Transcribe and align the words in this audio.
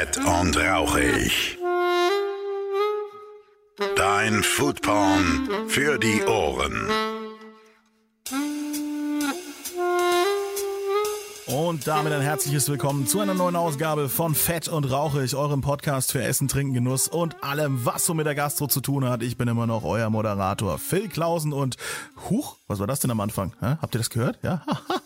Fett 0.00 0.16
und 0.16 0.56
rauchig. 0.56 1.58
Dein 3.96 4.42
Foodporn 4.42 5.46
für 5.68 5.98
die 5.98 6.22
Ohren. 6.24 6.88
Und 11.46 11.86
damit 11.86 12.14
ein 12.14 12.22
herzliches 12.22 12.70
Willkommen 12.70 13.06
zu 13.06 13.20
einer 13.20 13.34
neuen 13.34 13.56
Ausgabe 13.56 14.08
von 14.08 14.34
Fett 14.34 14.68
und 14.68 14.84
Rauchig, 14.90 15.34
eurem 15.34 15.60
Podcast 15.60 16.12
für 16.12 16.22
Essen, 16.22 16.48
Trinken, 16.48 16.72
Genuss 16.72 17.06
und 17.06 17.44
allem, 17.44 17.84
was 17.84 18.06
so 18.06 18.14
mit 18.14 18.24
der 18.24 18.34
Gastro 18.34 18.68
zu 18.68 18.80
tun 18.80 19.06
hat. 19.06 19.22
Ich 19.22 19.36
bin 19.36 19.48
immer 19.48 19.66
noch 19.66 19.84
euer 19.84 20.08
Moderator 20.08 20.78
Phil 20.78 21.08
Klausen 21.08 21.52
und 21.52 21.76
Huch, 22.30 22.56
was 22.68 22.78
war 22.78 22.86
das 22.86 23.00
denn 23.00 23.10
am 23.10 23.20
Anfang? 23.20 23.52
Habt 23.60 23.94
ihr 23.94 23.98
das 23.98 24.08
gehört? 24.08 24.38
Ja? 24.42 24.64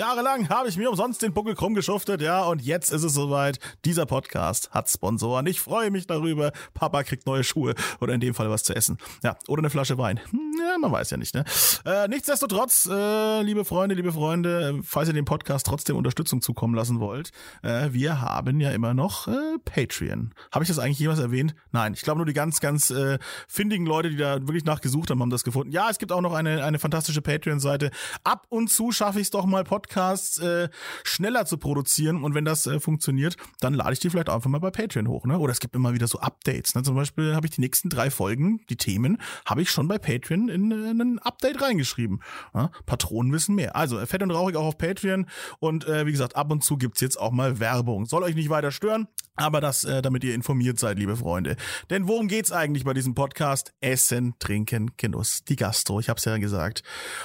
Jahrelang 0.00 0.48
habe 0.48 0.66
ich 0.66 0.78
mir 0.78 0.88
umsonst 0.88 1.20
den 1.20 1.34
Buckel 1.34 1.54
krumm 1.54 1.74
geschuftet, 1.74 2.22
ja, 2.22 2.44
und 2.44 2.62
jetzt 2.62 2.90
ist 2.90 3.02
es 3.02 3.12
soweit. 3.12 3.58
Dieser 3.84 4.06
Podcast 4.06 4.70
hat 4.70 4.88
Sponsoren. 4.88 5.46
Ich 5.46 5.60
freue 5.60 5.90
mich 5.90 6.06
darüber. 6.06 6.52
Papa 6.72 7.02
kriegt 7.02 7.26
neue 7.26 7.44
Schuhe 7.44 7.74
oder 8.00 8.14
in 8.14 8.20
dem 8.20 8.32
Fall 8.32 8.48
was 8.48 8.62
zu 8.62 8.74
essen. 8.74 8.96
Ja, 9.22 9.36
oder 9.46 9.60
eine 9.60 9.68
Flasche 9.68 9.98
Wein. 9.98 10.18
Hm, 10.30 10.52
ja, 10.58 10.78
man 10.78 10.90
weiß 10.90 11.10
ja 11.10 11.18
nicht, 11.18 11.34
ne? 11.34 11.44
Äh, 11.84 12.08
nichtsdestotrotz, 12.08 12.88
äh, 12.90 13.42
liebe 13.42 13.66
Freunde, 13.66 13.94
liebe 13.94 14.10
Freunde, 14.10 14.80
falls 14.84 15.08
ihr 15.08 15.12
dem 15.12 15.26
Podcast 15.26 15.66
trotzdem 15.66 15.96
Unterstützung 15.96 16.40
zukommen 16.40 16.74
lassen 16.74 16.98
wollt, 16.98 17.30
äh, 17.62 17.90
wir 17.92 18.22
haben 18.22 18.58
ja 18.58 18.70
immer 18.70 18.94
noch 18.94 19.28
äh, 19.28 19.58
Patreon. 19.66 20.32
Habe 20.50 20.64
ich 20.64 20.68
das 20.68 20.78
eigentlich 20.78 20.98
jemals 20.98 21.18
erwähnt? 21.18 21.54
Nein, 21.72 21.92
ich 21.92 22.00
glaube 22.00 22.20
nur 22.20 22.26
die 22.26 22.32
ganz, 22.32 22.60
ganz 22.60 22.90
äh, 22.90 23.18
findigen 23.48 23.84
Leute, 23.84 24.08
die 24.08 24.16
da 24.16 24.40
wirklich 24.40 24.64
nachgesucht 24.64 25.10
haben, 25.10 25.20
haben 25.20 25.28
das 25.28 25.44
gefunden. 25.44 25.72
Ja, 25.72 25.90
es 25.90 25.98
gibt 25.98 26.10
auch 26.10 26.22
noch 26.22 26.32
eine, 26.32 26.64
eine 26.64 26.78
fantastische 26.78 27.20
Patreon-Seite. 27.20 27.90
Ab 28.24 28.46
und 28.48 28.70
zu 28.70 28.92
schaffe 28.92 29.18
ich 29.18 29.24
es 29.24 29.30
doch 29.30 29.44
mal, 29.44 29.62
Podcasts 29.90 30.38
äh, 30.38 30.68
schneller 31.02 31.46
zu 31.46 31.58
produzieren. 31.58 32.22
Und 32.22 32.34
wenn 32.34 32.44
das 32.44 32.66
äh, 32.66 32.78
funktioniert, 32.78 33.36
dann 33.58 33.74
lade 33.74 33.92
ich 33.92 33.98
die 33.98 34.08
vielleicht 34.08 34.28
einfach 34.28 34.48
mal 34.48 34.60
bei 34.60 34.70
Patreon 34.70 35.08
hoch. 35.08 35.26
Ne? 35.26 35.38
Oder 35.38 35.52
es 35.52 35.58
gibt 35.58 35.74
immer 35.74 35.92
wieder 35.92 36.06
so 36.06 36.20
Updates. 36.20 36.76
Ne? 36.76 36.82
Zum 36.82 36.94
Beispiel 36.94 37.34
habe 37.34 37.46
ich 37.46 37.52
die 37.52 37.60
nächsten 37.60 37.88
drei 37.88 38.10
Folgen, 38.10 38.60
die 38.68 38.76
Themen, 38.76 39.18
habe 39.44 39.62
ich 39.62 39.70
schon 39.70 39.88
bei 39.88 39.98
Patreon 39.98 40.48
in, 40.48 40.70
in 40.70 41.00
ein 41.00 41.18
Update 41.18 41.60
reingeschrieben. 41.60 42.22
Ja? 42.54 42.70
Patronen 42.86 43.32
wissen 43.32 43.56
mehr. 43.56 43.74
Also 43.74 43.98
äh, 43.98 44.06
fett 44.06 44.22
und 44.22 44.30
rauchig 44.30 44.56
auch 44.56 44.66
auf 44.66 44.78
Patreon. 44.78 45.26
Und 45.58 45.86
äh, 45.86 46.06
wie 46.06 46.12
gesagt, 46.12 46.36
ab 46.36 46.52
und 46.52 46.62
zu 46.62 46.76
gibt's 46.76 47.00
jetzt 47.00 47.18
auch 47.18 47.32
mal 47.32 47.58
Werbung. 47.58 48.06
Soll 48.06 48.22
euch 48.22 48.36
nicht 48.36 48.48
weiter 48.48 48.70
stören, 48.70 49.08
aber 49.40 49.60
das, 49.60 49.84
äh, 49.84 50.02
damit 50.02 50.22
ihr 50.22 50.34
informiert 50.34 50.78
seid, 50.78 50.98
liebe 50.98 51.16
Freunde. 51.16 51.56
Denn 51.88 52.06
worum 52.06 52.28
geht's 52.28 52.52
eigentlich 52.52 52.84
bei 52.84 52.92
diesem 52.92 53.14
Podcast? 53.14 53.72
Essen, 53.80 54.34
Trinken, 54.38 54.92
Genuss. 54.98 55.44
Die 55.44 55.56
Gastro, 55.56 55.98
ich 55.98 56.10
hab's 56.10 56.26
ja 56.26 56.36
gesagt. 56.36 56.82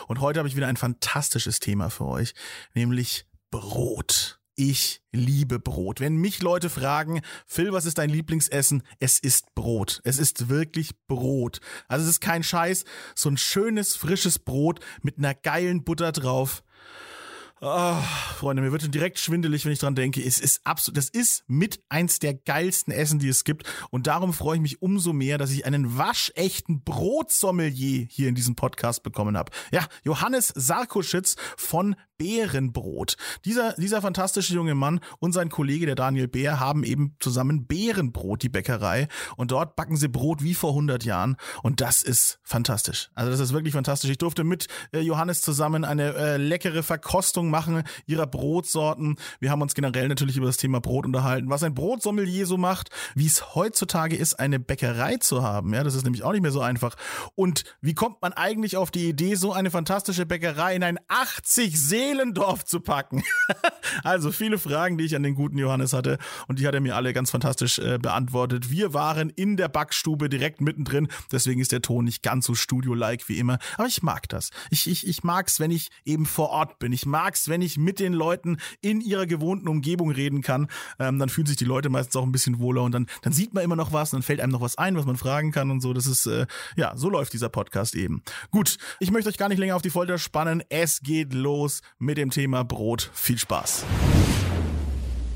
Und 0.07 0.21
heute 0.21 0.39
habe 0.39 0.47
ich 0.47 0.55
wieder 0.55 0.67
ein 0.67 0.77
fantastisches 0.77 1.59
Thema 1.59 1.89
für 1.89 2.05
euch, 2.05 2.33
nämlich 2.73 3.25
Brot. 3.51 4.39
Ich 4.57 5.01
liebe 5.11 5.59
Brot. 5.59 5.99
Wenn 5.99 6.15
mich 6.15 6.41
Leute 6.41 6.69
fragen, 6.69 7.21
Phil, 7.45 7.73
was 7.73 7.85
ist 7.85 7.97
dein 7.97 8.09
Lieblingsessen? 8.09 8.83
Es 8.99 9.19
ist 9.19 9.53
Brot. 9.53 9.99
Es 10.05 10.17
ist 10.17 10.47
wirklich 10.47 10.91
Brot. 11.07 11.59
Also 11.89 12.05
es 12.05 12.11
ist 12.11 12.21
kein 12.21 12.41
Scheiß. 12.41 12.85
So 13.15 13.29
ein 13.29 13.37
schönes, 13.37 13.97
frisches 13.97 14.39
Brot 14.39 14.79
mit 15.01 15.17
einer 15.17 15.33
geilen 15.33 15.83
Butter 15.83 16.13
drauf. 16.13 16.63
Oh, 17.61 17.95
Freunde, 18.35 18.61
mir 18.61 18.73
wird 18.73 18.93
direkt 18.93 19.17
schwindelig, 19.17 19.63
wenn 19.63 19.71
ich 19.71 19.79
dran 19.79 19.95
denke. 19.95 20.21
Es 20.21 20.39
ist 20.41 20.59
absolut, 20.65 20.97
das 20.97 21.07
ist 21.07 21.45
mit 21.47 21.81
eins 21.87 22.19
der 22.19 22.33
geilsten 22.33 22.91
Essen, 22.91 23.17
die 23.17 23.29
es 23.29 23.45
gibt. 23.45 23.63
Und 23.91 24.07
darum 24.07 24.33
freue 24.33 24.57
ich 24.57 24.61
mich 24.61 24.81
umso 24.81 25.13
mehr, 25.13 25.37
dass 25.37 25.51
ich 25.51 25.65
einen 25.65 25.97
waschechten 25.97 26.83
Brotsommelier 26.83 28.07
hier 28.09 28.27
in 28.27 28.35
diesem 28.35 28.57
Podcast 28.57 29.03
bekommen 29.03 29.37
habe. 29.37 29.53
Ja, 29.71 29.87
Johannes 30.03 30.51
Sarkoschitz 30.53 31.37
von 31.55 31.95
Bärenbrot. 32.17 33.15
Dieser, 33.43 33.73
dieser 33.73 34.01
fantastische 34.01 34.53
junge 34.53 34.75
Mann 34.75 34.99
und 35.19 35.33
sein 35.33 35.49
Kollege, 35.49 35.85
der 35.85 35.95
Daniel 35.95 36.27
Bär, 36.27 36.59
haben 36.59 36.83
eben 36.83 37.15
zusammen 37.19 37.67
Bärenbrot, 37.67 38.43
die 38.43 38.49
Bäckerei. 38.49 39.07
Und 39.35 39.51
dort 39.51 39.75
backen 39.75 39.97
sie 39.97 40.07
Brot 40.07 40.43
wie 40.43 40.53
vor 40.53 40.71
100 40.71 41.03
Jahren. 41.03 41.35
Und 41.63 41.81
das 41.81 42.01
ist 42.01 42.39
fantastisch. 42.43 43.09
Also 43.15 43.31
das 43.31 43.39
ist 43.39 43.53
wirklich 43.53 43.73
fantastisch. 43.73 44.09
Ich 44.09 44.17
durfte 44.17 44.43
mit 44.43 44.67
äh, 44.93 44.99
Johannes 44.99 45.41
zusammen 45.41 45.83
eine 45.83 46.13
äh, 46.15 46.37
leckere 46.37 46.83
Verkostung 46.83 47.44
machen 47.49 47.83
ihrer 48.05 48.27
Brotsorten. 48.27 49.17
Wir 49.39 49.51
haben 49.51 49.61
uns 49.61 49.75
generell 49.75 50.07
natürlich 50.07 50.37
über 50.37 50.47
das 50.47 50.57
Thema 50.57 50.81
Brot 50.81 51.05
unterhalten, 51.05 51.49
was 51.49 51.63
ein 51.63 51.75
Brotsommelier 51.75 52.45
so 52.45 52.57
macht, 52.57 52.89
wie 53.15 53.25
es 53.25 53.55
heutzutage 53.55 54.15
ist, 54.15 54.39
eine 54.39 54.59
Bäckerei 54.59 55.17
zu 55.17 55.43
haben. 55.43 55.73
Ja, 55.73 55.83
das 55.83 55.95
ist 55.95 56.03
nämlich 56.03 56.23
auch 56.23 56.31
nicht 56.31 56.41
mehr 56.41 56.51
so 56.51 56.61
einfach. 56.61 56.95
Und 57.35 57.63
wie 57.81 57.93
kommt 57.93 58.21
man 58.21 58.33
eigentlich 58.33 58.77
auf 58.77 58.91
die 58.91 59.09
Idee, 59.09 59.35
so 59.35 59.53
eine 59.53 59.71
fantastische 59.71 60.25
Bäckerei 60.25 60.75
in 60.75 60.83
ein 60.83 60.99
80 61.07 61.79
Seelendorf 61.79 62.65
zu 62.65 62.79
packen? 62.79 63.23
also 64.03 64.31
viele 64.31 64.57
Fragen, 64.57 64.97
die 64.97 65.05
ich 65.05 65.15
an 65.15 65.23
den 65.23 65.35
guten 65.35 65.57
Johannes 65.57 65.93
hatte 65.93 66.17
und 66.47 66.59
die 66.59 66.67
hat 66.67 66.73
er 66.73 66.81
mir 66.81 66.95
alle 66.95 67.13
ganz 67.13 67.31
fantastisch 67.31 67.79
äh, 67.79 67.97
beantwortet. 67.97 68.69
Wir 68.71 68.93
waren 68.93 69.29
in 69.29 69.57
der 69.57 69.67
Backstube 69.67 70.29
direkt 70.29 70.61
mittendrin, 70.61 71.07
deswegen 71.31 71.61
ist 71.61 71.71
der 71.71 71.81
Ton 71.81 72.05
nicht 72.05 72.23
ganz 72.23 72.45
so 72.45 72.55
studio-like 72.55 73.27
wie 73.29 73.37
immer. 73.37 73.59
Aber 73.77 73.87
ich 73.87 74.03
mag 74.03 74.27
das. 74.29 74.49
Ich, 74.69 74.87
ich, 74.89 75.07
ich 75.07 75.23
mag's, 75.23 75.59
wenn 75.59 75.71
ich 75.71 75.89
eben 76.03 76.25
vor 76.25 76.49
Ort 76.49 76.79
bin. 76.79 76.91
Ich 76.91 77.05
mag's, 77.35 77.49
wenn 77.49 77.61
ich 77.61 77.77
mit 77.77 77.99
den 77.99 78.13
Leuten 78.13 78.57
in 78.81 79.01
ihrer 79.01 79.25
gewohnten 79.25 79.67
Umgebung 79.67 80.09
reden 80.11 80.41
kann. 80.41 80.67
Ähm, 80.99 81.19
dann 81.19 81.29
fühlen 81.29 81.47
sich 81.47 81.57
die 81.57 81.65
Leute 81.65 81.89
meistens 81.89 82.15
auch 82.15 82.23
ein 82.23 82.31
bisschen 82.31 82.59
wohler 82.59 82.83
und 82.83 82.93
dann, 82.93 83.07
dann 83.21 83.33
sieht 83.33 83.53
man 83.53 83.63
immer 83.63 83.75
noch 83.75 83.91
was, 83.91 84.11
dann 84.11 84.21
fällt 84.21 84.39
einem 84.39 84.53
noch 84.53 84.61
was 84.61 84.77
ein, 84.77 84.95
was 84.95 85.05
man 85.05 85.17
fragen 85.17 85.51
kann 85.51 85.69
und 85.69 85.81
so. 85.81 85.93
Das 85.93 86.05
ist, 86.05 86.25
äh, 86.27 86.45
ja, 86.77 86.95
so 86.95 87.09
läuft 87.09 87.33
dieser 87.33 87.49
Podcast 87.49 87.95
eben. 87.95 88.23
Gut, 88.51 88.77
ich 88.99 89.11
möchte 89.11 89.29
euch 89.29 89.37
gar 89.37 89.49
nicht 89.49 89.57
länger 89.59 89.75
auf 89.75 89.81
die 89.81 89.89
Folter 89.89 90.17
spannen. 90.17 90.63
Es 90.69 91.01
geht 91.01 91.33
los 91.33 91.81
mit 91.99 92.17
dem 92.17 92.29
Thema 92.29 92.63
Brot. 92.63 93.11
Viel 93.13 93.37
Spaß. 93.37 93.83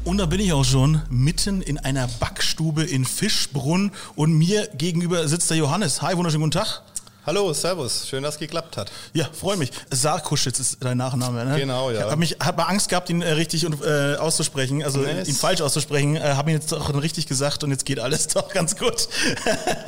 Und 0.06 0.18
da 0.18 0.26
bin 0.26 0.40
ich 0.40 0.54
auch 0.54 0.64
schon 0.64 1.02
mitten 1.10 1.62
in 1.62 1.78
einer 1.78 2.08
Backstube 2.08 2.84
in 2.84 3.04
Fischbrunn 3.04 3.92
und 4.16 4.34
mir 4.34 4.70
gegenüber 4.78 5.28
sitzt 5.28 5.50
der 5.50 5.58
Johannes. 5.58 6.02
Hi, 6.02 6.16
wunderschönen 6.16 6.44
guten 6.44 6.64
Tag. 6.64 6.82
Hallo, 7.30 7.54
Servus. 7.54 8.08
Schön, 8.08 8.24
dass 8.24 8.34
es 8.34 8.40
geklappt 8.40 8.76
hat. 8.76 8.92
Ja, 9.14 9.30
freue 9.32 9.56
mich. 9.56 9.70
Sarkuschitz 9.92 10.60
ist 10.60 10.78
dein 10.80 10.98
Nachname, 10.98 11.46
ne? 11.46 11.60
Genau, 11.60 11.92
ja. 11.92 12.12
Ich 12.20 12.32
habe 12.34 12.48
hab 12.48 12.58
mal 12.58 12.64
Angst 12.64 12.90
gehabt, 12.90 13.08
ihn 13.12 13.22
äh, 13.22 13.34
richtig 13.34 13.66
äh, 13.66 14.16
auszusprechen, 14.16 14.84
also 14.84 15.02
Nee, 15.02 15.22
ihn 15.28 15.36
falsch 15.36 15.62
auszusprechen. 15.62 16.16
Äh, 16.16 16.22
habe 16.22 16.50
ihn 16.50 16.56
jetzt 16.56 16.74
auch 16.74 16.92
richtig 17.00 17.28
gesagt 17.28 17.64
und 17.64 17.70
jetzt 17.70 17.86
geht 17.86 18.00
alles 18.00 18.28
doch 18.34 18.52
ganz 18.52 18.76
gut. 18.76 19.08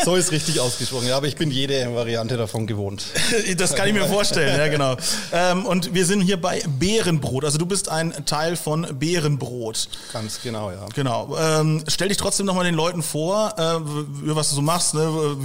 So 0.06 0.16
ist 0.16 0.32
richtig 0.32 0.60
ausgesprochen. 0.60 1.08
Ja, 1.08 1.18
aber 1.18 1.28
ich 1.28 1.36
bin 1.36 1.50
jede 1.50 1.94
Variante 1.96 2.38
davon 2.38 2.68
gewohnt. 2.68 3.06
das 3.58 3.76
kann 3.76 3.88
ich 3.88 3.94
mir 3.94 4.06
vorstellen, 4.06 4.58
ja 4.58 4.68
genau. 4.68 4.98
Ähm, 5.32 5.66
und 5.66 5.94
wir 5.94 6.06
sind 6.06 6.22
hier 6.22 6.40
bei 6.40 6.62
Bärenbrot. 6.80 7.46
Also 7.46 7.58
du 7.58 7.66
bist 7.66 7.90
ein 7.90 8.14
Teil 8.26 8.56
von 8.56 8.88
Bärenbrot. 9.00 9.90
Ganz 10.14 10.42
genau, 10.42 10.72
ja. 10.72 10.86
Genau. 10.94 11.36
Ähm, 11.38 11.84
stell 11.88 12.10
dich 12.10 12.18
trotzdem 12.18 12.46
nochmal 12.46 12.66
den 12.66 12.76
Leuten 12.76 13.02
vor, 13.02 13.54
äh, 13.58 13.80
was 14.36 14.50
du 14.50 14.56
so 14.56 14.62
machst, 14.62 14.94
ne? 14.94 15.38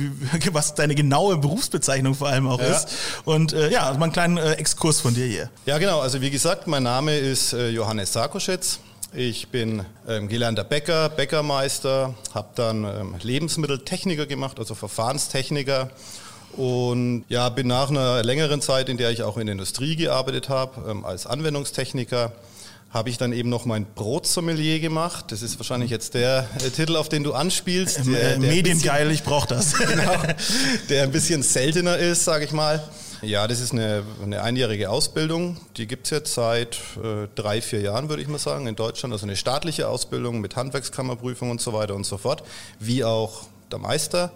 was 0.53 0.75
deine 0.75 0.95
genaue 0.95 1.37
Berufsbezeichnung 1.39 1.86
vor 2.15 2.29
allem 2.29 2.47
auch 2.49 2.61
Ja. 2.61 2.67
ist. 2.77 2.89
Und 3.25 3.53
äh, 3.53 3.71
ja, 3.71 3.93
mal 3.95 4.05
einen 4.05 4.13
kleinen 4.13 4.37
äh, 4.37 4.53
Exkurs 4.53 5.01
von 5.01 5.15
dir 5.15 5.27
hier. 5.27 5.51
Ja, 5.67 5.79
genau. 5.79 6.01
Also 6.01 6.21
wie 6.21 6.31
gesagt, 6.31 6.67
mein 6.67 6.83
Name 6.83 7.17
ist 7.17 7.53
äh, 7.53 7.69
Johannes 7.71 8.13
Sarkoschitz. 8.13 8.81
Ich 9.15 9.49
bin 9.49 9.85
ähm, 10.09 10.29
gelernter 10.29 10.65
Bäcker, 10.65 11.09
Bäckermeister, 11.09 12.15
habe 12.35 12.49
dann 12.55 12.85
ähm, 12.85 13.15
Lebensmitteltechniker 13.23 14.27
gemacht, 14.27 14.59
also 14.59 14.75
Verfahrenstechniker. 14.75 15.91
Und 16.53 17.25
ja, 17.29 17.49
bin 17.51 17.67
nach 17.67 17.91
einer 17.91 18.23
längeren 18.23 18.61
Zeit, 18.61 18.89
in 18.89 18.97
der 18.97 19.11
ich 19.11 19.23
auch 19.23 19.37
in 19.37 19.47
der 19.47 19.53
Industrie 19.53 19.97
gearbeitet 19.97 20.49
habe, 20.49 20.91
ähm, 20.91 21.05
als 21.05 21.27
Anwendungstechniker, 21.27 22.33
habe 22.97 23.11
ich 23.11 23.19
dann 23.19 23.33
eben 23.33 23.49
noch 23.49 23.65
mein 23.65 23.85
Brotsommelier 23.95 24.81
gemacht. 24.81 25.27
Das 25.31 25.43
ist 25.43 25.59
wahrscheinlich 25.59 25.91
jetzt 25.91 26.15
der 26.15 26.49
äh, 26.65 26.71
Titel, 26.71 26.97
auf 26.97 27.09
den 27.09 27.23
du 27.23 27.33
anspielst. 27.35 27.99
Äh, 27.99 28.03
der- 28.05 28.13
der 28.15 28.29
ein 28.35 28.41
bisschen- 28.41 28.55
Mediengeil, 28.57 29.11
ich 29.11 29.23
brauche 29.23 29.47
das. 29.49 29.75
genau, 29.79 30.15
der 30.89 31.03
ein 31.05 31.13
bisschen 31.13 31.43
seltener 31.43 31.97
ist, 31.99 32.25
sage 32.25 32.45
ich 32.45 32.53
mal. 32.53 32.83
Ja, 33.23 33.47
das 33.49 33.61
ist 33.61 33.73
eine, 33.73 34.03
eine 34.23 34.43
einjährige 34.43 34.91
Ausbildung. 34.91 35.57
Die 35.77 35.87
gibt 35.87 36.07
es 36.07 36.11
jetzt 36.11 36.35
seit 36.35 36.77
äh, 37.03 37.29
drei, 37.35 37.63
vier 37.63 37.81
Jahren, 37.81 38.09
würde 38.09 38.23
ich 38.23 38.29
mal 38.29 38.39
sagen, 38.39 38.67
in 38.67 38.77
Deutschland. 38.77 39.13
Also 39.13 39.27
eine 39.27 39.37
staatliche 39.37 39.89
Ausbildung 39.89 40.41
mit 40.41 40.57
Handwerkskammerprüfung 40.57 41.51
und 41.51 41.61
so 41.61 41.73
weiter 41.73 41.95
und 41.95 42.05
so 42.05 42.19
fort, 42.19 42.43
wie 42.79 43.05
auch 43.05 43.45
der 43.71 43.79
Meister. 43.79 44.33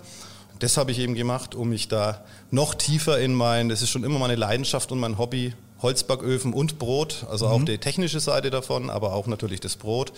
Das 0.61 0.77
habe 0.77 0.91
ich 0.93 0.99
eben 0.99 1.15
gemacht, 1.15 1.55
um 1.55 1.71
mich 1.71 1.89
da 1.89 2.25
noch 2.51 2.75
tiefer 2.75 3.19
in 3.19 3.35
mein, 3.35 3.69
das 3.69 3.81
ist 3.83 3.91
schon 3.91 4.05
immer 4.05 4.19
meine 4.19 4.35
Leidenschaft 4.37 4.93
und 4.93 4.99
mein 4.99 5.17
Hobby, 5.19 5.55
Holzbacköfen 5.83 6.53
und 6.53 6.79
Brot, 6.79 7.27
also 7.31 7.47
auch 7.47 7.65
die 7.65 7.79
technische 7.79 8.21
Seite 8.21 8.51
davon, 8.51 8.91
aber 8.91 9.15
auch 9.15 9.27
natürlich 9.27 9.61
das 9.61 9.77
Brot. 9.77 10.13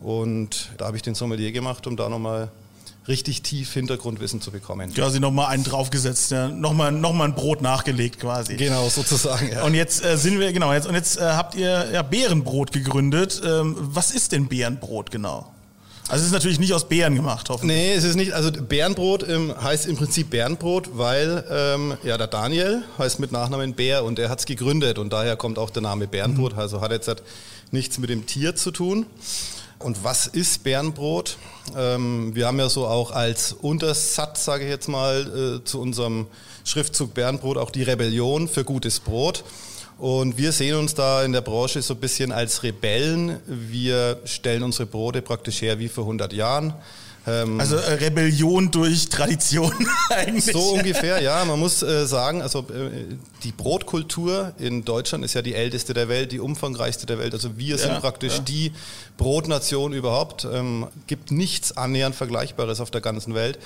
Und 0.00 0.70
da 0.78 0.86
habe 0.86 0.96
ich 0.96 1.02
den 1.02 1.14
Sommelier 1.14 1.52
gemacht, 1.52 1.86
um 1.86 1.96
da 1.96 2.08
nochmal 2.08 2.50
richtig 3.08 3.42
tief 3.42 3.72
Hintergrundwissen 3.72 4.40
zu 4.40 4.50
bekommen. 4.50 4.92
Quasi 4.94 5.20
nochmal 5.20 5.46
einen 5.48 5.64
draufgesetzt, 5.64 6.30
ja. 6.30 6.48
nochmal 6.48 6.92
noch 6.92 7.12
mal 7.12 7.24
ein 7.24 7.34
Brot 7.34 7.62
nachgelegt 7.62 8.20
quasi. 8.20 8.56
Genau, 8.56 8.88
sozusagen. 8.88 9.50
Ja. 9.50 9.64
Und 9.64 9.74
jetzt 9.74 10.04
äh, 10.04 10.16
sind 10.16 10.38
wir, 10.38 10.52
genau, 10.52 10.72
jetzt, 10.72 10.86
und 10.86 10.94
jetzt 10.94 11.18
äh, 11.18 11.22
habt 11.22 11.54
ihr 11.54 11.90
ja 11.92 12.02
Bärenbrot 12.02 12.72
gegründet. 12.72 13.42
Ähm, 13.44 13.76
was 13.78 14.12
ist 14.12 14.32
denn 14.32 14.46
Bärenbrot 14.48 15.10
genau? 15.10 15.51
Also 16.12 16.24
es 16.24 16.26
ist 16.26 16.34
natürlich 16.34 16.58
nicht 16.58 16.74
aus 16.74 16.90
Beeren 16.90 17.14
gemacht, 17.14 17.48
hoffentlich. 17.48 17.74
Nee, 17.74 17.94
es 17.94 18.04
ist 18.04 18.16
nicht, 18.16 18.34
also 18.34 18.52
Bärenbrot 18.52 19.26
ähm, 19.26 19.54
heißt 19.58 19.86
im 19.86 19.96
Prinzip 19.96 20.28
Bärenbrot, 20.28 20.90
weil 20.92 21.42
ähm, 21.50 21.96
ja 22.02 22.18
der 22.18 22.26
Daniel 22.26 22.82
heißt 22.98 23.18
mit 23.18 23.32
Nachnamen 23.32 23.72
Bär 23.72 24.04
und 24.04 24.18
er 24.18 24.28
hat 24.28 24.40
es 24.40 24.44
gegründet 24.44 24.98
und 24.98 25.10
daher 25.10 25.36
kommt 25.36 25.58
auch 25.58 25.70
der 25.70 25.80
Name 25.80 26.06
Bärenbrot, 26.06 26.52
also 26.54 26.82
hat 26.82 26.90
jetzt 26.90 27.08
halt 27.08 27.22
nichts 27.70 27.96
mit 27.96 28.10
dem 28.10 28.26
Tier 28.26 28.54
zu 28.54 28.72
tun. 28.72 29.06
Und 29.78 30.04
was 30.04 30.26
ist 30.26 30.64
Bärenbrot? 30.64 31.38
Ähm, 31.74 32.34
wir 32.34 32.46
haben 32.46 32.58
ja 32.58 32.68
so 32.68 32.86
auch 32.86 33.12
als 33.12 33.54
Untersatz, 33.54 34.44
sage 34.44 34.64
ich 34.64 34.70
jetzt 34.70 34.90
mal, 34.90 35.60
äh, 35.62 35.64
zu 35.64 35.80
unserem 35.80 36.26
Schriftzug 36.64 37.14
Bärenbrot 37.14 37.56
auch 37.56 37.70
die 37.70 37.84
Rebellion 37.84 38.48
für 38.48 38.64
gutes 38.64 39.00
Brot. 39.00 39.44
Und 40.02 40.36
wir 40.36 40.50
sehen 40.50 40.74
uns 40.74 40.94
da 40.94 41.22
in 41.22 41.30
der 41.30 41.42
Branche 41.42 41.80
so 41.80 41.94
ein 41.94 42.00
bisschen 42.00 42.32
als 42.32 42.64
Rebellen. 42.64 43.38
Wir 43.46 44.18
stellen 44.24 44.64
unsere 44.64 44.86
Brote 44.86 45.22
praktisch 45.22 45.62
her 45.62 45.78
wie 45.78 45.86
vor 45.86 46.02
100 46.02 46.32
Jahren. 46.32 46.74
Ähm, 47.24 47.60
also 47.60 47.76
äh, 47.76 47.92
Rebellion 47.92 48.72
durch 48.72 49.08
Tradition 49.08 49.72
eigentlich. 50.10 50.46
So 50.46 50.72
ungefähr, 50.72 51.22
ja. 51.22 51.44
Man 51.44 51.60
muss 51.60 51.84
äh, 51.84 52.04
sagen, 52.04 52.42
also 52.42 52.60
äh, 52.62 53.14
die 53.44 53.52
Brotkultur 53.52 54.52
in 54.58 54.84
Deutschland 54.84 55.24
ist 55.24 55.34
ja 55.34 55.42
die 55.42 55.54
älteste 55.54 55.94
der 55.94 56.08
Welt, 56.08 56.32
die 56.32 56.40
umfangreichste 56.40 57.06
der 57.06 57.20
Welt. 57.20 57.32
Also 57.32 57.56
wir 57.56 57.78
sind 57.78 57.92
ja, 57.92 58.00
praktisch 58.00 58.38
ja. 58.38 58.42
die 58.42 58.72
Brotnation 59.18 59.92
überhaupt. 59.92 60.48
Ähm, 60.52 60.88
gibt 61.06 61.30
nichts 61.30 61.76
annähernd 61.76 62.16
Vergleichbares 62.16 62.80
auf 62.80 62.90
der 62.90 63.02
ganzen 63.02 63.36
Welt. 63.36 63.60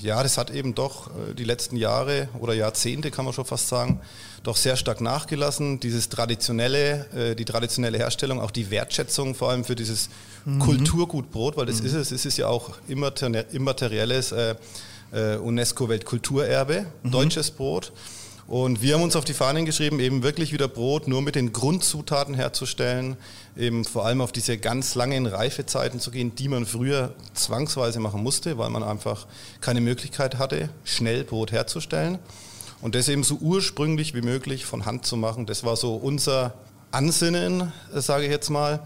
Ja, 0.00 0.22
das 0.22 0.38
hat 0.38 0.50
eben 0.50 0.74
doch 0.74 1.08
äh, 1.08 1.34
die 1.34 1.44
letzten 1.44 1.76
Jahre 1.76 2.28
oder 2.38 2.54
Jahrzehnte, 2.54 3.10
kann 3.10 3.24
man 3.24 3.34
schon 3.34 3.44
fast 3.44 3.68
sagen, 3.68 4.00
doch 4.42 4.56
sehr 4.56 4.76
stark 4.76 5.00
nachgelassen. 5.00 5.80
Dieses 5.80 6.08
traditionelle, 6.08 7.06
äh, 7.14 7.34
die 7.34 7.44
traditionelle 7.44 7.98
Herstellung, 7.98 8.40
auch 8.40 8.50
die 8.50 8.70
Wertschätzung 8.70 9.34
vor 9.34 9.50
allem 9.50 9.64
für 9.64 9.74
dieses 9.74 10.08
mhm. 10.44 10.58
Kulturgutbrot, 10.60 11.56
weil 11.56 11.66
das 11.66 11.80
mhm. 11.80 11.86
ist 11.86 11.94
es, 11.94 12.12
es 12.12 12.26
ist 12.26 12.36
ja 12.36 12.48
auch 12.48 12.70
immaterielles 12.88 14.32
äh, 14.32 14.54
UNESCO-Weltkulturerbe, 15.12 16.86
mhm. 17.02 17.10
deutsches 17.10 17.50
Brot. 17.50 17.92
Und 18.46 18.80
wir 18.80 18.94
haben 18.94 19.02
uns 19.02 19.16
auf 19.16 19.24
die 19.24 19.34
Fahnen 19.34 19.66
geschrieben, 19.66 19.98
eben 19.98 20.22
wirklich 20.22 20.52
wieder 20.52 20.68
Brot 20.68 21.08
nur 21.08 21.20
mit 21.20 21.34
den 21.34 21.52
Grundzutaten 21.52 22.32
herzustellen, 22.34 23.16
eben 23.56 23.84
vor 23.84 24.06
allem 24.06 24.20
auf 24.20 24.30
diese 24.30 24.56
ganz 24.56 24.94
langen 24.94 25.26
Reifezeiten 25.26 25.98
zu 25.98 26.12
gehen, 26.12 26.36
die 26.36 26.46
man 26.46 26.64
früher 26.64 27.12
zwangsweise 27.34 27.98
machen 27.98 28.22
musste, 28.22 28.56
weil 28.56 28.70
man 28.70 28.84
einfach 28.84 29.26
keine 29.60 29.80
Möglichkeit 29.80 30.38
hatte, 30.38 30.68
schnell 30.84 31.24
Brot 31.24 31.50
herzustellen. 31.50 32.20
Und 32.80 32.94
das 32.94 33.08
eben 33.08 33.24
so 33.24 33.36
ursprünglich 33.40 34.14
wie 34.14 34.22
möglich 34.22 34.64
von 34.64 34.86
Hand 34.86 35.06
zu 35.06 35.16
machen, 35.16 35.46
das 35.46 35.64
war 35.64 35.74
so 35.74 35.96
unser 35.96 36.54
Ansinnen, 36.92 37.72
sage 37.92 38.26
ich 38.26 38.30
jetzt 38.30 38.50
mal. 38.50 38.80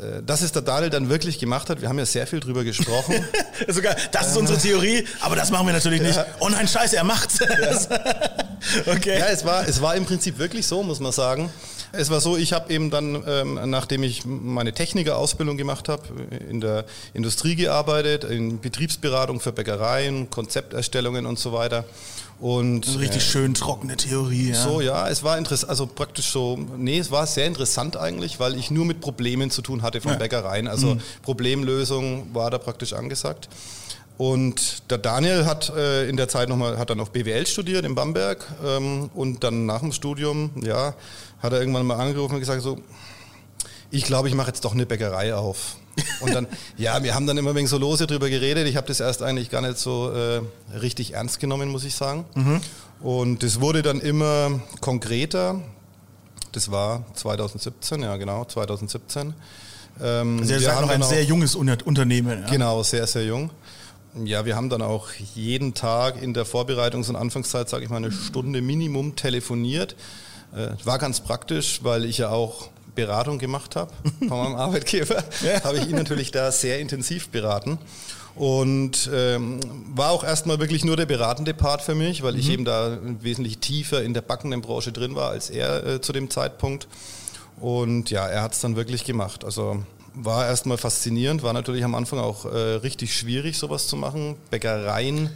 Äh, 0.00 0.22
dass 0.22 0.42
es 0.42 0.52
der 0.52 0.62
Daniel 0.62 0.90
dann 0.90 1.08
wirklich 1.08 1.38
gemacht 1.38 1.68
hat, 1.68 1.80
wir 1.80 1.88
haben 1.88 1.98
ja 1.98 2.06
sehr 2.06 2.26
viel 2.26 2.40
drüber 2.40 2.64
gesprochen. 2.64 3.14
Sogar, 3.68 3.94
das 4.10 4.28
ist 4.28 4.36
unsere 4.36 4.58
Theorie, 4.58 5.06
aber 5.20 5.36
das 5.36 5.50
machen 5.50 5.66
wir 5.66 5.72
natürlich 5.72 6.00
nicht. 6.00 6.16
Ja. 6.16 6.26
Oh 6.40 6.48
nein, 6.48 6.66
scheiße, 6.66 6.96
er 6.96 7.04
macht's. 7.04 7.38
Ja. 7.40 7.46
okay. 8.92 9.18
Ja, 9.18 9.26
es 9.26 9.44
war, 9.44 9.68
es 9.68 9.82
war 9.82 9.94
im 9.94 10.06
Prinzip 10.06 10.38
wirklich 10.38 10.66
so, 10.66 10.82
muss 10.82 11.00
man 11.00 11.12
sagen. 11.12 11.50
Es 11.94 12.08
war 12.08 12.22
so, 12.22 12.38
ich 12.38 12.54
habe 12.54 12.72
eben 12.72 12.90
dann, 12.90 13.22
ähm, 13.26 13.60
nachdem 13.66 14.02
ich 14.02 14.24
meine 14.24 14.72
Technikerausbildung 14.72 15.58
gemacht 15.58 15.90
habe, 15.90 16.02
in 16.48 16.62
der 16.62 16.86
Industrie 17.12 17.54
gearbeitet, 17.54 18.24
in 18.24 18.60
Betriebsberatung 18.60 19.40
für 19.40 19.52
Bäckereien, 19.52 20.30
Konzepterstellungen 20.30 21.26
und 21.26 21.38
so 21.38 21.52
weiter. 21.52 21.84
Und 22.42 22.88
also 22.88 22.98
richtig 22.98 23.22
äh, 23.22 23.24
schön 23.24 23.54
trockene 23.54 23.96
Theorie. 23.96 24.50
Ja. 24.50 24.60
So, 24.60 24.80
ja, 24.80 25.08
es 25.08 25.22
war 25.22 25.38
interessant, 25.38 25.70
also 25.70 25.86
praktisch 25.86 26.32
so, 26.32 26.58
nee, 26.76 26.98
es 26.98 27.12
war 27.12 27.24
sehr 27.28 27.46
interessant 27.46 27.96
eigentlich, 27.96 28.40
weil 28.40 28.56
ich 28.56 28.68
nur 28.72 28.84
mit 28.84 29.00
Problemen 29.00 29.52
zu 29.52 29.62
tun 29.62 29.82
hatte 29.82 30.00
von 30.00 30.14
ja. 30.14 30.18
Bäckereien. 30.18 30.66
Also 30.66 30.96
mhm. 30.96 31.00
Problemlösung 31.22 32.34
war 32.34 32.50
da 32.50 32.58
praktisch 32.58 32.94
angesagt. 32.94 33.48
Und 34.18 34.90
der 34.90 34.98
Daniel 34.98 35.46
hat 35.46 35.70
äh, 35.70 36.08
in 36.08 36.16
der 36.16 36.26
Zeit 36.26 36.48
nochmal, 36.48 36.78
hat 36.78 36.90
dann 36.90 36.98
noch 36.98 37.10
BWL 37.10 37.46
studiert 37.46 37.84
in 37.84 37.94
Bamberg 37.94 38.44
ähm, 38.66 39.08
und 39.14 39.44
dann 39.44 39.64
nach 39.64 39.78
dem 39.78 39.92
Studium, 39.92 40.50
ja, 40.60 40.94
hat 41.40 41.52
er 41.52 41.60
irgendwann 41.60 41.86
mal 41.86 42.00
angerufen 42.00 42.34
und 42.34 42.40
gesagt 42.40 42.62
so, 42.62 42.76
ich 43.92 44.02
glaube, 44.02 44.26
ich 44.26 44.34
mache 44.34 44.48
jetzt 44.48 44.64
doch 44.64 44.72
eine 44.72 44.84
Bäckerei 44.84 45.32
auf. 45.32 45.76
Und 46.20 46.34
dann, 46.34 46.46
ja, 46.76 47.02
wir 47.02 47.14
haben 47.14 47.26
dann 47.26 47.36
immer 47.36 47.54
wegen 47.54 47.66
so 47.66 47.78
lose 47.78 48.06
drüber 48.06 48.30
geredet. 48.30 48.66
Ich 48.66 48.76
habe 48.76 48.86
das 48.86 49.00
erst 49.00 49.22
eigentlich 49.22 49.50
gar 49.50 49.60
nicht 49.60 49.78
so 49.78 50.10
äh, 50.10 50.40
richtig 50.78 51.14
ernst 51.14 51.40
genommen, 51.40 51.68
muss 51.68 51.84
ich 51.84 51.94
sagen. 51.94 52.24
Mhm. 52.34 52.60
Und 53.00 53.42
es 53.42 53.60
wurde 53.60 53.82
dann 53.82 54.00
immer 54.00 54.60
konkreter. 54.80 55.60
Das 56.52 56.70
war 56.70 57.04
2017, 57.14 58.02
ja 58.02 58.16
genau, 58.16 58.44
2017. 58.44 59.34
Ähm, 60.00 60.38
also 60.40 60.52
ihr 60.52 60.60
seid 60.60 60.80
noch 60.80 60.90
ein 60.90 61.02
sehr 61.02 61.24
junges 61.24 61.54
Unternehmen. 61.54 62.42
Ja. 62.42 62.50
Genau, 62.50 62.82
sehr, 62.82 63.06
sehr 63.06 63.24
jung. 63.24 63.50
Ja, 64.24 64.44
wir 64.44 64.56
haben 64.56 64.68
dann 64.68 64.82
auch 64.82 65.08
jeden 65.34 65.72
Tag 65.72 66.22
in 66.22 66.34
der 66.34 66.44
Vorbereitungs- 66.44 67.08
und 67.08 67.16
Anfangszeit, 67.16 67.68
sage 67.68 67.84
ich 67.84 67.90
mal, 67.90 67.96
eine 67.96 68.12
Stunde 68.12 68.60
Minimum 68.60 69.16
telefoniert. 69.16 69.96
Äh, 70.54 70.68
war 70.84 70.98
ganz 70.98 71.20
praktisch, 71.20 71.80
weil 71.82 72.04
ich 72.04 72.18
ja 72.18 72.28
auch 72.28 72.68
Beratung 72.94 73.38
gemacht 73.38 73.76
habe 73.76 73.92
von 74.28 74.28
meinem 74.28 74.56
Arbeitgeber, 74.56 75.22
ja. 75.44 75.64
habe 75.64 75.78
ich 75.78 75.88
ihn 75.88 75.96
natürlich 75.96 76.30
da 76.30 76.52
sehr 76.52 76.80
intensiv 76.80 77.28
beraten. 77.28 77.78
Und 78.34 79.10
ähm, 79.12 79.60
war 79.94 80.10
auch 80.10 80.24
erstmal 80.24 80.58
wirklich 80.58 80.84
nur 80.84 80.96
der 80.96 81.04
beratende 81.04 81.52
Part 81.52 81.82
für 81.82 81.94
mich, 81.94 82.22
weil 82.22 82.32
mhm. 82.32 82.38
ich 82.38 82.50
eben 82.50 82.64
da 82.64 82.98
wesentlich 83.20 83.58
tiefer 83.58 84.02
in 84.02 84.14
der 84.14 84.22
backenden 84.22 84.62
Branche 84.62 84.90
drin 84.90 85.14
war 85.14 85.30
als 85.30 85.50
er 85.50 85.86
äh, 85.86 86.00
zu 86.00 86.12
dem 86.12 86.30
Zeitpunkt. 86.30 86.88
Und 87.60 88.10
ja, 88.10 88.26
er 88.26 88.42
hat 88.42 88.54
es 88.54 88.60
dann 88.60 88.74
wirklich 88.74 89.04
gemacht. 89.04 89.44
Also 89.44 89.84
war 90.14 90.46
erstmal 90.46 90.78
faszinierend, 90.78 91.42
war 91.42 91.52
natürlich 91.52 91.84
am 91.84 91.94
Anfang 91.94 92.18
auch 92.18 92.46
äh, 92.46 92.58
richtig 92.76 93.14
schwierig, 93.16 93.58
sowas 93.58 93.86
zu 93.86 93.96
machen. 93.96 94.36
Bäckereien 94.50 95.30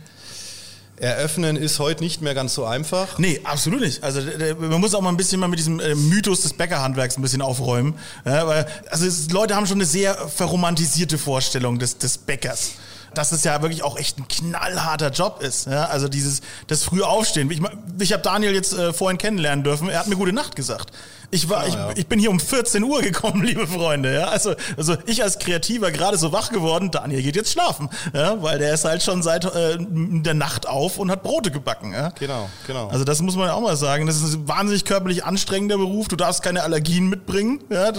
Eröffnen 0.99 1.57
ist 1.57 1.79
heute 1.79 2.03
nicht 2.03 2.23
mehr 2.23 2.35
ganz 2.35 2.55
so 2.55 2.65
einfach. 2.65 3.19
Nee, 3.19 3.41
absolut 3.45 3.81
nicht. 3.81 4.03
Also 4.03 4.21
man 4.59 4.81
muss 4.81 4.95
auch 4.95 5.03
mal 5.03 5.11
ein 5.11 5.17
bisschen 5.17 5.39
mal 5.39 5.49
mit 5.49 5.59
diesem 5.59 5.79
äh, 5.79 5.95
Mythos 5.95 6.41
des 6.41 6.55
Bäckerhandwerks 6.55 7.19
ein 7.19 7.23
bisschen 7.23 7.43
aufräumen. 7.43 7.99
Ja, 8.25 8.47
weil, 8.47 8.67
also 8.91 9.07
es, 9.07 9.31
Leute 9.31 9.57
haben 9.57 9.67
schon 9.67 9.77
eine 9.77 9.87
sehr 9.87 10.15
verromantisierte 10.15 11.19
Vorstellung 11.19 11.79
des, 11.79 11.99
des 11.99 12.19
Bäckers 12.19 12.73
dass 13.15 13.33
es 13.33 13.45
ja 13.45 13.63
wirklich 13.63 13.83
auch 13.83 13.97
echt 13.97 14.19
ein 14.19 14.29
knallharter 14.29 15.11
Job 15.11 15.41
ist. 15.41 15.67
Ja? 15.67 15.87
Also 15.87 16.07
dieses 16.09 16.43
das 16.67 16.85
frühe 16.85 17.07
Aufstehen. 17.07 17.51
Ich, 17.51 17.61
ich 17.99 18.13
habe 18.13 18.23
Daniel 18.23 18.53
jetzt 18.53 18.75
äh, 18.75 18.93
vorhin 18.93 19.19
kennenlernen 19.19 19.65
dürfen. 19.65 19.89
Er 19.89 20.01
hat 20.01 20.07
mir 20.07 20.17
gute 20.17 20.33
Nacht 20.33 20.55
gesagt. 20.55 20.91
Ich, 21.31 21.49
war, 21.49 21.61
ah, 21.61 21.67
ich, 21.67 21.75
ja. 21.75 21.91
ich 21.97 22.07
bin 22.07 22.19
hier 22.19 22.31
um 22.31 22.41
14 22.41 22.83
Uhr 22.83 23.03
gekommen, 23.03 23.43
liebe 23.45 23.67
Freunde. 23.67 24.15
Ja? 24.15 24.29
Also, 24.29 24.55
also 24.77 24.97
ich 25.07 25.23
als 25.23 25.39
Kreativer 25.39 25.91
gerade 25.91 26.19
so 26.19 26.33
wach 26.33 26.51
geworden, 26.51 26.91
Daniel 26.91 27.23
geht 27.23 27.37
jetzt 27.37 27.53
schlafen, 27.53 27.89
ja? 28.15 28.43
weil 28.43 28.59
der 28.59 28.75
ist 28.75 28.85
halt 28.85 29.03
schon 29.03 29.23
seit 29.23 29.45
äh, 29.45 29.79
der 29.79 30.35
Nacht 30.35 30.69
auf 30.69 30.99
und 30.99 31.11
hat 31.11 31.23
Brote 31.23 31.51
gebacken. 31.51 31.93
Ja? 31.93 32.11
Genau, 32.19 32.49
genau. 32.67 32.89
Also 32.89 33.05
das 33.05 33.21
muss 33.23 33.37
man 33.37 33.49
ja 33.49 33.55
auch 33.55 33.61
mal 33.61 33.77
sagen. 33.77 34.07
Das 34.07 34.17
ist 34.17 34.35
ein 34.35 34.49
wahnsinnig 34.49 34.85
körperlich 34.85 35.25
anstrengender 35.25 35.79
Beruf. 35.79 36.09
Du 36.09 36.17
darfst 36.17 36.43
keine 36.43 36.63
Allergien 36.63 37.09
mitbringen 37.09 37.61
ja, 37.71 37.91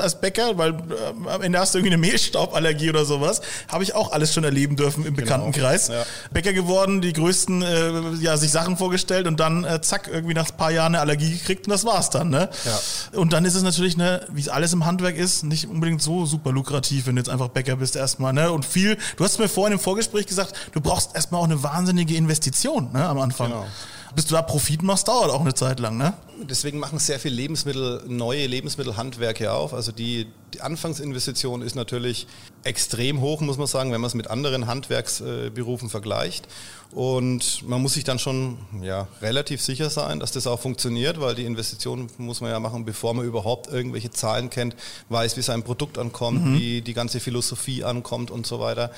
als 0.00 0.20
Bäcker, 0.20 0.58
weil 0.58 0.70
äh, 0.70 1.28
am 1.30 1.42
Ende 1.42 1.58
hast 1.58 1.74
du 1.74 1.78
irgendwie 1.78 1.94
eine 1.94 2.00
Mehlstauballergie 2.00 2.90
oder 2.90 3.04
sowas. 3.04 3.40
Habe 3.68 3.84
ich 3.84 3.94
auch 3.94 4.12
alles 4.12 4.34
schon 4.34 4.44
erleben 4.44 4.76
dürfen 4.76 5.04
im 5.04 5.14
genau. 5.14 5.24
Bekanntenkreis. 5.24 5.88
Ja. 5.88 6.04
Bäcker 6.32 6.52
geworden, 6.52 7.00
die 7.00 7.12
größten, 7.12 7.62
äh, 7.62 7.90
ja, 8.20 8.36
sich 8.36 8.50
Sachen 8.50 8.76
vorgestellt 8.76 9.26
und 9.26 9.40
dann 9.40 9.64
äh, 9.64 9.80
zack, 9.80 10.08
irgendwie 10.12 10.34
nach 10.34 10.50
ein 10.50 10.56
paar 10.56 10.70
Jahren 10.70 10.94
eine 10.94 11.00
Allergie 11.00 11.30
gekriegt 11.30 11.66
und 11.66 11.70
das 11.70 11.84
war's 11.84 12.10
dann. 12.10 12.30
Ne? 12.30 12.48
Ja. 12.64 13.18
Und 13.18 13.32
dann 13.32 13.44
ist 13.44 13.54
es 13.54 13.62
natürlich, 13.62 13.96
ne, 13.96 14.26
wie 14.32 14.40
es 14.40 14.48
alles 14.48 14.72
im 14.72 14.84
Handwerk 14.84 15.16
ist, 15.16 15.44
nicht 15.44 15.68
unbedingt 15.68 16.02
so 16.02 16.26
super 16.26 16.52
lukrativ, 16.52 17.06
wenn 17.06 17.16
du 17.16 17.20
jetzt 17.20 17.28
einfach 17.28 17.48
Bäcker 17.48 17.76
bist 17.76 17.96
erstmal. 17.96 18.32
Ne? 18.32 18.50
Und 18.50 18.64
viel, 18.64 18.98
du 19.16 19.24
hast 19.24 19.38
mir 19.38 19.48
vorhin 19.48 19.74
im 19.74 19.78
Vorgespräch 19.78 20.26
gesagt, 20.26 20.54
du 20.72 20.80
brauchst 20.80 21.14
erstmal 21.14 21.40
auch 21.40 21.46
eine 21.46 21.62
wahnsinnige 21.62 22.14
Investition 22.14 22.92
ne, 22.92 23.06
am 23.06 23.18
Anfang. 23.18 23.50
Genau 23.50 23.66
bis 24.14 24.26
du 24.26 24.34
da 24.34 24.42
Profit 24.42 24.82
machst, 24.82 25.08
dauert 25.08 25.30
auch 25.30 25.40
eine 25.40 25.54
Zeit 25.54 25.80
lang, 25.80 25.96
ne? 25.96 26.14
Deswegen 26.42 26.78
machen 26.78 26.98
sehr 26.98 27.18
viele 27.18 27.34
Lebensmittel, 27.34 28.02
neue 28.06 28.46
Lebensmittelhandwerke 28.46 29.52
auf. 29.52 29.72
Also 29.72 29.92
die, 29.92 30.26
die 30.52 30.60
Anfangsinvestition 30.60 31.62
ist 31.62 31.74
natürlich 31.74 32.26
extrem 32.64 33.20
hoch, 33.20 33.40
muss 33.40 33.56
man 33.56 33.66
sagen, 33.66 33.92
wenn 33.92 34.00
man 34.00 34.08
es 34.08 34.14
mit 34.14 34.28
anderen 34.28 34.66
Handwerksberufen 34.66 35.88
vergleicht. 35.88 36.48
Und 36.90 37.66
man 37.68 37.82
muss 37.82 37.94
sich 37.94 38.04
dann 38.04 38.18
schon 38.18 38.58
ja, 38.82 39.08
relativ 39.20 39.60
sicher 39.60 39.90
sein, 39.90 40.20
dass 40.20 40.32
das 40.32 40.46
auch 40.46 40.60
funktioniert, 40.60 41.20
weil 41.20 41.34
die 41.34 41.44
Investition 41.44 42.08
muss 42.18 42.40
man 42.40 42.50
ja 42.50 42.60
machen, 42.60 42.84
bevor 42.84 43.14
man 43.14 43.24
überhaupt 43.24 43.66
irgendwelche 43.66 44.10
Zahlen 44.10 44.50
kennt, 44.50 44.76
weiß, 45.08 45.36
wie 45.36 45.42
sein 45.42 45.62
Produkt 45.62 45.98
ankommt, 45.98 46.44
mhm. 46.44 46.58
wie 46.58 46.82
die 46.82 46.94
ganze 46.94 47.20
Philosophie 47.20 47.82
ankommt 47.84 48.30
und 48.30 48.46
so 48.46 48.60
weiter. 48.60 48.90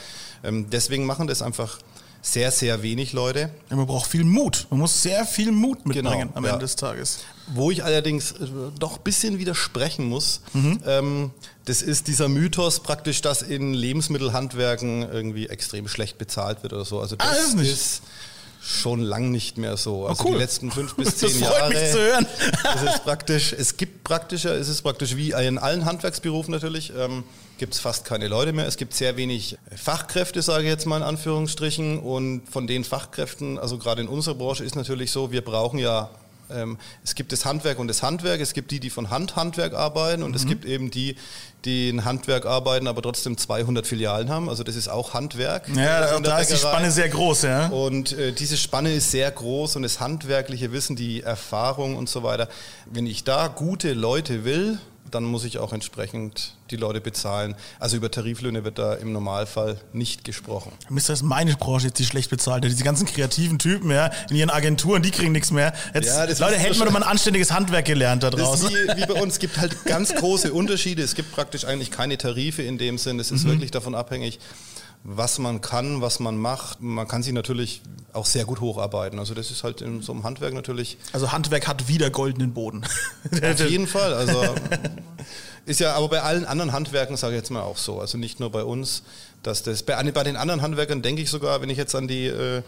Ähm, 0.45 0.69
deswegen 0.71 1.07
machen 1.07 1.27
das 1.27 1.43
einfach 1.43 1.79
sehr, 2.27 2.51
sehr 2.51 2.83
wenig 2.83 3.13
Leute. 3.13 3.51
Ja, 3.71 3.77
man 3.77 3.87
braucht 3.87 4.11
viel 4.11 4.25
Mut. 4.25 4.67
Man 4.71 4.81
muss 4.81 5.01
sehr 5.01 5.25
viel 5.25 5.53
Mut 5.53 5.87
mitbringen 5.87 6.29
genau, 6.29 6.37
am 6.37 6.45
Ende 6.45 6.59
des 6.59 6.75
Tages. 6.75 7.21
Wo 7.47 7.71
ich 7.71 7.85
allerdings 7.85 8.33
äh, 8.33 8.47
doch 8.79 8.97
ein 8.97 9.03
bisschen 9.05 9.39
widersprechen 9.39 10.07
muss, 10.09 10.41
mhm. 10.53 10.81
ähm, 10.85 11.31
das 11.67 11.83
ist 11.83 12.09
dieser 12.09 12.29
Mythos 12.29 12.81
praktisch, 12.81 13.23
dass 13.23 13.43
in 13.43 13.73
Lebensmittelhandwerken 13.73 15.03
irgendwie 15.03 15.49
extrem 15.49 15.87
schlecht 15.87 16.19
bezahlt 16.19 16.65
wird 16.65 16.73
oder 16.73 16.85
so. 16.85 17.01
Also 17.01 17.15
das, 17.15 17.29
ah, 17.29 17.31
das 17.31 17.47
ist, 17.49 17.57
nicht. 17.57 17.73
ist 17.73 18.03
schon 18.67 19.01
lang 19.01 19.31
nicht 19.31 19.59
mehr 19.59 19.77
so. 19.77 20.05
Oh, 20.05 20.07
also 20.07 20.25
oh 20.25 20.27
cool. 20.27 20.33
die 20.35 20.39
letzten 20.41 20.71
fünf 20.71 20.95
bis 20.97 21.17
zehn 21.19 21.29
das 21.29 21.49
freut 21.49 21.59
Jahre. 21.59 21.69
Mich 21.71 21.91
zu 21.93 21.99
hören. 21.99 22.27
es 22.75 22.83
ist 22.83 23.05
praktisch, 23.05 23.53
es 23.53 23.77
gibt 23.77 24.05
praktischer, 24.05 24.55
es 24.55 24.69
ist 24.69 24.83
praktisch 24.83 25.17
wie 25.17 25.31
in 25.31 25.59
allen 25.59 25.85
Handwerksberufen 25.85 26.53
natürlich. 26.53 26.93
Ähm, 26.97 27.25
gibt 27.59 27.75
es 27.75 27.81
fast 27.81 28.05
keine 28.05 28.29
Leute 28.29 28.53
mehr. 28.53 28.67
Es 28.67 28.77
gibt 28.77 28.93
sehr 28.93 29.17
wenig 29.17 29.57
Fachkräfte, 29.75 30.43
sage 30.43 30.65
ich 30.65 30.69
jetzt 30.69 30.85
mal 30.85 30.99
in 30.99 31.03
Anführungsstrichen. 31.03 31.99
Und 32.01 32.49
von 32.51 32.67
den 32.67 32.85
Fachkräften, 32.85 33.59
also 33.59 33.79
gerade 33.79 34.03
in 34.03 34.09
unserer 34.09 34.35
Branche 34.35 34.65
ist 34.65 34.77
natürlich 34.77 35.11
so, 35.11 35.33
wir 35.33 35.43
brauchen 35.43 35.79
ja 35.79 36.11
es 37.05 37.15
gibt 37.15 37.33
das 37.33 37.45
Handwerk 37.45 37.79
und 37.79 37.89
das 37.89 38.03
Handwerk, 38.03 38.41
es 38.41 38.53
gibt 38.53 38.71
die, 38.71 38.81
die 38.81 38.91
von 38.91 39.11
Hand 39.11 39.37
Handwerk 39.37 39.75
arbeiten 39.75 40.23
und 40.23 40.31
mhm. 40.31 40.37
es 40.37 40.47
gibt 40.47 40.65
eben 40.65 40.91
die, 40.91 41.17
die 41.65 41.89
in 41.89 42.05
Handwerk 42.05 42.47
arbeiten, 42.47 42.87
aber 42.87 43.03
trotzdem 43.03 43.37
200 43.37 43.87
Filialen 43.87 44.31
haben. 44.31 44.49
Also 44.49 44.63
das 44.63 44.77
ist 44.77 44.89
auch 44.89 45.15
Handwerk. 45.15 45.69
Ja, 45.75 46.19
da 46.21 46.39
ist 46.39 46.53
die 46.53 46.57
Spanne 46.57 46.91
sehr 46.91 47.09
groß, 47.09 47.43
ja. 47.43 47.67
Und 47.69 48.13
äh, 48.13 48.33
diese 48.33 48.57
Spanne 48.57 48.93
ist 48.93 49.11
sehr 49.11 49.31
groß 49.31 49.77
und 49.77 49.83
das 49.83 50.01
handwerkliche 50.01 50.73
Wissen, 50.73 50.97
die 50.97 51.23
Erfahrung 51.23 51.97
und 51.97 52.09
so 52.09 52.23
weiter. 52.23 52.49
Wenn 52.87 53.07
ich 53.07 53.25
da 53.25 53.49
gute 53.49 53.93
Leute 53.93 54.45
will, 54.45 54.79
dann 55.11 55.25
muss 55.25 55.45
ich 55.45 55.59
auch 55.59 55.73
entsprechend 55.73 56.55
die 56.71 56.77
Leute 56.77 57.01
bezahlen. 57.01 57.55
Also 57.79 57.97
über 57.97 58.11
Tariflöhne 58.11 58.65
wird 58.65 58.79
da 58.79 58.95
im 58.95 59.13
Normalfall 59.13 59.79
nicht 59.93 60.25
gesprochen. 60.25 60.73
Mist, 60.89 61.09
das 61.09 61.21
ist 61.21 61.25
meine 61.25 61.55
Branche 61.57 61.89
jetzt, 61.89 61.99
die 61.99 62.05
schlecht 62.05 62.31
bezahlt. 62.31 62.65
Diese 62.65 62.85
ganzen 62.85 63.07
kreativen 63.07 63.59
Typen 63.59 63.91
ja, 63.91 64.11
in 64.31 64.37
ihren 64.37 64.51
Agenturen, 64.51 65.03
die 65.03 65.11
kriegen 65.11 65.33
nichts 65.33 65.51
mehr. 65.51 65.73
Jetzt, 65.95 66.09
ja, 66.09 66.25
Leute, 66.25 66.59
hätten 66.59 66.79
wir 66.79 66.85
doch 66.85 66.93
mal 66.93 67.03
ein 67.03 67.09
anständiges 67.09 67.53
Handwerk 67.53 67.85
gelernt 67.85 68.23
da 68.23 68.31
draußen. 68.31 68.71
Wie, 68.71 69.03
wie, 69.03 69.07
bei 69.07 69.21
uns, 69.21 69.35
es 69.35 69.39
gibt 69.39 69.59
halt 69.59 69.85
ganz 69.85 70.15
große 70.15 70.53
Unterschiede. 70.53 71.03
Es 71.03 71.15
gibt 71.15 71.33
praktisch 71.33 71.65
eigentlich 71.65 71.91
keine 71.91 72.19
Tarife 72.19 72.63
in 72.63 72.79
dem 72.79 72.99
Sinn. 72.99 73.21
Es 73.21 73.31
ist 73.31 73.45
mhm. 73.45 73.51
wirklich 73.51 73.71
davon 73.71 73.95
abhängig, 73.95 74.39
was 75.09 75.39
man 75.39 75.61
kann, 75.61 76.01
was 76.01 76.19
man 76.19 76.37
macht. 76.37 76.83
Man 76.83 77.07
kann 77.07 77.23
sich 77.23 77.33
natürlich 77.33 77.81
auch 78.13 78.27
sehr 78.27 78.45
gut 78.45 78.61
hocharbeiten. 78.61 79.21
Also 79.21 79.35
das 79.35 79.53
ist 79.53 79.63
halt 79.63 79.81
in 79.81 80.03
so 80.03 80.13
einem 80.13 80.25
Handwerk 80.25 80.53
natürlich. 80.53 80.99
Also 81.13 81.31
Handwerk 81.31 81.69
hat 81.69 81.87
wieder 81.87 82.11
goldenen 82.11 82.53
Boden. 82.53 82.85
Auf 83.31 83.71
jeden 83.71 83.87
Fall. 83.87 84.15
Also 84.15 84.43
ist 85.65 85.79
ja 85.79 85.95
aber 85.95 86.09
bei 86.09 86.23
allen 86.23 86.45
anderen 86.45 86.73
Handwerken, 86.73 87.17
sage 87.17 87.35
ich 87.35 87.39
jetzt 87.39 87.51
mal 87.51 87.63
auch 87.63 87.77
so. 87.77 88.01
Also 88.01 88.19
nicht 88.19 88.41
nur 88.41 88.51
bei 88.51 88.65
uns, 88.65 89.05
dass 89.45 89.63
das 89.63 89.85
bei, 89.85 90.03
bei 90.11 90.25
den 90.25 90.37
anderen 90.37 90.61
Handwerkern 90.61 91.03
denke 91.03 91.23
ich 91.23 91.31
sogar, 91.31 91.63
wenn 91.63 91.71
ich 91.71 91.79
jetzt 91.79 91.95
an 91.95 92.09
die 92.09 92.27
äh, 92.27 92.63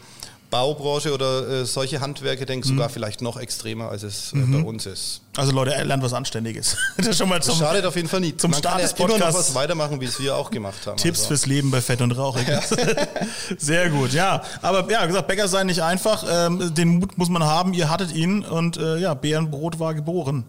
Baubranche 0.51 1.13
oder 1.13 1.49
äh, 1.49 1.65
solche 1.67 2.01
Handwerke 2.01 2.47
denke, 2.47 2.67
mhm. 2.67 2.73
sogar 2.73 2.89
vielleicht 2.89 3.21
noch 3.21 3.37
extremer, 3.37 3.91
als 3.91 4.03
es 4.03 4.33
äh, 4.33 4.37
mhm. 4.37 4.53
bei 4.53 4.69
uns 4.69 4.87
ist. 4.87 5.21
Also 5.37 5.53
Leute, 5.53 5.71
lernt 5.85 6.03
was 6.03 6.13
Anständiges. 6.13 6.77
das, 6.97 7.19
schon 7.19 7.29
mal 7.29 7.43
zum, 7.43 7.59
das 7.59 7.69
schadet 7.69 7.85
auf 7.85 7.97
jeden 7.97 8.09
Fall 8.09 8.21
nie. 8.21 8.37
Zum 8.37 8.51
Man 8.51 8.59
Start 8.59 8.75
kann 8.75 8.81
ja 8.81 8.89
des 8.89 8.95
Podcasts 8.95 9.21
immer 9.21 9.31
noch 9.31 9.39
was 9.39 9.55
weitermachen, 9.55 10.01
wie 10.01 10.07
es 10.07 10.19
wir 10.19 10.37
auch 10.37 10.51
gemacht 10.51 10.87
haben. 10.87 10.97
Tipps 10.97 11.21
also. 11.21 11.29
fürs 11.29 11.47
Leben 11.47 11.71
bei 11.71 11.81
Fett 11.81 12.01
und 12.01 12.13
Rauch. 12.13 12.39
Ja. 12.49 12.63
Sehr 13.59 13.91
gut, 13.91 14.13
ja. 14.13 14.43
Aber 14.63 14.91
ja, 14.91 15.05
gesagt, 15.05 15.29
Bäcker 15.29 15.49
sein 15.49 15.67
nicht 15.67 15.83
einfach. 15.83 16.25
Ähm, 16.29 16.75
den 16.75 16.99
Mut 16.99 17.19
muss 17.19 17.29
man 17.29 17.45
haben. 17.45 17.75
Ihr 17.75 17.91
hattet 17.91 18.13
ihn 18.13 18.45
und 18.45 18.79
äh, 18.79 18.99
ja, 18.99 19.15
Bärenbrot 19.15 19.79
war 19.79 19.95
geboren 19.95 20.45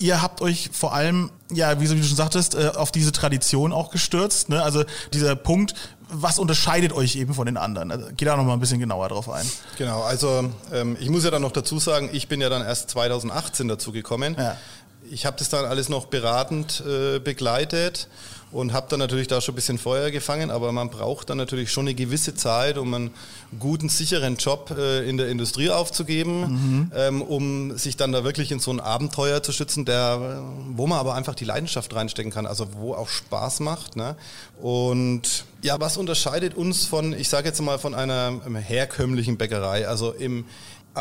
ihr 0.00 0.22
habt 0.22 0.40
euch 0.40 0.70
vor 0.72 0.94
allem, 0.94 1.30
ja, 1.50 1.80
wie 1.80 1.86
du 1.86 2.02
schon 2.02 2.16
sagtest, 2.16 2.54
äh, 2.54 2.68
auf 2.74 2.92
diese 2.92 3.12
Tradition 3.12 3.72
auch 3.72 3.90
gestürzt. 3.90 4.48
Ne? 4.48 4.62
Also 4.62 4.84
dieser 5.12 5.36
Punkt, 5.36 5.74
was 6.08 6.38
unterscheidet 6.38 6.92
euch 6.92 7.16
eben 7.16 7.34
von 7.34 7.46
den 7.46 7.56
anderen? 7.56 7.90
Also, 7.90 8.08
geh 8.16 8.24
da 8.24 8.36
noch 8.36 8.44
mal 8.44 8.54
ein 8.54 8.60
bisschen 8.60 8.80
genauer 8.80 9.08
drauf 9.08 9.28
ein. 9.30 9.46
Genau, 9.76 10.02
also 10.02 10.50
ähm, 10.72 10.96
ich 11.00 11.10
muss 11.10 11.24
ja 11.24 11.30
dann 11.30 11.42
noch 11.42 11.52
dazu 11.52 11.78
sagen, 11.78 12.08
ich 12.12 12.28
bin 12.28 12.40
ja 12.40 12.48
dann 12.48 12.62
erst 12.62 12.90
2018 12.90 13.68
dazu 13.68 13.92
gekommen. 13.92 14.34
Ja. 14.38 14.56
Ich 15.10 15.26
habe 15.26 15.36
das 15.38 15.48
dann 15.48 15.64
alles 15.64 15.88
noch 15.88 16.06
beratend 16.06 16.82
äh, 16.86 17.18
begleitet 17.18 18.08
und 18.50 18.72
habe 18.72 18.86
dann 18.88 18.98
natürlich 18.98 19.26
da 19.28 19.40
schon 19.40 19.52
ein 19.52 19.56
bisschen 19.56 19.78
Feuer 19.78 20.10
gefangen, 20.10 20.50
aber 20.50 20.72
man 20.72 20.88
braucht 20.88 21.28
dann 21.28 21.36
natürlich 21.36 21.70
schon 21.70 21.86
eine 21.86 21.94
gewisse 21.94 22.34
Zeit, 22.34 22.78
um 22.78 22.94
einen 22.94 23.10
guten, 23.58 23.88
sicheren 23.88 24.36
Job 24.36 24.74
äh, 24.76 25.08
in 25.08 25.18
der 25.18 25.28
Industrie 25.28 25.70
aufzugeben, 25.70 26.40
mhm. 26.40 26.92
ähm, 26.94 27.22
um 27.22 27.76
sich 27.76 27.96
dann 27.96 28.12
da 28.12 28.24
wirklich 28.24 28.50
in 28.50 28.58
so 28.58 28.70
ein 28.70 28.80
Abenteuer 28.80 29.42
zu 29.42 29.52
schützen, 29.52 29.84
der, 29.84 30.42
wo 30.70 30.86
man 30.86 30.98
aber 30.98 31.14
einfach 31.14 31.34
die 31.34 31.44
Leidenschaft 31.44 31.94
reinstecken 31.94 32.32
kann, 32.32 32.46
also 32.46 32.68
wo 32.72 32.94
auch 32.94 33.08
Spaß 33.08 33.60
macht. 33.60 33.96
Ne? 33.96 34.16
Und 34.62 35.44
ja, 35.62 35.78
was 35.78 35.96
unterscheidet 35.96 36.54
uns 36.54 36.86
von, 36.86 37.12
ich 37.12 37.28
sage 37.28 37.48
jetzt 37.48 37.60
mal, 37.60 37.78
von 37.78 37.94
einer 37.94 38.40
herkömmlichen 38.54 39.36
Bäckerei? 39.36 39.86
Also 39.86 40.12
im 40.12 40.46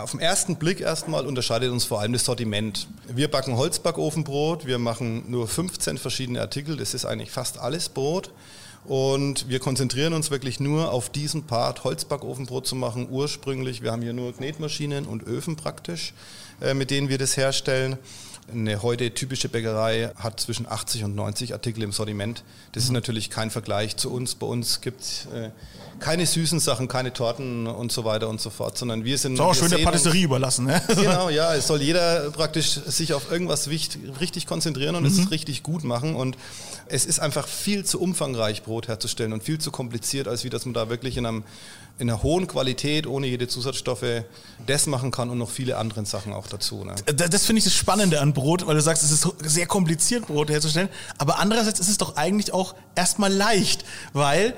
auf 0.04 0.12
den 0.12 0.20
ersten 0.20 0.56
Blick 0.56 0.82
erstmal 0.82 1.26
unterscheidet 1.26 1.72
uns 1.72 1.86
vor 1.86 2.02
allem 2.02 2.14
das 2.14 2.26
Sortiment. 2.26 2.88
Wir 3.08 3.30
backen 3.30 3.58
Holzbackofenbrot, 3.58 4.66
wir 4.66 4.80
machen 4.80 5.30
nur 5.30 5.48
15 5.48 5.98
verschiedene 5.98 6.42
Artikel, 6.42 6.78
das 6.78 6.94
ist 6.94 7.06
eigentlich 7.06 7.32
fast 7.32 7.60
alles 7.60 7.90
Brot. 7.90 8.32
Und 8.86 9.50
wir 9.50 9.60
konzentrieren 9.60 10.14
uns 10.14 10.32
wirklich 10.32 10.62
nur 10.62 10.94
auf 10.94 11.10
diesen 11.10 11.44
Part, 11.44 11.84
Holzbackofenbrot 11.84 12.66
zu 12.66 12.76
machen, 12.76 13.08
ursprünglich. 13.10 13.82
Wir 13.82 13.92
haben 13.92 14.02
hier 14.02 14.14
nur 14.14 14.34
Knetmaschinen 14.34 15.06
und 15.06 15.24
Öfen 15.24 15.58
praktisch, 15.58 16.14
äh, 16.62 16.74
mit 16.74 16.90
denen 16.90 17.10
wir 17.10 17.18
das 17.18 17.36
herstellen. 17.36 17.98
Eine 18.50 18.82
heute 18.82 19.14
typische 19.14 19.50
Bäckerei 19.50 20.12
hat 20.16 20.40
zwischen 20.40 20.68
80 20.68 21.04
und 21.04 21.16
90 21.16 21.52
Artikel 21.52 21.84
im 21.84 21.92
Sortiment. 21.92 22.44
Das 22.72 22.84
ist 22.84 22.90
mhm. 22.90 22.96
natürlich 22.96 23.30
kein 23.30 23.52
Vergleich 23.52 23.98
zu 23.98 24.10
uns. 24.10 24.36
Bei 24.36 24.48
uns 24.48 24.80
gibt 24.80 25.02
es 25.02 25.26
äh, 25.34 25.50
keine 26.00 26.26
süßen 26.26 26.62
Sachen, 26.62 26.88
keine 26.88 27.12
Torten 27.12 27.68
und 27.68 27.92
so 27.92 28.06
weiter 28.06 28.30
und 28.30 28.40
so 28.40 28.50
fort, 28.50 28.78
sondern 28.78 29.04
wir 29.04 29.18
sind. 29.18 29.34
Ist 29.34 29.42
auch 29.42 29.54
schön 29.54 29.70
der 29.70 29.80
Patisserie 29.80 30.24
überlassen, 30.24 30.66
ne? 30.66 30.82
Genau, 30.96 31.30
ja. 31.30 31.56
Es 31.56 31.68
soll 31.68 31.82
jeder 31.82 32.32
praktisch 32.32 32.80
sich 32.86 33.14
auf 33.14 33.30
irgendwas 33.30 33.68
richtig 33.68 34.46
konzentrieren 34.46 34.96
und 34.96 35.04
mhm. 35.04 35.10
es 35.10 35.30
richtig 35.30 35.62
gut 35.64 35.84
machen. 35.84 36.16
Und 36.16 36.38
es 36.88 37.06
ist 37.06 37.20
einfach 37.20 37.48
viel 37.48 37.84
zu 37.84 38.00
umfangreich, 38.00 38.64
Brot 38.64 38.88
herzustellen 38.88 39.34
und 39.34 39.44
viel 39.44 39.60
zu 39.60 39.72
kompliziert, 39.72 40.30
als 40.30 40.46
wie 40.46 40.50
dass 40.50 40.66
man 40.66 40.74
da 40.74 40.90
wirklich 40.90 41.18
in 41.18 41.26
einem 41.26 41.44
in 42.00 42.10
einer 42.10 42.22
hohen 42.22 42.48
Qualität, 42.48 43.08
ohne 43.08 43.28
jede 43.28 43.48
Zusatzstoffe, 43.48 44.24
das 44.66 44.86
machen 44.88 45.12
kann 45.12 45.30
und 45.30 45.38
noch 45.38 45.50
viele 45.50 45.78
andere 45.78 46.06
Sachen 46.06 46.34
auch 46.34 46.48
dazu. 46.48 46.84
Ne? 46.84 46.94
Das 47.14 47.46
finde 47.46 47.60
ich 47.60 47.64
das 47.64 47.74
Spannende 47.74 48.22
an 48.22 48.34
Brot, 48.34 48.68
weil 48.68 48.76
du 48.76 48.82
sagst, 48.82 49.04
es 49.04 49.12
ist 49.12 49.28
sehr 49.44 49.66
kompliziert, 49.66 50.28
Brot 50.28 50.50
herzustellen. 50.50 50.90
Aber 51.18 51.40
andererseits 51.40 51.80
ist 51.80 51.90
es 51.90 51.98
doch 51.98 52.16
eigentlich 52.16 52.54
auch 52.54 52.76
erstmal 52.96 53.34
leicht, 53.34 53.84
weil 54.14 54.54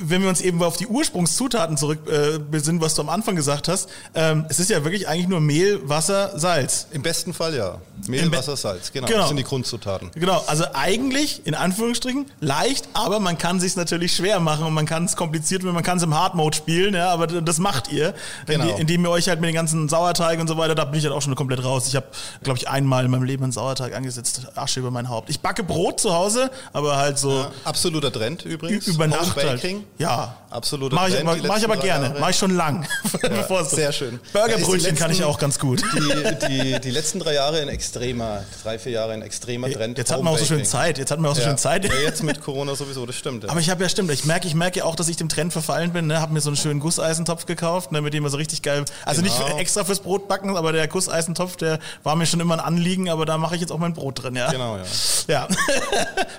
wenn 0.00 0.22
wir 0.22 0.28
uns 0.28 0.40
eben 0.40 0.62
auf 0.62 0.76
die 0.76 0.86
Ursprungszutaten 0.86 1.76
zurück 1.76 2.00
äh, 2.08 2.38
besinnen, 2.38 2.80
was 2.80 2.94
du 2.94 3.02
am 3.02 3.08
Anfang 3.08 3.36
gesagt 3.36 3.68
hast, 3.68 3.88
ähm, 4.14 4.46
es 4.48 4.58
ist 4.58 4.70
ja 4.70 4.84
wirklich 4.84 5.08
eigentlich 5.08 5.28
nur 5.28 5.40
Mehl, 5.40 5.80
Wasser, 5.88 6.38
Salz. 6.38 6.86
Im 6.92 7.02
besten 7.02 7.34
Fall 7.34 7.54
ja. 7.54 7.78
Mehl, 8.06 8.30
Wasser, 8.32 8.56
Salz, 8.56 8.92
genau, 8.92 9.06
genau. 9.06 9.20
Das 9.20 9.28
sind 9.28 9.36
die 9.36 9.44
Grundzutaten. 9.44 10.10
Genau, 10.14 10.42
also 10.46 10.64
eigentlich, 10.74 11.46
in 11.46 11.54
Anführungsstrichen, 11.54 12.26
leicht, 12.40 12.88
aber 12.94 13.20
man 13.20 13.38
kann 13.38 13.60
sich 13.60 13.76
natürlich 13.76 14.14
schwer 14.14 14.40
machen 14.40 14.66
und 14.66 14.74
man 14.74 14.86
kann 14.86 15.04
es 15.04 15.16
kompliziert, 15.16 15.62
man 15.62 15.82
kann 15.82 15.98
es 15.98 16.02
im 16.02 16.14
Hard 16.14 16.34
Mode 16.34 16.56
spielen, 16.56 16.94
ja, 16.94 17.10
aber 17.10 17.26
das 17.26 17.58
macht 17.58 17.92
ihr, 17.92 18.14
genau. 18.46 18.76
indem 18.76 19.04
ihr 19.04 19.10
euch 19.10 19.28
halt 19.28 19.40
mit 19.40 19.48
den 19.48 19.54
ganzen 19.54 19.88
Sauerteig 19.88 20.40
und 20.40 20.48
so 20.48 20.56
weiter, 20.56 20.74
da 20.74 20.84
bin 20.84 20.98
ich 20.98 21.04
halt 21.04 21.14
auch 21.14 21.22
schon 21.22 21.34
komplett 21.34 21.64
raus. 21.64 21.86
Ich 21.86 21.96
habe, 21.96 22.06
glaube 22.42 22.58
ich, 22.58 22.68
einmal 22.68 23.04
in 23.04 23.10
meinem 23.10 23.24
Leben 23.24 23.42
einen 23.44 23.52
Sauerteig 23.52 23.94
angesetzt, 23.94 24.48
Asche 24.54 24.80
über 24.80 24.90
mein 24.90 25.08
Haupt. 25.08 25.30
Ich 25.30 25.40
backe 25.40 25.62
Brot 25.62 26.00
zu 26.00 26.12
Hause, 26.12 26.50
aber 26.72 26.96
halt 26.96 27.18
so. 27.18 27.30
Ja, 27.30 27.50
absoluter 27.64 28.12
Trend 28.12 28.44
übrigens. 28.44 28.86
Über 28.86 29.06
Nacht 29.06 29.36
halt. 29.36 29.62
Ja. 29.98 30.36
Absoluter 30.52 30.94
Mach 30.94 31.08
ich, 31.08 31.22
mach 31.22 31.56
ich 31.56 31.64
aber 31.64 31.78
gerne. 31.78 32.14
Mache 32.20 32.32
ich 32.32 32.36
schon 32.36 32.54
lang. 32.54 32.86
Ja, 33.22 33.64
sehr 33.64 33.92
schön. 33.92 34.20
Burgerbrötchen 34.32 34.96
kann 34.96 35.10
ich 35.10 35.22
auch 35.22 35.38
ganz 35.38 35.58
gut. 35.58 35.82
Die, 35.94 36.46
die, 36.48 36.80
die 36.80 36.90
letzten 36.90 37.18
drei 37.20 37.34
Jahre 37.34 37.60
in 37.60 37.68
extremer, 37.68 38.44
drei, 38.62 38.78
vier 38.78 38.92
Jahre 38.92 39.14
in 39.14 39.22
extremer 39.22 39.70
Trend. 39.70 39.98
Jetzt 39.98 40.10
hat 40.10 40.22
man 40.22 40.34
auch 40.34 40.38
so 40.38 40.44
schön 40.44 40.64
Zeit. 40.64 40.98
Jetzt 40.98 41.10
hat 41.10 41.20
man 41.20 41.30
auch 41.30 41.34
so 41.34 41.40
ja. 41.40 41.48
schön 41.48 41.58
Zeit. 41.58 41.84
Ja, 41.84 41.92
jetzt 42.02 42.22
mit 42.22 42.40
Corona 42.40 42.74
sowieso, 42.74 43.06
das 43.06 43.16
stimmt. 43.16 43.44
Ja. 43.44 43.50
Aber 43.50 43.60
ich 43.60 43.70
habe 43.70 43.82
ja 43.82 43.88
stimmt. 43.88 44.10
Ich 44.10 44.24
merke, 44.24 44.46
ich 44.46 44.54
merke 44.54 44.84
auch, 44.84 44.96
dass 44.96 45.08
ich 45.08 45.16
dem 45.16 45.28
Trend 45.28 45.52
verfallen 45.52 45.92
bin. 45.92 46.06
Ne? 46.06 46.20
Habe 46.20 46.32
mir 46.32 46.40
so 46.40 46.50
einen 46.50 46.56
schönen 46.56 46.80
Gusseisentopf 46.80 47.46
gekauft, 47.46 47.92
ne? 47.92 48.00
mit 48.00 48.12
dem 48.12 48.22
man 48.22 48.32
so 48.32 48.38
richtig 48.38 48.62
geil. 48.62 48.84
Also 49.04 49.22
genau. 49.22 49.48
nicht 49.48 49.58
extra 49.58 49.84
fürs 49.84 50.00
Brot 50.00 50.28
backen, 50.28 50.56
aber 50.56 50.72
der 50.72 50.88
Gusseisentopf, 50.88 51.56
der 51.56 51.78
war 52.02 52.16
mir 52.16 52.26
schon 52.26 52.40
immer 52.40 52.54
ein 52.54 52.60
Anliegen, 52.60 53.08
aber 53.08 53.24
da 53.24 53.38
mache 53.38 53.54
ich 53.54 53.60
jetzt 53.60 53.70
auch 53.70 53.78
mein 53.78 53.94
Brot 53.94 54.22
drin. 54.22 54.36
Ja. 54.36 54.50
Genau, 54.50 54.76
ja. 54.76 54.82
Ja. 55.28 55.48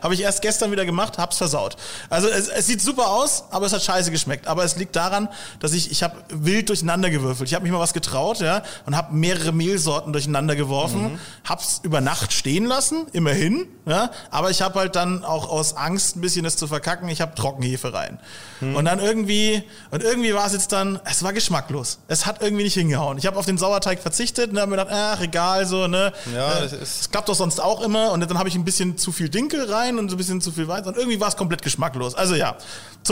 habe 0.02 0.14
ich 0.14 0.22
erst 0.22 0.42
gestern 0.42 0.72
wieder 0.72 0.86
gemacht, 0.86 1.18
hab's 1.18 1.38
versaut. 1.38 1.78
Also 2.10 2.28
es, 2.28 2.48
es 2.48 2.68
sieht 2.68 2.82
super 2.82 3.10
aus, 3.10 3.33
aber 3.52 3.66
es 3.66 3.74
hat 3.74 3.84
scheiße 3.84 4.12
geschmeckt. 4.12 4.48
Aber 4.48 4.64
es 4.64 4.76
liegt 4.76 4.96
daran, 4.96 5.30
dass 5.60 5.74
ich, 5.74 5.92
ich 5.92 6.04
habe 6.04 6.16
wild 6.30 6.70
durcheinander 6.70 7.10
gewürfelt. 7.10 7.50
Ich 7.50 7.56
habe 7.56 7.64
mich 7.64 7.72
mal 7.72 7.80
was 7.80 7.94
getraut, 7.94 8.40
ja, 8.40 8.64
und 8.86 8.96
habe 8.96 9.14
mehrere 9.14 9.52
Mehlsorten 9.52 10.14
durcheinander 10.14 10.56
geworfen, 10.56 11.14
mhm. 11.14 11.20
hab's 11.48 11.82
über 11.84 12.02
Nacht 12.02 12.34
stehen 12.34 12.66
lassen, 12.66 13.08
immerhin, 13.14 13.68
ja, 13.86 14.12
aber 14.32 14.50
ich 14.50 14.62
habe 14.62 14.80
halt 14.80 14.96
dann 14.96 15.24
auch 15.26 15.50
aus 15.50 15.76
Angst 15.76 16.16
ein 16.16 16.22
bisschen 16.22 16.44
das 16.44 16.56
zu 16.56 16.68
verkacken, 16.68 17.10
ich 17.10 17.22
habe 17.22 17.36
Trockenhefe 17.36 17.94
rein. 17.94 18.20
Mhm. 18.62 18.76
Und 18.76 18.86
dann 18.86 19.00
irgendwie, 19.00 19.64
und 19.92 20.04
irgendwie 20.04 20.34
war 20.34 20.46
es 20.46 20.54
jetzt 20.54 20.72
dann, 20.72 21.00
es 21.06 21.24
war 21.24 21.34
geschmacklos. 21.34 22.00
Es 22.08 22.26
hat 22.26 22.42
irgendwie 22.42 22.64
nicht 22.64 22.76
hingehauen. 22.76 23.18
Ich 23.18 23.26
habe 23.26 23.38
auf 23.38 23.46
den 23.46 23.58
Sauerteig 23.58 24.00
verzichtet 24.00 24.52
und 24.52 24.60
habe 24.60 24.72
mir 24.72 24.78
gedacht, 24.78 24.96
ach, 24.96 25.22
egal, 25.22 25.66
so, 25.66 25.88
ne. 25.88 26.14
Ja, 26.34 26.60
äh, 26.60 26.66
es 26.66 27.10
klappt 27.12 27.30
doch 27.30 27.36
sonst 27.36 27.60
auch 27.60 27.82
immer. 27.82 28.12
Und 28.12 28.22
dann 28.22 28.38
habe 28.38 28.50
ich 28.50 28.56
ein 28.56 28.66
bisschen 28.66 28.98
zu 28.98 29.12
viel 29.12 29.30
Dinkel 29.30 29.72
rein 29.72 30.00
und 30.00 30.10
so 30.10 30.16
ein 30.16 30.18
bisschen 30.18 30.42
zu 30.42 30.52
viel 30.52 30.68
Weiß 30.68 30.86
und 30.88 30.98
irgendwie 30.98 31.20
war 31.20 31.28
es 31.28 31.36
komplett 31.36 31.62
geschmacklos. 31.62 32.16
Also 32.16 32.36
ja, 32.36 32.56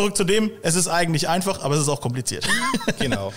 zurück 0.01 0.17
zu 0.17 0.24
dem, 0.24 0.50
es 0.63 0.74
ist 0.74 0.88
eigentlich 0.88 1.29
einfach, 1.29 1.62
aber 1.62 1.75
es 1.75 1.81
ist 1.81 1.89
auch 1.89 2.01
kompliziert. 2.01 2.48
Genau. 3.00 3.31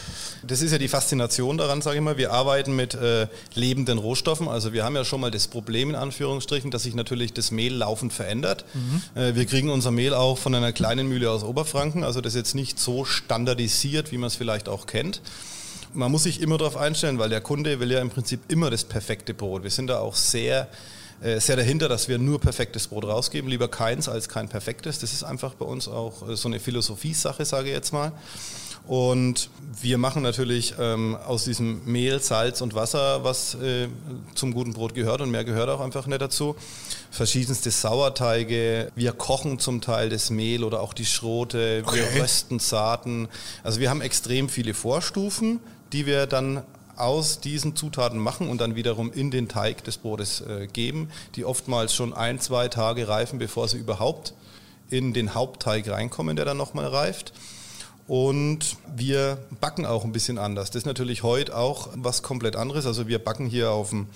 Das 0.46 0.60
ist 0.60 0.72
ja 0.72 0.78
die 0.78 0.88
Faszination 0.88 1.56
daran, 1.56 1.80
sage 1.80 1.96
ich 1.96 2.02
mal. 2.02 2.18
Wir 2.18 2.32
arbeiten 2.32 2.76
mit 2.76 2.94
äh, 2.94 3.28
lebenden 3.54 3.98
Rohstoffen. 3.98 4.48
Also 4.48 4.72
wir 4.72 4.84
haben 4.84 4.94
ja 4.94 5.04
schon 5.04 5.20
mal 5.20 5.30
das 5.30 5.46
Problem 5.46 5.90
in 5.90 5.96
Anführungsstrichen, 5.96 6.70
dass 6.70 6.82
sich 6.82 6.94
natürlich 6.94 7.32
das 7.32 7.50
Mehl 7.50 7.74
laufend 7.74 8.12
verändert. 8.12 8.64
Mhm. 8.74 9.20
Äh, 9.20 9.34
wir 9.34 9.46
kriegen 9.46 9.70
unser 9.70 9.90
Mehl 9.90 10.12
auch 10.12 10.36
von 10.36 10.54
einer 10.54 10.72
kleinen 10.72 11.08
Mühle 11.08 11.30
aus 11.30 11.44
Oberfranken. 11.44 12.04
Also 12.04 12.20
das 12.20 12.34
ist 12.34 12.38
jetzt 12.38 12.54
nicht 12.54 12.78
so 12.78 13.04
standardisiert, 13.04 14.12
wie 14.12 14.18
man 14.18 14.26
es 14.26 14.36
vielleicht 14.36 14.68
auch 14.68 14.86
kennt 14.86 15.20
man 15.96 16.10
muss 16.10 16.24
sich 16.24 16.40
immer 16.40 16.58
darauf 16.58 16.76
einstellen, 16.76 17.20
weil 17.20 17.28
der 17.28 17.40
Kunde 17.40 17.78
will 17.78 17.92
ja 17.92 18.00
im 18.00 18.10
Prinzip 18.10 18.40
immer 18.50 18.68
das 18.68 18.82
perfekte 18.82 19.32
Brot. 19.32 19.62
Wir 19.62 19.70
sind 19.70 19.86
da 19.86 20.00
auch 20.00 20.16
sehr, 20.16 20.66
äh, 21.22 21.40
sehr 21.40 21.56
dahinter, 21.56 21.88
dass 21.88 22.08
wir 22.08 22.18
nur 22.18 22.40
perfektes 22.40 22.88
Brot 22.88 23.04
rausgeben. 23.04 23.48
Lieber 23.50 23.68
keins 23.68 24.08
als 24.08 24.28
kein 24.28 24.48
perfektes. 24.48 24.98
Das 24.98 25.12
ist 25.12 25.24
einfach 25.24 25.54
bei 25.54 25.64
uns 25.64 25.88
auch 25.88 26.28
äh, 26.28 26.36
so 26.36 26.48
eine 26.48 26.60
Philosophie-Sache, 26.60 27.44
sage 27.44 27.68
ich 27.68 27.74
jetzt 27.74 27.92
mal. 27.92 28.12
Und 28.86 29.48
wir 29.80 29.96
machen 29.96 30.22
natürlich 30.22 30.74
ähm, 30.78 31.16
aus 31.26 31.44
diesem 31.44 31.82
Mehl, 31.86 32.20
Salz 32.20 32.60
und 32.60 32.74
Wasser, 32.74 33.24
was 33.24 33.54
äh, 33.54 33.88
zum 34.34 34.52
guten 34.52 34.74
Brot 34.74 34.94
gehört 34.94 35.22
und 35.22 35.30
mehr 35.30 35.44
gehört 35.44 35.70
auch 35.70 35.80
einfach 35.80 36.06
nicht 36.06 36.20
dazu. 36.20 36.54
Verschiedenste 37.10 37.70
Sauerteige. 37.70 38.92
Wir 38.94 39.12
kochen 39.12 39.58
zum 39.58 39.80
Teil 39.80 40.10
das 40.10 40.28
Mehl 40.28 40.64
oder 40.64 40.80
auch 40.80 40.92
die 40.92 41.06
Schrote. 41.06 41.78
Wir 41.78 42.04
Okay. 42.04 42.20
rösten 42.20 42.58
Saaten. 42.58 43.28
Also 43.62 43.80
wir 43.80 43.88
haben 43.88 44.02
extrem 44.02 44.50
viele 44.50 44.74
Vorstufen, 44.74 45.60
die 45.94 46.04
wir 46.04 46.26
dann 46.26 46.62
aus 46.96 47.40
diesen 47.40 47.76
Zutaten 47.76 48.18
machen 48.18 48.48
und 48.48 48.60
dann 48.60 48.74
wiederum 48.74 49.12
in 49.12 49.30
den 49.30 49.48
Teig 49.48 49.84
des 49.84 49.98
Brotes 49.98 50.40
äh, 50.40 50.66
geben, 50.66 51.10
die 51.36 51.44
oftmals 51.44 51.94
schon 51.94 52.12
ein, 52.12 52.40
zwei 52.40 52.68
Tage 52.68 53.08
reifen, 53.08 53.38
bevor 53.38 53.68
sie 53.68 53.78
überhaupt 53.78 54.34
in 54.90 55.12
den 55.12 55.34
Hauptteig 55.34 55.88
reinkommen, 55.88 56.36
der 56.36 56.44
dann 56.44 56.56
nochmal 56.56 56.86
reift. 56.86 57.32
Und 58.06 58.76
wir 58.94 59.38
backen 59.62 59.86
auch 59.86 60.04
ein 60.04 60.12
bisschen 60.12 60.36
anders. 60.36 60.70
Das 60.70 60.82
ist 60.82 60.86
natürlich 60.86 61.22
heute 61.22 61.56
auch 61.56 61.88
was 61.94 62.22
komplett 62.22 62.54
anderes. 62.54 62.84
Also 62.84 63.08
wir 63.08 63.18
backen 63.18 63.46
hier 63.46 63.70
auf 63.70 63.90
dem 63.90 64.08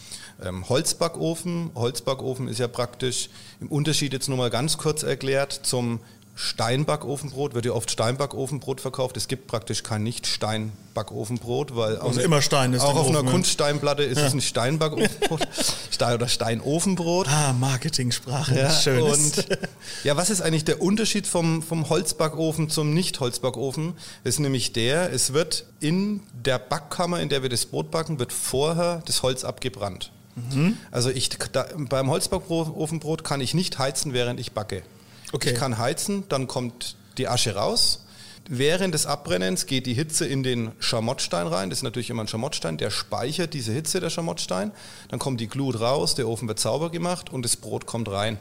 ähm, 0.45 0.69
Holzbackofen. 0.69 1.71
Holzbackofen 1.75 2.49
ist 2.49 2.59
ja 2.59 2.69
praktisch 2.69 3.31
im 3.61 3.69
Unterschied 3.69 4.13
jetzt 4.13 4.29
nur 4.29 4.37
mal 4.37 4.51
ganz 4.51 4.77
kurz 4.77 5.03
erklärt 5.03 5.53
zum 5.63 6.01
Steinbackofenbrot. 6.41 7.55
Wird 7.55 7.65
ja 7.67 7.73
oft 7.73 7.91
Steinbackofenbrot 7.91 8.81
verkauft. 8.81 9.17
Es 9.17 9.27
gibt 9.27 9.49
praktisch 9.49 9.83
kein 9.83 10.05
Nicht-Steinbackofenbrot, 10.05 11.75
weil 11.75 11.99
auch, 11.99 12.17
immer 12.17 12.43
Stein 12.43 12.75
ist 12.75 12.83
auch 12.83 12.95
auf 12.95 13.09
einer 13.09 13.19
Ofen, 13.19 13.27
ja. 13.27 13.33
Kunststeinplatte 13.33 14.05
ist 14.05 14.19
es 14.19 14.33
ein 14.35 14.41
Steinbackofenbrot 14.41 15.49
Stein- 15.91 16.15
oder 16.15 16.29
Steinofenbrot. 16.29 17.27
Ah, 17.29 17.53
Marketingsprache. 17.55 18.57
Ja, 18.57 18.71
Schönes. 18.71 19.39
Und 19.39 19.49
ja, 20.05 20.17
was 20.17 20.31
ist 20.31 20.41
eigentlich 20.41 20.65
der 20.65 20.81
Unterschied 20.81 21.27
vom, 21.27 21.61
vom 21.61 21.89
Holzbackofen 21.89 22.71
zum 22.71 22.95
Nicht-Holzbackofen? 22.95 23.95
Ist 24.23 24.39
nämlich 24.39 24.73
der, 24.73 25.13
es 25.13 25.33
wird 25.33 25.65
in 25.81 26.21
der 26.45 26.61
Backkammer, 26.61 27.21
in 27.21 27.31
der 27.31 27.43
wir 27.43 27.49
das 27.49 27.67
Brot 27.67 27.91
backen, 27.91 28.21
wird 28.21 28.33
vorher 28.33 29.03
das 29.07 29.25
Holz 29.25 29.43
abgebrannt. 29.43 30.13
Mhm. 30.37 30.77
Also 30.93 31.11
ich, 31.11 31.31
da, 31.31 31.67
beim 31.77 32.09
Holzbackofenbrot 32.09 33.25
kann 33.25 33.41
ich 33.41 33.55
nicht 33.55 33.81
heizen, 33.81 34.13
während 34.13 34.39
ich 34.39 34.53
backe. 34.53 34.85
Okay. 35.33 35.51
Ich 35.51 35.59
kann 35.59 35.79
heizen, 35.79 36.25
dann 36.29 36.47
kommt 36.47 36.97
die 37.19 37.29
Asche 37.29 37.55
raus. 37.55 38.05
Während 38.51 38.95
des 38.95 39.05
Abbrennens 39.05 39.67
geht 39.67 39.85
die 39.85 39.93
Hitze 39.93 40.25
in 40.27 40.43
den 40.43 40.73
Schamottstein 40.79 41.47
rein. 41.47 41.69
Das 41.69 41.81
ist 41.81 41.83
natürlich 41.83 42.09
immer 42.09 42.25
ein 42.25 42.29
Schamottstein, 42.29 42.79
der 42.79 42.89
speichert 42.89 43.53
diese 43.53 43.73
Hitze, 43.73 44.01
der 44.01 44.09
Schamottstein. 44.09 44.73
Dann 45.11 45.19
kommt 45.19 45.41
die 45.41 45.49
Glut 45.49 45.81
raus, 45.81 46.15
der 46.15 46.27
Ofen 46.27 46.49
wird 46.49 46.59
sauber 46.59 46.91
gemacht 46.91 47.31
und 47.31 47.45
das 47.45 47.57
Brot 47.57 47.85
kommt 47.85 48.09
rein. 48.09 48.39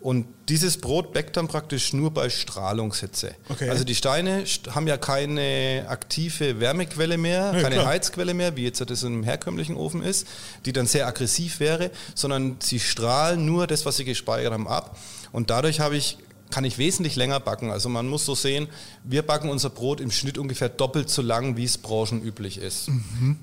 Und 0.00 0.26
dieses 0.48 0.78
Brot 0.78 1.12
backt 1.12 1.36
dann 1.36 1.46
praktisch 1.46 1.92
nur 1.92 2.10
bei 2.10 2.30
Strahlungshitze. 2.30 3.34
Okay. 3.50 3.68
Also 3.68 3.84
die 3.84 3.94
Steine 3.94 4.44
st- 4.44 4.70
haben 4.74 4.86
ja 4.86 4.96
keine 4.96 5.84
aktive 5.88 6.58
Wärmequelle 6.58 7.18
mehr, 7.18 7.52
Nee, 7.52 7.60
keine 7.62 7.74
klar. 7.76 7.86
Heizquelle 7.88 8.32
mehr, 8.32 8.56
wie 8.56 8.64
jetzt 8.64 8.80
das 8.88 9.02
in 9.02 9.12
einem 9.12 9.22
herkömmlichen 9.24 9.76
Ofen 9.76 10.02
ist, 10.02 10.26
die 10.64 10.72
dann 10.72 10.86
sehr 10.86 11.06
aggressiv 11.06 11.60
wäre, 11.60 11.90
sondern 12.14 12.56
sie 12.60 12.80
strahlen 12.80 13.44
nur 13.44 13.66
das, 13.66 13.84
was 13.84 13.98
sie 13.98 14.04
gespeichert 14.06 14.52
haben, 14.54 14.68
ab. 14.68 14.96
Und 15.32 15.50
dadurch 15.50 15.80
habe 15.80 15.96
ich 15.96 16.16
kann 16.50 16.64
ich 16.64 16.78
wesentlich 16.78 17.14
länger 17.14 17.38
backen. 17.38 17.70
Also 17.70 17.88
man 17.88 18.08
muss 18.08 18.24
so 18.26 18.34
sehen, 18.34 18.66
wir 19.04 19.22
backen 19.22 19.50
unser 19.50 19.70
Brot 19.70 20.00
im 20.00 20.10
Schnitt 20.10 20.36
ungefähr 20.36 20.68
doppelt 20.68 21.08
so 21.08 21.22
lang, 21.22 21.56
wie 21.56 21.62
es 21.62 21.78
branchenüblich 21.78 22.58
ist. 22.58 22.88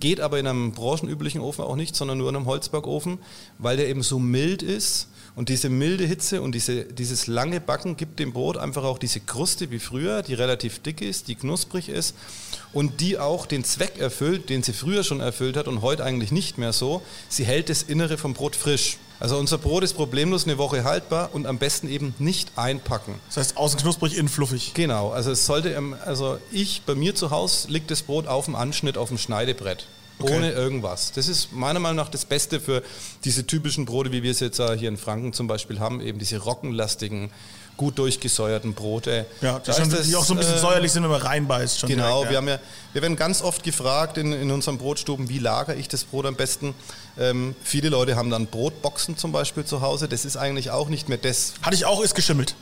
Geht 0.01 0.19
aber 0.19 0.39
in 0.39 0.47
einem 0.47 0.73
branchenüblichen 0.73 1.39
Ofen 1.39 1.63
auch 1.63 1.77
nicht, 1.77 1.95
sondern 1.95 2.17
nur 2.17 2.27
in 2.29 2.35
einem 2.35 2.47
Holzbackofen, 2.47 3.19
weil 3.59 3.77
der 3.77 3.87
eben 3.87 4.03
so 4.03 4.19
mild 4.19 4.61
ist. 4.61 5.07
Und 5.37 5.49
diese 5.49 5.69
milde 5.69 6.03
Hitze 6.03 6.41
und 6.41 6.55
diese, 6.55 6.83
dieses 6.85 7.27
lange 7.27 7.61
Backen 7.61 7.95
gibt 7.95 8.17
dem 8.17 8.33
Brot 8.33 8.57
einfach 8.57 8.83
auch 8.83 8.97
diese 8.97 9.19
Kruste 9.19 9.69
wie 9.69 9.77
früher, 9.77 10.23
die 10.23 10.33
relativ 10.33 10.79
dick 10.79 10.99
ist, 10.99 11.27
die 11.27 11.35
knusprig 11.35 11.89
ist 11.89 12.15
und 12.73 13.01
die 13.01 13.19
auch 13.19 13.45
den 13.45 13.63
Zweck 13.63 13.99
erfüllt, 13.99 14.49
den 14.49 14.63
sie 14.63 14.73
früher 14.73 15.03
schon 15.03 15.19
erfüllt 15.19 15.55
hat 15.55 15.67
und 15.67 15.83
heute 15.83 16.03
eigentlich 16.03 16.31
nicht 16.31 16.57
mehr 16.57 16.73
so. 16.73 17.03
Sie 17.29 17.45
hält 17.45 17.69
das 17.69 17.83
Innere 17.83 18.17
vom 18.17 18.33
Brot 18.33 18.55
frisch. 18.55 18.97
Also 19.19 19.37
unser 19.37 19.59
Brot 19.59 19.83
ist 19.83 19.93
problemlos 19.93 20.45
eine 20.45 20.57
Woche 20.57 20.83
haltbar 20.83 21.29
und 21.33 21.45
am 21.45 21.59
besten 21.59 21.87
eben 21.87 22.15
nicht 22.17 22.57
einpacken. 22.57 23.13
Das 23.27 23.37
heißt, 23.37 23.57
außen 23.57 23.79
knusprig, 23.79 24.17
innen 24.17 24.29
fluffig. 24.29 24.73
Genau, 24.73 25.09
also 25.11 25.29
es 25.29 25.45
sollte, 25.45 25.79
also 26.03 26.39
ich, 26.51 26.81
bei 26.83 26.95
mir 26.95 27.13
zu 27.13 27.29
Hause 27.29 27.67
liegt 27.69 27.91
das 27.91 28.01
Brot 28.01 28.25
auf 28.25 28.45
dem 28.45 28.55
Anschnitt, 28.55 28.97
auf 28.97 29.09
dem 29.09 29.19
Schneidebrett. 29.19 29.85
Okay. 30.19 30.35
Ohne 30.35 30.51
irgendwas. 30.51 31.11
Das 31.11 31.27
ist 31.27 31.51
meiner 31.53 31.79
Meinung 31.79 31.97
nach 31.97 32.09
das 32.09 32.25
Beste 32.25 32.59
für 32.59 32.81
diese 33.23 33.45
typischen 33.45 33.85
Brote, 33.85 34.11
wie 34.11 34.23
wir 34.23 34.31
es 34.31 34.39
jetzt 34.39 34.57
hier 34.57 34.89
in 34.89 34.97
Franken 34.97 35.33
zum 35.33 35.47
Beispiel 35.47 35.79
haben, 35.79 36.01
eben 36.01 36.17
diese 36.17 36.39
rockenlastigen, 36.39 37.31
gut 37.77 37.99
durchgesäuerten 37.99 38.73
Brote. 38.73 39.27
Ja, 39.41 39.59
Da 39.59 39.71
die, 39.71 39.79
schon, 39.79 39.89
das, 39.91 40.07
die 40.07 40.15
auch 40.15 40.25
so 40.25 40.33
ein 40.33 40.39
bisschen 40.39 40.55
äh, 40.55 40.59
säuerlich 40.59 40.91
sind, 40.91 41.03
wenn 41.03 41.11
man 41.11 41.21
reinbeißt. 41.21 41.79
Schon 41.79 41.89
Genau, 41.89 42.23
direkt, 42.23 42.31
wir, 42.31 42.37
haben 42.37 42.47
ja, 42.47 42.59
wir 42.93 43.01
werden 43.03 43.15
ganz 43.15 43.41
oft 43.43 43.63
gefragt 43.63 44.17
in, 44.17 44.33
in 44.33 44.49
unseren 44.51 44.79
Brotstuben, 44.79 45.29
wie 45.29 45.37
lagere 45.37 45.75
ich 45.75 45.87
das 45.87 46.03
Brot 46.03 46.25
am 46.25 46.35
besten. 46.35 46.73
Ähm, 47.19 47.55
viele 47.63 47.89
Leute 47.89 48.15
haben 48.15 48.29
dann 48.31 48.47
Brotboxen 48.47 49.17
zum 49.17 49.31
Beispiel 49.31 49.63
zu 49.63 49.81
Hause. 49.81 50.07
Das 50.07 50.25
ist 50.25 50.35
eigentlich 50.35 50.71
auch 50.71 50.89
nicht 50.89 51.07
mehr 51.07 51.19
das, 51.19 51.53
Hatte 51.61 51.75
ich 51.75 51.85
auch, 51.85 52.01
ist 52.01 52.15
geschimmelt. 52.15 52.55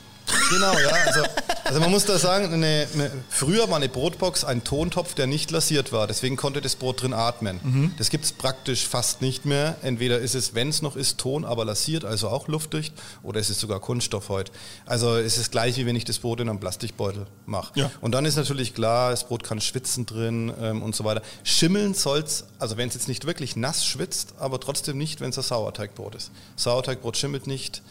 Genau, 0.50 0.78
ja. 0.78 0.88
Also, 1.06 1.22
also 1.64 1.80
man 1.80 1.90
muss 1.90 2.04
da 2.04 2.18
sagen, 2.18 2.52
eine, 2.52 2.86
früher 3.28 3.68
war 3.68 3.76
eine 3.76 3.88
Brotbox 3.88 4.44
ein 4.44 4.64
Tontopf, 4.64 5.14
der 5.14 5.26
nicht 5.26 5.50
lasiert 5.50 5.92
war. 5.92 6.06
Deswegen 6.06 6.36
konnte 6.36 6.60
das 6.60 6.76
Brot 6.76 7.02
drin 7.02 7.12
atmen. 7.12 7.94
Das 7.98 8.10
gibt 8.10 8.24
es 8.24 8.32
praktisch 8.32 8.86
fast 8.86 9.22
nicht 9.22 9.44
mehr. 9.44 9.76
Entweder 9.82 10.18
ist 10.18 10.34
es, 10.34 10.54
wenn 10.54 10.68
es 10.68 10.82
noch 10.82 10.96
ist, 10.96 11.18
Ton, 11.18 11.44
aber 11.44 11.64
lasiert, 11.64 12.04
also 12.04 12.28
auch 12.28 12.48
luftdicht, 12.48 12.94
oder 13.22 13.40
es 13.40 13.50
ist 13.50 13.60
sogar 13.60 13.80
Kunststoff 13.80 14.28
heute. 14.28 14.52
Also 14.84 15.16
es 15.16 15.38
ist 15.38 15.50
gleich, 15.50 15.76
wie 15.76 15.86
wenn 15.86 15.96
ich 15.96 16.04
das 16.04 16.18
Brot 16.18 16.40
in 16.40 16.48
einem 16.48 16.60
Plastikbeutel 16.60 17.26
mache. 17.46 17.72
Ja. 17.78 17.90
Und 18.00 18.12
dann 18.12 18.24
ist 18.24 18.36
natürlich 18.36 18.74
klar, 18.74 19.10
das 19.10 19.26
Brot 19.26 19.42
kann 19.42 19.60
schwitzen 19.60 20.06
drin 20.06 20.52
ähm, 20.60 20.82
und 20.82 20.94
so 20.94 21.04
weiter. 21.04 21.22
Schimmeln 21.42 21.94
soll's, 21.94 22.44
also 22.58 22.76
wenn 22.76 22.88
es 22.88 22.94
jetzt 22.94 23.08
nicht 23.08 23.26
wirklich 23.26 23.56
nass 23.56 23.84
schwitzt, 23.84 24.34
aber 24.38 24.60
trotzdem 24.60 24.98
nicht, 24.98 25.20
wenn 25.20 25.30
es 25.30 25.38
ein 25.38 25.44
Sauerteigbrot 25.44 26.14
ist. 26.14 26.30
Sauerteigbrot 26.56 27.16
schimmelt 27.16 27.46
nicht, 27.46 27.82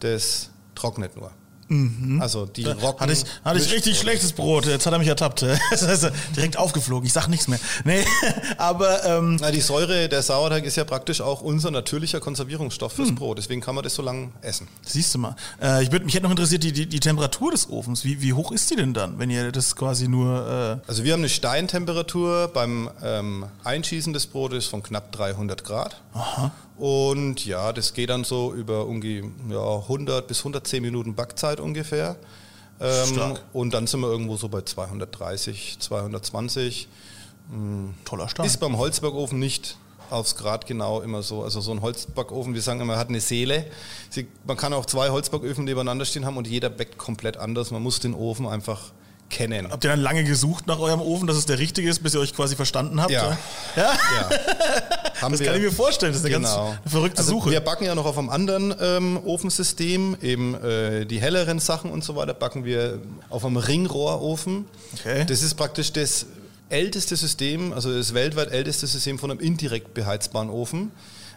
das 0.00 0.50
trocknet 0.74 1.16
nur. 1.16 1.30
Also 2.20 2.46
die 2.46 2.64
Rocken. 2.64 3.00
Hatte 3.00 3.12
ich, 3.12 3.24
hatte 3.44 3.58
ich 3.58 3.72
richtig 3.72 3.98
schlechtes 3.98 4.32
Brot. 4.32 4.66
Jetzt 4.66 4.86
hat 4.86 4.92
er 4.92 4.98
mich 4.98 5.08
ertappt. 5.08 5.42
Direkt 6.36 6.56
aufgeflogen. 6.58 7.06
Ich 7.06 7.12
sag 7.12 7.28
nichts 7.28 7.48
mehr. 7.48 7.58
Nee, 7.84 8.04
aber 8.58 9.04
ähm, 9.04 9.36
Na, 9.40 9.50
die 9.50 9.60
Säure 9.60 10.08
der 10.08 10.22
Sauerteig 10.22 10.64
ist 10.64 10.76
ja 10.76 10.84
praktisch 10.84 11.20
auch 11.20 11.40
unser 11.42 11.70
natürlicher 11.70 12.20
Konservierungsstoff 12.20 12.96
Hm. 12.96 13.04
fürs 13.06 13.14
Brot. 13.14 13.38
Deswegen 13.38 13.60
kann 13.60 13.74
man 13.74 13.84
das 13.84 13.94
so 13.94 14.02
lange 14.02 14.30
essen. 14.42 14.68
siehst 14.84 15.14
du 15.14 15.18
mal. 15.18 15.36
Äh, 15.62 15.82
ich 15.84 15.92
würd, 15.92 16.04
mich 16.04 16.14
hätte 16.14 16.24
noch 16.24 16.30
interessiert, 16.30 16.62
die, 16.62 16.72
die, 16.72 16.86
die 16.86 17.00
Temperatur 17.00 17.50
des 17.52 17.68
Ofens. 17.70 18.04
Wie, 18.04 18.20
wie 18.20 18.32
hoch 18.32 18.52
ist 18.52 18.70
die 18.70 18.76
denn 18.76 18.92
dann, 18.94 19.18
wenn 19.18 19.30
ihr 19.30 19.50
das 19.52 19.76
quasi 19.76 20.08
nur... 20.08 20.78
Äh, 20.82 20.88
Also 20.88 21.04
wir 21.04 21.12
haben 21.12 21.20
eine 21.20 21.28
Steintemperatur 21.28 22.48
beim 22.52 22.90
ähm, 23.02 23.46
Einschießen 23.64 24.12
des 24.12 24.26
Brotes 24.26 24.66
von 24.66 24.82
knapp 24.82 25.12
300 25.12 25.64
Grad. 25.64 26.00
Und 26.76 27.44
ja, 27.44 27.72
das 27.72 27.94
geht 27.94 28.10
dann 28.10 28.24
so 28.24 28.52
über 28.54 28.86
ungefähr 28.86 29.30
ja, 29.50 29.76
100 29.76 30.26
bis 30.26 30.38
110 30.38 30.82
Minuten 30.82 31.14
Backzeit 31.14 31.60
ungefähr. 31.60 32.16
Ähm, 32.80 33.06
Stark. 33.06 33.42
und 33.52 33.74
dann 33.74 33.86
sind 33.86 34.00
wir 34.00 34.08
irgendwo 34.08 34.36
so 34.36 34.48
bei 34.48 34.62
230, 34.62 35.76
220. 35.78 36.88
toller 38.04 38.28
Start. 38.28 38.46
Ist 38.46 38.58
beim 38.58 38.76
Holzbackofen 38.78 39.38
nicht 39.38 39.76
aufs 40.10 40.36
Grad 40.36 40.66
genau 40.66 41.00
immer 41.00 41.22
so. 41.22 41.42
Also 41.42 41.60
so 41.60 41.72
ein 41.72 41.80
Holzbackofen, 41.80 42.54
wir 42.54 42.62
sagen 42.62 42.80
immer, 42.80 42.96
hat 42.96 43.08
eine 43.08 43.20
Seele. 43.20 43.66
Sie, 44.10 44.26
man 44.46 44.56
kann 44.56 44.72
auch 44.72 44.86
zwei 44.86 45.10
Holzbacköfen 45.10 45.64
nebeneinander 45.64 46.04
stehen 46.04 46.26
haben 46.26 46.36
und 46.36 46.46
jeder 46.46 46.70
backt 46.70 46.98
komplett 46.98 47.36
anders. 47.36 47.70
Man 47.70 47.82
muss 47.82 48.00
den 48.00 48.14
Ofen 48.14 48.46
einfach 48.46 48.92
kennen. 49.30 49.70
Habt 49.70 49.84
ihr 49.84 49.90
dann 49.90 50.00
lange 50.00 50.24
gesucht 50.24 50.66
nach 50.66 50.78
eurem 50.78 51.00
Ofen, 51.00 51.26
dass 51.26 51.36
es 51.36 51.46
der 51.46 51.58
richtige 51.58 51.88
ist, 51.88 52.02
bis 52.02 52.14
ihr 52.14 52.20
euch 52.20 52.34
quasi 52.34 52.54
verstanden 52.54 53.00
habt? 53.00 53.10
Ja. 53.10 53.38
Ja? 53.76 53.92
Ja. 53.92 54.30
Haben 55.22 55.32
Das 55.32 55.40
wir- 55.40 55.46
kann 55.46 55.56
ich 55.56 55.62
mir 55.62 55.72
vorstellen. 55.72 56.12
Das 56.12 56.20
ist 56.20 56.26
eine 56.26 56.34
ganz 56.34 56.50
Genau. 56.50 56.66
eine 56.82 56.90
verrückte 56.90 57.18
also 57.18 57.30
Suche. 57.32 57.50
Wir 57.50 57.60
backen 57.60 57.84
ja 57.84 57.94
noch 57.94 58.04
auf 58.06 58.18
einem 58.18 58.28
anderen 58.28 58.74
ähm, 58.80 59.18
Ofensystem, 59.24 60.16
eben 60.20 60.54
äh, 60.54 61.06
die 61.06 61.20
helleren 61.20 61.58
Sachen 61.60 61.90
und 61.90 62.02
so 62.04 62.16
weiter, 62.16 62.34
backen 62.34 62.64
wir 62.64 62.98
auf 63.30 63.44
einem 63.44 63.56
Ringrohrofen. 63.56 64.64
Okay. 64.98 65.24
Das 65.26 65.42
ist 65.42 65.54
praktisch 65.54 65.92
das 65.92 66.26
älteste 66.68 67.16
System, 67.16 67.72
also 67.72 67.92
das 67.94 68.14
weltweit 68.14 68.50
älteste 68.50 68.86
System 68.86 69.18
von 69.18 69.30
einem 69.30 69.40
indirekt 69.40 69.94
beheizbaren 69.94 70.50
Ofen. 70.50 70.90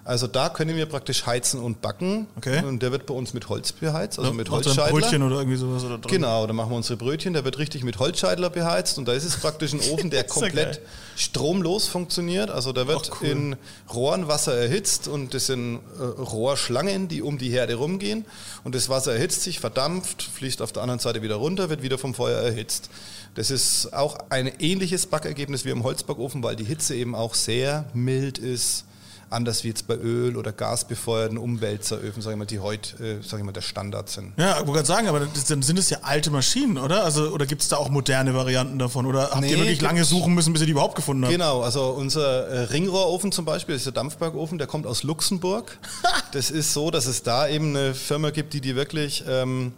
Also 0.06 0.28
da 0.28 0.50
können 0.50 0.78
wir 0.78 0.86
praktisch 0.86 1.26
heizen 1.26 1.60
und 1.60 1.82
backen. 1.82 2.28
Okay. 2.38 2.63
Und 2.63 2.84
der 2.84 2.91
wird 2.91 3.08
bei 3.08 3.15
uns 3.15 3.34
mit 3.34 3.50
Holz 3.50 3.72
beheizt, 3.72 4.20
also 4.20 4.34
mit 4.34 4.52
Macht 4.52 4.63
ihr 4.63 4.72
ein 4.72 4.78
Holzscheidler. 4.78 5.00
Brötchen 5.00 5.24
oder 5.24 5.38
irgendwie 5.38 5.58
sowas 5.58 5.84
oder 5.84 5.98
drin. 5.98 6.12
Genau, 6.12 6.46
da 6.46 6.54
machen 6.54 6.70
wir 6.70 6.76
unsere 6.76 6.96
Brötchen, 6.96 7.34
der 7.34 7.44
wird 7.44 7.58
richtig 7.58 7.84
mit 7.84 7.98
Holzscheidler 7.98 8.52
beheizt 8.52 9.00
und 9.00 9.08
da 9.08 9.13
ist 9.13 9.24
es 9.24 9.38
praktisch 9.38 9.74
ein 9.74 9.80
Ofen, 9.91 10.12
der 10.12 10.22
ja 10.22 10.28
komplett 10.28 10.80
stromlos 11.15 11.88
funktioniert. 11.88 12.52
Also 12.52 12.72
da 12.72 12.88
wird 12.88 13.10
cool. 13.20 13.28
in 13.28 13.56
Rohren 13.91 14.28
Wasser 14.28 14.56
erhitzt 14.56 15.08
und 15.08 15.34
das 15.34 15.48
sind 15.48 15.80
äh, 16.00 16.04
Rohrschlangen, 16.04 17.08
die 17.08 17.24
um 17.24 17.39
die 17.39 17.50
Herde 17.50 17.74
rumgehen 17.74 18.26
und 18.63 18.76
das 18.76 18.89
Wasser 18.89 19.13
erhitzt 19.13 19.41
sich, 19.41 19.60
verdampft, 19.60 20.22
fließt 20.22 20.62
auf 20.62 20.72
der 20.72 20.84
anderen 20.84 21.00
Seite 21.00 21.24
wieder 21.24 21.36
runter, 21.36 21.72
wird 21.72 21.82
wieder 21.82 21.98
vom 21.98 22.13
Feuer 22.13 22.39
erhitzt. 22.41 22.91
Das 23.34 23.50
ist 23.50 23.91
auch 23.91 24.20
ein 24.30 24.52
ähnliches 24.60 25.08
Backergebnis 25.08 25.65
wie 25.65 25.72
im 25.72 25.84
Holzbackofen, 25.84 26.44
weil 26.44 26.56
die 26.56 26.63
Hitze 26.63 26.94
eben 26.94 27.15
auch 27.15 27.34
sehr 27.34 27.86
mild 27.96 28.38
ist. 28.38 28.86
Anders 29.29 29.63
wie 29.63 29.69
jetzt 29.69 29.88
bei 29.88 29.95
Öl- 29.95 30.38
oder 30.38 30.51
gasbefeuerten 30.51 31.38
Umwälzeröfen, 31.38 32.21
sage 32.21 32.35
ich 32.35 32.38
mal, 32.38 32.45
die 32.45 32.59
heute, 32.59 33.03
äh, 33.03 33.21
sage 33.21 33.41
ich 33.41 33.45
mal, 33.45 33.51
der 33.51 33.61
Standard 33.61 34.09
sind. 34.09 34.33
Ja, 34.38 34.51
ich 34.51 34.57
wollte 34.59 34.73
gerade 34.73 34.88
sagen, 34.88 35.07
aber 35.07 35.21
das, 35.21 35.45
dann 35.45 35.61
sind 35.61 35.79
es 35.79 35.89
ja 35.89 35.99
alte 36.03 36.29
Maschinen, 36.31 36.77
oder? 36.77 37.03
Also, 37.03 37.29
oder 37.29 37.45
gibt 37.45 37.61
es 37.61 37.67
da 37.67 37.77
auch 37.77 37.89
moderne 37.89 38.33
Varianten 38.33 38.79
davon? 38.79 39.05
Oder 39.05 39.31
habt 39.31 39.41
Nee, 39.41 39.51
ihr 39.51 39.57
wirklich 39.57 39.81
lange 39.81 40.03
suchen 40.05 40.33
müssen, 40.33 40.53
bis 40.53 40.61
ihr 40.61 40.67
die 40.67 40.71
überhaupt 40.73 40.95
gefunden 40.95 41.23
habt? 41.23 41.31
Genau, 41.31 41.61
also 41.61 41.89
unser 41.89 42.47
äh, 42.47 42.59
Ringrohrofen 42.65 43.31
zum 43.31 43.45
Beispiel, 43.45 43.75
das 43.75 43.81
ist 43.81 43.85
der 43.85 43.93
Dampfbergofen, 43.93 44.57
der 44.57 44.67
kommt 44.67 44.85
aus 44.88 45.03
Luxemburg. 45.03 45.77
das 46.31 46.51
ist 46.51 46.73
so, 46.73 46.91
dass 46.91 47.05
es 47.05 47.23
da 47.23 47.47
eben 47.47 47.75
eine 47.75 47.93
Firma 47.93 48.29
gibt, 48.29 48.53
die 48.53 48.61
die 48.61 48.75
wirklich 48.75 49.23
ähm, 49.27 49.73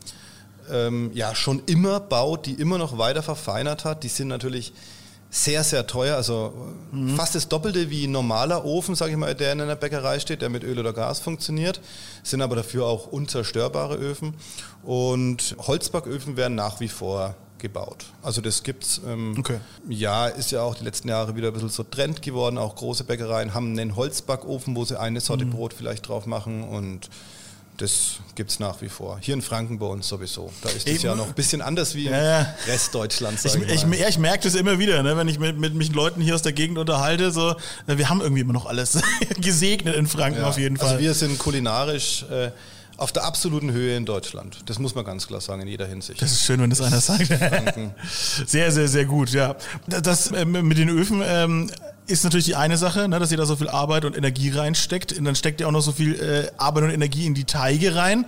ähm, 0.69 1.11
ja, 1.13 1.35
schon 1.35 1.61
immer 1.65 1.99
baut, 1.99 2.45
die 2.45 2.53
immer 2.53 2.77
noch 2.77 2.97
weiter 2.97 3.23
verfeinert 3.23 3.85
hat. 3.85 4.03
Die 4.03 4.09
sind 4.09 4.27
natürlich 4.27 4.73
sehr, 5.29 5.63
sehr 5.63 5.85
teuer, 5.85 6.15
also 6.15 6.53
äh, 6.93 7.15
fast 7.15 7.35
das 7.35 7.47
Doppelte 7.49 7.89
wie 7.89 8.05
ein 8.07 8.11
normaler 8.11 8.63
Ofen, 8.65 8.95
sage 8.95 9.11
ich 9.11 9.17
mal, 9.17 9.35
der 9.35 9.51
in 9.53 9.61
einer 9.61 9.75
Bäckerei 9.75 10.19
steht, 10.19 10.41
der 10.41 10.49
mit 10.49 10.63
Öl 10.63 10.79
oder 10.79 10.93
Gas 10.93 11.19
funktioniert, 11.19 11.81
sind 12.23 12.41
aber 12.41 12.55
dafür 12.55 12.85
auch 12.85 13.07
unzerstörbare 13.07 13.95
Öfen. 13.95 14.33
Und 14.83 15.55
Holzbacköfen 15.59 16.37
werden 16.37 16.55
nach 16.55 16.79
wie 16.79 16.87
vor 16.87 17.35
gebaut. 17.57 18.05
Also 18.21 18.39
das 18.39 18.63
gibt's. 18.63 19.01
Ähm, 19.05 19.35
Okay. 19.37 19.57
ja, 19.89 20.27
ist 20.27 20.51
ja 20.51 20.61
auch 20.61 20.75
die 20.75 20.83
letzten 20.83 21.09
Jahre 21.09 21.35
wieder 21.35 21.47
ein 21.47 21.53
bisschen 21.53 21.69
so 21.69 21.83
Trend 21.83 22.21
geworden. 22.21 22.57
Auch 22.57 22.75
große 22.75 23.03
Bäckereien 23.03 23.53
haben 23.53 23.71
einen 23.71 23.95
Holzbackofen, 23.95 24.75
wo 24.75 24.85
sie 24.85 24.99
eine 24.99 25.19
Sorte 25.21 25.45
Mhm. 25.45 25.49
Brot 25.51 25.73
vielleicht 25.73 26.07
drauf 26.07 26.25
machen 26.25 26.63
und 26.63 27.09
das 27.77 28.17
gibt 28.35 28.49
es 28.49 28.59
nach 28.59 28.81
wie 28.81 28.89
vor. 28.89 29.19
Hier 29.21 29.33
in 29.35 29.41
Franken 29.41 29.77
bei 29.79 29.85
uns 29.85 30.07
sowieso. 30.07 30.51
Da 30.61 30.69
ist 30.69 30.87
es 30.87 31.01
ja 31.03 31.15
noch 31.15 31.27
ein 31.27 31.33
bisschen 31.33 31.61
anders 31.61 31.93
wie 31.95 32.07
im 32.07 32.11
Ja, 32.11 32.23
ja. 32.23 32.55
Rest 32.65 32.93
Deutschlands. 32.93 33.45
Ich, 33.45 33.55
ich 33.55 33.83
ja, 33.83 34.07
ich 34.07 34.17
merke 34.17 34.43
das 34.43 34.55
immer 34.55 34.79
wieder, 34.79 35.03
ne, 35.03 35.15
wenn 35.15 35.27
ich 35.27 35.39
mit, 35.39 35.57
mit 35.59 35.75
mich 35.75 35.93
Leuten 35.93 36.21
hier 36.21 36.35
aus 36.35 36.41
der 36.41 36.53
Gegend 36.53 36.77
unterhalte. 36.77 37.31
So, 37.31 37.51
äh, 37.87 37.97
wir 37.97 38.09
haben 38.09 38.21
irgendwie 38.21 38.41
immer 38.41 38.53
noch 38.53 38.65
alles 38.65 38.99
gesegnet 39.41 39.95
in 39.95 40.07
Franken 40.07 40.43
auf 40.43 40.57
jeden 40.57 40.77
Fall. 40.77 40.89
Also 40.89 40.99
wir 40.99 41.13
sind 41.13 41.37
kulinarisch 41.37 42.25
äh, 42.31 42.51
auf 42.97 43.11
der 43.11 43.25
absoluten 43.25 43.71
Höhe 43.71 43.95
in 43.95 44.05
Deutschland. 44.05 44.57
Das 44.65 44.79
muss 44.79 44.95
man 44.95 45.05
ganz 45.05 45.27
klar 45.27 45.39
sagen, 45.39 45.61
in 45.61 45.67
jeder 45.67 45.85
Hinsicht. 45.85 46.21
Das 46.21 46.31
ist 46.31 46.43
schön, 46.43 46.59
wenn 46.59 46.71
das 46.71 46.81
einer 46.81 46.99
sagt. 46.99 47.27
Sehr, 48.47 48.71
sehr, 48.71 48.87
sehr 48.87 49.05
gut, 49.05 49.29
ja. 49.29 49.55
Das 49.85 50.31
ähm, 50.31 50.67
mit 50.67 50.77
den 50.77 50.89
Öfen 50.89 51.21
ähm, 51.23 51.69
ist 52.07 52.23
natürlich 52.23 52.45
die 52.45 52.55
eine 52.55 52.77
Sache, 52.77 53.07
ne, 53.07 53.19
dass 53.19 53.31
ihr 53.31 53.37
da 53.37 53.45
so 53.45 53.55
viel 53.55 53.69
Arbeit 53.69 54.05
und 54.05 54.17
Energie 54.17 54.49
reinsteckt. 54.49 55.17
Und 55.17 55.25
dann 55.25 55.35
steckt 55.35 55.59
ihr 55.61 55.67
auch 55.67 55.71
noch 55.71 55.81
so 55.81 55.91
viel 55.91 56.15
äh, 56.15 56.49
Arbeit 56.57 56.85
und 56.85 56.89
Energie 56.91 57.25
in 57.25 57.33
die 57.33 57.43
Teige 57.45 57.95
rein. 57.95 58.25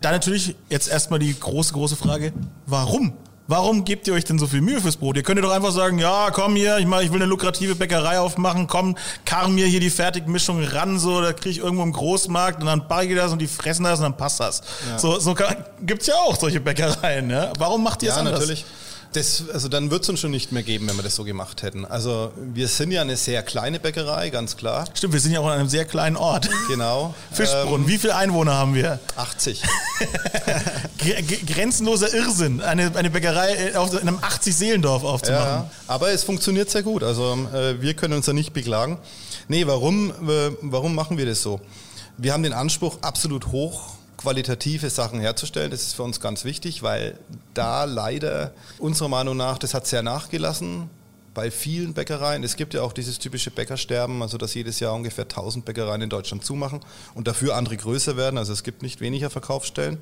Da 0.00 0.10
natürlich 0.10 0.54
jetzt 0.70 0.88
erstmal 0.88 1.18
die 1.18 1.38
große, 1.38 1.72
große 1.74 1.96
Frage, 1.96 2.32
warum? 2.66 3.12
Warum 3.46 3.84
gebt 3.84 4.06
ihr 4.06 4.14
euch 4.14 4.24
denn 4.24 4.38
so 4.38 4.46
viel 4.46 4.60
Mühe 4.60 4.80
fürs 4.80 4.96
Brot? 4.96 5.16
Ihr 5.16 5.24
könntet 5.24 5.44
doch 5.44 5.50
einfach 5.50 5.72
sagen, 5.72 5.98
ja, 5.98 6.30
komm 6.30 6.54
hier, 6.54 6.78
ich, 6.78 6.86
mach, 6.86 7.00
ich 7.00 7.10
will 7.10 7.16
eine 7.20 7.26
lukrative 7.28 7.74
Bäckerei 7.74 8.20
aufmachen, 8.20 8.68
komm, 8.68 8.96
karren 9.24 9.56
mir 9.56 9.66
hier 9.66 9.80
die 9.80 9.90
Fertigmischung 9.90 10.62
ran, 10.62 11.00
so, 11.00 11.20
da 11.20 11.32
kriege 11.32 11.50
ich 11.50 11.58
irgendwo 11.58 11.82
im 11.82 11.92
Großmarkt 11.92 12.60
und 12.60 12.66
dann 12.66 12.86
backe 12.86 13.08
ich 13.08 13.16
das 13.16 13.32
und 13.32 13.40
die 13.40 13.48
fressen 13.48 13.82
das 13.82 13.98
und 13.98 14.04
dann 14.04 14.16
passt 14.16 14.38
das. 14.38 14.62
So, 14.98 15.18
so 15.18 15.34
kann, 15.34 15.56
gibt's 15.82 16.06
ja 16.06 16.14
auch 16.14 16.36
solche 16.38 16.60
Bäckereien, 16.60 17.26
ne? 17.26 17.52
Warum 17.58 17.82
macht 17.82 18.04
ihr 18.04 18.10
es 18.10 18.14
Ja, 18.14 18.20
anders? 18.20 18.38
natürlich. 18.38 18.64
Das, 19.12 19.42
also 19.52 19.68
dann 19.68 19.90
wird 19.90 20.04
es 20.04 20.08
uns 20.08 20.20
schon 20.20 20.30
nicht 20.30 20.52
mehr 20.52 20.62
geben, 20.62 20.88
wenn 20.88 20.94
wir 20.96 21.02
das 21.02 21.16
so 21.16 21.24
gemacht 21.24 21.62
hätten. 21.64 21.84
Also 21.84 22.30
wir 22.36 22.68
sind 22.68 22.92
ja 22.92 23.00
eine 23.00 23.16
sehr 23.16 23.42
kleine 23.42 23.80
Bäckerei, 23.80 24.30
ganz 24.30 24.56
klar. 24.56 24.84
Stimmt, 24.94 25.14
wir 25.14 25.20
sind 25.20 25.32
ja 25.32 25.40
auch 25.40 25.46
an 25.48 25.58
einem 25.58 25.68
sehr 25.68 25.84
kleinen 25.84 26.16
Ort. 26.16 26.48
Genau. 26.68 27.12
Fischbrunnen, 27.32 27.88
wie 27.88 27.98
viele 27.98 28.14
Einwohner 28.14 28.54
haben 28.54 28.72
wir? 28.74 28.92
Ähm, 28.92 28.98
80. 29.16 29.62
Gre- 31.00 31.22
ge- 31.22 31.40
Grenzenloser 31.44 32.14
Irrsinn, 32.14 32.60
eine, 32.60 32.94
eine 32.94 33.10
Bäckerei 33.10 33.70
äh, 33.72 33.74
auf, 33.74 33.92
in 33.92 33.98
einem 34.06 34.18
80-Seelendorf 34.18 35.02
aufzumachen. 35.02 35.44
Ja, 35.64 35.70
aber 35.88 36.10
es 36.12 36.22
funktioniert 36.22 36.70
sehr 36.70 36.84
gut. 36.84 37.02
Also 37.02 37.36
äh, 37.52 37.82
wir 37.82 37.94
können 37.94 38.14
uns 38.14 38.26
da 38.26 38.32
nicht 38.32 38.52
beklagen. 38.52 38.96
Nee, 39.48 39.66
warum, 39.66 40.10
äh, 40.10 40.52
warum 40.60 40.94
machen 40.94 41.18
wir 41.18 41.26
das 41.26 41.42
so? 41.42 41.60
Wir 42.16 42.32
haben 42.32 42.44
den 42.44 42.52
Anspruch, 42.52 42.98
absolut 43.02 43.50
hochqualitative 44.20 44.90
Sachen 44.90 45.18
herzustellen. 45.18 45.70
Das 45.70 45.80
ist 45.82 45.94
für 45.94 46.02
uns 46.02 46.20
ganz 46.20 46.44
wichtig, 46.44 46.82
weil 46.82 47.18
da 47.54 47.84
leider 47.84 48.52
unserer 48.78 49.08
Meinung 49.08 49.36
nach, 49.36 49.56
das 49.56 49.72
hat 49.72 49.86
sehr 49.86 50.02
nachgelassen 50.02 50.90
bei 51.32 51.50
vielen 51.50 51.94
Bäckereien. 51.94 52.44
Es 52.44 52.56
gibt 52.56 52.74
ja 52.74 52.82
auch 52.82 52.92
dieses 52.92 53.18
typische 53.18 53.50
Bäckersterben, 53.50 54.20
also 54.20 54.36
dass 54.36 54.52
jedes 54.52 54.78
Jahr 54.78 54.92
ungefähr 54.92 55.24
1000 55.24 55.64
Bäckereien 55.64 56.02
in 56.02 56.10
Deutschland 56.10 56.44
zumachen 56.44 56.80
und 57.14 57.28
dafür 57.28 57.56
andere 57.56 57.78
größer 57.78 58.18
werden. 58.18 58.36
Also 58.36 58.52
es 58.52 58.62
gibt 58.62 58.82
nicht 58.82 59.00
weniger 59.00 59.30
Verkaufsstellen. 59.30 59.98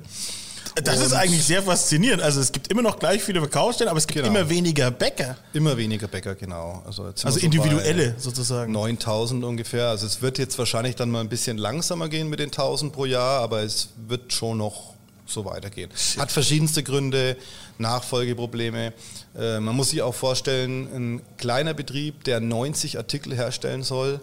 Das 0.83 0.99
ist 0.99 1.07
Und- 1.11 1.17
eigentlich 1.17 1.43
sehr 1.43 1.61
faszinierend. 1.63 2.21
Also 2.21 2.39
es 2.39 2.51
gibt 2.51 2.69
immer 2.71 2.81
noch 2.81 2.99
gleich 2.99 3.21
viele 3.23 3.39
Verkaufsstellen, 3.39 3.89
aber 3.89 3.97
es 3.97 4.07
gibt 4.07 4.23
Genau. 4.23 4.29
immer 4.39 4.49
weniger 4.49 4.91
Bäcker. 4.91 5.35
Immer 5.53 5.75
weniger 5.77 6.07
Bäcker, 6.07 6.35
genau. 6.35 6.81
Also, 6.85 7.03
Also 7.03 7.29
so 7.31 7.39
individuelle 7.39 8.15
sozusagen. 8.17 8.71
9000 8.71 9.43
ungefähr. 9.43 9.87
Also 9.89 10.05
es 10.05 10.21
wird 10.21 10.37
jetzt 10.37 10.57
wahrscheinlich 10.57 10.95
dann 10.95 11.09
mal 11.11 11.21
ein 11.21 11.29
bisschen 11.29 11.57
langsamer 11.57 12.07
gehen 12.09 12.29
mit 12.29 12.39
den 12.39 12.51
1000 12.51 12.93
pro 12.93 13.05
Jahr, 13.05 13.41
aber 13.41 13.61
es 13.63 13.89
wird 14.07 14.31
schon 14.33 14.57
noch 14.57 14.93
so 15.25 15.45
weitergehen. 15.45 15.91
Hat 16.17 16.31
verschiedenste 16.31 16.81
Gründe, 16.81 17.35
Nachfolgeprobleme. 17.77 18.93
Äh, 19.37 19.59
man 19.59 19.75
muss 19.75 19.89
sich 19.91 20.01
auch 20.01 20.15
vorstellen, 20.15 20.87
ein 20.93 21.21
kleiner 21.37 21.73
Betrieb, 21.73 22.23
der 22.23 22.39
90 22.39 22.97
Artikel 22.97 23.35
herstellen 23.35 23.83
soll 23.83 24.19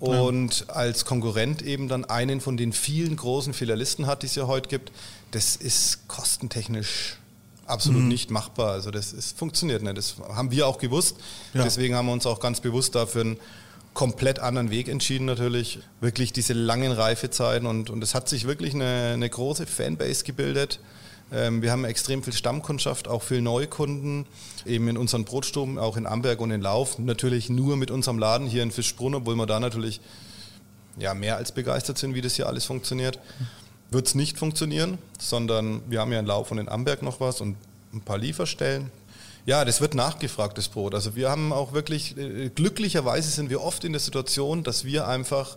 und 0.00 0.64
als 0.68 1.04
Konkurrent 1.04 1.62
eben 1.62 1.88
dann 1.88 2.04
einen 2.04 2.40
von 2.40 2.56
den 2.56 2.72
vielen 2.72 3.14
großen 3.16 3.52
Filialisten 3.54 4.06
hat, 4.06 4.22
die 4.22 4.26
es 4.26 4.34
ja 4.34 4.46
heute 4.48 4.68
gibt, 4.68 4.90
das 5.32 5.56
ist 5.56 6.08
kostentechnisch 6.08 7.16
absolut 7.66 8.02
nicht 8.02 8.30
machbar. 8.30 8.72
Also 8.72 8.90
das 8.90 9.12
ist, 9.12 9.38
funktioniert 9.38 9.82
nicht. 9.82 9.96
Das 9.96 10.16
haben 10.34 10.50
wir 10.50 10.66
auch 10.66 10.78
gewusst. 10.78 11.16
Ja. 11.54 11.64
Deswegen 11.64 11.94
haben 11.94 12.06
wir 12.06 12.12
uns 12.12 12.26
auch 12.26 12.40
ganz 12.40 12.60
bewusst 12.60 12.94
dafür 12.94 13.22
einen 13.22 13.36
komplett 13.94 14.38
anderen 14.38 14.70
Weg 14.70 14.88
entschieden 14.88 15.24
natürlich. 15.24 15.80
Wirklich 16.00 16.32
diese 16.32 16.52
langen 16.52 16.92
Reifezeiten 16.92 17.66
und, 17.66 17.90
und 17.90 18.02
es 18.02 18.14
hat 18.14 18.28
sich 18.28 18.46
wirklich 18.46 18.74
eine, 18.74 19.12
eine 19.14 19.28
große 19.28 19.66
Fanbase 19.66 20.24
gebildet. 20.24 20.80
Ähm, 21.32 21.62
wir 21.62 21.72
haben 21.72 21.84
extrem 21.84 22.22
viel 22.22 22.32
Stammkundschaft, 22.32 23.08
auch 23.08 23.22
viel 23.22 23.40
Neukunden, 23.40 24.26
eben 24.66 24.88
in 24.88 24.98
unseren 24.98 25.24
Brotstuben, 25.24 25.78
auch 25.78 25.96
in 25.96 26.06
Amberg 26.06 26.40
und 26.40 26.50
in 26.50 26.60
Lauf. 26.60 26.98
Natürlich 26.98 27.48
nur 27.48 27.76
mit 27.76 27.90
unserem 27.90 28.18
Laden 28.18 28.46
hier 28.46 28.62
in 28.62 28.70
Fischbrunn, 28.70 29.14
obwohl 29.14 29.36
wir 29.36 29.46
da 29.46 29.60
natürlich 29.60 30.00
ja, 30.98 31.14
mehr 31.14 31.36
als 31.36 31.52
begeistert 31.52 31.96
sind, 31.96 32.14
wie 32.14 32.20
das 32.20 32.34
hier 32.34 32.48
alles 32.48 32.66
funktioniert. 32.66 33.18
Wird 33.92 34.06
es 34.06 34.14
nicht 34.14 34.38
funktionieren, 34.38 34.98
sondern 35.18 35.82
wir 35.88 36.00
haben 36.00 36.12
ja 36.12 36.18
in 36.18 36.26
Lauf 36.26 36.50
und 36.50 36.58
in 36.58 36.68
Amberg 36.68 37.02
noch 37.02 37.20
was 37.20 37.40
und 37.40 37.56
ein 37.92 38.00
paar 38.00 38.18
Lieferstellen. 38.18 38.90
Ja, 39.44 39.64
das 39.64 39.80
wird 39.80 39.94
nachgefragt, 39.94 40.56
das 40.56 40.68
Brot. 40.68 40.94
Also 40.94 41.16
wir 41.16 41.28
haben 41.28 41.52
auch 41.52 41.72
wirklich, 41.72 42.16
äh, 42.16 42.48
glücklicherweise 42.48 43.28
sind 43.30 43.50
wir 43.50 43.60
oft 43.60 43.84
in 43.84 43.92
der 43.92 44.00
Situation, 44.00 44.62
dass 44.62 44.84
wir 44.84 45.08
einfach 45.08 45.56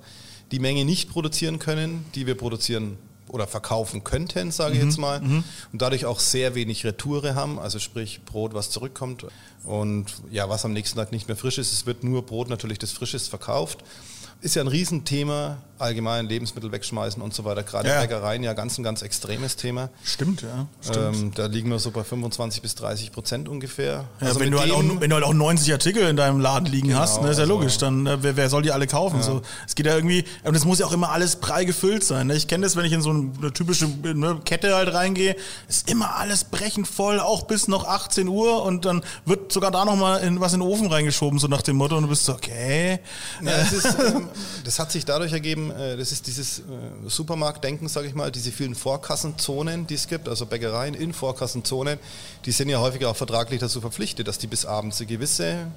die 0.52 0.60
Menge 0.60 0.86
nicht 0.86 1.10
produzieren 1.10 1.60
können, 1.60 2.06
die 2.16 2.28
wir 2.28 2.36
produzieren 2.36 2.98
oder 3.28 3.48
verkaufen 3.48 4.04
könnten, 4.04 4.52
sage 4.52 4.76
ich 4.76 4.84
jetzt 4.84 4.98
mal. 4.98 5.20
Und 5.72 5.82
dadurch 5.82 6.06
auch 6.06 6.20
sehr 6.20 6.56
wenig 6.56 6.86
Retoure 6.86 7.36
haben, 7.36 7.60
also 7.60 7.80
sprich 7.80 8.22
Brot, 8.24 8.54
was 8.54 8.70
zurückkommt 8.70 9.26
und 9.64 10.06
ja, 10.32 10.48
was 10.48 10.64
am 10.64 10.74
nächsten 10.74 10.98
Tag 10.98 11.12
nicht 11.12 11.28
mehr 11.28 11.36
frisch 11.36 11.58
ist. 11.58 11.74
Es 11.74 11.86
wird 11.86 12.04
nur 12.04 12.26
Brot 12.26 12.50
natürlich, 12.50 12.80
das 12.80 12.92
frisch 12.92 13.14
ist, 13.14 13.28
verkauft. 13.28 13.84
Ist 14.46 14.54
ja 14.54 14.62
ein 14.62 14.68
Riesenthema, 14.68 15.58
allgemein 15.80 16.28
Lebensmittel 16.28 16.72
wegschmeißen 16.72 17.20
und 17.20 17.34
so 17.34 17.46
weiter. 17.46 17.64
Gerade 17.64 17.90
Ja. 17.90 18.00
Bäckereien 18.02 18.44
ja 18.44 18.54
ganz 18.54 18.78
ein 18.78 18.84
ganz 18.84 19.02
extremes 19.02 19.56
Thema. 19.56 19.90
Stimmt, 20.04 20.44
ja. 20.44 20.68
Stimmt. 20.82 21.16
Ähm, 21.16 21.32
da 21.34 21.48
liegen 21.48 21.72
wir 21.72 21.80
so 21.80 21.90
bei 21.90 22.04
25 22.04 22.62
bis 22.62 22.76
30 22.76 23.12
Prozent 23.12 23.50
ungefähr. 23.50 24.06
Ja, 24.22 24.28
Also 24.28 24.40
wenn, 24.40 24.52
du 24.52 24.60
halt 24.60 24.72
auch, 24.72 24.84
wenn 25.00 25.10
du 25.10 25.16
halt 25.16 25.26
auch 25.26 25.34
90 25.34 25.74
Artikel 25.74 26.04
in 26.08 26.16
deinem 26.16 26.40
Laden 26.40 26.68
liegen 26.68 26.96
hast, 26.96 27.24
ne, 27.24 27.30
ist 27.32 27.38
ja 27.38 27.42
also- 27.46 27.56
logisch, 27.56 27.80
dann 27.80 28.06
äh, 28.06 28.22
wer, 28.22 28.38
wer 28.38 28.50
soll 28.52 28.62
die 28.62 28.72
alle 28.72 28.86
kaufen? 28.86 29.24
So, 29.24 29.42
es 29.68 29.74
geht 29.74 29.88
ja 29.88 29.96
irgendwie, 29.96 30.26
und 30.44 30.54
es 30.54 30.64
muss 30.64 30.78
ja 30.78 30.86
auch 30.86 30.92
immer 30.94 31.10
alles 31.10 31.38
prall 31.38 31.66
gefüllt 31.66 32.04
sein. 32.04 32.28
Ne? 32.28 32.36
Ich 32.36 32.48
kenne 32.48 32.68
das, 32.68 32.76
wenn 32.76 32.86
ich 32.86 32.94
in 32.94 33.02
so 33.02 33.10
eine 33.10 33.52
typische 33.52 33.88
ne, 33.88 34.40
Kette 34.46 34.76
halt 34.76 34.94
reingehe, 34.94 35.36
ist 35.68 35.90
immer 35.90 36.18
alles 36.18 36.44
brechend 36.44 36.88
voll, 36.88 37.20
auch 37.20 37.48
bis 37.48 37.68
noch 37.68 37.88
18 37.88 38.28
Uhr 38.28 38.62
und 38.64 38.86
dann 38.86 39.02
wird 39.26 39.52
sogar 39.52 39.72
da 39.72 39.84
nochmal 39.86 40.22
in, 40.22 40.40
was 40.40 40.54
in 40.54 40.60
den 40.60 40.70
Ofen 40.70 40.86
reingeschoben, 40.86 41.40
so 41.40 41.48
nach 41.48 41.64
dem 41.64 41.78
Motto, 41.78 41.98
und 41.98 42.04
du 42.04 42.10
bist 42.10 42.26
so, 42.26 42.34
okay. 42.34 43.00
Ja, 43.42 43.58
das, 43.58 43.74
ist, 43.74 43.86
ähm, 44.00 44.30
das 44.64 44.80
hat 44.80 44.92
sich 44.92 45.06
dadurch 45.06 45.34
ergeben, 45.34 45.72
äh, 45.72 45.98
das 45.98 46.12
ist 46.12 46.28
dieses 46.28 46.60
äh, 46.60 46.64
Supermarktdenken, 47.08 47.88
sage 47.88 48.08
ich 48.08 48.16
mal, 48.16 48.32
diese 48.32 48.52
vielen 48.52 48.76
Vorkassenzonen, 48.76 49.88
die 49.88 49.96
es 49.96 50.08
gibt, 50.08 50.28
also 50.28 50.46
Bäckereien 50.46 50.94
in 50.94 51.14
Vorkassenzonen, 51.14 52.00
die 52.46 52.52
sind 52.52 52.70
ja 52.70 52.80
häufig 52.80 53.06
auch 53.06 53.16
vertraglich 53.16 53.60
dazu 53.60 53.82
verpflichtet, 53.82 54.28
dass 54.28 54.38
die 54.38 54.48
bis 54.48 54.66
abends 54.66 55.00
eine 55.00 55.08
gewisse 55.08 55.68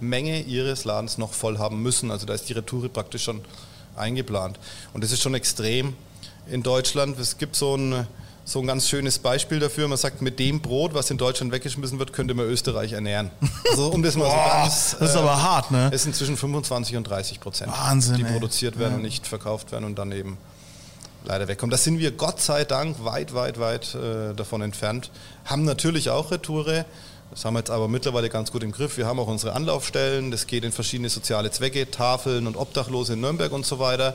Menge 0.00 0.42
ihres 0.42 0.84
Ladens 0.84 1.18
noch 1.18 1.32
voll 1.32 1.58
haben 1.58 1.82
müssen. 1.82 2.10
Also 2.10 2.26
da 2.26 2.34
ist 2.34 2.48
die 2.48 2.52
Retoure 2.52 2.88
praktisch 2.88 3.24
schon 3.24 3.42
eingeplant. 3.96 4.58
Und 4.92 5.04
das 5.04 5.12
ist 5.12 5.22
schon 5.22 5.34
extrem 5.34 5.94
in 6.50 6.62
Deutschland. 6.62 7.18
Es 7.18 7.38
gibt 7.38 7.56
so 7.56 7.76
ein, 7.76 8.06
so 8.48 8.60
ein 8.60 8.66
ganz 8.66 8.88
schönes 8.88 9.18
Beispiel 9.18 9.60
dafür. 9.60 9.88
Man 9.88 9.98
sagt, 9.98 10.22
mit 10.22 10.38
dem 10.38 10.60
Brot, 10.60 10.94
was 10.94 11.10
in 11.10 11.18
Deutschland 11.18 11.52
weggeschmissen 11.52 11.98
wird, 11.98 12.14
könnte 12.14 12.32
man 12.32 12.46
Österreich 12.46 12.92
ernähren. 12.92 13.30
Also 13.70 13.88
um 13.88 14.02
das 14.02 14.16
mal 14.16 14.30
so 14.30 14.36
ganz... 14.36 14.96
das 14.98 15.10
ist 15.10 15.16
äh, 15.16 15.18
aber 15.18 15.42
hart, 15.42 15.70
ne? 15.70 15.90
es 15.92 16.04
sind 16.04 16.16
zwischen 16.16 16.38
25 16.38 16.96
und 16.96 17.04
30 17.04 17.40
Prozent, 17.40 17.70
Wahnsinn, 17.70 18.16
die 18.16 18.22
ey. 18.22 18.32
produziert 18.32 18.78
werden 18.78 18.94
und 18.94 19.02
nicht 19.02 19.26
verkauft 19.26 19.70
werden 19.70 19.84
und 19.84 19.98
dann 19.98 20.10
eben 20.12 20.38
leider 21.24 21.46
wegkommen. 21.46 21.70
Das 21.70 21.84
sind 21.84 21.98
wir 21.98 22.10
Gott 22.10 22.40
sei 22.40 22.64
Dank 22.64 23.04
weit, 23.04 23.34
weit, 23.34 23.60
weit 23.60 23.94
äh, 23.94 24.34
davon 24.34 24.62
entfernt. 24.62 25.10
Haben 25.44 25.64
natürlich 25.64 26.08
auch 26.08 26.30
Retoure, 26.30 26.86
Das 27.30 27.44
haben 27.44 27.52
wir 27.52 27.60
jetzt 27.60 27.70
aber 27.70 27.86
mittlerweile 27.88 28.30
ganz 28.30 28.50
gut 28.50 28.62
im 28.62 28.72
Griff. 28.72 28.96
Wir 28.96 29.04
haben 29.04 29.20
auch 29.20 29.28
unsere 29.28 29.52
Anlaufstellen, 29.52 30.30
das 30.30 30.46
geht 30.46 30.64
in 30.64 30.72
verschiedene 30.72 31.10
soziale 31.10 31.50
Zwecke, 31.50 31.90
Tafeln 31.90 32.46
und 32.46 32.56
Obdachlose 32.56 33.12
in 33.12 33.20
Nürnberg 33.20 33.52
und 33.52 33.66
so 33.66 33.78
weiter, 33.78 34.14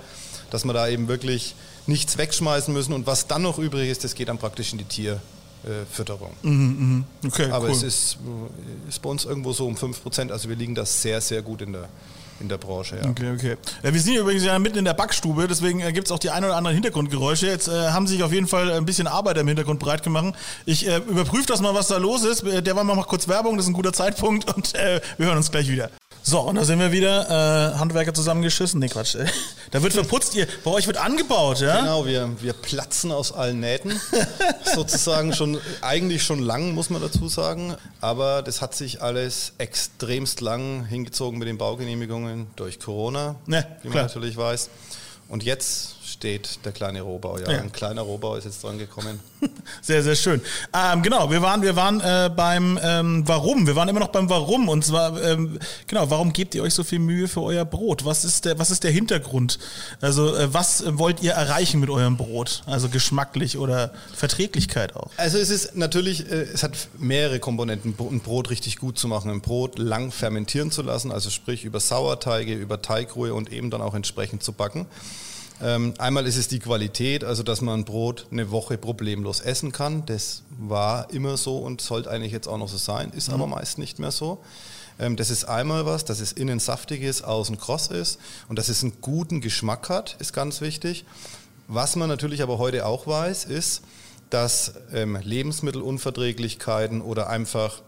dass 0.49 0.65
wir 0.65 0.73
da 0.73 0.87
eben 0.87 1.07
wirklich 1.07 1.53
nichts 1.87 2.17
wegschmeißen 2.17 2.73
müssen 2.73 2.93
und 2.93 3.07
was 3.07 3.27
dann 3.27 3.41
noch 3.41 3.59
übrig 3.59 3.89
ist, 3.89 4.03
das 4.03 4.15
geht 4.15 4.29
dann 4.29 4.37
praktisch 4.37 4.71
in 4.71 4.79
die 4.79 4.85
Tierfütterung. 4.85 6.31
Mhm, 6.41 7.05
mh. 7.21 7.27
okay, 7.27 7.51
aber 7.51 7.65
cool. 7.65 7.71
es 7.71 7.83
ist, 7.83 8.17
ist 8.87 9.01
bei 9.01 9.09
uns 9.09 9.25
irgendwo 9.25 9.53
so 9.53 9.67
um 9.67 9.75
5%, 9.75 10.31
also 10.31 10.49
wir 10.49 10.55
liegen 10.55 10.75
da 10.75 10.85
sehr, 10.85 11.19
sehr 11.21 11.41
gut 11.41 11.61
in 11.61 11.73
der, 11.73 11.89
in 12.39 12.49
der 12.49 12.57
Branche. 12.57 12.99
Ja. 13.01 13.09
Okay, 13.09 13.31
okay. 13.33 13.57
Ja, 13.83 13.93
wir 13.93 14.01
sind 14.01 14.15
übrigens 14.15 14.43
ja 14.43 14.57
mitten 14.59 14.77
in 14.77 14.85
der 14.85 14.93
Backstube, 14.93 15.47
deswegen 15.47 15.79
äh, 15.81 15.91
gibt 15.91 16.07
es 16.07 16.11
auch 16.11 16.19
die 16.19 16.29
ein 16.29 16.43
oder 16.43 16.55
anderen 16.55 16.75
Hintergrundgeräusche. 16.75 17.47
Jetzt 17.47 17.67
äh, 17.67 17.89
haben 17.89 18.07
sich 18.07 18.23
auf 18.23 18.31
jeden 18.31 18.47
Fall 18.47 18.71
ein 18.71 18.85
bisschen 18.85 19.07
Arbeit 19.07 19.37
im 19.37 19.47
Hintergrund 19.47 19.79
breit 19.79 20.03
gemacht. 20.03 20.35
Ich 20.65 20.87
äh, 20.87 20.97
überprüfe 20.97 21.45
das 21.47 21.61
mal, 21.61 21.73
was 21.73 21.87
da 21.87 21.97
los 21.97 22.23
ist. 22.23 22.43
Der 22.43 22.75
war 22.75 22.83
mal 22.83 23.01
kurz 23.03 23.27
Werbung, 23.27 23.57
das 23.57 23.65
ist 23.65 23.71
ein 23.71 23.73
guter 23.73 23.93
Zeitpunkt 23.93 24.53
und 24.55 24.75
äh, 24.75 25.01
wir 25.17 25.27
hören 25.27 25.37
uns 25.37 25.51
gleich 25.51 25.69
wieder. 25.69 25.89
So, 26.25 26.39
und 26.39 26.55
da 26.55 26.63
sind 26.63 26.79
wir 26.79 26.93
wieder, 26.93 27.73
äh, 27.73 27.77
Handwerker 27.77 28.13
zusammengeschissen. 28.13 28.79
Nee, 28.79 28.87
Quatsch. 28.87 29.17
Da 29.71 29.81
wird 29.81 29.93
verputzt, 29.93 30.35
ihr, 30.35 30.47
bei 30.63 30.69
euch 30.69 30.85
wird 30.85 30.97
angebaut, 30.97 31.59
ja? 31.59 31.79
Genau, 31.79 32.05
wir, 32.05 32.29
wir 32.39 32.53
platzen 32.53 33.11
aus 33.11 33.31
allen 33.31 33.59
Nähten. 33.59 33.99
Sozusagen 34.75 35.33
schon, 35.33 35.59
eigentlich 35.81 36.21
schon 36.21 36.37
lang, 36.37 36.75
muss 36.75 36.91
man 36.91 37.01
dazu 37.01 37.27
sagen. 37.27 37.75
Aber 37.99 38.43
das 38.43 38.61
hat 38.61 38.75
sich 38.75 39.01
alles 39.01 39.53
extremst 39.57 40.41
lang 40.41 40.85
hingezogen 40.85 41.39
mit 41.39 41.47
den 41.47 41.57
Baugenehmigungen 41.57 42.45
durch 42.55 42.79
Corona, 42.79 43.35
ne, 43.47 43.65
wie 43.81 43.87
man 43.87 43.93
klar. 43.93 44.05
natürlich 44.05 44.37
weiß. 44.37 44.69
Und 45.27 45.43
jetzt 45.43 45.95
steht 46.23 46.59
der 46.63 46.71
kleine 46.71 47.01
Rohbau. 47.01 47.37
Ja, 47.37 47.51
ja. 47.51 47.59
ein 47.59 47.73
kleiner 47.73 48.01
Rohbau 48.01 48.37
ist 48.37 48.45
jetzt 48.45 48.63
dran 48.63 48.77
gekommen. 48.77 49.19
Sehr, 49.81 50.01
sehr 50.03 50.15
schön. 50.15 50.41
Ähm, 50.73 51.01
genau, 51.03 51.29
wir 51.29 51.41
waren, 51.41 51.61
wir 51.61 51.75
waren 51.75 51.99
äh, 51.99 52.29
beim 52.33 52.79
ähm, 52.81 53.23
Warum. 53.27 53.67
Wir 53.67 53.75
waren 53.75 53.89
immer 53.89 53.99
noch 53.99 54.07
beim 54.07 54.29
Warum. 54.29 54.69
Und 54.69 54.85
zwar, 54.85 55.21
ähm, 55.21 55.59
genau, 55.85 56.09
warum 56.09 56.31
gebt 56.31 56.55
ihr 56.55 56.63
euch 56.63 56.73
so 56.73 56.85
viel 56.85 56.99
Mühe 56.99 57.27
für 57.27 57.41
euer 57.41 57.65
Brot? 57.65 58.05
Was 58.05 58.23
ist 58.23 58.45
der, 58.45 58.57
was 58.57 58.71
ist 58.71 58.85
der 58.85 58.91
Hintergrund? 58.91 59.59
Also, 59.99 60.33
äh, 60.33 60.53
was 60.53 60.85
wollt 60.97 61.21
ihr 61.21 61.33
erreichen 61.33 61.81
mit 61.81 61.89
eurem 61.89 62.15
Brot? 62.15 62.63
Also 62.67 62.87
geschmacklich 62.87 63.57
oder 63.57 63.91
Verträglichkeit 64.15 64.95
auch? 64.95 65.09
Also 65.17 65.37
es 65.37 65.49
ist 65.49 65.75
natürlich, 65.75 66.31
äh, 66.31 66.43
es 66.43 66.63
hat 66.63 66.71
mehrere 66.97 67.39
Komponenten, 67.39 67.95
ein 67.99 68.19
Brot 68.21 68.49
richtig 68.49 68.77
gut 68.77 68.97
zu 68.97 69.09
machen, 69.09 69.29
ein 69.29 69.41
Brot 69.41 69.77
lang 69.77 70.13
fermentieren 70.13 70.71
zu 70.71 70.83
lassen, 70.83 71.11
also 71.11 71.29
sprich 71.29 71.65
über 71.65 71.81
Sauerteige, 71.81 72.53
über 72.53 72.81
Teigruhe 72.81 73.33
und 73.33 73.51
eben 73.51 73.69
dann 73.69 73.81
auch 73.81 73.93
entsprechend 73.93 74.41
zu 74.41 74.53
backen. 74.53 74.87
Ähm, 75.61 75.93
einmal 75.97 76.25
ist 76.27 76.37
es 76.37 76.47
die 76.47 76.59
Qualität, 76.59 77.23
also 77.23 77.43
dass 77.43 77.61
man 77.61 77.85
Brot 77.85 78.27
eine 78.31 78.51
Woche 78.51 78.77
problemlos 78.77 79.39
essen 79.39 79.71
kann. 79.71 80.05
Das 80.05 80.43
war 80.59 81.09
immer 81.11 81.37
so 81.37 81.57
und 81.57 81.81
sollte 81.81 82.09
eigentlich 82.09 82.31
jetzt 82.31 82.47
auch 82.47 82.57
noch 82.57 82.69
so 82.69 82.77
sein, 82.77 83.11
ist 83.15 83.29
mhm. 83.29 83.35
aber 83.35 83.47
meist 83.47 83.77
nicht 83.77 83.99
mehr 83.99 84.11
so. 84.11 84.39
Ähm, 84.99 85.15
das 85.15 85.29
ist 85.29 85.45
einmal 85.45 85.85
was, 85.85 86.05
dass 86.05 86.19
es 86.19 86.31
innen 86.31 86.59
saftig 86.59 87.01
ist, 87.01 87.23
außen 87.23 87.57
kross 87.57 87.87
ist 87.87 88.19
und 88.49 88.59
dass 88.59 88.69
es 88.69 88.83
einen 88.83 88.93
guten 89.01 89.41
Geschmack 89.41 89.89
hat, 89.89 90.15
ist 90.19 90.33
ganz 90.33 90.61
wichtig. 90.61 91.05
Was 91.67 91.95
man 91.95 92.09
natürlich 92.09 92.41
aber 92.41 92.57
heute 92.57 92.85
auch 92.85 93.07
weiß, 93.07 93.45
ist, 93.45 93.83
dass 94.29 94.73
ähm, 94.91 95.15
Lebensmittelunverträglichkeiten 95.15 97.01
oder 97.01 97.29
einfach 97.29 97.81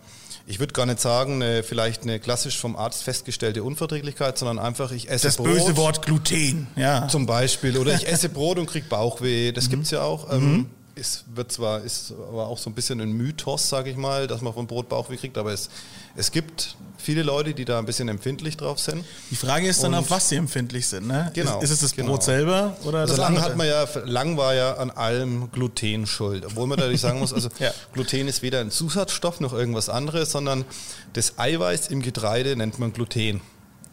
ich 0.47 0.59
würde 0.59 0.73
gar 0.73 0.85
nicht 0.85 0.99
sagen, 0.99 1.41
eine, 1.41 1.63
vielleicht 1.63 2.03
eine 2.03 2.19
klassisch 2.19 2.57
vom 2.57 2.75
Arzt 2.75 3.03
festgestellte 3.03 3.63
Unverträglichkeit, 3.63 4.37
sondern 4.37 4.59
einfach, 4.59 4.91
ich 4.91 5.09
esse 5.09 5.27
das 5.27 5.37
Brot. 5.37 5.47
Das 5.47 5.65
böse 5.65 5.77
Wort 5.77 6.05
Gluten, 6.05 6.67
ja. 6.75 7.07
Zum 7.07 7.25
Beispiel. 7.25 7.77
Oder 7.77 7.95
ich 7.95 8.07
esse 8.11 8.29
Brot 8.29 8.59
und 8.59 8.67
kriege 8.67 8.85
Bauchweh. 8.87 9.51
Das 9.51 9.65
mhm. 9.65 9.69
gibt 9.71 9.83
es 9.83 9.91
ja 9.91 10.03
auch. 10.03 10.31
Ähm, 10.31 10.51
mhm. 10.51 10.65
Es 10.97 11.25
wird 11.27 11.51
zwar, 11.51 11.81
ist 11.81 12.11
aber 12.11 12.47
auch 12.47 12.57
so 12.57 12.69
ein 12.69 12.73
bisschen 12.73 13.01
ein 13.01 13.11
Mythos, 13.11 13.67
sage 13.67 13.89
ich 13.89 13.97
mal, 13.97 14.27
dass 14.27 14.41
man 14.41 14.53
vom 14.53 14.65
Brot 14.65 14.87
Bauchweh 14.87 15.17
kriegt, 15.17 15.37
aber 15.37 15.51
es, 15.51 15.69
es 16.15 16.31
gibt 16.31 16.77
viele 16.97 17.21
Leute, 17.21 17.53
die 17.53 17.65
da 17.65 17.79
ein 17.79 17.85
bisschen 17.85 18.07
empfindlich 18.07 18.55
drauf 18.57 18.79
sind. 18.79 19.05
Die 19.29 19.35
Frage 19.35 19.67
ist 19.67 19.83
dann, 19.83 19.93
auf 19.93 20.09
was 20.09 20.29
sie 20.29 20.37
empfindlich 20.37 20.87
sind. 20.87 21.07
Ne? 21.07 21.31
Genau. 21.33 21.59
Ist, 21.59 21.65
ist 21.65 21.71
es 21.71 21.79
das 21.81 21.95
genau. 21.95 22.11
Brot 22.11 22.23
selber 22.23 22.77
oder 22.85 22.99
also 22.99 23.15
das 23.15 23.19
lang 23.19 23.41
hat 23.41 23.57
man 23.57 23.67
ja, 23.67 23.85
lang 24.05 24.37
war 24.37 24.55
ja 24.55 24.75
an 24.75 24.89
allem 24.89 25.51
Gluten 25.51 26.07
schuld. 26.07 26.45
Obwohl 26.45 26.65
man 26.67 26.79
dadurch 26.79 27.01
sagen 27.01 27.19
muss, 27.19 27.33
also 27.33 27.49
ja. 27.59 27.71
Gluten 27.93 28.27
ist 28.27 28.41
weder 28.41 28.61
ein 28.61 28.71
Zusatzstoff 28.71 29.39
noch 29.39 29.53
irgendwas 29.53 29.89
anderes, 29.89 30.31
sondern 30.31 30.65
das 31.13 31.37
Eiweiß 31.37 31.87
im 31.89 32.01
Getreide 32.01 32.55
nennt 32.55 32.79
man 32.79 32.93
Gluten. 32.93 33.41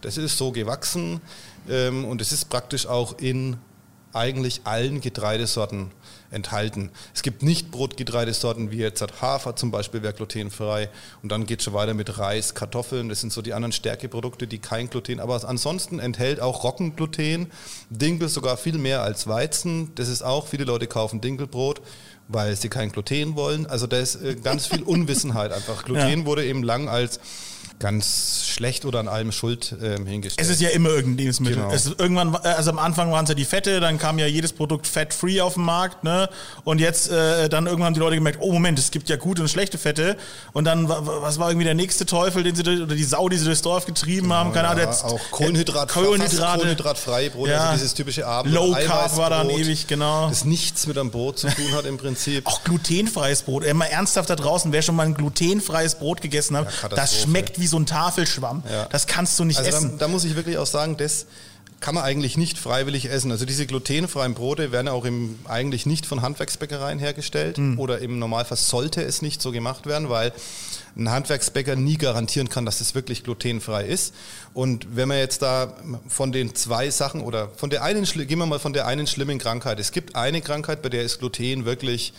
Das 0.00 0.16
ist 0.16 0.38
so 0.38 0.52
gewachsen 0.52 1.20
ähm, 1.68 2.04
und 2.04 2.20
es 2.20 2.32
ist 2.32 2.48
praktisch 2.48 2.86
auch 2.86 3.18
in 3.18 3.56
eigentlich 4.12 4.62
allen 4.64 5.00
Getreidesorten 5.00 5.90
enthalten. 6.30 6.90
Es 7.14 7.22
gibt 7.22 7.42
nicht 7.42 7.70
Brotgetreidesorten 7.70 8.70
wie 8.70 8.78
jetzt 8.78 9.02
Hafer 9.20 9.54
zum 9.54 9.70
Beispiel, 9.70 10.02
wäre 10.02 10.14
glutenfrei. 10.14 10.88
Und 11.22 11.30
dann 11.30 11.46
geht 11.46 11.60
es 11.60 11.64
schon 11.64 11.74
weiter 11.74 11.94
mit 11.94 12.18
Reis, 12.18 12.54
Kartoffeln. 12.54 13.08
Das 13.08 13.20
sind 13.20 13.32
so 13.32 13.42
die 13.42 13.52
anderen 13.52 13.72
Stärkeprodukte, 13.72 14.46
die 14.46 14.58
kein 14.58 14.88
Gluten, 14.88 15.20
aber 15.20 15.46
ansonsten 15.46 15.98
enthält 15.98 16.40
auch 16.40 16.64
Roggengluten. 16.64 17.50
Dinkel 17.90 18.28
sogar 18.28 18.56
viel 18.56 18.78
mehr 18.78 19.02
als 19.02 19.26
Weizen. 19.26 19.94
Das 19.94 20.08
ist 20.08 20.22
auch, 20.22 20.46
viele 20.46 20.64
Leute 20.64 20.86
kaufen 20.86 21.20
Dinkelbrot 21.20 21.80
weil 22.28 22.56
sie 22.56 22.68
kein 22.68 22.90
Gluten 22.90 23.36
wollen. 23.36 23.66
Also 23.66 23.86
da 23.86 23.98
ist 23.98 24.16
äh, 24.16 24.36
ganz 24.36 24.66
viel 24.66 24.82
Unwissenheit 24.84 25.52
einfach. 25.52 25.84
Gluten 25.84 26.20
ja. 26.20 26.24
wurde 26.24 26.44
eben 26.46 26.62
lang 26.62 26.88
als 26.88 27.20
ganz 27.78 28.44
schlecht 28.46 28.84
oder 28.84 29.00
an 29.00 29.08
allem 29.08 29.32
schuld 29.32 29.74
ähm, 29.82 30.06
hingestellt. 30.06 30.46
Es 30.46 30.52
ist 30.52 30.60
ja 30.60 30.70
immer 30.70 30.90
irgendein 30.90 31.18
Lebensmittel. 31.18 31.56
Genau. 31.56 31.72
Es 31.72 31.86
ist 31.86 31.98
irgendwann, 31.98 32.34
also 32.36 32.70
am 32.70 32.78
Anfang 32.78 33.10
waren 33.10 33.24
es 33.24 33.28
ja 33.28 33.34
die 33.34 33.44
Fette, 33.44 33.80
dann 33.80 33.98
kam 33.98 34.18
ja 34.18 34.26
jedes 34.26 34.52
Produkt 34.52 34.86
fat-free 34.86 35.40
auf 35.40 35.54
den 35.54 35.64
Markt, 35.64 36.04
ne? 36.04 36.28
Und 36.64 36.80
jetzt 36.80 37.10
äh, 37.10 37.48
dann 37.48 37.66
irgendwann 37.66 37.86
haben 37.86 37.94
die 37.94 38.00
Leute 38.00 38.16
gemerkt, 38.16 38.38
oh 38.40 38.52
Moment, 38.52 38.78
es 38.78 38.90
gibt 38.90 39.08
ja 39.08 39.16
gute 39.16 39.42
und 39.42 39.48
schlechte 39.48 39.78
Fette. 39.78 40.16
Und 40.52 40.64
dann, 40.64 40.88
was 40.88 41.38
war 41.38 41.50
irgendwie 41.50 41.64
der 41.64 41.74
nächste 41.74 42.06
Teufel, 42.06 42.42
den 42.42 42.54
sie 42.54 42.62
oder 42.62 42.94
die 42.94 43.04
Sau, 43.04 43.28
die 43.28 43.36
sie 43.36 43.44
durchs 43.44 43.62
Dorf 43.62 43.86
getrieben 43.86 44.22
genau, 44.22 44.34
haben? 44.36 44.52
Keine 44.52 44.68
Ahnung, 44.68 44.84
ja, 44.84 45.04
auch 45.04 45.20
Kohlenhydrat, 45.30 45.88
Kohlenhydrate, 45.88 46.58
Kohlenhydratfrei 46.58 47.30
Brot, 47.30 47.48
ja. 47.48 47.60
also 47.60 47.74
dieses 47.74 47.94
typische 47.94 48.26
Abend. 48.26 48.54
Low 48.54 48.72
Carb 48.72 49.16
war 49.16 49.30
dann 49.30 49.50
ewig, 49.50 49.86
genau. 49.86 50.28
Das 50.28 50.44
nichts 50.44 50.86
mit 50.86 50.98
einem 50.98 51.10
Brot 51.10 51.38
zu 51.38 51.48
tun 51.48 51.72
hat 51.74 51.84
im 51.86 51.98
Prinzip. 51.98 52.46
Auch 52.46 52.62
glutenfreies 52.62 53.42
Brot. 53.42 53.64
Immer 53.64 53.88
ernsthaft 53.88 54.30
da 54.30 54.36
draußen, 54.36 54.72
wer 54.72 54.82
schon 54.82 54.94
mal 54.94 55.06
ein 55.06 55.14
glutenfreies 55.14 55.96
Brot 55.96 56.20
gegessen 56.20 56.56
hat, 56.56 56.68
ja, 56.82 56.88
das 56.88 57.22
schmeckt 57.22 57.58
wie 57.58 57.61
so 57.66 57.78
ein 57.78 57.86
Tafelschwamm. 57.86 58.62
Ja. 58.70 58.86
Das 58.86 59.06
kannst 59.06 59.38
du 59.38 59.44
nicht 59.44 59.58
also 59.58 59.70
essen. 59.70 59.90
Da, 59.92 60.06
da, 60.06 60.08
muss 60.08 60.24
ich 60.24 60.36
wirklich 60.36 60.58
auch 60.58 60.66
sagen, 60.66 60.96
das 60.96 61.26
kann 61.82 61.94
man 61.94 62.04
eigentlich 62.04 62.36
nicht 62.36 62.58
freiwillig 62.58 63.10
essen. 63.10 63.30
Also 63.30 63.44
diese 63.44 63.66
glutenfreien 63.66 64.34
Brote 64.34 64.72
werden 64.72 64.88
auch 64.88 65.04
im, 65.04 65.38
eigentlich 65.46 65.84
nicht 65.84 66.06
von 66.06 66.22
Handwerksbäckereien 66.22 66.98
hergestellt 66.98 67.58
mhm. 67.58 67.78
oder 67.78 67.98
im 67.98 68.18
Normalfall 68.18 68.56
sollte 68.56 69.02
es 69.02 69.20
nicht 69.20 69.42
so 69.42 69.50
gemacht 69.50 69.86
werden, 69.86 70.08
weil 70.08 70.32
ein 70.96 71.10
Handwerksbäcker 71.10 71.74
nie 71.74 71.98
garantieren 71.98 72.48
kann, 72.48 72.64
dass 72.64 72.80
es 72.80 72.94
wirklich 72.94 73.24
glutenfrei 73.24 73.84
ist. 73.84 74.14
Und 74.54 74.96
wenn 74.96 75.08
man 75.08 75.18
jetzt 75.18 75.42
da 75.42 75.74
von 76.06 76.32
den 76.32 76.54
zwei 76.54 76.90
Sachen 76.90 77.20
oder 77.20 77.48
von 77.56 77.68
der 77.68 77.82
einen, 77.82 78.04
gehen 78.04 78.38
wir 78.38 78.46
mal 78.46 78.58
von 78.58 78.72
der 78.72 78.86
einen 78.86 79.06
schlimmen 79.06 79.38
Krankheit. 79.38 79.80
Es 79.80 79.90
gibt 79.90 80.14
eine 80.14 80.40
Krankheit, 80.40 80.82
bei 80.82 80.88
der 80.88 81.02
ist 81.02 81.18
Gluten 81.18 81.64
wirklich 81.64 82.12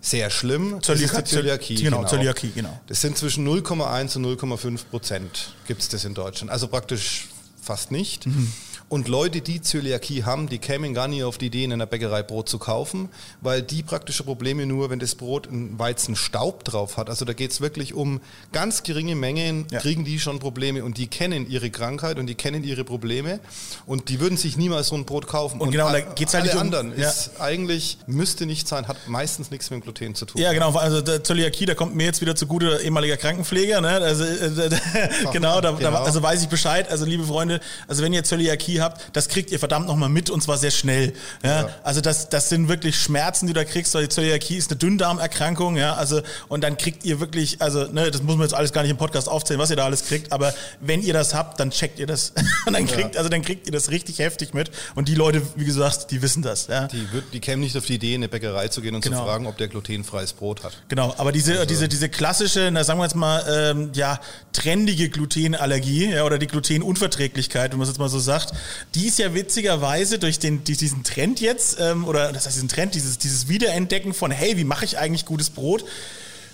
sehr 0.00 0.30
schlimm. 0.30 0.82
Zöliakie, 0.82 1.24
Zöliakie, 1.24 1.74
genau, 1.76 1.98
genau. 1.98 2.08
Zöliakie, 2.08 2.52
genau. 2.54 2.80
Das 2.86 3.00
sind 3.00 3.18
zwischen 3.18 3.46
0,1 3.46 4.16
und 4.16 4.26
0,5 4.26 4.80
Prozent 4.90 5.54
gibt 5.66 5.82
es 5.82 5.88
das 5.88 6.04
in 6.04 6.14
Deutschland. 6.14 6.50
Also 6.50 6.68
praktisch 6.68 7.28
fast 7.62 7.90
nicht. 7.90 8.26
Mhm. 8.26 8.52
Und 8.90 9.06
Leute, 9.06 9.40
die 9.40 9.62
Zöliakie 9.62 10.24
haben, 10.24 10.48
die 10.48 10.58
kämen 10.58 10.94
gar 10.94 11.06
nie 11.06 11.22
auf 11.22 11.38
die 11.38 11.46
Idee, 11.46 11.62
in 11.62 11.72
einer 11.72 11.86
Bäckerei 11.86 12.24
Brot 12.24 12.48
zu 12.48 12.58
kaufen, 12.58 13.08
weil 13.40 13.62
die 13.62 13.84
praktische 13.84 14.24
Probleme 14.24 14.66
nur, 14.66 14.90
wenn 14.90 14.98
das 14.98 15.14
Brot 15.14 15.46
einen 15.46 15.78
Weizenstaub 15.78 16.64
drauf 16.64 16.96
hat. 16.96 17.08
Also 17.08 17.24
da 17.24 17.32
geht 17.32 17.52
es 17.52 17.60
wirklich 17.60 17.94
um 17.94 18.20
ganz 18.50 18.82
geringe 18.82 19.14
Mengen, 19.14 19.66
ja. 19.70 19.78
kriegen 19.78 20.04
die 20.04 20.18
schon 20.18 20.40
Probleme 20.40 20.84
und 20.84 20.98
die 20.98 21.06
kennen 21.06 21.48
ihre 21.48 21.70
Krankheit 21.70 22.18
und 22.18 22.26
die 22.26 22.34
kennen 22.34 22.64
ihre 22.64 22.82
Probleme 22.82 23.38
und 23.86 24.08
die 24.08 24.18
würden 24.18 24.36
sich 24.36 24.56
niemals 24.56 24.88
so 24.88 24.96
ein 24.96 25.04
Brot 25.04 25.28
kaufen. 25.28 25.60
Und, 25.60 25.68
und 25.68 25.70
genau, 25.70 25.92
da 25.92 26.00
geht 26.00 26.26
es 26.26 26.34
halt 26.34 26.50
alle 26.50 26.54
um, 26.54 26.60
anderen 26.60 26.98
ja. 26.98 27.08
ist 27.08 27.40
eigentlich, 27.40 27.98
müsste 28.08 28.44
nicht 28.44 28.66
sein, 28.66 28.88
hat 28.88 28.96
meistens 29.06 29.52
nichts 29.52 29.70
mit 29.70 29.80
dem 29.80 29.82
Gluten 29.84 30.16
zu 30.16 30.26
tun. 30.26 30.40
Ja, 30.40 30.52
genau, 30.52 30.74
also 30.74 31.00
der 31.00 31.22
Zöliakie, 31.22 31.66
da 31.66 31.74
kommt 31.74 31.94
mir 31.94 32.06
jetzt 32.06 32.20
wieder 32.20 32.34
zugute 32.34 32.80
ehemaliger 32.82 33.16
Krankenpfleger, 33.16 33.80
ne? 33.80 33.90
also, 33.90 34.24
äh, 34.24 34.70
genau, 35.32 35.60
da, 35.60 35.70
genau. 35.70 35.90
Da, 35.92 36.02
also 36.02 36.20
weiß 36.20 36.42
ich 36.42 36.48
Bescheid, 36.48 36.90
also 36.90 37.04
liebe 37.04 37.22
Freunde, 37.22 37.49
also 37.88 38.02
wenn 38.02 38.12
ihr 38.12 38.22
Zöliakie 38.24 38.80
habt, 38.80 39.16
das 39.16 39.28
kriegt 39.28 39.50
ihr 39.50 39.58
verdammt 39.58 39.86
nochmal 39.86 40.08
mit 40.08 40.30
und 40.30 40.42
zwar 40.42 40.58
sehr 40.58 40.70
schnell. 40.70 41.12
Ja? 41.42 41.62
ja? 41.62 41.68
Also 41.82 42.00
das, 42.00 42.28
das 42.28 42.48
sind 42.48 42.68
wirklich 42.68 42.98
Schmerzen, 42.98 43.46
die 43.46 43.52
du 43.52 43.60
da 43.60 43.64
kriegst, 43.64 43.94
weil 43.94 44.02
die 44.02 44.08
Zöliakie 44.08 44.56
ist 44.56 44.70
eine 44.70 44.78
Dünndarmerkrankung, 44.78 45.76
ja, 45.76 45.94
also 45.94 46.20
und 46.48 46.62
dann 46.62 46.76
kriegt 46.76 47.04
ihr 47.04 47.20
wirklich, 47.20 47.60
also 47.60 47.84
ne, 47.84 48.10
das 48.10 48.22
muss 48.22 48.36
man 48.36 48.42
jetzt 48.42 48.54
alles 48.54 48.72
gar 48.72 48.82
nicht 48.82 48.90
im 48.90 48.96
Podcast 48.96 49.28
aufzählen, 49.28 49.60
was 49.60 49.70
ihr 49.70 49.76
da 49.76 49.84
alles 49.84 50.04
kriegt, 50.04 50.32
aber 50.32 50.54
wenn 50.80 51.02
ihr 51.02 51.12
das 51.12 51.34
habt, 51.34 51.58
dann 51.60 51.70
checkt 51.70 51.98
ihr 51.98 52.06
das 52.06 52.32
und 52.66 52.72
dann 52.72 52.86
kriegt, 52.86 53.14
ja. 53.14 53.18
also 53.18 53.28
dann 53.28 53.42
kriegt 53.42 53.66
ihr 53.66 53.72
das 53.72 53.90
richtig 53.90 54.18
heftig 54.18 54.54
mit 54.54 54.70
und 54.94 55.08
die 55.08 55.14
Leute, 55.14 55.42
wie 55.56 55.64
gesagt, 55.64 56.10
die 56.10 56.22
wissen 56.22 56.42
das. 56.42 56.66
Ja? 56.66 56.86
Die, 56.88 57.12
wird, 57.12 57.24
die 57.32 57.40
kämen 57.40 57.62
nicht 57.62 57.76
auf 57.76 57.86
die 57.86 57.94
Idee, 57.94 58.14
in 58.14 58.20
eine 58.20 58.28
Bäckerei 58.28 58.68
zu 58.68 58.80
gehen 58.80 58.94
und 58.94 59.02
genau. 59.02 59.18
zu 59.18 59.24
fragen, 59.24 59.46
ob 59.46 59.56
der 59.58 59.68
glutenfreies 59.68 60.32
Brot 60.32 60.62
hat. 60.62 60.72
Genau, 60.88 61.14
aber 61.18 61.32
diese, 61.32 61.52
also. 61.52 61.66
diese, 61.66 61.88
diese 61.88 62.08
klassische, 62.08 62.70
na, 62.72 62.84
sagen 62.84 62.98
wir 62.98 63.04
jetzt 63.04 63.14
mal, 63.14 63.44
ähm, 63.48 63.90
ja, 63.94 64.20
trendige 64.52 65.08
Glutenallergie 65.08 66.10
ja, 66.10 66.24
oder 66.24 66.38
die 66.38 66.46
Glutenunverträglichkeit, 66.46 67.39
wenn 67.72 67.78
man 67.78 67.82
es 67.82 67.88
jetzt 67.88 67.98
mal 67.98 68.08
so 68.08 68.18
sagt, 68.18 68.52
die 68.94 69.06
ist 69.06 69.18
ja 69.18 69.34
witzigerweise 69.34 70.18
durch 70.18 70.38
den, 70.38 70.64
diesen 70.64 71.04
Trend 71.04 71.40
jetzt, 71.40 71.78
ähm, 71.80 72.04
oder 72.04 72.32
das 72.32 72.46
heißt 72.46 72.56
diesen 72.56 72.68
Trend, 72.68 72.94
dieses, 72.94 73.18
dieses 73.18 73.48
Wiederentdecken 73.48 74.12
von, 74.12 74.30
hey, 74.30 74.56
wie 74.56 74.64
mache 74.64 74.84
ich 74.84 74.98
eigentlich 74.98 75.24
gutes 75.24 75.50
Brot, 75.50 75.84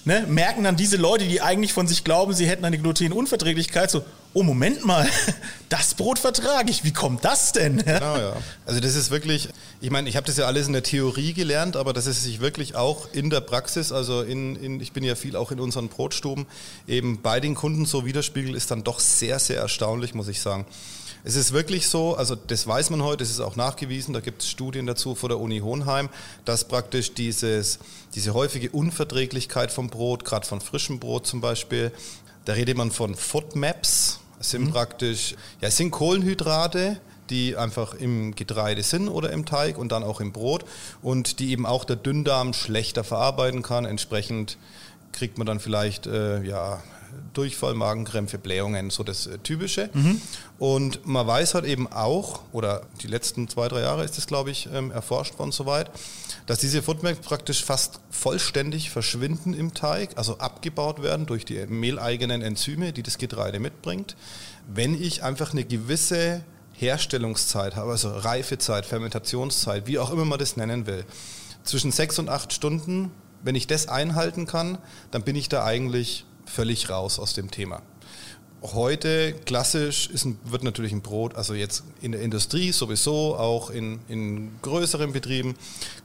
ne, 0.06 0.24
merken 0.26 0.64
dann 0.64 0.76
diese 0.76 0.96
Leute, 0.96 1.26
die 1.26 1.42
eigentlich 1.42 1.72
von 1.72 1.86
sich 1.86 2.04
glauben, 2.04 2.32
sie 2.32 2.46
hätten 2.46 2.64
eine 2.64 2.78
Glutenunverträglichkeit, 2.78 3.90
so, 3.90 4.04
oh 4.32 4.42
Moment 4.42 4.84
mal, 4.84 5.08
das 5.68 5.94
Brot 5.94 6.18
vertrage 6.18 6.70
ich, 6.70 6.84
wie 6.84 6.92
kommt 6.92 7.24
das 7.24 7.52
denn? 7.52 7.82
Genau, 7.96 8.18
ja. 8.18 8.36
Also 8.66 8.80
das 8.80 8.94
ist 8.94 9.10
wirklich, 9.10 9.48
ich 9.80 9.90
meine, 9.90 10.08
ich 10.08 10.16
habe 10.16 10.26
das 10.26 10.36
ja 10.36 10.46
alles 10.46 10.66
in 10.66 10.74
der 10.74 10.82
Theorie 10.82 11.32
gelernt, 11.32 11.76
aber 11.76 11.92
dass 11.92 12.06
es 12.06 12.22
sich 12.22 12.40
wirklich 12.40 12.76
auch 12.76 13.08
in 13.12 13.30
der 13.30 13.40
Praxis, 13.40 13.90
also 13.90 14.22
in, 14.22 14.56
in, 14.56 14.80
ich 14.80 14.92
bin 14.92 15.02
ja 15.02 15.14
viel 15.14 15.34
auch 15.34 15.50
in 15.50 15.60
unseren 15.60 15.88
Brotstuben, 15.88 16.46
eben 16.86 17.20
bei 17.22 17.40
den 17.40 17.54
Kunden 17.54 17.86
so 17.86 18.04
widerspiegelt, 18.04 18.54
ist 18.54 18.70
dann 18.70 18.84
doch 18.84 19.00
sehr, 19.00 19.38
sehr 19.38 19.60
erstaunlich, 19.60 20.14
muss 20.14 20.28
ich 20.28 20.40
sagen. 20.40 20.66
Es 21.24 21.36
ist 21.36 21.52
wirklich 21.52 21.88
so, 21.88 22.16
also 22.16 22.34
das 22.34 22.66
weiß 22.66 22.90
man 22.90 23.02
heute, 23.02 23.18
das 23.18 23.30
ist 23.30 23.40
auch 23.40 23.56
nachgewiesen, 23.56 24.14
da 24.14 24.20
gibt 24.20 24.42
es 24.42 24.48
Studien 24.48 24.86
dazu 24.86 25.14
vor 25.14 25.28
der 25.28 25.40
Uni 25.40 25.58
Hohenheim, 25.60 26.08
dass 26.44 26.68
praktisch 26.68 27.14
dieses, 27.14 27.78
diese 28.14 28.34
häufige 28.34 28.70
Unverträglichkeit 28.70 29.72
vom 29.72 29.88
Brot, 29.88 30.24
gerade 30.24 30.46
von 30.46 30.60
frischem 30.60 30.98
Brot 30.98 31.26
zum 31.26 31.40
Beispiel, 31.40 31.92
da 32.44 32.52
redet 32.52 32.76
man 32.76 32.90
von 32.90 33.14
FODMAPs, 33.14 34.20
das 34.38 34.50
sind 34.50 34.66
mhm. 34.66 34.70
praktisch, 34.72 35.34
ja, 35.60 35.68
es 35.68 35.76
sind 35.76 35.90
Kohlenhydrate, 35.90 37.00
die 37.30 37.56
einfach 37.56 37.94
im 37.94 38.34
Getreide 38.34 38.82
sind 38.82 39.08
oder 39.08 39.30
im 39.30 39.46
Teig 39.46 39.78
und 39.78 39.92
dann 39.92 40.04
auch 40.04 40.20
im 40.20 40.32
Brot 40.32 40.64
und 41.02 41.40
die 41.40 41.50
eben 41.50 41.66
auch 41.66 41.84
der 41.84 41.96
Dünndarm 41.96 42.52
schlechter 42.52 43.04
verarbeiten 43.04 43.62
kann. 43.62 43.84
Entsprechend 43.84 44.58
kriegt 45.12 45.38
man 45.38 45.46
dann 45.46 45.60
vielleicht 45.60 46.06
äh, 46.06 46.42
ja, 46.42 46.82
Durchfall, 47.32 47.74
Magenkrämpfe, 47.74 48.38
Blähungen, 48.38 48.90
so 48.90 49.02
das 49.02 49.26
äh, 49.26 49.38
Typische. 49.38 49.90
Mhm. 49.92 50.20
Und 50.58 51.06
man 51.06 51.26
weiß 51.26 51.54
halt 51.54 51.64
eben 51.64 51.90
auch, 51.92 52.40
oder 52.52 52.82
die 53.02 53.06
letzten 53.06 53.48
zwei, 53.48 53.68
drei 53.68 53.80
Jahre 53.80 54.04
ist 54.04 54.16
das, 54.16 54.26
glaube 54.26 54.50
ich, 54.50 54.68
ähm, 54.72 54.90
erforscht 54.90 55.38
worden 55.38 55.52
soweit, 55.52 55.90
dass 56.46 56.58
diese 56.58 56.82
Footmags 56.82 57.18
praktisch 57.18 57.64
fast 57.64 58.00
vollständig 58.10 58.90
verschwinden 58.90 59.52
im 59.52 59.74
Teig, 59.74 60.16
also 60.16 60.38
abgebaut 60.38 61.02
werden 61.02 61.26
durch 61.26 61.44
die 61.44 61.66
mehleigenen 61.66 62.42
Enzyme, 62.42 62.92
die 62.92 63.02
das 63.02 63.18
Getreide 63.18 63.60
mitbringt, 63.60 64.16
wenn 64.66 65.00
ich 65.00 65.22
einfach 65.22 65.52
eine 65.52 65.64
gewisse 65.64 66.42
Herstellungszeit 66.72 67.76
habe, 67.76 67.90
also 67.90 68.10
Reifezeit, 68.10 68.86
Fermentationszeit, 68.86 69.86
wie 69.86 69.98
auch 69.98 70.10
immer 70.10 70.24
man 70.24 70.38
das 70.38 70.56
nennen 70.56 70.86
will. 70.86 71.04
Zwischen 71.64 71.90
sechs 71.90 72.18
und 72.18 72.28
acht 72.28 72.52
Stunden, 72.52 73.10
wenn 73.42 73.54
ich 73.54 73.66
das 73.66 73.88
einhalten 73.88 74.46
kann, 74.46 74.78
dann 75.10 75.22
bin 75.22 75.36
ich 75.36 75.48
da 75.48 75.64
eigentlich 75.64 76.24
völlig 76.46 76.88
raus 76.88 77.18
aus 77.18 77.34
dem 77.34 77.50
Thema. 77.50 77.82
Heute 78.62 79.34
klassisch 79.44 80.08
ist 80.08 80.24
ein, 80.24 80.38
wird 80.44 80.64
natürlich 80.64 80.92
ein 80.92 81.02
Brot, 81.02 81.36
also 81.36 81.54
jetzt 81.54 81.84
in 82.00 82.12
der 82.12 82.22
Industrie 82.22 82.72
sowieso, 82.72 83.36
auch 83.36 83.70
in, 83.70 84.00
in 84.08 84.50
größeren 84.62 85.12
Betrieben. 85.12 85.54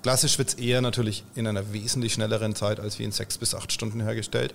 Klassisch 0.04 0.38
wird 0.38 0.50
es 0.50 0.54
eher 0.56 0.82
natürlich 0.82 1.24
in 1.34 1.48
einer 1.48 1.72
wesentlich 1.74 2.14
schnelleren 2.14 2.54
Zeit 2.54 2.80
als 2.80 3.00
wie 3.00 3.04
in 3.04 3.12
sechs 3.12 3.38
bis 3.38 3.56
acht 3.56 3.72
Stunden 3.72 4.02
hergestellt. 4.02 4.54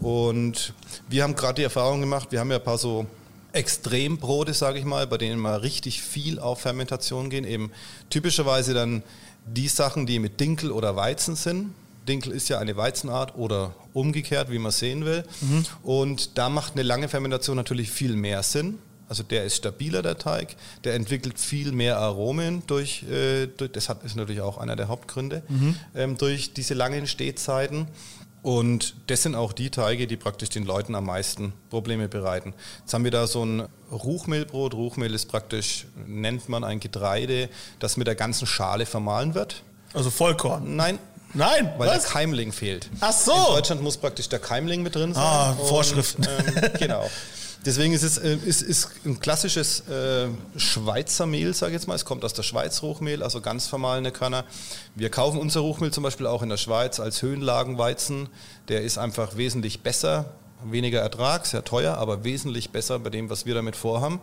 Und 0.00 0.74
wir 1.08 1.22
haben 1.22 1.36
gerade 1.36 1.54
die 1.54 1.62
Erfahrung 1.62 2.00
gemacht, 2.00 2.32
wir 2.32 2.40
haben 2.40 2.50
ja 2.50 2.58
ein 2.58 2.64
paar 2.64 2.78
so 2.78 3.06
Extrembrote, 3.52 4.52
sage 4.52 4.78
ich 4.78 4.84
mal, 4.84 5.06
bei 5.06 5.16
denen 5.16 5.40
mal 5.40 5.56
richtig 5.56 6.02
viel 6.02 6.38
auf 6.38 6.60
Fermentation 6.60 7.30
gehen. 7.30 7.44
Eben 7.44 7.70
typischerweise 8.10 8.74
dann 8.74 9.02
die 9.46 9.68
Sachen, 9.68 10.04
die 10.04 10.18
mit 10.18 10.40
Dinkel 10.40 10.72
oder 10.72 10.96
Weizen 10.96 11.36
sind. 11.36 11.72
Dinkel 12.06 12.32
ist 12.32 12.48
ja 12.48 12.58
eine 12.58 12.76
Weizenart 12.76 13.36
oder 13.36 13.74
umgekehrt, 13.92 14.50
wie 14.50 14.58
man 14.58 14.72
sehen 14.72 15.04
will. 15.04 15.24
Mhm. 15.40 15.64
Und 15.82 16.38
da 16.38 16.48
macht 16.48 16.74
eine 16.74 16.82
lange 16.82 17.08
Fermentation 17.08 17.56
natürlich 17.56 17.90
viel 17.90 18.14
mehr 18.16 18.42
Sinn. 18.42 18.78
Also 19.08 19.22
der 19.22 19.44
ist 19.44 19.56
stabiler, 19.56 20.02
der 20.02 20.18
Teig. 20.18 20.56
Der 20.84 20.94
entwickelt 20.94 21.38
viel 21.38 21.72
mehr 21.72 21.98
Aromen 21.98 22.62
durch, 22.66 23.04
äh, 23.04 23.46
durch 23.46 23.72
das 23.72 23.88
hat, 23.88 24.02
ist 24.04 24.16
natürlich 24.16 24.40
auch 24.40 24.58
einer 24.58 24.74
der 24.74 24.88
Hauptgründe, 24.88 25.42
mhm. 25.48 25.76
ähm, 25.94 26.18
durch 26.18 26.52
diese 26.54 26.74
langen 26.74 27.06
Stehzeiten. 27.06 27.86
Und 28.42 28.94
das 29.08 29.22
sind 29.22 29.34
auch 29.34 29.52
die 29.52 29.70
Teige, 29.70 30.06
die 30.06 30.16
praktisch 30.16 30.50
den 30.50 30.64
Leuten 30.64 30.94
am 30.94 31.06
meisten 31.06 31.52
Probleme 31.68 32.08
bereiten. 32.08 32.54
Jetzt 32.80 32.94
haben 32.94 33.02
wir 33.02 33.10
da 33.10 33.26
so 33.26 33.44
ein 33.44 33.66
Ruchmehlbrot. 33.90 34.74
Ruchmehl 34.74 35.14
ist 35.14 35.26
praktisch, 35.26 35.86
nennt 36.06 36.48
man 36.48 36.62
ein 36.62 36.78
Getreide, 36.78 37.48
das 37.80 37.96
mit 37.96 38.06
der 38.06 38.14
ganzen 38.14 38.46
Schale 38.46 38.86
vermahlen 38.86 39.34
wird. 39.34 39.64
Also 39.94 40.10
Vollkorn? 40.10 40.76
Nein, 40.76 40.98
Nein, 41.34 41.72
weil 41.76 41.88
was? 41.88 42.04
der 42.04 42.12
Keimling 42.12 42.52
fehlt. 42.52 42.88
Ach 43.00 43.12
so. 43.12 43.32
In 43.32 43.54
Deutschland 43.56 43.82
muss 43.82 43.96
praktisch 43.96 44.28
der 44.28 44.38
Keimling 44.38 44.82
mit 44.82 44.94
drin 44.94 45.12
sein. 45.14 45.22
Ah, 45.22 45.54
Vorschriften. 45.54 46.26
ähm, 46.26 46.70
genau. 46.78 47.08
Deswegen 47.64 47.92
ist 47.92 48.04
es 48.04 48.16
äh, 48.16 48.36
ist, 48.36 48.62
ist 48.62 48.90
ein 49.04 49.18
klassisches 49.18 49.80
äh, 49.88 50.28
Schweizer 50.56 51.26
Mehl, 51.26 51.52
sage 51.52 51.72
ich 51.72 51.80
jetzt 51.80 51.88
mal. 51.88 51.96
Es 51.96 52.04
kommt 52.04 52.24
aus 52.24 52.32
der 52.32 52.44
Schweiz 52.44 52.80
Ruchmehl, 52.82 53.24
also 53.24 53.40
ganz 53.40 53.66
vermahlene 53.66 54.12
Körner. 54.12 54.44
Wir 54.94 55.10
kaufen 55.10 55.40
unser 55.40 55.60
Ruchmehl 55.60 55.90
zum 55.90 56.04
Beispiel 56.04 56.28
auch 56.28 56.42
in 56.42 56.48
der 56.48 56.58
Schweiz 56.58 57.00
als 57.00 57.22
Höhenlagenweizen. 57.22 58.28
Der 58.68 58.82
ist 58.82 58.98
einfach 58.98 59.36
wesentlich 59.36 59.82
besser 59.82 60.26
weniger 60.64 61.00
Ertrag, 61.00 61.46
sehr 61.46 61.64
teuer, 61.64 61.96
aber 61.98 62.24
wesentlich 62.24 62.70
besser 62.70 62.98
bei 62.98 63.10
dem, 63.10 63.30
was 63.30 63.46
wir 63.46 63.54
damit 63.54 63.76
vorhaben. 63.76 64.20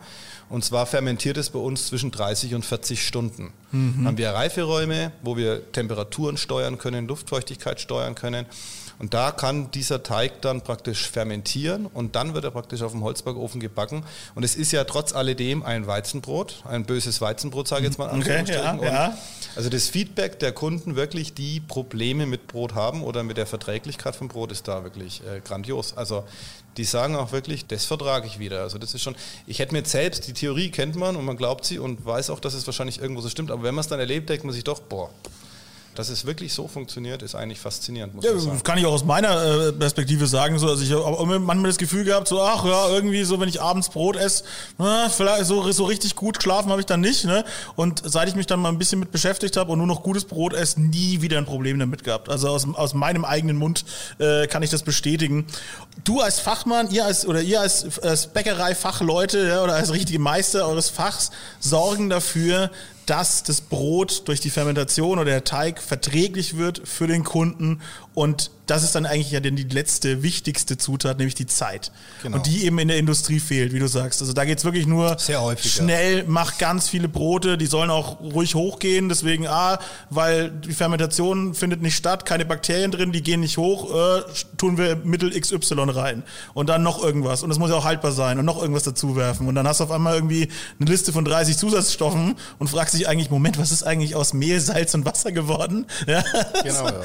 Und 0.50 0.64
zwar 0.64 0.86
fermentiert 0.86 1.38
es 1.38 1.50
bei 1.50 1.60
uns 1.60 1.88
zwischen 1.88 2.12
30 2.12 2.56
und 2.56 2.66
40 2.66 3.06
Stunden. 3.06 3.54
Mhm. 3.72 3.94
Dann 3.98 4.08
haben 4.08 4.18
wir 4.18 4.32
Reiferäume, 4.32 5.12
wo 5.22 5.38
wir 5.38 5.72
Temperaturen 5.72 6.38
steuern 6.38 6.78
können, 6.78 7.08
Luftfeuchtigkeit 7.08 7.80
steuern 7.80 8.16
können. 8.16 8.46
Und 9.04 9.14
da 9.14 9.32
kann 9.32 9.70
dieser 9.70 10.02
Teig 10.02 10.42
dann 10.44 10.62
praktisch 10.62 11.10
fermentieren 11.10 11.88
und 11.88 12.16
dann 12.16 12.34
wird 12.34 12.46
er 12.46 12.52
praktisch 12.52 12.82
auf 12.84 12.94
dem 12.94 13.04
Holzbackofen 13.04 13.60
gebacken. 13.60 14.06
Und 14.34 14.44
es 14.44 14.56
ist 14.56 14.72
ja 14.72 14.86
trotz 14.86 15.12
alledem 15.12 15.62
ein 15.62 15.88
Weizenbrot, 15.88 16.64
ein 16.64 16.86
böses 16.86 17.20
Weizenbrot, 17.20 17.68
sage 17.68 17.82
ich 17.82 17.88
jetzt 17.90 17.98
mal. 17.98 18.18
Okay, 18.18 18.46
ja, 18.48 18.82
ja. 18.82 19.18
Also 19.58 19.70
das 19.70 19.90
Feedback 19.90 20.40
der 20.40 20.54
Kunden 20.54 20.96
wirklich, 20.96 21.34
die 21.34 21.60
Probleme 21.60 22.26
mit 22.26 22.48
Brot 22.48 22.76
haben 22.76 23.04
oder 23.04 23.24
mit 23.24 23.36
der 23.36 23.46
Verträglichkeit 23.46 24.16
von 24.16 24.30
Brot 24.30 24.54
ist 24.54 24.70
da 24.70 24.86
wirklich 24.86 25.22
äh, 25.28 25.42
grandios. 25.42 25.98
Also 25.98 26.24
die 26.78 26.86
sagen 26.86 27.18
auch 27.18 27.34
wirklich, 27.34 27.68
das 27.68 27.84
vertrage 27.84 28.26
ich 28.26 28.40
wieder. 28.40 28.62
Also 28.62 28.78
das 28.78 28.94
ist 28.94 29.02
schon, 29.02 29.16
ich 29.48 29.60
hätte 29.60 29.74
mir 29.74 29.80
jetzt 29.80 29.92
selbst, 29.92 30.28
die 30.28 30.34
Theorie 30.34 30.72
kennt 30.72 30.96
man 30.96 31.18
und 31.18 31.26
man 31.26 31.36
glaubt 31.36 31.66
sie 31.66 31.78
und 31.78 32.06
weiß 32.06 32.30
auch, 32.30 32.40
dass 32.40 32.54
es 32.54 32.66
wahrscheinlich 32.68 33.02
irgendwo 33.02 33.20
so 33.20 33.28
stimmt, 33.28 33.52
aber 33.52 33.64
wenn 33.64 33.76
man 33.76 33.82
es 33.82 33.90
dann 33.90 34.00
erlebt, 34.00 34.30
denkt 34.30 34.46
man 34.46 34.54
sich 34.54 34.64
doch, 34.64 34.80
boah, 34.80 35.10
dass 35.96 36.10
es 36.10 36.26
wirklich 36.26 36.54
so 36.54 36.68
funktioniert, 36.68 37.22
ist 37.22 37.36
eigentlich 37.36 37.60
faszinierend. 37.60 38.16
Muss 38.16 38.26
ja, 38.26 38.32
das 38.34 38.64
kann 38.64 38.78
ich 38.78 38.86
auch 38.86 38.94
aus 38.94 39.04
meiner 39.04 39.68
äh, 39.68 39.72
Perspektive 39.72 40.28
sagen. 40.28 40.58
So, 40.60 40.68
also 40.68 40.84
ich 40.84 40.92
habe 40.92 41.40
manchmal 41.40 41.70
das 41.70 41.78
Gefühl 41.78 42.04
gehabt, 42.04 42.28
so 42.28 42.42
ach 42.42 42.66
ja, 42.66 42.90
irgendwie 42.90 43.24
so, 43.24 43.40
wenn 43.40 43.50
ich 43.50 43.62
abends 43.62 43.90
Brot 43.90 44.16
esse, 44.16 44.44
na, 44.78 45.10
vielleicht 45.10 45.46
so, 45.46 45.72
so 45.72 45.86
richtig 45.86 46.16
gut 46.16 46.42
schlafen 46.42 46.72
habe 46.72 46.82
ich 46.82 46.86
dann 46.88 47.02
nicht. 47.02 47.26
Ne? 47.26 47.44
Und 47.76 48.02
seit 48.06 48.28
ich 48.28 48.36
mich 48.36 48.48
dann 48.48 48.60
mal 48.60 48.70
ein 48.70 48.78
bisschen 48.78 49.00
mit 49.00 49.12
beschäftigt 49.12 49.58
habe 49.58 49.72
und 49.72 49.78
nur 49.78 49.88
noch 49.88 50.04
gutes 50.04 50.26
Brot 50.26 50.54
esse, 50.54 50.82
nie 50.82 51.22
wieder 51.22 51.38
ein 51.38 51.46
Problem 51.46 51.80
damit 51.80 52.04
gehabt. 52.04 52.30
Also 52.30 52.50
aus, 52.50 52.68
aus 52.74 52.94
meinem 52.94 53.26
eigenen 53.26 53.58
Mund 53.58 53.86
äh, 54.20 54.48
kann 54.48 54.64
ich 54.64 54.70
das 54.70 54.84
bestätigen. 54.84 55.46
Du 56.04 56.22
als 56.22 56.40
Fachmann, 56.40 56.90
ihr 56.92 57.06
als 57.06 57.28
oder 57.28 57.42
ihr 57.42 57.62
als, 57.62 58.00
als 58.00 58.28
Bäckerei-Fachleute 58.28 59.48
ja, 59.48 59.64
oder 59.64 59.76
als 59.76 59.94
richtige 59.94 60.20
Meister 60.20 60.68
eures 60.68 60.90
Fachs 60.90 61.32
sorgen 61.60 62.10
dafür, 62.10 62.72
dass 63.06 63.44
das 63.44 63.62
Brot 63.62 64.28
durch 64.28 64.40
die 64.40 64.50
Fermentation 64.50 65.20
oder 65.20 65.32
der 65.32 65.44
Teig 65.44 65.82
verträglich 65.82 66.58
wird 66.58 66.82
für 66.88 67.08
den 67.08 67.24
Kunden 67.24 67.82
und 68.14 68.52
das 68.66 68.84
ist 68.84 68.96
dann 68.96 69.06
eigentlich 69.06 69.32
ja 69.32 69.40
die 69.42 69.50
letzte, 69.50 70.24
wichtigste 70.24 70.78
Zutat, 70.78 71.18
nämlich 71.18 71.36
die 71.36 71.48
Zeit. 71.48 71.92
Genau. 72.22 72.38
Und 72.38 72.46
die 72.46 72.66
eben 72.66 72.80
in 72.80 72.88
der 72.88 72.98
Industrie 72.98 73.40
fehlt, 73.40 73.74
wie 73.74 73.80
du 73.80 73.88
sagst. 73.88 74.22
Also 74.22 74.32
da 74.32 74.46
geht 74.46 74.60
es 74.60 74.64
wirklich 74.64 74.88
nur 74.88 75.18
häufig, 75.18 75.74
schnell, 75.74 76.20
ja. 76.20 76.24
mach 76.28 76.58
ganz 76.58 76.88
viele 76.88 77.10
Brote, 77.10 77.58
die 77.58 77.66
sollen 77.66 77.90
auch 77.90 78.22
ruhig 78.22 78.56
hochgehen. 78.56 79.10
Deswegen, 79.10 79.48
A, 79.48 79.80
weil 80.10 80.50
die 80.50 80.74
Fermentation 80.74 81.54
findet 81.54 81.82
nicht 81.82 81.98
statt, 81.98 82.26
keine 82.26 82.46
Bakterien 82.46 82.92
drin, 82.92 83.12
die 83.12 83.22
gehen 83.22 83.42
nicht 83.42 83.58
hoch, 83.58 83.94
äh, 83.94 84.22
tun 84.58 84.78
wir 84.78 84.96
Mittel 84.96 85.38
XY 85.38 85.90
rein. 85.90 86.24
Und 86.54 86.70
dann 86.70 86.84
noch 86.84 87.04
irgendwas. 87.04 87.44
Und 87.44 87.50
das 87.50 87.60
muss 87.60 87.70
ja 87.70 87.76
auch 87.76 87.86
haltbar 87.86 88.14
sein 88.14 88.40
und 88.40 88.46
noch 88.46 88.62
irgendwas 88.62 88.84
dazu 88.84 89.18
werfen. 89.18 89.48
Und 89.48 89.56
dann 89.56 89.68
hast 89.68 89.82
du 89.82 89.84
auf 89.84 89.92
einmal 89.92 90.16
irgendwie 90.16 90.48
eine 90.80 90.90
Liste 90.90 91.12
von 91.12 91.26
30 91.26 91.58
Zusatzstoffen 91.58 92.36
und 92.60 92.70
fragst 92.70 92.94
dich 92.94 93.10
eigentlich, 93.10 93.30
Moment, 93.30 93.58
was 93.58 93.72
ist 93.72 93.84
eigentlich 93.84 94.16
aus 94.16 94.34
Mehl, 94.34 94.62
Salz 94.62 94.94
und 94.94 95.06
Wasser 95.06 95.32
geworden? 95.32 95.86
Ja. 96.06 96.24
Genau, 96.64 96.86
ja. 96.86 97.02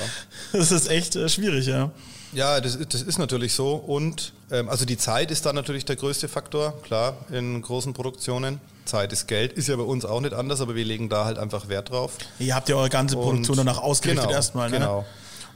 Das 0.52 0.72
ist 0.72 0.90
echt 0.90 0.97
äh, 1.16 1.28
schwierig 1.28 1.48
schwierig, 1.48 1.66
ja. 1.66 1.90
Ja, 2.32 2.60
das, 2.60 2.78
das 2.88 3.02
ist 3.02 3.18
natürlich 3.18 3.54
so. 3.54 3.74
Und 3.74 4.32
ähm, 4.50 4.68
also 4.68 4.84
die 4.84 4.98
Zeit 4.98 5.30
ist 5.30 5.46
da 5.46 5.52
natürlich 5.52 5.84
der 5.84 5.96
größte 5.96 6.28
Faktor, 6.28 6.80
klar, 6.82 7.16
in 7.30 7.62
großen 7.62 7.94
Produktionen. 7.94 8.60
Zeit 8.84 9.12
ist 9.12 9.26
Geld, 9.28 9.52
ist 9.52 9.68
ja 9.68 9.76
bei 9.76 9.82
uns 9.82 10.04
auch 10.04 10.20
nicht 10.20 10.34
anders, 10.34 10.60
aber 10.60 10.74
wir 10.74 10.84
legen 10.84 11.08
da 11.08 11.24
halt 11.24 11.38
einfach 11.38 11.68
Wert 11.68 11.90
drauf. 11.90 12.12
Ihr 12.38 12.54
habt 12.54 12.68
ja 12.68 12.76
eure 12.76 12.88
ganze 12.88 13.16
Produktion 13.16 13.58
Und 13.58 13.66
danach 13.66 13.82
ausgerichtet 13.82 14.26
genau, 14.26 14.36
erstmal, 14.36 14.70
ne? 14.70 14.78
Genau. 14.78 15.06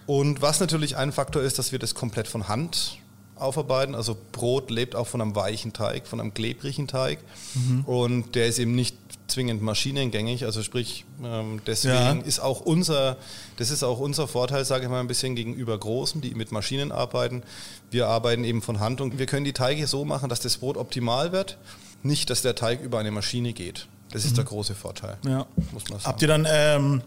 Und 0.06 0.42
was 0.42 0.60
natürlich 0.60 0.96
ein 0.96 1.12
Faktor 1.12 1.42
ist, 1.42 1.58
dass 1.58 1.72
wir 1.72 1.78
das 1.78 1.94
komplett 1.94 2.28
von 2.28 2.48
Hand 2.48 2.98
aufarbeiten. 3.36 3.94
Also 3.94 4.16
Brot 4.32 4.70
lebt 4.70 4.94
auch 4.94 5.06
von 5.06 5.20
einem 5.20 5.34
weichen 5.34 5.72
Teig, 5.72 6.06
von 6.06 6.20
einem 6.20 6.32
klebrigen 6.32 6.88
Teig. 6.88 7.18
Mhm. 7.54 7.84
Und 7.84 8.34
der 8.34 8.46
ist 8.46 8.58
eben 8.58 8.74
nicht 8.74 8.96
zwingend 9.32 9.62
maschinengängig. 9.62 10.44
Also 10.44 10.62
sprich, 10.62 11.04
ähm, 11.24 11.60
deswegen 11.66 12.20
ja. 12.20 12.26
ist 12.26 12.40
auch 12.40 12.60
unser, 12.60 13.16
das 13.56 13.70
ist 13.70 13.82
auch 13.82 13.98
unser 13.98 14.28
Vorteil, 14.28 14.64
sage 14.64 14.84
ich 14.84 14.90
mal, 14.90 15.00
ein 15.00 15.08
bisschen 15.08 15.34
gegenüber 15.34 15.76
Großen, 15.76 16.20
die 16.20 16.34
mit 16.34 16.52
Maschinen 16.52 16.92
arbeiten. 16.92 17.42
Wir 17.90 18.06
arbeiten 18.06 18.44
eben 18.44 18.62
von 18.62 18.80
Hand 18.80 19.00
und 19.00 19.18
wir 19.18 19.26
können 19.26 19.44
die 19.44 19.52
Teige 19.52 19.86
so 19.86 20.04
machen, 20.04 20.28
dass 20.28 20.40
das 20.40 20.58
Brot 20.58 20.76
optimal 20.76 21.32
wird. 21.32 21.58
Nicht, 22.02 22.30
dass 22.30 22.42
der 22.42 22.54
Teig 22.54 22.80
über 22.82 22.98
eine 22.98 23.10
Maschine 23.10 23.52
geht. 23.52 23.86
Das 24.10 24.24
ist 24.24 24.32
mhm. 24.32 24.36
der 24.36 24.44
große 24.44 24.74
Vorteil. 24.74 25.18
Ja. 25.26 25.46
Muss 25.72 25.84
man 25.88 25.98
sagen. 25.98 26.04
Habt 26.04 26.22
ihr 26.22 26.28
dann 26.28 26.46
ähm 26.48 27.02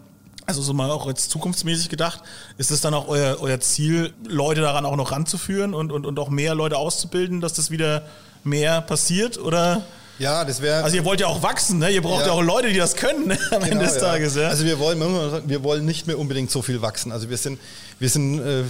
Also 0.46 0.62
so 0.62 0.72
mal 0.72 0.90
auch 0.92 1.08
jetzt 1.08 1.30
zukunftsmäßig 1.30 1.88
gedacht, 1.88 2.22
ist 2.56 2.70
es 2.70 2.80
dann 2.80 2.94
auch 2.94 3.08
euer, 3.08 3.38
euer 3.40 3.58
Ziel, 3.58 4.14
Leute 4.28 4.60
daran 4.60 4.84
auch 4.84 4.94
noch 4.94 5.10
ranzuführen 5.10 5.74
und, 5.74 5.90
und, 5.90 6.06
und 6.06 6.18
auch 6.20 6.28
mehr 6.28 6.54
Leute 6.54 6.78
auszubilden, 6.78 7.40
dass 7.40 7.54
das 7.54 7.72
wieder 7.72 8.02
mehr 8.44 8.80
passiert? 8.80 9.38
Oder? 9.38 9.82
Ja, 10.18 10.44
das 10.44 10.62
wäre. 10.62 10.82
Also 10.82 10.96
ihr 10.96 11.04
wollt 11.04 11.20
ja 11.20 11.26
auch 11.26 11.42
wachsen, 11.42 11.78
ne? 11.78 11.90
Ihr 11.90 12.02
braucht 12.02 12.22
ja, 12.22 12.28
ja 12.28 12.32
auch 12.32 12.42
Leute, 12.42 12.68
die 12.68 12.78
das 12.78 12.96
können 12.96 13.28
ne? 13.28 13.38
am 13.50 13.60
genau, 13.60 13.72
Ende 13.72 13.84
des 13.84 13.96
ja. 13.96 14.00
Tages. 14.00 14.34
Ja? 14.36 14.48
Also 14.48 14.64
wir 14.64 14.78
wollen, 14.78 15.00
wir 15.46 15.62
wollen 15.62 15.84
nicht 15.84 16.06
mehr 16.06 16.18
unbedingt 16.18 16.50
so 16.50 16.62
viel 16.62 16.80
wachsen. 16.80 17.12
Also 17.12 17.28
wir 17.28 17.36
sind, 17.36 17.58
wir 17.98 18.08
sind 18.08 18.40
äh, 18.40 18.64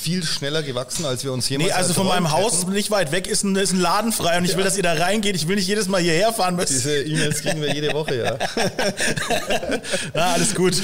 viel 0.00 0.24
schneller 0.24 0.62
gewachsen, 0.62 1.04
als 1.04 1.24
wir 1.24 1.32
uns 1.32 1.48
jemals 1.48 1.70
Nee, 1.70 1.76
also 1.76 1.92
von 1.92 2.06
meinem 2.06 2.30
Haus 2.30 2.60
hätten. 2.60 2.72
nicht 2.72 2.90
weit 2.90 3.12
weg 3.12 3.26
ist 3.26 3.42
ein, 3.44 3.54
ist 3.56 3.72
ein 3.72 3.80
Laden 3.80 4.12
frei 4.12 4.38
und 4.38 4.44
ich 4.44 4.52
ja. 4.52 4.56
will, 4.56 4.64
dass 4.64 4.76
ihr 4.76 4.82
da 4.82 4.94
reingeht. 4.94 5.36
Ich 5.36 5.46
will 5.46 5.56
nicht 5.56 5.68
jedes 5.68 5.88
Mal 5.88 6.00
hierher 6.00 6.32
fahren 6.32 6.56
müssen. 6.56 6.72
Diese 6.72 7.02
E-Mails 7.02 7.42
kriegen 7.42 7.60
wir 7.60 7.74
jede 7.74 7.92
Woche, 7.92 8.16
ja. 8.16 8.38
ja, 10.14 10.32
alles 10.32 10.54
gut. 10.54 10.74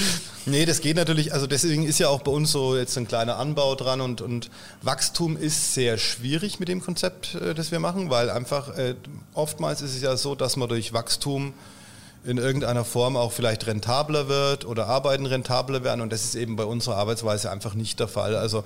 Nee, 0.45 0.65
das 0.65 0.81
geht 0.81 0.97
natürlich, 0.97 1.33
also 1.33 1.47
deswegen 1.47 1.85
ist 1.85 1.99
ja 1.99 2.09
auch 2.09 2.23
bei 2.23 2.31
uns 2.31 2.53
so 2.53 2.77
jetzt 2.77 2.97
ein 2.97 3.09
kleiner 3.09 3.37
Anbau 3.39 3.75
dran 3.75 4.01
und, 4.01 4.21
und 4.21 4.51
Wachstum 4.83 5.37
ist 5.37 5.75
sehr 5.75 5.99
schwierig 5.99 6.61
mit 6.61 6.69
dem 6.69 6.81
Konzept, 6.81 7.35
äh, 7.35 7.55
das 7.55 7.73
wir 7.73 7.81
machen, 7.81 8.11
weil 8.11 8.31
einfach 8.31 8.77
äh, 8.77 8.95
oftmals 9.35 9.81
ist 9.83 9.97
es 9.97 10.03
ja 10.03 10.17
so, 10.17 10.35
dass 10.35 10.57
man 10.57 10.69
durch 10.69 10.93
Wachstum 10.93 11.53
in 12.27 12.39
irgendeiner 12.39 12.85
Form 12.85 13.17
auch 13.17 13.33
vielleicht 13.33 13.67
rentabler 13.67 14.29
wird 14.29 14.65
oder 14.65 14.87
Arbeiten 14.87 15.27
rentabler 15.27 15.85
werden 15.85 16.01
und 16.01 16.13
das 16.13 16.25
ist 16.25 16.35
eben 16.35 16.57
bei 16.57 16.65
unserer 16.65 16.97
Arbeitsweise 16.97 17.51
einfach 17.51 17.75
nicht 17.75 18.01
der 18.01 18.09
Fall. 18.09 18.37
Also 18.37 18.65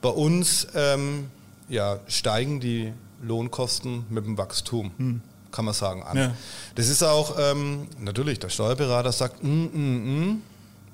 bei 0.00 0.08
uns 0.08 0.66
ähm, 0.74 1.28
ja, 1.68 2.00
steigen 2.08 2.60
die 2.60 2.92
Lohnkosten 3.22 4.06
mit 4.08 4.24
dem 4.24 4.38
Wachstum, 4.38 4.92
hm. 4.96 5.20
kann 5.52 5.64
man 5.64 5.74
sagen, 5.74 6.02
an. 6.02 6.16
Ja. 6.16 6.34
Das 6.74 6.88
ist 6.88 7.02
auch, 7.02 7.36
ähm, 7.38 7.88
natürlich, 7.98 8.38
der 8.38 8.48
Steuerberater 8.48 9.12
sagt, 9.12 9.42
mm, 9.42 9.48
mm, 9.48 10.30
mm, 10.30 10.42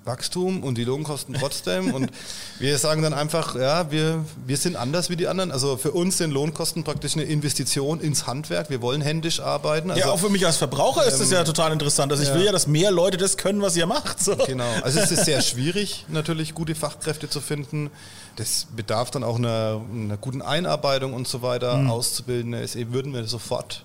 Wachstum 0.07 0.63
und 0.63 0.79
die 0.79 0.85
Lohnkosten 0.85 1.35
trotzdem. 1.35 1.93
und 1.95 2.11
wir 2.59 2.79
sagen 2.79 3.03
dann 3.03 3.13
einfach, 3.13 3.57
ja, 3.57 3.91
wir, 3.91 4.25
wir 4.47 4.57
sind 4.57 4.77
anders 4.77 5.11
wie 5.11 5.17
die 5.17 5.29
anderen. 5.29 5.51
Also 5.51 5.77
für 5.77 5.91
uns 5.91 6.19
sind 6.19 6.31
Lohnkosten 6.31 6.85
praktisch 6.85 7.15
eine 7.15 7.25
Investition 7.25 8.01
ins 8.01 8.27
Handwerk. 8.27 8.71
Wir 8.71 8.81
wollen 8.81 9.01
händisch 9.01 9.41
arbeiten. 9.41 9.91
Also, 9.91 10.01
ja, 10.01 10.11
auch 10.11 10.19
für 10.19 10.31
mich 10.31 10.47
als 10.47 10.57
Verbraucher 10.57 11.03
ähm, 11.03 11.09
ist 11.09 11.21
das 11.21 11.31
ja 11.31 11.45
total 11.45 11.73
interessant. 11.73 12.13
Also 12.13 12.23
ich 12.23 12.31
ja. 12.31 12.35
will 12.35 12.45
ja, 12.45 12.53
dass 12.53 12.67
mehr 12.67 12.91
Leute 12.91 13.17
das 13.17 13.37
können, 13.37 13.61
was 13.63 13.77
ihr 13.77 13.87
macht. 13.87 14.23
So. 14.23 14.37
Genau. 14.37 14.71
Also 14.83 15.01
es 15.01 15.11
ist 15.11 15.25
sehr 15.25 15.41
schwierig, 15.43 16.07
natürlich 16.09 16.55
gute 16.55 16.75
Fachkräfte 16.75 17.29
zu 17.29 17.41
finden. 17.41 17.91
Das 18.37 18.67
bedarf 18.75 19.11
dann 19.11 19.25
auch 19.25 19.37
einer, 19.37 19.81
einer 19.93 20.17
guten 20.17 20.43
Einarbeitung 20.43 21.15
und 21.15 21.27
so 21.27 21.43
weiter. 21.43 21.77
Mhm. 21.77 21.91
Auszubildende 21.91 22.61
ist 22.61 22.77
würden 22.93 23.13
wir 23.13 23.25
sofort 23.25 23.85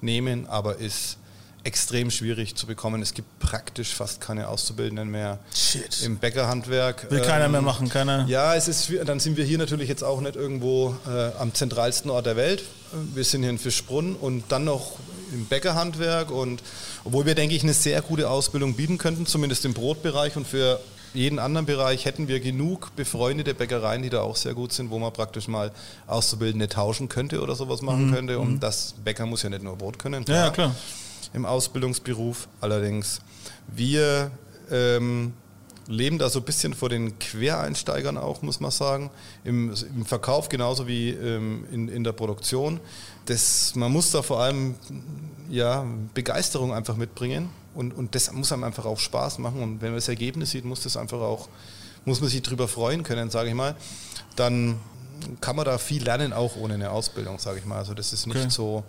nehmen, 0.00 0.46
aber 0.46 0.76
ist 0.76 1.16
extrem 1.64 2.10
schwierig 2.10 2.54
zu 2.54 2.66
bekommen. 2.66 3.00
Es 3.02 3.14
gibt 3.14 3.38
praktisch 3.38 3.94
fast 3.94 4.20
keine 4.20 4.48
Auszubildenden 4.48 5.10
mehr 5.10 5.38
Shit. 5.54 6.02
im 6.02 6.18
Bäckerhandwerk. 6.18 7.10
Will 7.10 7.18
ähm, 7.18 7.24
keiner 7.24 7.48
mehr 7.48 7.60
ähm, 7.60 7.64
machen, 7.64 7.88
keiner. 7.88 8.26
Ja, 8.28 8.54
es 8.54 8.68
ist, 8.68 8.92
dann 9.06 9.18
sind 9.18 9.36
wir 9.36 9.44
hier 9.44 9.58
natürlich 9.58 9.88
jetzt 9.88 10.04
auch 10.04 10.20
nicht 10.20 10.36
irgendwo 10.36 10.94
äh, 11.08 11.30
am 11.38 11.54
zentralsten 11.54 12.10
Ort 12.10 12.26
der 12.26 12.36
Welt. 12.36 12.62
Wir 13.14 13.24
sind 13.24 13.42
hier 13.42 13.50
in 13.50 13.58
Fischbrunn 13.58 14.14
und 14.14 14.44
dann 14.50 14.64
noch 14.64 14.98
im 15.32 15.46
Bäckerhandwerk 15.46 16.30
und 16.30 16.62
obwohl 17.04 17.26
wir, 17.26 17.34
denke 17.34 17.54
ich, 17.56 17.62
eine 17.62 17.74
sehr 17.74 18.00
gute 18.02 18.28
Ausbildung 18.28 18.74
bieten 18.74 18.98
könnten, 18.98 19.26
zumindest 19.26 19.64
im 19.64 19.74
Brotbereich 19.74 20.36
und 20.36 20.46
für 20.46 20.80
jeden 21.14 21.38
anderen 21.38 21.64
Bereich 21.64 22.04
hätten 22.04 22.28
wir 22.28 22.40
genug 22.40 22.94
befreundete 22.96 23.54
Bäckereien, 23.54 24.02
die 24.02 24.10
da 24.10 24.20
auch 24.20 24.36
sehr 24.36 24.52
gut 24.52 24.72
sind, 24.72 24.90
wo 24.90 24.98
man 24.98 25.12
praktisch 25.12 25.48
mal 25.48 25.70
Auszubildende 26.06 26.68
tauschen 26.68 27.08
könnte 27.08 27.40
oder 27.40 27.54
sowas 27.54 27.82
machen 27.82 28.08
mhm. 28.08 28.14
könnte. 28.14 28.38
Und 28.40 28.54
mhm. 28.54 28.60
das 28.60 28.94
Bäcker 29.04 29.24
muss 29.24 29.42
ja 29.42 29.48
nicht 29.48 29.62
nur 29.62 29.76
Brot 29.76 29.98
können. 29.98 30.24
Klar. 30.24 30.46
Ja, 30.46 30.50
klar 30.50 30.74
im 31.32 31.46
Ausbildungsberuf. 31.46 32.48
Allerdings, 32.60 33.20
wir 33.68 34.30
ähm, 34.70 35.32
leben 35.86 36.18
da 36.18 36.28
so 36.28 36.40
ein 36.40 36.44
bisschen 36.44 36.74
vor 36.74 36.88
den 36.88 37.18
Quereinsteigern 37.18 38.16
auch, 38.16 38.42
muss 38.42 38.60
man 38.60 38.70
sagen. 38.70 39.10
Im, 39.44 39.72
im 39.94 40.06
Verkauf 40.06 40.48
genauso 40.48 40.86
wie 40.86 41.10
ähm, 41.10 41.64
in, 41.70 41.88
in 41.88 42.04
der 42.04 42.12
Produktion. 42.12 42.80
Das, 43.26 43.74
man 43.74 43.92
muss 43.92 44.10
da 44.10 44.22
vor 44.22 44.40
allem 44.40 44.76
ja, 45.50 45.84
Begeisterung 46.14 46.72
einfach 46.72 46.96
mitbringen 46.96 47.50
und, 47.74 47.92
und 47.92 48.14
das 48.14 48.32
muss 48.32 48.52
einem 48.52 48.64
einfach 48.64 48.84
auch 48.84 48.98
Spaß 48.98 49.38
machen. 49.38 49.62
Und 49.62 49.82
wenn 49.82 49.90
man 49.90 49.96
das 49.96 50.08
Ergebnis 50.08 50.50
sieht, 50.50 50.64
muss 50.64 50.82
das 50.82 50.96
einfach 50.96 51.20
auch, 51.20 51.48
muss 52.04 52.20
man 52.20 52.30
sich 52.30 52.42
drüber 52.42 52.68
freuen 52.68 53.02
können, 53.02 53.30
sage 53.30 53.48
ich 53.48 53.54
mal. 53.54 53.74
Dann 54.36 54.78
kann 55.40 55.56
man 55.56 55.64
da 55.64 55.78
viel 55.78 56.02
lernen, 56.02 56.32
auch 56.32 56.56
ohne 56.56 56.74
eine 56.74 56.90
Ausbildung, 56.90 57.38
sage 57.38 57.58
ich 57.58 57.64
mal. 57.64 57.78
Also 57.78 57.94
das 57.94 58.12
ist 58.12 58.26
nicht 58.26 58.36
okay. 58.36 58.50
so 58.50 58.84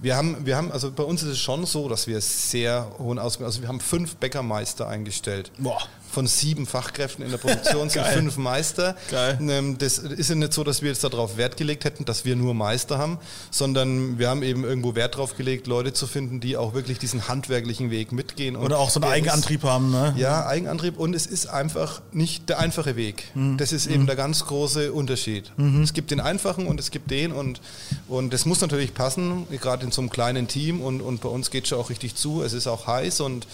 wir 0.00 0.16
haben, 0.16 0.44
wir 0.44 0.56
haben, 0.56 0.72
also 0.72 0.90
bei 0.90 1.02
uns 1.02 1.22
ist 1.22 1.30
es 1.30 1.38
schon 1.38 1.64
so, 1.66 1.88
dass 1.88 2.06
wir 2.06 2.20
sehr 2.20 2.90
hohen 2.98 3.18
Ausbildung, 3.18 3.46
also 3.46 3.62
wir 3.62 3.68
haben 3.68 3.80
fünf 3.80 4.16
Bäckermeister 4.16 4.88
eingestellt. 4.88 5.50
Boah 5.58 5.82
von 6.16 6.26
sieben 6.26 6.64
Fachkräften 6.64 7.22
in 7.22 7.30
der 7.30 7.36
Produktion 7.36 7.90
sind 7.90 8.06
fünf 8.14 8.38
Meister. 8.38 8.96
Geil. 9.10 9.38
Ähm, 9.50 9.76
das 9.76 9.98
ist 9.98 10.30
ja 10.30 10.34
nicht 10.34 10.54
so, 10.54 10.64
dass 10.64 10.80
wir 10.80 10.88
jetzt 10.88 11.04
darauf 11.04 11.36
Wert 11.36 11.58
gelegt 11.58 11.84
hätten, 11.84 12.06
dass 12.06 12.24
wir 12.24 12.36
nur 12.36 12.54
Meister 12.54 12.96
haben, 12.96 13.18
sondern 13.50 14.18
wir 14.18 14.30
haben 14.30 14.42
eben 14.42 14.64
irgendwo 14.64 14.94
Wert 14.94 15.16
darauf 15.16 15.36
gelegt, 15.36 15.66
Leute 15.66 15.92
zu 15.92 16.06
finden, 16.06 16.40
die 16.40 16.56
auch 16.56 16.72
wirklich 16.72 16.98
diesen 16.98 17.28
handwerklichen 17.28 17.90
Weg 17.90 18.12
mitgehen. 18.12 18.56
Oder 18.56 18.78
auch 18.78 18.88
so 18.88 18.98
einen 18.98 19.12
Eigenantrieb 19.12 19.62
ist, 19.62 19.68
haben, 19.68 19.90
ne? 19.90 20.14
Ja, 20.16 20.46
Eigenantrieb 20.46 20.96
und 20.96 21.14
es 21.14 21.26
ist 21.26 21.48
einfach 21.48 22.00
nicht 22.12 22.48
der 22.48 22.60
einfache 22.60 22.96
Weg. 22.96 23.24
Mhm. 23.34 23.58
Das 23.58 23.72
ist 23.72 23.86
eben 23.86 24.04
mhm. 24.04 24.06
der 24.06 24.16
ganz 24.16 24.46
große 24.46 24.94
Unterschied. 24.94 25.52
Mhm. 25.58 25.82
Es 25.82 25.92
gibt 25.92 26.10
den 26.10 26.20
einfachen 26.20 26.66
und 26.66 26.80
es 26.80 26.90
gibt 26.90 27.10
den 27.10 27.30
und, 27.30 27.60
und 28.08 28.32
das 28.32 28.46
muss 28.46 28.62
natürlich 28.62 28.94
passen, 28.94 29.46
gerade 29.60 29.84
in 29.84 29.92
so 29.92 30.00
einem 30.00 30.08
kleinen 30.08 30.48
Team 30.48 30.80
und, 30.80 31.02
und 31.02 31.20
bei 31.20 31.28
uns 31.28 31.50
geht 31.50 31.64
es 31.64 31.68
schon 31.68 31.78
auch 31.78 31.90
richtig 31.90 32.14
zu. 32.14 32.42
Es 32.42 32.54
ist 32.54 32.68
auch 32.68 32.86
heiß 32.86 33.20
und 33.20 33.46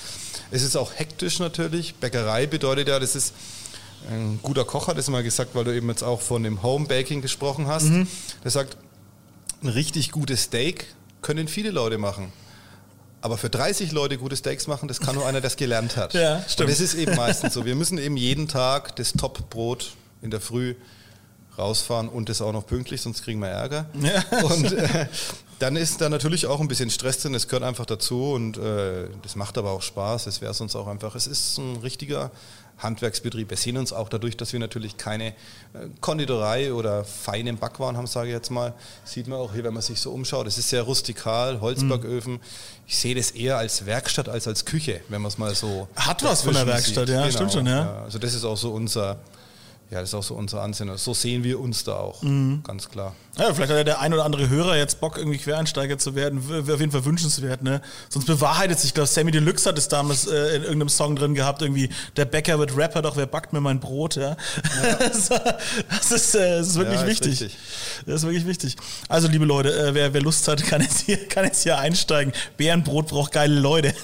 es 0.53 0.63
ist 0.63 0.77
auch 0.77 0.93
hektisch 0.95 1.39
natürlich. 1.39 1.95
Bäckerei 1.95 2.47
bedeutet 2.53 2.87
ja, 2.87 3.01
das 3.01 3.17
ist 3.17 3.35
ein 4.09 4.39
guter 4.43 4.65
Koch 4.65 4.89
hat 4.89 4.99
es 4.99 5.09
mal 5.09 5.23
gesagt, 5.23 5.55
weil 5.55 5.65
du 5.65 5.75
eben 5.75 5.89
jetzt 5.89 6.03
auch 6.03 6.21
von 6.21 6.43
dem 6.43 6.63
Homebaking 6.63 7.23
gesprochen 7.23 7.67
hast. 7.67 7.85
Mhm. 7.85 8.07
Der 8.45 8.51
sagt, 8.51 8.77
ein 9.63 9.69
richtig 9.69 10.11
gutes 10.11 10.45
Steak 10.45 10.87
können 11.21 11.49
viele 11.49 11.71
Leute 11.71 11.99
machen. 11.99 12.33
Aber 13.21 13.39
für 13.39 13.49
30 13.49 13.93
Leute 13.93 14.19
gute 14.19 14.37
Steaks 14.37 14.67
machen, 14.67 14.89
das 14.89 14.99
kann 14.99 15.15
nur 15.15 15.27
einer, 15.27 15.41
der 15.41 15.49
es 15.49 15.57
gelernt 15.57 15.97
hat. 15.97 16.15
Ja, 16.23 16.43
stimmt. 16.49 16.69
Und 16.69 16.71
das 16.71 16.81
ist 16.81 16.95
eben 16.95 17.15
meistens 17.15 17.55
so. 17.55 17.65
Wir 17.65 17.77
müssen 17.77 17.99
eben 17.99 18.17
jeden 18.17 18.49
Tag 18.49 18.97
das 18.97 19.13
Top-Brot 19.13 19.93
in 20.21 20.31
der 20.31 20.41
Früh 20.41 20.75
rausfahren 21.59 22.09
und 22.09 22.29
das 22.29 22.41
auch 22.41 22.53
noch 22.53 22.67
pünktlich, 22.67 23.01
sonst 23.03 23.23
kriegen 23.23 23.41
wir 23.41 23.49
Ärger. 23.49 23.87
Ja. 24.01 24.39
Und 24.43 24.73
äh, 24.73 25.07
dann 25.59 25.77
ist 25.77 26.01
da 26.01 26.09
natürlich 26.09 26.47
auch 26.47 26.61
ein 26.61 26.67
bisschen 26.67 26.91
Stress 26.91 27.19
drin, 27.19 27.35
das 27.35 27.47
gehört 27.47 27.63
einfach 27.63 27.87
dazu 27.87 28.33
und 28.33 28.57
äh, 28.57 29.07
das 29.23 29.37
macht 29.37 29.57
aber 29.59 29.71
auch 29.71 29.83
Spaß, 29.83 30.27
es 30.27 30.41
wäre 30.41 30.53
sonst 30.55 30.75
auch 30.75 30.89
einfach, 30.89 31.15
es 31.15 31.29
ist 31.29 31.59
ein 31.59 31.77
richtiger 31.77 32.33
Handwerksbetrieb. 32.79 33.51
Wir 33.51 33.57
sehen 33.57 33.77
uns 33.77 33.93
auch 33.93 34.09
dadurch, 34.09 34.37
dass 34.37 34.53
wir 34.53 34.61
natürlich 34.61 34.97
keine 34.97 35.29
äh, 35.29 35.33
Konditorei 36.01 36.73
oder 36.73 37.05
feinen 37.05 37.57
Backwaren 37.59 37.97
haben, 37.97 38.07
sage 38.07 38.29
ich 38.29 38.35
jetzt 38.35 38.51
mal. 38.51 38.75
Sieht 39.05 39.29
man 39.29 39.39
auch 39.39 39.53
hier, 39.53 39.65
wenn 39.65 39.75
man 39.75 39.83
sich 39.83 40.01
so 40.01 40.11
umschaut. 40.11 40.47
Es 40.47 40.59
ist 40.59 40.69
sehr 40.69 40.83
rustikal, 40.83 41.61
Holzbacköfen. 41.61 42.35
Mhm. 42.35 42.41
Ich 42.87 42.99
sehe 42.99 43.15
das 43.15 43.31
eher 43.31 43.59
als 43.59 43.87
Werkstatt 43.87 44.29
als 44.29 44.49
als 44.49 44.65
Küche, 44.65 45.01
wenn 45.09 45.23
man 45.23 45.29
es 45.29 45.39
mal 45.39 45.55
so. 45.55 45.89
Hat 45.95 46.23
was 46.25 46.43
von 46.43 46.55
der 46.55 46.67
Werkstatt, 46.67 47.07
sieht. 47.07 47.15
ja, 47.15 47.23
genau. 47.23 47.33
stimmt 47.33 47.53
schon, 47.53 47.67
ja. 47.67 47.85
ja. 47.85 48.03
Also 48.03 48.19
das 48.19 48.35
ist 48.35 48.45
auch 48.45 48.57
so 48.57 48.73
unser 48.73 49.19
ja, 49.93 50.01
das 50.01 50.09
ist 50.09 50.15
auch 50.15 50.23
so 50.23 50.35
unser 50.35 50.63
Ansinnen. 50.63 50.97
So 50.97 51.13
sehen 51.13 51.45
wir 51.45 51.61
uns 51.61 51.85
da 51.85 51.97
auch, 51.97 52.23
mhm. 52.23 52.63
ganz 52.65 52.89
klar. 52.89 53.15
Ja, 53.39 53.55
vielleicht 53.55 53.71
hat 53.71 53.79
ja 53.79 53.85
der 53.85 54.01
ein 54.01 54.13
oder 54.13 54.27
andere 54.27 54.51
Hörer 54.51 54.77
jetzt 54.77 55.01
Bock, 55.01 55.17
irgendwie 55.17 55.39
Quereinsteiger 55.39 55.97
zu 55.97 56.15
werden. 56.15 56.51
Wäre 56.51 56.75
auf 56.75 56.81
jeden 56.81 56.93
Fall 56.93 57.07
wünschenswert, 57.07 57.63
ne? 57.63 57.81
Sonst 58.11 58.27
bewahrheitet 58.27 58.79
sich, 58.79 58.89
ich 58.91 58.95
glaube, 58.95 59.07
Sammy 59.07 59.31
Deluxe 59.31 59.67
hat 59.67 59.79
es 59.79 59.89
damals 59.89 60.27
äh, 60.27 60.57
in 60.57 60.63
irgendeinem 60.65 60.91
Song 60.91 61.17
drin 61.17 61.35
gehabt, 61.35 61.63
irgendwie, 61.63 61.89
der 62.17 62.27
Bäcker 62.27 62.59
wird 62.59 62.77
Rapper, 62.77 63.01
doch 63.01 63.17
wer 63.17 63.25
backt 63.25 63.55
mir 63.55 63.63
mein 63.63 63.81
Brot, 63.81 64.17
ja? 64.17 64.37
ja. 64.83 64.97
das, 64.99 66.11
ist, 66.11 66.35
äh, 66.35 66.59
das 66.59 66.69
ist 66.69 66.77
wirklich 66.77 67.01
ja, 67.01 67.07
wichtig. 67.07 67.41
Ist 67.41 67.57
das 68.05 68.17
ist 68.17 68.23
wirklich 68.25 68.47
wichtig. 68.47 68.77
Also, 69.09 69.29
liebe 69.29 69.47
Leute, 69.47 69.73
äh, 69.73 69.95
wer, 69.95 70.13
wer 70.13 70.21
Lust 70.21 70.47
hat, 70.49 70.63
kann 70.67 70.83
jetzt 70.83 71.07
hier, 71.07 71.17
kann 71.29 71.47
jetzt 71.47 71.63
hier 71.63 71.79
einsteigen. 71.79 72.35
Bärenbrot 72.59 73.09
braucht 73.09 73.33
geile 73.33 73.59
Leute. 73.59 73.95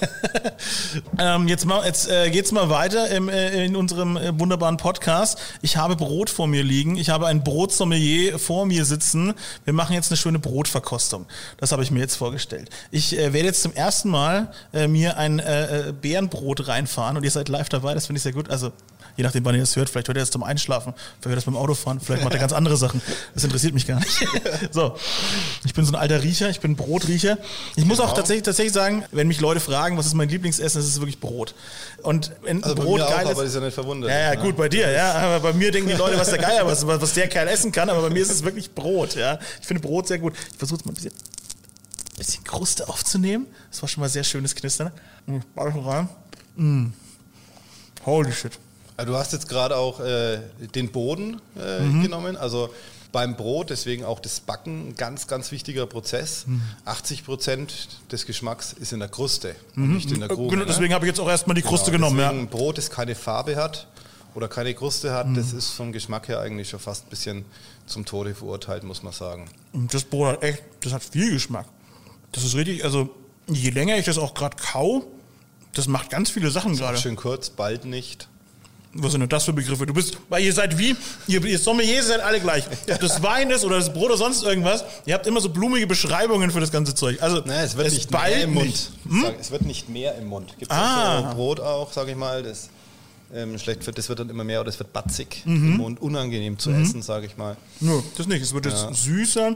ähm, 1.19 1.47
jetzt 1.47 1.67
mal, 1.67 1.85
jetzt 1.85 2.09
äh, 2.09 2.31
geht's 2.31 2.51
mal 2.51 2.71
weiter 2.71 3.07
im, 3.09 3.29
äh, 3.29 3.65
in 3.65 3.75
unserem 3.75 4.17
äh, 4.17 4.37
wunderbaren 4.39 4.77
Podcast. 4.77 5.37
Ich 5.61 5.77
habe 5.77 5.95
Brot 5.95 6.31
vor 6.31 6.47
mir 6.47 6.63
liegen. 6.63 6.97
Ich 6.97 7.11
habe 7.11 7.27
ein 7.27 7.43
Brotsommelier 7.43 8.39
vor 8.39 8.65
mir 8.65 8.85
sitzen. 8.85 9.18
Wir 9.65 9.73
machen 9.73 9.93
jetzt 9.93 10.11
eine 10.11 10.17
schöne 10.17 10.39
Brotverkostung. 10.39 11.25
Das 11.57 11.71
habe 11.71 11.83
ich 11.83 11.91
mir 11.91 11.99
jetzt 11.99 12.15
vorgestellt. 12.15 12.69
Ich 12.91 13.17
äh, 13.17 13.33
werde 13.33 13.47
jetzt 13.47 13.61
zum 13.61 13.73
ersten 13.73 14.09
Mal 14.09 14.51
äh, 14.73 14.87
mir 14.87 15.17
ein 15.17 15.39
äh, 15.39 15.89
äh 15.89 15.91
Bärenbrot 15.91 16.67
reinfahren 16.67 17.17
und 17.17 17.23
ihr 17.23 17.31
seid 17.31 17.49
live 17.49 17.69
dabei. 17.69 17.93
Das 17.93 18.07
finde 18.07 18.17
ich 18.17 18.23
sehr 18.23 18.33
gut. 18.33 18.49
Also 18.49 18.71
Je 19.19 19.23
nachdem, 19.23 19.43
wann 19.43 19.53
ihr 19.53 19.59
das 19.59 19.75
hört. 19.75 19.89
Vielleicht 19.89 20.07
hört 20.07 20.15
ihr 20.15 20.21
das 20.21 20.31
zum 20.31 20.43
Einschlafen, 20.43 20.93
vielleicht 20.93 21.25
hört 21.25 21.33
ihr 21.33 21.35
das 21.35 21.43
beim 21.43 21.57
Autofahren, 21.57 21.99
vielleicht 21.99 22.23
macht 22.23 22.35
ihr 22.35 22.39
ganz 22.39 22.53
andere 22.53 22.77
Sachen. 22.77 23.01
Das 23.33 23.43
interessiert 23.43 23.73
mich 23.73 23.85
gar 23.85 23.99
nicht. 23.99 24.25
so, 24.71 24.95
ich 25.65 25.73
bin 25.73 25.83
so 25.83 25.91
ein 25.91 25.99
alter 25.99 26.23
Riecher, 26.23 26.49
ich 26.49 26.61
bin 26.61 26.77
Brotriecher. 26.77 27.37
Ich 27.75 27.83
muss 27.83 27.97
genau. 27.97 28.11
auch 28.11 28.13
tatsächlich, 28.13 28.43
tatsächlich 28.43 28.71
sagen, 28.71 29.03
wenn 29.11 29.27
mich 29.27 29.41
Leute 29.41 29.59
fragen, 29.59 29.97
was 29.97 30.05
ist 30.05 30.13
mein 30.13 30.29
Lieblingsessen, 30.29 30.79
ist 30.79 30.87
es 30.87 31.01
wirklich 31.01 31.19
Brot. 31.19 31.53
Und 32.01 32.31
wenn 32.43 32.63
also 32.63 32.75
Brot 32.75 32.99
geil 32.99 33.09
auch, 33.09 33.21
ist, 33.23 33.35
aber 33.35 33.43
ist 33.43 33.55
ja 33.55 33.59
nicht 33.59 33.73
verwundert. 33.73 34.09
Ja, 34.09 34.33
ja, 34.33 34.35
gut, 34.35 34.55
bei 34.55 34.69
dir, 34.69 34.89
ja. 34.89 35.11
Aber 35.15 35.41
bei 35.41 35.51
mir 35.51 35.69
denken 35.69 35.89
die 35.89 35.95
Leute, 35.95 36.17
was 36.17 36.29
der 36.29 36.39
Geier, 36.39 36.65
was, 36.65 36.87
was 36.87 37.13
der 37.13 37.27
Kerl 37.27 37.49
essen 37.49 37.73
kann, 37.73 37.89
aber 37.89 38.03
bei 38.03 38.09
mir 38.09 38.21
ist 38.21 38.31
es 38.31 38.41
wirklich 38.45 38.73
Brot, 38.73 39.15
ja. 39.15 39.37
Ich 39.59 39.67
finde 39.67 39.81
Brot 39.81 40.07
sehr 40.07 40.19
gut. 40.19 40.33
Ich 40.49 40.57
versuche 40.57 40.79
es 40.79 40.85
mal 40.85 40.93
ein 40.93 40.95
bisschen, 40.95 41.11
bisschen 42.17 42.45
Kruste 42.45 42.87
aufzunehmen. 42.87 43.47
Das 43.69 43.81
war 43.81 43.89
schon 43.89 43.99
mal 43.99 44.07
sehr 44.07 44.23
schönes 44.23 44.55
Knistern. 44.55 44.93
Mm, 45.25 45.39
rein. 45.57 46.07
Mm. 46.55 46.85
Holy 48.05 48.31
shit. 48.31 48.57
Du 49.05 49.15
hast 49.15 49.33
jetzt 49.33 49.47
gerade 49.47 49.75
auch 49.77 49.99
äh, 49.99 50.39
den 50.75 50.91
Boden 50.91 51.41
äh, 51.57 51.81
mhm. 51.81 52.03
genommen. 52.03 52.37
Also 52.37 52.69
beim 53.11 53.35
Brot, 53.35 53.69
deswegen 53.69 54.05
auch 54.05 54.19
das 54.19 54.39
Backen, 54.39 54.89
ein 54.89 54.95
ganz, 54.95 55.27
ganz 55.27 55.51
wichtiger 55.51 55.85
Prozess. 55.87 56.45
Mhm. 56.45 56.61
80 56.85 57.25
Prozent 57.25 57.89
des 58.11 58.25
Geschmacks 58.25 58.73
ist 58.73 58.93
in 58.93 58.99
der 58.99 59.09
Kruste, 59.09 59.55
mhm. 59.75 59.95
nicht 59.95 60.11
in 60.11 60.19
der 60.19 60.29
Kruste. 60.29 60.55
Genau, 60.55 60.65
deswegen 60.65 60.89
ne? 60.89 60.95
habe 60.95 61.05
ich 61.05 61.09
jetzt 61.09 61.19
auch 61.19 61.29
erstmal 61.29 61.55
die 61.55 61.61
Kruste 61.61 61.91
genau, 61.91 62.09
genommen. 62.09 62.39
Ja. 62.41 62.45
Brot, 62.45 62.77
das 62.77 62.89
keine 62.89 63.15
Farbe 63.15 63.55
hat 63.55 63.87
oder 64.35 64.47
keine 64.47 64.73
Kruste 64.73 65.11
hat, 65.11 65.27
mhm. 65.27 65.35
das 65.35 65.53
ist 65.53 65.71
vom 65.71 65.91
Geschmack 65.91 66.27
her 66.27 66.39
eigentlich 66.39 66.69
schon 66.69 66.79
fast 66.79 67.07
ein 67.07 67.09
bisschen 67.09 67.45
zum 67.87 68.05
Tode 68.05 68.35
verurteilt, 68.35 68.83
muss 68.83 69.01
man 69.01 69.13
sagen. 69.13 69.49
Das 69.73 70.03
Brot 70.03 70.33
hat 70.33 70.43
echt, 70.43 70.63
das 70.81 70.93
hat 70.93 71.03
viel 71.03 71.31
Geschmack. 71.31 71.65
Das 72.31 72.43
ist 72.43 72.55
richtig, 72.55 72.83
also 72.83 73.09
je 73.47 73.71
länger 73.71 73.97
ich 73.97 74.05
das 74.05 74.19
auch 74.19 74.35
gerade 74.35 74.55
kau, 74.57 75.05
das 75.73 75.87
macht 75.87 76.11
ganz 76.11 76.29
viele 76.29 76.51
Sachen 76.51 76.75
gerade. 76.75 76.97
Schön 76.97 77.15
kurz, 77.15 77.49
bald 77.49 77.85
nicht. 77.85 78.27
Was 78.93 79.11
sind 79.11 79.21
denn 79.21 79.29
das 79.29 79.43
für 79.43 79.53
Begriffe? 79.53 79.85
Du 79.85 79.93
bist, 79.93 80.17
weil 80.29 80.43
ihr 80.43 80.53
seid 80.53 80.77
wie, 80.77 80.95
ihr, 81.27 81.45
ihr 81.45 81.59
Sommeliers 81.59 82.07
seid 82.07 82.21
alle 82.21 82.39
gleich. 82.39 82.63
Ob 82.91 82.99
das 82.99 83.21
Wein 83.21 83.51
ist 83.51 83.63
oder 83.63 83.77
das 83.77 83.93
Brot 83.93 84.05
oder 84.05 84.17
sonst 84.17 84.43
irgendwas, 84.43 84.83
ihr 85.05 85.13
habt 85.13 85.27
immer 85.27 85.41
so 85.41 85.49
blumige 85.49 85.85
Beschreibungen 85.85 86.49
für 86.49 86.59
das 86.59 86.71
ganze 86.71 86.95
Zeug. 86.95 87.21
Also, 87.21 87.41
naja, 87.45 87.63
es 87.63 87.77
wird 87.77 87.87
es 87.87 87.93
nicht 87.93 88.11
mehr 88.11 88.43
im 88.43 88.53
Mund. 88.53 88.91
Hm? 89.07 89.25
Es 89.39 89.51
wird 89.51 89.61
nicht 89.61 89.89
mehr 89.89 90.15
im 90.17 90.27
Mund. 90.27 90.55
Gibt 90.57 90.71
es 90.71 90.77
ah. 90.77 91.29
so 91.29 91.35
Brot 91.35 91.59
auch, 91.59 91.93
sage 91.93 92.11
ich 92.11 92.17
mal, 92.17 92.41
das 92.41 92.69
ähm, 93.33 93.59
schlecht 93.59 93.85
wird, 93.85 93.97
das 93.97 94.09
wird 94.09 94.19
dann 94.19 94.29
immer 94.29 94.43
mehr 94.43 94.61
oder 94.61 94.69
es 94.69 94.79
wird 94.79 94.91
batzig 94.91 95.43
mhm. 95.45 95.55
im 95.55 95.77
Mund, 95.77 96.01
unangenehm 96.01 96.57
zu 96.57 96.71
mhm. 96.71 96.81
essen, 96.81 97.01
sage 97.03 97.27
ich 97.27 97.37
mal. 97.37 97.57
Nö, 97.79 98.01
das 98.17 98.27
nicht. 98.27 98.41
Es 98.41 98.53
wird 98.53 98.65
jetzt 98.65 98.83
ja. 98.83 98.93
süßer. 98.93 99.55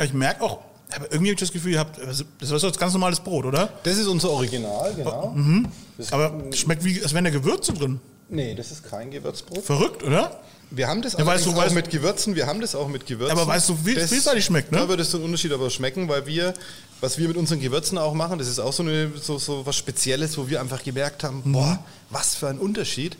Ich 0.00 0.12
merke 0.12 0.42
auch, 0.42 0.60
aber 0.94 1.06
irgendwie 1.06 1.30
habe 1.30 1.34
ich 1.34 1.40
das 1.40 1.52
Gefühl, 1.52 1.72
ihr 1.72 1.78
habt, 1.78 1.98
das 1.98 2.20
ist 2.52 2.62
jetzt 2.62 2.78
ganz 2.78 2.92
normales 2.92 3.20
Brot, 3.20 3.44
oder? 3.44 3.70
Das 3.82 3.98
ist 3.98 4.06
unser 4.06 4.30
Original, 4.30 4.94
genau. 4.94 5.32
Mhm. 5.34 5.66
Aber 6.10 6.32
schmeckt 6.54 6.84
wie, 6.84 7.02
als 7.02 7.12
wären 7.12 7.24
da 7.24 7.30
Gewürze 7.30 7.72
drin. 7.72 8.00
Nee, 8.32 8.54
das 8.54 8.70
ist 8.70 8.88
kein 8.88 9.10
Gewürzbrot. 9.10 9.62
Verrückt, 9.62 10.02
oder? 10.02 10.40
Wir 10.70 10.88
haben 10.88 11.02
das 11.02 11.12
ja, 11.12 11.26
weißt 11.26 11.44
du, 11.44 11.50
auch 11.50 11.56
weißt 11.56 11.74
mit 11.74 11.90
Gewürzen, 11.90 12.34
wir 12.34 12.46
haben 12.46 12.62
das 12.62 12.74
auch 12.74 12.88
mit 12.88 13.06
Gewürzen. 13.06 13.36
Aber 13.36 13.46
weißt 13.46 13.68
du, 13.68 13.84
wie 13.84 13.94
es 13.94 14.10
vielfältig 14.10 14.46
schmeckt, 14.46 14.72
ne? 14.72 14.78
Da 14.78 14.88
würde 14.88 15.02
es 15.02 15.10
so 15.10 15.18
einen 15.18 15.26
Unterschied 15.26 15.52
aber 15.52 15.68
schmecken, 15.68 16.08
weil 16.08 16.24
wir, 16.24 16.54
was 17.02 17.18
wir 17.18 17.28
mit 17.28 17.36
unseren 17.36 17.60
Gewürzen 17.60 17.98
auch 17.98 18.14
machen, 18.14 18.38
das 18.38 18.48
ist 18.48 18.58
auch 18.58 18.72
so, 18.72 18.82
eine, 18.82 19.12
so, 19.20 19.38
so 19.38 19.66
was 19.66 19.76
Spezielles, 19.76 20.38
wo 20.38 20.48
wir 20.48 20.62
einfach 20.62 20.82
gemerkt 20.82 21.24
haben, 21.24 21.42
mhm. 21.44 21.52
boah, 21.52 21.84
was 22.08 22.34
für 22.34 22.48
ein 22.48 22.58
Unterschied. 22.58 23.18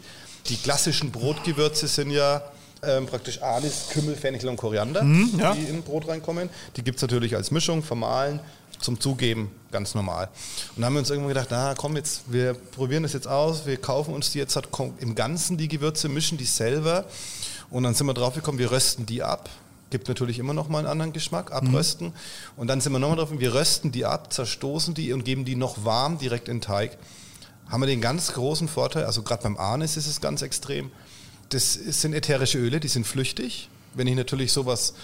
Die 0.48 0.56
klassischen 0.56 1.12
Brotgewürze 1.12 1.88
sind 1.88 2.10
ja 2.10 2.42
ähm, 2.82 3.06
praktisch 3.06 3.42
Anis, 3.42 3.88
Kümmel, 3.90 4.16
Fenchel 4.16 4.48
und 4.48 4.56
Koriander, 4.56 5.02
mhm, 5.02 5.38
ja. 5.38 5.54
die 5.54 5.64
in 5.64 5.82
Brot 5.82 6.08
reinkommen. 6.08 6.48
Die 6.76 6.82
gibt 6.82 6.96
es 6.96 7.02
natürlich 7.02 7.36
als 7.36 7.50
Mischung, 7.50 7.82
vermahlen, 7.82 8.40
zum 8.82 9.00
Zugeben 9.00 9.50
ganz 9.70 9.94
normal. 9.94 10.28
Und 10.70 10.78
dann 10.78 10.86
haben 10.86 10.94
wir 10.94 11.00
uns 11.00 11.10
irgendwann 11.10 11.30
gedacht, 11.30 11.48
na 11.50 11.74
komm 11.74 11.96
jetzt, 11.96 12.22
wir 12.28 12.54
probieren 12.54 13.02
das 13.02 13.12
jetzt 13.14 13.26
aus, 13.26 13.66
wir 13.66 13.76
kaufen 13.78 14.14
uns 14.14 14.30
die 14.30 14.38
jetzt 14.38 14.54
halt 14.56 14.68
im 15.00 15.14
Ganzen 15.14 15.56
die 15.56 15.68
Gewürze, 15.68 16.08
mischen 16.08 16.38
die 16.38 16.44
selber 16.44 17.06
und 17.70 17.82
dann 17.82 17.94
sind 17.94 18.06
wir 18.06 18.14
drauf 18.14 18.34
gekommen, 18.34 18.58
wir 18.58 18.70
rösten 18.70 19.06
die 19.06 19.22
ab. 19.22 19.48
Gibt 19.90 20.08
natürlich 20.08 20.38
immer 20.38 20.54
noch 20.54 20.68
mal 20.68 20.78
einen 20.78 20.88
anderen 20.88 21.12
Geschmack, 21.12 21.52
abrösten. 21.52 22.08
Mhm. 22.08 22.12
Und 22.56 22.68
dann 22.68 22.80
sind 22.80 22.92
wir 22.92 22.98
nochmal 22.98 23.18
drauf, 23.18 23.28
wir 23.30 23.54
rösten 23.54 23.92
die 23.92 24.04
ab, 24.04 24.32
zerstoßen 24.32 24.94
die 24.94 25.12
und 25.12 25.24
geben 25.24 25.44
die 25.44 25.56
noch 25.56 25.84
warm 25.84 26.18
direkt 26.18 26.48
in 26.48 26.56
den 26.56 26.62
Teig. 26.62 26.96
Haben 27.68 27.82
wir 27.82 27.86
den 27.86 28.00
ganz 28.00 28.32
großen 28.32 28.68
Vorteil, 28.68 29.04
also 29.04 29.22
gerade 29.22 29.42
beim 29.42 29.56
Anis 29.56 29.96
ist 29.96 30.06
es 30.06 30.20
ganz 30.20 30.42
extrem, 30.42 30.90
das 31.48 31.74
sind 31.74 32.14
ätherische 32.14 32.58
Öle, 32.58 32.80
die 32.80 32.88
sind 32.88 33.06
flüchtig. 33.06 33.68
Wenn 33.94 34.06
ich 34.06 34.16
natürlich 34.16 34.52
sowas 34.52 34.94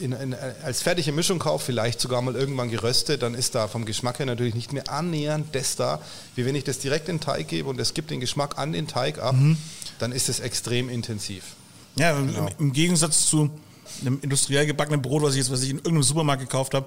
in, 0.00 0.12
in, 0.12 0.34
als 0.64 0.82
fertige 0.82 1.12
Mischung 1.12 1.38
kaufe, 1.38 1.66
vielleicht 1.66 2.00
sogar 2.00 2.20
mal 2.22 2.34
irgendwann 2.34 2.70
geröstet, 2.70 3.22
dann 3.22 3.34
ist 3.34 3.54
da 3.54 3.68
vom 3.68 3.84
Geschmack 3.84 4.18
her 4.18 4.26
natürlich 4.26 4.54
nicht 4.54 4.72
mehr 4.72 4.90
annähernd 4.90 5.54
das 5.54 5.76
da, 5.76 6.00
wie 6.34 6.44
wenn 6.44 6.54
ich 6.54 6.64
das 6.64 6.78
direkt 6.78 7.08
in 7.08 7.16
den 7.16 7.20
Teig 7.22 7.48
gebe 7.48 7.68
und 7.68 7.80
es 7.80 7.94
gibt 7.94 8.10
den 8.10 8.20
Geschmack 8.20 8.58
an 8.58 8.72
den 8.72 8.86
Teig 8.86 9.18
ab, 9.18 9.34
mhm. 9.34 9.56
dann 9.98 10.12
ist 10.12 10.28
es 10.28 10.40
extrem 10.40 10.88
intensiv. 10.88 11.44
Ja, 11.96 12.12
genau. 12.18 12.48
im, 12.58 12.72
Gegensatz 12.72 13.26
zu 13.26 13.50
einem 14.02 14.18
industriell 14.20 14.66
gebackenen 14.66 15.00
Brot, 15.00 15.22
was 15.22 15.34
ich 15.34 15.38
jetzt, 15.38 15.50
was 15.50 15.62
ich 15.62 15.70
in 15.70 15.76
irgendeinem 15.76 16.02
Supermarkt 16.02 16.42
gekauft 16.42 16.74
habe, 16.74 16.86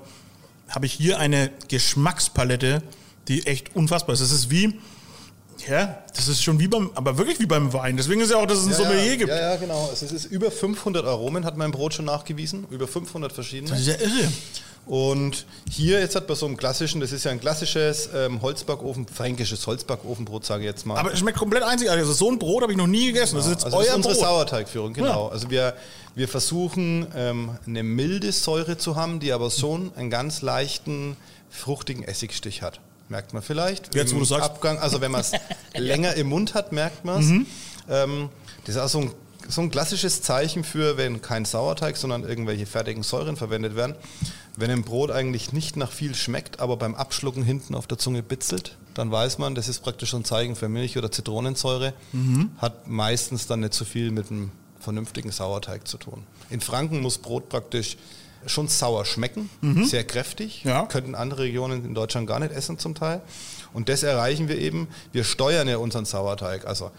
habe 0.68 0.86
ich 0.86 0.94
hier 0.94 1.18
eine 1.20 1.52
Geschmackspalette, 1.68 2.84
die 3.28 3.48
echt 3.48 3.76
unfassbar 3.76 4.14
ist. 4.14 4.22
Das 4.22 4.32
ist 4.32 4.52
wie, 4.52 4.80
ja, 5.68 6.04
das 6.16 6.28
ist 6.28 6.44
schon 6.44 6.60
wie 6.60 6.68
beim, 6.68 6.92
aber 6.96 7.18
wirklich 7.18 7.40
wie 7.40 7.46
beim 7.46 7.74
Wein. 7.74 7.98
Deswegen 7.98 8.22
ist 8.22 8.32
ja 8.32 8.38
auch, 8.38 8.46
dass 8.46 8.60
es 8.60 8.66
ein 8.66 8.72
ja, 8.72 8.78
Sommelier 8.78 9.18
gibt. 9.18 9.30
Ja, 9.30 9.52
ja, 9.52 9.56
genau. 9.58 9.90
Es 9.92 10.02
ist 10.02 10.26
über 10.26 10.52
500 10.52 11.06
Aromen, 11.06 11.46
hat 11.46 11.58
mein 11.58 11.72
Brot 11.72 11.94
schon 11.94 12.06
nachgewiesen. 12.06 12.68
Über 12.70 12.88
500 12.88 13.32
verschiedene. 13.32 13.72
Das 13.72 13.80
ist 13.80 13.88
ja 13.88 13.96
irre. 13.96 14.32
Und 14.86 15.46
hier 15.70 16.00
jetzt 16.00 16.16
hat 16.16 16.26
bei 16.26 16.34
so 16.34 16.48
einem 16.48 16.58
klassischen, 16.58 17.00
das 17.00 17.12
ist 17.12 17.24
ja 17.24 17.32
ein 17.32 17.40
klassisches 17.40 18.10
ähm, 18.16 18.42
Holzbackofen, 18.42 19.08
fränkisches 19.08 19.68
Holzbackofenbrot, 19.68 20.46
sage 20.46 20.64
ich 20.64 20.68
jetzt 20.68 20.86
mal. 20.86 20.98
Aber 20.98 21.14
es 21.14 21.20
schmeckt 21.20 21.38
komplett 21.38 21.64
einzigartig. 21.64 22.02
Also 22.02 22.14
so 22.14 22.32
ein 22.32 22.40
Brot 22.40 22.64
habe 22.64 22.72
ich 22.72 22.78
noch 22.78 22.88
nie 22.88 23.08
gegessen. 23.08 23.36
Genau. 23.36 23.40
Das 23.40 23.46
ist 23.48 23.52
jetzt 23.52 23.66
also 23.66 23.78
euer 23.78 23.84
das 23.84 23.90
ist 23.92 23.96
unsere 23.98 24.14
Brot. 24.16 24.24
Sauerteigführung, 24.24 24.94
genau. 24.94 25.28
Ja. 25.28 25.32
Also 25.32 25.52
wir, 25.52 25.76
wir 26.16 26.28
versuchen 26.28 27.06
ähm, 27.16 27.52
eine 27.68 27.84
milde 27.84 28.32
Säure 28.32 28.78
zu 28.78 28.96
haben, 28.96 29.20
die 29.20 29.32
aber 29.32 29.52
schon 29.52 29.92
einen 29.96 30.10
ganz 30.10 30.42
leichten, 30.42 31.18
fruchtigen 31.52 32.04
Essigstich 32.04 32.64
hat 32.64 32.80
merkt 33.10 33.34
man 33.34 33.42
vielleicht. 33.42 33.94
Jetzt, 33.96 34.14
wo 34.14 34.20
du 34.20 34.26
sagst. 34.26 34.46
Abgang, 34.50 34.78
also 34.80 35.02
wenn 35.02 35.12
man 35.12 35.22
es 35.22 35.32
länger 35.74 36.14
im 36.14 36.28
Mund 36.28 36.54
hat, 36.54 36.72
merkt 36.72 37.06
man 37.06 37.20
es. 37.20 37.26
Mhm. 37.26 37.46
Ähm, 37.90 38.30
das 38.66 38.76
ist 38.76 38.82
auch 38.82 38.90
so 38.90 39.00
ein, 39.00 39.12
so 39.48 39.62
ein 39.62 39.72
klassisches 39.72 40.22
Zeichen 40.22 40.64
für, 40.64 40.98
wenn 40.98 41.22
kein 41.22 41.46
Sauerteig, 41.46 41.98
sondern 41.98 42.24
irgendwelche 42.24 42.66
fertigen 42.66 43.04
Säuren 43.04 43.36
verwendet 43.36 43.76
werden. 43.76 43.96
Wenn 44.56 44.70
ein 44.70 44.84
Brot 44.84 45.12
eigentlich 45.12 45.54
nicht 45.54 45.76
nach 45.76 45.92
viel 45.92 46.14
schmeckt, 46.16 46.60
aber 46.60 46.78
beim 46.78 46.94
Abschlucken 46.94 47.44
hinten 47.44 47.76
auf 47.76 47.88
der 47.88 47.98
Zunge 47.98 48.22
bitzelt, 48.22 48.78
dann 48.94 49.12
weiß 49.12 49.38
man, 49.38 49.56
das 49.56 49.70
ist 49.70 49.80
praktisch 49.80 50.14
ein 50.14 50.26
Zeichen 50.26 50.56
für 50.56 50.70
Milch 50.70 50.98
oder 50.98 51.12
Zitronensäure. 51.12 51.94
Mhm. 52.12 52.52
Hat 52.58 52.88
meistens 52.88 53.48
dann 53.48 53.62
nicht 53.62 53.74
so 53.74 53.86
viel 53.86 54.12
mit 54.12 54.30
einem 54.30 54.52
vernünftigen 54.80 55.32
Sauerteig 55.32 55.88
zu 55.88 55.98
tun. 55.98 56.24
In 56.50 56.62
Franken 56.62 57.02
muss 57.02 57.18
Brot 57.18 57.50
praktisch 57.50 57.98
schon 58.46 58.68
sauer 58.68 59.06
schmecken, 59.06 59.50
mhm. 59.62 59.86
sehr 59.86 60.04
kräftig. 60.04 60.64
Ja. 60.64 60.86
Könnten 60.86 61.16
andere 61.16 61.44
Regionen 61.44 61.86
in 61.86 61.94
Deutschland 61.94 62.28
gar 62.28 62.40
nicht 62.40 62.52
essen 62.52 62.80
zum 62.80 62.96
Teil. 62.96 63.22
Und 63.74 63.90
das 63.90 64.04
erreichen 64.04 64.48
wir 64.48 64.58
eben. 64.58 64.88
Wir 65.12 65.24
steuern 65.24 65.68
ja 65.68 65.78
unseren 65.78 66.06
Sauerteig. 66.06 66.66
Also 66.66 66.92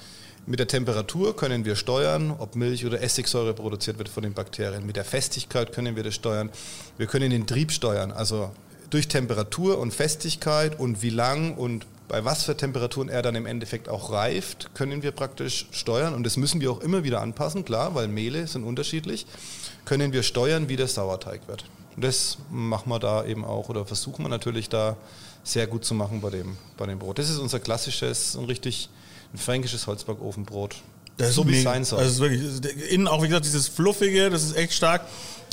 mit 0.46 0.58
der 0.58 0.68
Temperatur 0.68 1.36
können 1.36 1.64
wir 1.64 1.76
steuern, 1.76 2.34
ob 2.38 2.56
Milch 2.56 2.86
oder 2.86 3.02
Essigsäure 3.02 3.54
produziert 3.54 3.98
wird 3.98 4.08
von 4.08 4.22
den 4.22 4.32
Bakterien. 4.32 4.86
Mit 4.86 4.96
der 4.96 5.04
Festigkeit 5.04 5.72
können 5.72 5.96
wir 5.96 6.02
das 6.02 6.14
steuern. 6.14 6.50
Wir 6.96 7.06
können 7.06 7.30
den 7.30 7.46
Trieb 7.46 7.72
steuern. 7.72 8.12
Also 8.12 8.50
durch 8.90 9.08
Temperatur 9.08 9.78
und 9.78 9.94
Festigkeit 9.94 10.78
und 10.78 11.02
wie 11.02 11.10
lang 11.10 11.54
und 11.54 11.86
bei 12.08 12.24
was 12.24 12.42
für 12.42 12.56
Temperaturen 12.56 13.08
er 13.08 13.22
dann 13.22 13.36
im 13.36 13.46
Endeffekt 13.46 13.88
auch 13.88 14.10
reift, 14.10 14.74
können 14.74 15.04
wir 15.04 15.12
praktisch 15.12 15.66
steuern. 15.70 16.12
Und 16.12 16.24
das 16.24 16.36
müssen 16.36 16.60
wir 16.60 16.72
auch 16.72 16.80
immer 16.80 17.04
wieder 17.04 17.20
anpassen, 17.20 17.64
klar, 17.64 17.94
weil 17.94 18.08
Mehle 18.08 18.48
sind 18.48 18.64
unterschiedlich 18.64 19.26
können 19.90 20.12
wir 20.12 20.22
steuern, 20.22 20.68
wie 20.68 20.76
der 20.76 20.86
Sauerteig 20.86 21.48
wird. 21.48 21.64
Und 21.96 22.04
das 22.04 22.38
machen 22.48 22.88
wir 22.90 23.00
da 23.00 23.24
eben 23.24 23.44
auch 23.44 23.68
oder 23.68 23.84
versuchen 23.84 24.22
wir 24.22 24.28
natürlich 24.28 24.68
da 24.68 24.96
sehr 25.42 25.66
gut 25.66 25.84
zu 25.84 25.94
machen 25.94 26.20
bei 26.20 26.30
dem, 26.30 26.56
bei 26.76 26.86
dem 26.86 27.00
Brot. 27.00 27.18
Das 27.18 27.28
ist 27.28 27.38
unser 27.38 27.58
klassisches, 27.58 28.36
ein 28.36 28.44
richtig 28.44 28.88
ein 29.34 29.38
fränkisches 29.38 29.88
Holzbackofenbrot. 29.88 30.76
Das 31.16 31.34
so 31.34 31.44
wie 31.48 31.56
es 31.56 31.64
sein 31.64 31.84
soll. 31.84 31.98
Also 31.98 32.22
wirklich, 32.22 32.40
innen 32.92 33.08
auch, 33.08 33.20
wie 33.24 33.26
gesagt, 33.26 33.46
dieses 33.46 33.66
Fluffige, 33.66 34.30
das 34.30 34.44
ist 34.44 34.56
echt 34.56 34.74
stark. 34.74 35.02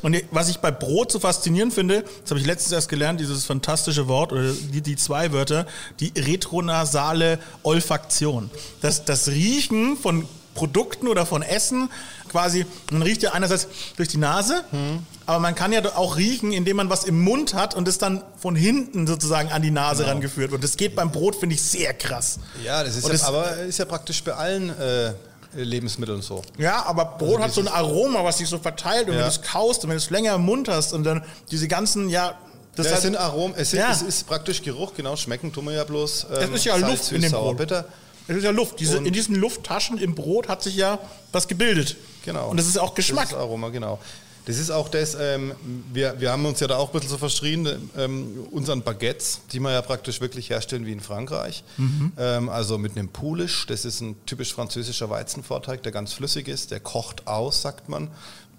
Und 0.03 0.15
was 0.29 0.49
ich 0.49 0.59
bei 0.59 0.69
Brot 0.69 1.11
so 1.11 1.19
faszinierend 1.19 1.73
finde, 1.73 2.03
das 2.21 2.29
habe 2.29 2.39
ich 2.39 2.45
letztens 2.45 2.73
erst 2.73 2.89
gelernt, 2.89 3.19
dieses 3.19 3.43
fantastische 3.43 4.07
Wort, 4.07 4.33
oder 4.33 4.53
die, 4.53 4.81
die 4.81 4.97
zwei 4.97 5.31
Wörter, 5.33 5.65
die 5.99 6.13
retronasale 6.15 7.39
Olfaktion. 7.63 8.51
Das, 8.81 9.03
das 9.03 9.29
Riechen 9.29 9.97
von 9.97 10.27
Produkten 10.58 11.08
oder 11.08 11.26
von 11.26 11.43
Essen 11.43 11.89
quasi, 12.30 12.66
man 12.91 13.03
riecht 13.03 13.22
ja 13.22 13.32
einerseits 13.32 13.68
durch 13.95 14.10
die 14.10 14.18
Nase, 14.18 14.64
hm. 14.72 15.05
aber 15.26 15.39
man 15.39 15.55
kann 15.55 15.72
ja 15.72 15.82
auch 15.95 16.18
riechen, 16.18 16.51
indem 16.51 16.78
man 16.78 16.89
was 16.89 17.05
im 17.05 17.22
Mund 17.22 17.53
hat 17.53 17.76
und 17.76 17.88
es 17.88 17.99
dann 17.99 18.24
von 18.38 18.55
hinten 18.55 19.08
sozusagen 19.08 19.51
an 19.51 19.62
die 19.62 19.72
Nase 19.72 20.03
genau. 20.03 20.16
rangeführt 20.16 20.51
wird. 20.51 20.64
Das 20.64 20.76
geht 20.76 20.95
beim 20.95 21.12
Brot, 21.12 21.36
finde 21.36 21.55
ich, 21.55 21.62
sehr 21.62 21.93
krass. 21.93 22.39
Ja, 22.66 22.84
das 22.84 22.97
ist 22.97 23.05
ja, 23.05 23.12
das, 23.12 23.24
aber 23.24 23.58
ist 23.58 23.78
ja 23.78 23.86
praktisch 23.86 24.24
bei 24.24 24.34
allen 24.34 24.78
äh, 24.78 25.14
Lebensmitteln 25.53 26.22
so. 26.22 26.41
Ja, 26.58 26.86
aber 26.86 27.05
Brot 27.05 27.41
also 27.41 27.43
hat 27.43 27.53
so 27.53 27.62
ein 27.62 27.68
Aroma, 27.68 28.24
was 28.24 28.39
sich 28.39 28.49
so 28.49 28.58
verteilt 28.58 29.08
und 29.08 29.14
ja. 29.14 29.20
wenn 29.20 29.30
du 29.30 29.32
es 29.32 29.41
kaust 29.41 29.84
und 29.84 29.89
wenn 29.89 29.97
du 29.97 30.03
es 30.03 30.10
länger 30.10 30.36
im 30.36 30.41
Mund 30.41 30.68
hast 30.68 30.93
und 30.93 31.03
dann 31.03 31.24
diese 31.51 31.68
ganzen, 31.68 32.10
ja, 32.10 32.36
das 32.76 32.88
ja, 32.88 32.93
es 32.93 33.01
sind 33.01 33.18
Aromen, 33.18 33.55
es, 33.58 33.72
sind, 33.72 33.80
ja. 33.80 33.91
es, 33.91 34.01
ist 34.01 34.28
praktisch 34.28 34.62
Geruch, 34.62 34.93
genau, 34.95 35.16
schmecken 35.16 35.51
tun 35.51 35.66
wir 35.66 35.74
ja 35.74 35.84
bloß. 35.84 36.28
Ähm, 36.30 36.53
es 36.53 36.60
ist 36.60 36.66
ja 36.66 36.78
Salz, 36.78 36.91
Luft 36.91 37.12
in 37.12 37.22
dem 37.22 37.32
Brot. 37.32 37.58
Bitter. 37.58 37.86
Es 38.28 38.38
ist 38.38 38.43
ja 38.43 38.51
Luft. 38.51 38.80
Diese, 38.80 38.97
in 38.97 39.13
diesen 39.13 39.36
Lufttaschen 39.36 39.97
im 39.97 40.15
Brot 40.15 40.47
hat 40.47 40.61
sich 40.61 40.75
ja 40.75 40.99
was 41.32 41.47
gebildet. 41.47 41.95
Genau. 42.25 42.49
Und 42.49 42.57
das 42.57 42.67
ist 42.67 42.78
auch 42.78 42.93
Geschmack. 42.93 43.25
Das 43.25 43.32
ist 43.32 43.38
Aroma, 43.38 43.69
genau. 43.69 43.99
Das 44.47 44.57
ist 44.57 44.69
auch 44.69 44.88
das, 44.88 45.17
ähm, 45.19 45.53
wir, 45.91 46.21
wir 46.21 46.32
haben 46.32 46.45
uns 46.45 46.61
ja 46.61 46.67
da 46.67 46.78
auch 46.78 46.88
ein 46.88 46.93
bisschen 46.93 47.09
so 47.09 47.17
verschrien, 47.17 47.67
ähm, 47.97 48.47
unseren 48.49 48.82
Baguettes, 48.82 49.41
die 49.51 49.59
wir 49.59 49.73
ja 49.73 49.82
praktisch 49.82 50.21
wirklich 50.21 50.49
herstellen 50.49 50.86
wie 50.86 50.93
in 50.93 51.01
Frankreich. 51.01 51.65
Mhm. 51.75 52.13
Ähm, 52.17 52.47
also 52.47 52.78
mit 52.78 52.95
einem 52.95 53.09
Poulish, 53.09 53.65
das 53.67 53.84
ist 53.84 53.99
ein 53.99 54.15
typisch 54.25 54.53
französischer 54.53 55.09
Weizenvorteig, 55.09 55.84
der 55.84 55.91
ganz 55.91 56.13
flüssig 56.13 56.47
ist, 56.47 56.71
der 56.71 56.80
kocht 56.80 57.28
aus, 57.28 57.61
sagt 57.61 57.89
man. 57.89 58.07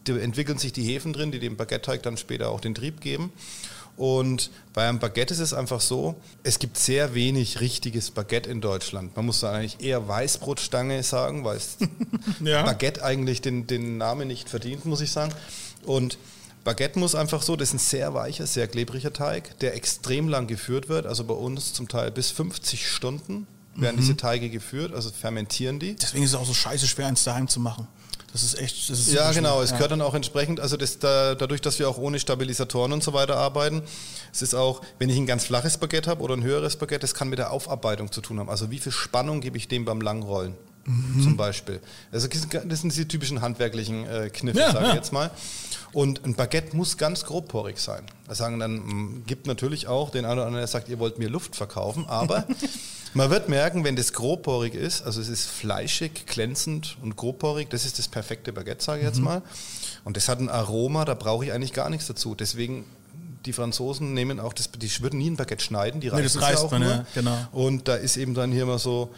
Da 0.05 0.15
entwickeln 0.19 0.59
sich 0.59 0.75
die 0.75 0.83
Hefen 0.83 1.15
drin, 1.15 1.33
die 1.33 1.39
dem 1.39 1.57
Baguette-Teig 1.57 2.03
dann 2.03 2.19
später 2.19 2.51
auch 2.51 2.61
den 2.61 2.75
Trieb 2.75 3.01
geben. 3.01 3.33
Und 3.99 4.51
bei 4.75 4.89
einem 4.89 5.01
Baguette 5.01 5.35
ist 5.35 5.41
es 5.41 5.53
einfach 5.53 5.81
so, 5.81 6.15
es 6.45 6.61
gibt 6.61 6.79
sehr 6.79 7.15
wenig 7.15 7.61
richtiges 7.61 8.13
Baguette 8.13 8.49
in 8.49 8.61
Deutschland. 8.61 9.15
Man 9.17 9.27
muss 9.27 9.41
da 9.41 9.53
eigentlich 9.53 9.81
eher 9.81 10.07
Weißbrotstange 10.07 11.03
sagen, 11.03 11.45
weil 11.45 11.57
es 11.57 11.77
Ja. 12.41 12.63
Baguette 12.63 13.05
eigentlich 13.05 13.41
den, 13.43 13.67
den 13.67 13.99
Namen 13.99 14.29
nicht 14.29 14.49
verdient, 14.49 14.85
muss 14.87 15.01
ich 15.01 15.11
sagen. 15.11 15.35
Und 15.85 16.17
Baguette 16.63 16.97
muss 16.99 17.17
einfach 17.17 17.43
so, 17.43 17.57
das 17.57 17.71
ist 17.71 17.75
ein 17.75 17.79
sehr 17.81 18.15
weicher, 18.15 18.47
sehr 18.47 18.69
klebriger 18.69 19.13
Teig, 19.13 19.59
der 19.59 19.75
extrem 19.75 20.29
lang 20.29 20.47
geführt 20.47 20.89
wird. 20.89 21.07
Also 21.07 21.25
bei 21.25 21.35
uns 21.35 21.73
zum 21.73 21.89
Teil 21.89 22.13
bis 22.13 22.31
50 22.31 22.87
Stunden 22.89 23.49
werden 23.75 23.97
Mhm. 23.97 24.01
diese 24.01 24.17
Teige 24.17 24.49
geführt, 24.49 24.95
also 24.95 25.11
fermentieren 25.11 25.81
die. 25.81 25.97
Deswegen 25.97 26.23
ist 26.23 26.31
es 26.31 26.37
auch 26.37 26.47
so 26.47 26.55
scheiße 26.55 26.87
schwer, 26.87 27.07
eins 27.09 27.25
daheim 27.25 27.49
zu 27.49 27.59
machen. 27.59 27.89
Das 28.33 28.43
ist 28.43 28.59
echt. 28.59 28.91
Das 28.91 28.99
ist 28.99 29.13
Ja, 29.13 29.33
genau. 29.33 29.63
Es 29.63 29.71
Ja. 29.71 29.77
gehört 29.77 29.93
dann 29.93 30.03
auch 30.03 30.15
entsprechend, 30.15 30.61
also 30.61 30.77
das, 30.77 30.99
da, 30.99 31.35
dadurch, 31.35 31.61
dass 31.63 31.79
wir 31.79 31.89
auch 31.89 31.97
ohne 31.99 32.19
Stabilisatoren 32.21 32.93
und 32.93 33.03
so 33.03 33.13
weiter 33.15 33.37
arbeiten, 33.37 33.83
es 34.33 34.43
ist 34.43 34.55
auch, 34.55 34.83
wenn 34.99 35.09
ich 35.09 35.17
ein 35.17 35.27
ganz 35.27 35.45
flaches 35.45 35.79
Baguette 35.79 36.11
habe 36.11 36.23
oder 36.23 36.35
ein 36.37 36.43
höheres 36.43 36.77
Baguette, 36.77 37.01
das 37.01 37.15
kann 37.15 37.29
mit 37.31 37.39
der 37.39 37.51
Aufarbeitung 37.53 38.13
zu 38.13 38.21
tun 38.21 38.39
haben. 38.39 38.51
Also 38.51 38.71
wie 38.71 38.79
viel 38.79 38.93
Spannung 38.93 39.41
gebe 39.41 39.57
ich 39.57 39.67
dem 39.69 39.85
beim 39.85 40.01
Langrollen 40.03 40.55
Mhm. 40.85 41.23
zum 41.23 41.37
Beispiel. 41.37 41.81
Also 42.13 42.29
das 42.29 42.81
sind 42.81 42.97
die 42.97 43.07
typischen 43.09 43.43
handwerklichen 43.43 44.07
äh, 44.07 44.31
Kniffe, 44.31 44.59
Ja, 44.59 44.73
sage 44.73 44.85
ja. 44.85 44.91
ich 44.91 44.97
jetzt 44.97 45.13
mal. 45.13 45.31
Und 45.93 46.25
ein 46.25 46.35
Baguette 46.35 46.75
muss 46.77 46.97
ganz 46.97 47.25
grobporig 47.25 47.79
sein. 47.79 48.05
Das 48.27 48.39
sagen 48.39 48.59
dann, 48.59 48.77
mh, 48.77 49.21
gibt 49.27 49.47
natürlich 49.47 49.87
auch 49.87 50.11
den 50.11 50.25
einen 50.25 50.35
oder 50.39 50.47
anderen, 50.47 50.61
der 50.63 50.67
sagt, 50.67 50.89
ihr 50.89 50.99
wollt 50.99 51.19
mir 51.19 51.29
Luft 51.29 51.57
verkaufen, 51.57 52.07
aber 52.09 52.47
man 53.15 53.31
wird 53.31 53.49
merken, 53.49 53.85
wenn 53.85 53.97
das 53.97 54.13
grobporig 54.13 54.75
ist, 54.75 55.03
also 55.03 55.21
es 55.21 55.29
ist 55.29 55.47
fleischig, 55.47 56.27
glänzend 56.27 56.97
und 57.03 57.17
grobporig, 57.17 57.69
das 57.71 57.85
ist 57.85 57.99
das 57.99 58.09
perfekte 58.09 58.53
Baguette, 58.53 58.85
sage 58.85 58.99
ich 59.01 59.05
Mhm. 59.05 59.09
jetzt 59.13 59.21
mal. 59.21 59.43
Und 60.05 60.17
das 60.17 60.29
hat 60.29 60.41
ein 60.41 60.49
Aroma, 60.49 61.05
da 61.05 61.15
brauche 61.15 61.45
ich 61.45 61.53
eigentlich 61.53 61.73
gar 61.73 61.91
nichts 61.91 62.07
dazu. 62.07 62.35
Deswegen, 62.35 62.85
die 63.47 63.53
Franzosen 63.53 64.15
nehmen 64.15 64.41
auch 64.41 64.53
das, 64.53 64.71
die 64.71 64.91
würden 65.03 65.19
nie 65.19 65.31
ein 65.31 65.37
Baguette 65.37 65.65
schneiden, 65.65 66.01
die 66.01 66.11
Nee, 66.11 66.23
das 66.23 66.37
reißen 66.37 66.41
es 66.41 66.47
reißt 66.49 66.65
auch 66.65 66.71
man, 66.71 66.83
nur. 66.83 66.91
ja, 66.91 67.07
genau. 67.15 67.37
Und 67.53 67.89
da 67.89 67.95
ist 67.97 68.17
eben 68.17 68.35
dann 68.35 68.53
hier 68.53 68.67
mal 68.67 68.79
so, 68.79 69.11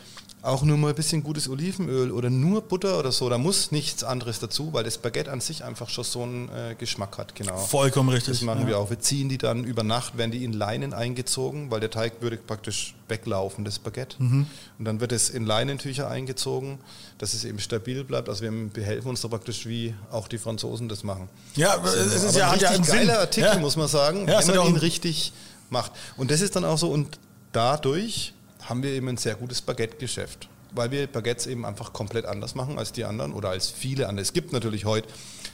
auch 0.43 0.63
nur 0.63 0.79
mal 0.79 0.89
ein 0.89 0.95
bisschen 0.95 1.23
gutes 1.23 1.49
Olivenöl 1.49 2.11
oder 2.11 2.31
nur 2.31 2.63
Butter 2.63 2.99
oder 2.99 3.13
so, 3.13 3.29
da 3.29 3.37
muss 3.37 3.73
nichts 3.73 4.03
anderes 4.03 4.39
dazu, 4.39 4.73
weil 4.73 4.85
das 4.85 4.97
Baguette 4.97 5.31
an 5.31 5.41
sich 5.41 5.65
einfach 5.65 5.91
schon 5.91 6.05
so 6.05 6.23
einen 6.23 6.49
äh, 6.49 6.75
Geschmack 6.77 7.19
hat, 7.19 7.35
genau. 7.35 7.59
Vollkommen 7.59 8.09
richtig. 8.09 8.35
Das 8.35 8.43
machen 8.43 8.63
ja. 8.63 8.69
wir 8.69 8.79
auch. 8.79 8.89
Wir 8.89 8.99
ziehen 9.01 9.29
die 9.29 9.37
dann 9.37 9.65
über 9.65 9.83
Nacht, 9.83 10.17
werden 10.17 10.31
die 10.31 10.45
in 10.45 10.55
Leinen 10.55 10.95
eingezogen, 10.95 11.71
weil 11.71 11.81
der 11.81 11.91
Teig 11.91 12.23
würde 12.23 12.39
praktisch 12.39 12.95
weglaufen, 13.09 13.65
das 13.65 13.79
Baguette. 13.79 14.17
Mhm. 14.23 14.47
Und 14.79 14.85
dann 14.85 15.01
wird 15.01 15.13
es 15.13 15.29
in 15.29 15.45
Leinentücher 15.45 16.09
eingezogen, 16.09 16.79
dass 17.19 17.35
es 17.35 17.45
eben 17.45 17.59
stabil 17.59 18.05
bleibt. 18.05 18.29
Also 18.31 18.43
wir 18.43 18.51
behelfen 18.51 19.09
uns 19.09 19.21
da 19.21 19.29
praktisch, 19.29 19.67
wie 19.67 19.95
auch 20.11 20.27
die 20.27 20.39
Franzosen 20.39 20.89
das 20.89 21.05
machen. 21.05 21.29
Ja, 21.55 21.75
aber 21.75 21.95
es 21.95 22.23
ist 22.23 22.37
ja, 22.37 22.51
ein 22.51 22.61
ja 22.61 22.71
einen 22.71 22.85
Sinn. 22.85 22.95
geiler 22.95 23.19
Artikel, 23.19 23.51
ja. 23.51 23.59
muss 23.59 23.77
man 23.77 23.89
sagen, 23.89 24.27
Ja, 24.27 24.47
wenn 24.47 24.57
man 24.57 24.69
ihn 24.69 24.77
richtig 24.77 25.33
macht. 25.69 25.93
Und 26.17 26.31
das 26.31 26.41
ist 26.41 26.57
dann 26.57 26.65
auch 26.65 26.79
so, 26.79 26.89
und 26.89 27.19
dadurch 27.53 28.33
haben 28.69 28.83
wir 28.83 28.91
eben 28.93 29.09
ein 29.09 29.17
sehr 29.17 29.35
gutes 29.35 29.61
Baguette-Geschäft. 29.63 30.49
Weil 30.73 30.93
wir 30.93 31.09
Baguettes 31.09 31.49
eben 31.49 31.67
einfach 31.67 31.93
komplett 31.93 32.27
anders 32.27 32.55
machen 32.55 32.79
als 32.79 32.93
die 32.93 33.05
anderen 33.05 33.33
oder 33.33 33.49
als 33.49 33.69
viele 33.71 34.09
andere. 34.09 34.23
Es 34.23 34.33
gibt 34.33 34.53
natürlich 34.53 34.85
heute 34.85 35.09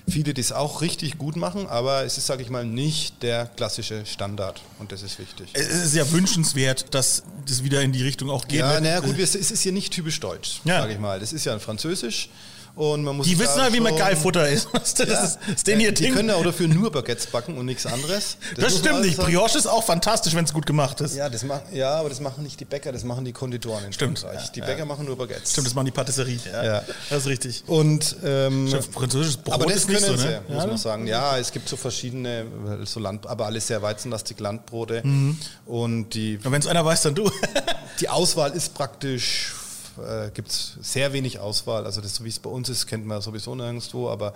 viele, 0.07 0.35
die 0.35 0.43
es 0.43 0.53
auch 0.53 0.83
richtig 0.83 1.17
gut 1.17 1.37
machen, 1.37 1.67
aber 1.69 2.05
es 2.05 2.19
ist, 2.19 2.27
sage 2.27 2.43
ich 2.43 2.51
mal, 2.51 2.67
nicht 2.67 3.23
der 3.23 3.47
klassische 3.47 4.05
Standard. 4.05 4.61
Und 4.79 4.93
das 4.93 5.03
ist 5.03 5.19
wichtig. 5.19 5.49
Es 5.55 5.69
ist 5.69 5.95
ja 5.95 6.11
wünschenswert, 6.13 6.93
dass 6.95 7.23
das 7.49 7.65
wieder 7.65 7.81
in 7.81 7.93
die 7.93 8.03
Richtung 8.03 8.29
auch 8.29 8.47
geht. 8.47 8.61
Ja, 8.61 8.75
Weil- 8.75 8.83
naja, 8.83 9.01
gut, 9.01 9.19
es 9.19 9.35
ist 9.35 9.63
hier 9.63 9.73
nicht 9.73 9.91
typisch 9.93 10.21
deutsch, 10.21 10.61
Ja. 10.65 10.83
sage 10.83 10.93
ich 10.93 10.99
mal. 10.99 11.19
Das 11.19 11.33
ist 11.33 11.47
ja 11.47 11.59
französisch. 11.59 12.29
Und 12.77 13.03
man 13.05 13.17
muss 13.17 13.27
Die 13.27 13.39
wissen 13.39 13.61
halt, 13.61 13.73
wie 13.73 13.81
man 13.81 13.97
geil 13.97 14.15
Futter 14.17 14.49
ist. 14.49 14.69
Das 14.77 14.91
ist, 14.93 15.01
das 15.01 15.39
ist 15.57 15.67
denen 15.67 15.81
ihr 15.81 15.93
die 15.93 16.05
Ding. 16.05 16.15
können 16.15 16.29
ja 16.29 16.35
auch 16.37 16.45
dafür 16.45 16.69
nur 16.69 16.93
Baguettes 16.93 17.27
backen 17.27 17.57
und 17.59 17.67
nichts 17.67 17.87
anderes. 17.87 18.37
das 18.55 18.75
man 18.75 18.83
stimmt 18.83 19.01
nicht. 19.01 19.17
sagen. 19.17 19.29
Brioche 19.33 19.57
ist 19.59 19.67
auch 19.67 19.83
fantastisch, 19.83 20.35
wenn 20.35 20.45
es 20.45 20.53
gut 20.53 20.67
gemacht 20.67 21.01
ist. 21.01 21.17
Ja, 21.17 21.29
das 21.29 21.43
machen, 21.43 21.63
ja, 21.73 21.95
aber 21.95 22.09
das 22.11 22.21
machen 22.21 22.45
nicht 22.45 22.61
die 22.61 22.65
Bäcker, 22.67 22.93
das 22.93 23.03
machen 23.03 23.25
die 23.25 23.33
Konditoren 23.33 23.85
in 23.85 23.93
Stimmt. 23.93 24.19
Frankreich. 24.21 24.53
Die 24.53 24.61
Bäcker 24.61 24.85
machen 24.85 25.07
nur 25.07 25.17
Baguettes. 25.17 25.53
Stimmt, 25.53 25.67
das 25.67 25.75
machen 25.75 25.87
die 25.87 25.91
Patisserie. 25.91 26.39
Ja, 26.53 26.65
Ja. 26.65 26.83
Das 27.09 27.21
ist 27.21 27.27
richtig. 27.27 27.65
Und 27.67 28.15
ähm, 28.25 28.69
Französisches 28.93 29.39
Brot 29.39 29.55
aber 29.55 29.65
das 29.67 29.77
ist 29.77 29.89
nicht 29.89 30.01
so, 30.03 30.17
sie, 30.17 30.27
ne? 30.27 30.43
muss 30.49 30.63
Ja, 30.63 30.67
man 30.67 30.77
sagen. 30.79 31.07
Ja, 31.07 31.39
es 31.39 31.53
gibt 31.53 31.69
so 31.69 31.77
verschiedene, 31.77 32.45
so 32.85 33.01
Land, 33.01 33.27
aber 33.27 33.47
alles 33.47 33.67
sehr 33.67 33.81
weizenlastig 33.81 34.39
Landbrote. 34.39 35.01
Mhm. 35.03 35.39
Und 35.65 36.11
die, 36.11 36.39
Wenn 36.45 36.53
es 36.55 36.67
einer 36.67 36.85
weiß, 36.85 37.03
dann 37.03 37.15
du. 37.15 37.31
die 38.01 38.09
Auswahl 38.11 38.53
ist 38.53 38.75
praktisch, 38.75 39.55
äh, 39.99 40.31
gibt 40.33 40.49
es 40.49 40.77
sehr 40.81 41.13
wenig 41.13 41.39
Auswahl. 41.39 41.85
Also 41.85 42.01
das, 42.01 42.17
so 42.17 42.25
wie 42.25 42.29
es 42.29 42.39
bei 42.39 42.51
uns 42.51 42.69
ist, 42.69 42.87
kennt 42.87 43.07
man 43.07 43.21
sowieso 43.21 43.55
nirgendwo, 43.55 44.09
aber 44.11 44.35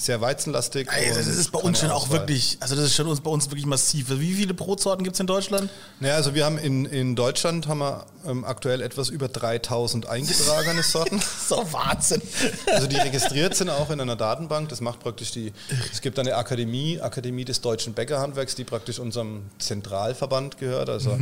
sehr 0.00 0.20
weizenlastig. 0.20 0.88
Ey, 0.90 1.12
das 1.14 1.26
ist 1.26 1.52
bei 1.52 1.58
uns 1.58 1.78
schon 1.78 1.88
keine 1.88 1.96
auch 1.96 2.04
Auswahl. 2.04 2.20
wirklich, 2.20 2.56
also 2.60 2.74
das 2.74 2.86
ist 2.86 2.94
schon 2.94 3.06
uns, 3.06 3.20
bei 3.20 3.30
uns 3.30 3.46
wirklich 3.46 3.66
massiv. 3.66 4.06
Wie 4.08 4.32
viele 4.32 4.54
Brotsorten 4.54 5.04
gibt 5.04 5.14
es 5.14 5.20
in 5.20 5.26
Deutschland? 5.26 5.70
Naja, 6.00 6.14
also 6.14 6.34
wir 6.34 6.44
haben 6.46 6.56
in, 6.56 6.86
in 6.86 7.16
Deutschland 7.16 7.68
haben 7.68 7.80
wir 7.80 8.06
ähm, 8.26 8.44
aktuell 8.44 8.80
etwas 8.80 9.10
über 9.10 9.28
3000 9.28 10.08
eingetragene 10.08 10.82
Sorten. 10.84 11.20
So 11.46 11.70
Wahnsinn. 11.72 12.22
Also 12.66 12.86
die 12.86 12.96
registriert 12.96 13.54
sind 13.54 13.68
auch 13.68 13.90
in 13.90 14.00
einer 14.00 14.16
Datenbank. 14.16 14.70
Das 14.70 14.80
macht 14.80 15.00
praktisch 15.00 15.32
die. 15.32 15.52
Es 15.92 16.00
gibt 16.00 16.18
eine 16.18 16.34
Akademie, 16.36 17.00
Akademie 17.00 17.44
des 17.44 17.60
deutschen 17.60 17.92
Bäckerhandwerks, 17.92 18.54
die 18.54 18.64
praktisch 18.64 18.98
unserem 18.98 19.42
Zentralverband 19.58 20.56
gehört, 20.58 20.88
also 20.88 21.18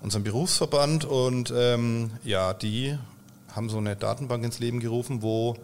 unserem 0.00 0.24
Berufsverband. 0.24 1.04
Und 1.04 1.52
ähm, 1.56 2.10
ja, 2.24 2.52
die 2.54 2.96
haben 3.54 3.68
so 3.68 3.78
eine 3.78 3.96
Datenbank 3.96 4.44
ins 4.44 4.58
Leben 4.58 4.80
gerufen, 4.80 5.22
wo 5.22 5.56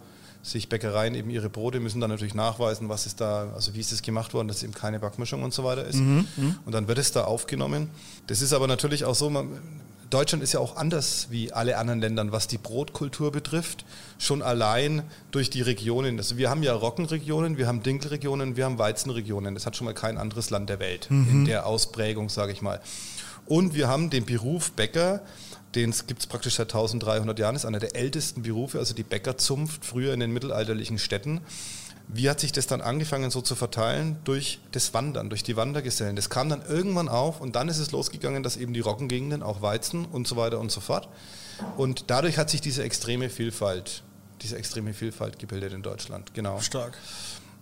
sich 0.42 0.68
Bäckereien 0.68 1.14
eben 1.14 1.30
ihre 1.30 1.48
Brote 1.48 1.80
müssen 1.80 2.00
dann 2.00 2.10
natürlich 2.10 2.34
nachweisen, 2.34 2.90
was 2.90 3.06
ist 3.06 3.20
da, 3.20 3.50
also 3.54 3.72
wie 3.74 3.80
ist 3.80 3.92
das 3.92 4.02
gemacht 4.02 4.34
worden, 4.34 4.48
dass 4.48 4.62
eben 4.62 4.74
keine 4.74 4.98
Backmischung 4.98 5.42
und 5.42 5.54
so 5.54 5.64
weiter 5.64 5.86
ist. 5.86 5.98
Und 6.66 6.72
dann 6.72 6.86
wird 6.86 6.98
es 6.98 7.12
da 7.12 7.24
aufgenommen. 7.24 7.88
Das 8.26 8.42
ist 8.42 8.52
aber 8.52 8.66
natürlich 8.66 9.06
auch 9.06 9.14
so, 9.14 9.30
man, 9.30 9.48
Deutschland 10.10 10.44
ist 10.44 10.52
ja 10.52 10.60
auch 10.60 10.76
anders 10.76 11.28
wie 11.30 11.50
alle 11.52 11.78
anderen 11.78 11.98
Länder, 12.00 12.30
was 12.30 12.46
die 12.46 12.58
Brotkultur 12.58 13.32
betrifft. 13.32 13.86
Schon 14.18 14.42
allein 14.42 15.02
durch 15.30 15.48
die 15.48 15.62
Regionen. 15.62 16.18
Also 16.18 16.36
wir 16.36 16.50
haben 16.50 16.62
ja 16.62 16.74
Roggenregionen, 16.74 17.56
wir 17.56 17.66
haben 17.66 17.82
Dinkelregionen, 17.82 18.54
wir 18.56 18.66
haben 18.66 18.78
Weizenregionen. 18.78 19.54
Das 19.54 19.64
hat 19.64 19.76
schon 19.76 19.86
mal 19.86 19.94
kein 19.94 20.18
anderes 20.18 20.50
Land 20.50 20.68
der 20.68 20.78
Welt 20.78 21.08
in 21.10 21.46
der 21.46 21.64
Ausprägung, 21.64 22.28
sage 22.28 22.52
ich 22.52 22.60
mal. 22.60 22.82
Und 23.46 23.74
wir 23.74 23.88
haben 23.88 24.10
den 24.10 24.24
Beruf 24.24 24.72
Bäcker, 24.72 25.20
den 25.74 25.92
gibt 26.06 26.20
es 26.20 26.26
praktisch 26.26 26.54
seit 26.54 26.68
1300 26.72 27.38
Jahren, 27.38 27.56
ist 27.56 27.64
einer 27.64 27.80
der 27.80 27.96
ältesten 27.96 28.42
Berufe, 28.42 28.78
also 28.78 28.94
die 28.94 29.02
Bäckerzunft 29.02 29.84
früher 29.84 30.14
in 30.14 30.20
den 30.20 30.32
mittelalterlichen 30.32 30.98
Städten. 30.98 31.40
Wie 32.08 32.28
hat 32.28 32.38
sich 32.38 32.52
das 32.52 32.66
dann 32.66 32.80
angefangen 32.80 33.30
so 33.30 33.40
zu 33.40 33.54
verteilen? 33.54 34.16
Durch 34.24 34.60
das 34.72 34.92
Wandern, 34.92 35.30
durch 35.30 35.42
die 35.42 35.56
Wandergesellen. 35.56 36.16
Das 36.16 36.28
kam 36.28 36.48
dann 36.48 36.62
irgendwann 36.66 37.08
auf 37.08 37.40
und 37.40 37.56
dann 37.56 37.68
ist 37.68 37.78
es 37.78 37.92
losgegangen, 37.92 38.42
dass 38.42 38.56
eben 38.56 38.74
die 38.74 38.80
Roggengegenden, 38.80 39.42
auch 39.42 39.62
Weizen 39.62 40.04
und 40.04 40.28
so 40.28 40.36
weiter 40.36 40.60
und 40.60 40.70
so 40.70 40.80
fort. 40.80 41.08
Und 41.76 42.04
dadurch 42.08 42.36
hat 42.36 42.50
sich 42.50 42.60
diese 42.60 42.82
extreme 42.82 43.30
Vielfalt, 43.30 44.02
diese 44.42 44.56
extreme 44.56 44.92
Vielfalt 44.92 45.38
gebildet 45.38 45.72
in 45.72 45.82
Deutschland. 45.82 46.34
Genau. 46.34 46.60
Stark. 46.60 46.96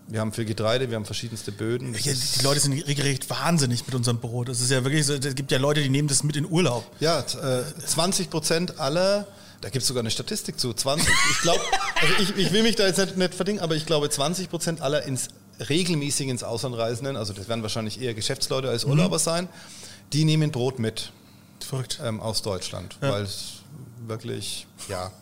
Wir 0.09 0.21
haben 0.21 0.33
viel 0.33 0.45
Getreide, 0.45 0.91
wir 0.91 0.97
haben 0.97 1.05
verschiedenste 1.05 1.53
Böden. 1.53 1.95
Ja, 1.95 2.13
die, 2.13 2.43
Leute 2.43 2.61
sind 2.61 2.73
regelrecht 2.73 3.31
wahnsinnig 3.31 3.87
mit 3.87 3.95
unserem 3.95 4.19
Brot. 4.19 4.49
Das 4.49 4.61
ist 4.61 4.71
ja 4.71 4.85
wirklich 4.85 5.07
so, 5.07 5.15
es 5.15 5.35
gibt 5.35 5.51
ja 5.53 5.59
Leute, 5.59 5.81
die 5.83 5.89
nehmen 5.89 6.09
das 6.09 6.23
mit 6.23 6.37
in 6.37 6.45
Urlaub. 6.45 6.85
Ja, 7.01 7.21
äh, 7.21 7.63
20 7.87 8.29
Prozent 8.29 8.81
aller, 8.81 9.27
da 9.61 9.71
gibt 9.71 9.83
es 9.83 9.89
sogar 9.89 10.01
eine 10.01 10.11
Statistik 10.11 10.59
zu, 10.59 10.73
20, 10.75 11.09
ich 11.31 11.39
glaube, 11.41 11.61
also 12.01 12.15
ich, 12.19 12.37
ich 12.37 12.53
will 12.53 12.63
mich 12.63 12.77
da 12.77 12.87
jetzt 12.87 12.99
nicht, 12.99 13.17
nicht 13.17 13.35
verdingen, 13.35 13.63
aber 13.63 13.77
ich 13.77 13.87
glaube 13.87 14.11
20 14.11 14.51
Prozent 14.51 14.81
aller 14.81 15.05
ins, 15.05 15.29
regelmäßig 15.69 16.29
ins 16.29 16.43
Ausland 16.43 16.77
Reisenden, 16.77 17.17
also 17.17 17.33
das 17.33 17.49
werden 17.49 17.63
wahrscheinlich 17.63 18.01
eher 18.01 18.15
Geschäftsleute 18.15 18.69
als 18.69 18.85
Urlauber 18.85 19.19
sein, 19.19 19.49
die 20.13 20.25
nehmen 20.25 20.51
Brot 20.51 20.79
mit 20.79 21.13
Verrückt. 21.65 22.01
ähm, 22.03 22.21
aus 22.21 22.43
Deutschland, 22.43 22.97
weil 23.01 23.23
es 23.23 23.63
wirklich, 24.07 24.67
ja. 24.89 25.13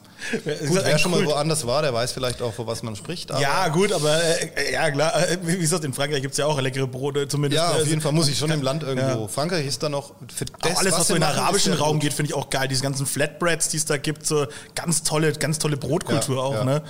Gut, 0.66 0.80
wer 0.84 0.98
schon 0.98 1.10
mal 1.10 1.24
woanders 1.24 1.66
war, 1.66 1.82
der 1.82 1.92
weiß 1.94 2.12
vielleicht 2.12 2.42
auch, 2.42 2.52
vor 2.54 2.66
was 2.66 2.82
man 2.82 2.94
spricht. 2.96 3.30
Ja, 3.30 3.68
gut, 3.68 3.92
aber 3.92 4.16
äh, 4.22 4.72
ja 4.72 4.90
klar, 4.90 5.12
äh, 5.28 5.38
wie 5.42 5.58
gesagt, 5.58 5.84
in 5.84 5.92
Frankreich 5.94 6.22
gibt 6.22 6.32
es 6.32 6.38
ja 6.38 6.46
auch 6.46 6.60
leckere 6.60 6.86
Brote, 6.86 7.26
zumindest. 7.28 7.62
Ja, 7.62 7.68
auf 7.70 7.74
Also, 7.76 7.86
jeden 7.88 8.00
Fall 8.00 8.12
muss 8.12 8.28
ich 8.28 8.38
schon 8.38 8.50
im 8.50 8.62
Land 8.62 8.82
irgendwo. 8.82 9.22
Ja. 9.22 9.28
Frankreich 9.28 9.66
ist 9.66 9.82
da 9.82 9.88
noch 9.88 10.12
für 10.34 10.44
das, 10.44 10.72
auch 10.72 10.78
alles, 10.80 10.92
was, 10.92 10.98
so 11.00 11.04
sie 11.04 11.12
in 11.14 11.20
den 11.22 11.30
arabischen 11.30 11.72
Raum 11.72 11.94
gut. 11.94 12.02
geht, 12.02 12.12
finde 12.12 12.30
ich 12.30 12.34
auch 12.34 12.50
geil. 12.50 12.68
Diese 12.68 12.82
ganzen 12.82 13.06
Flatbreads, 13.06 13.68
die 13.68 13.76
es 13.78 13.84
da 13.86 13.96
gibt, 13.96 14.26
so 14.26 14.46
ganz 14.74 15.02
tolle, 15.02 15.32
ganz 15.32 15.58
tolle 15.58 15.76
Brotkultur 15.76 16.36
Ja, 16.36 16.42
auch, 16.42 16.54
ja, 16.54 16.64
ne? 16.64 16.82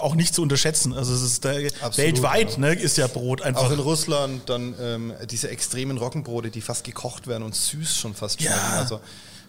auch 0.00 0.14
nicht 0.14 0.34
zu 0.34 0.42
unterschätzen. 0.42 0.92
Also 0.92 1.14
es 1.14 1.22
ist 1.22 1.44
da, 1.44 1.50
Absolut, 1.80 1.96
weltweit, 1.98 2.58
ne, 2.58 2.72
ist 2.74 2.96
ja 2.98 3.06
Brot 3.06 3.42
einfach. 3.42 3.64
Auch 3.64 3.70
in 3.72 3.78
Russland 3.80 4.48
dann 4.48 4.74
ähm, 4.80 5.12
diese 5.30 5.48
extremen 5.50 5.98
Roggenbrote, 5.98 6.50
die 6.50 6.60
fast 6.60 6.84
gekocht 6.84 7.26
werden 7.26 7.42
und 7.42 7.54
süß 7.54 7.96
schon 7.96 8.14
fast 8.14 8.40
Ja. 8.40 8.50
schmecken. 8.50 8.78
Also 8.78 9.00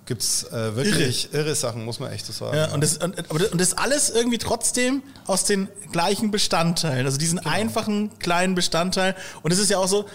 gibt 0.06 0.22
es 0.22 0.44
äh, 0.52 0.76
wirklich 0.76 1.34
irre. 1.34 1.56
Sachen, 1.56 1.86
muss 1.86 2.00
man 2.00 2.12
echt 2.12 2.26
so 2.26 2.34
sagen. 2.34 2.58
Ja, 2.58 2.74
und 2.74 2.82
das, 2.82 2.98
und, 2.98 3.20
und 3.30 3.62
das 3.62 3.78
alles 3.78 4.10
irgendwie 4.10 4.38
trotzdem 4.38 5.02
aus 5.28 5.46
den 5.46 5.70
gleichen 5.92 6.32
Bestandteilen, 6.32 7.06
also 7.06 7.18
diesen 7.18 7.40
Genau. 7.40 7.50
einfachen 7.50 8.18
kleinen 8.20 8.56
Bestandteil. 8.56 9.16
Und 9.44 9.52
es 9.52 9.60
ist 9.60 9.70
ja 9.70 9.78
auch 9.78 9.88
so, 9.88 10.06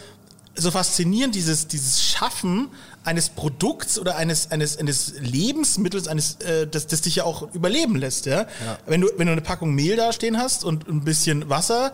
so 0.55 0.71
faszinierend, 0.71 1.35
dieses, 1.35 1.69
dieses 1.69 2.03
Schaffen 2.03 2.69
eines 3.05 3.29
Produkts 3.31 3.99
oder 3.99 4.17
eines, 4.17 4.51
eines, 4.51 4.77
eines 4.77 5.15
Lebensmittels, 5.21 6.09
eines, 6.09 6.37
äh, 6.41 6.67
das, 6.67 6.87
das 6.89 7.01
dich 7.03 7.17
ja 7.17 7.25
auch 7.25 7.55
überleben 7.55 7.97
lässt. 7.97 8.27
Ja? 8.27 8.47
Wenn, 8.87 9.01
du, 9.01 9.09
wenn 9.17 9.27
du 9.29 9.33
eine 9.33 9.41
Packung 9.41 9.75
Mehl 9.75 9.97
da 9.97 10.13
stehen 10.13 10.37
hast 10.37 10.65
und 10.65 10.89
ein 10.89 11.05
bisschen 11.05 11.49
Wasser, 11.49 11.93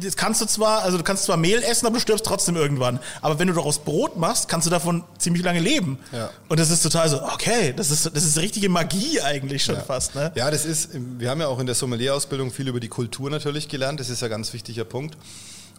das 0.00 0.16
kannst 0.16 0.40
du 0.40 0.46
zwar, 0.46 0.82
also 0.82 0.98
du 0.98 1.02
kannst 1.04 1.24
zwar 1.24 1.36
Mehl 1.36 1.62
essen, 1.62 1.86
aber 1.86 1.94
du 1.96 2.00
stirbst 2.00 2.24
trotzdem 2.26 2.56
irgendwann. 2.56 3.00
Aber 3.22 3.38
wenn 3.38 3.48
du 3.48 3.54
daraus 3.54 3.78
Brot 3.78 4.16
machst, 4.16 4.48
kannst 4.48 4.66
du 4.66 4.70
davon 4.70 5.02
ziemlich 5.18 5.42
lange 5.42 5.60
leben. 5.60 5.98
Ja. 6.12 6.30
Und 6.48 6.60
das 6.60 6.70
ist 6.70 6.82
total 6.82 7.08
so, 7.08 7.22
okay, 7.22 7.72
das 7.74 7.90
ist, 7.90 8.04
das 8.14 8.24
ist 8.24 8.36
richtige 8.38 8.68
Magie 8.68 9.20
eigentlich 9.22 9.64
schon 9.64 9.76
Ja. 9.76 9.80
fast, 9.82 10.14
ne? 10.14 10.30
Ja, 10.34 10.50
das 10.50 10.64
ist, 10.66 10.90
wir 10.92 11.30
haben 11.30 11.40
ja 11.40 11.48
auch 11.48 11.58
in 11.58 11.66
der 11.66 11.74
Sommelier-Ausbildung 11.74 12.50
viel 12.50 12.68
über 12.68 12.80
die 12.80 12.88
Kultur 12.88 13.30
natürlich 13.30 13.68
gelernt. 13.68 13.98
Das 13.98 14.10
ist 14.10 14.20
ja 14.20 14.26
ein 14.26 14.30
ganz 14.30 14.52
wichtiger 14.52 14.84
Punkt. 14.84 15.16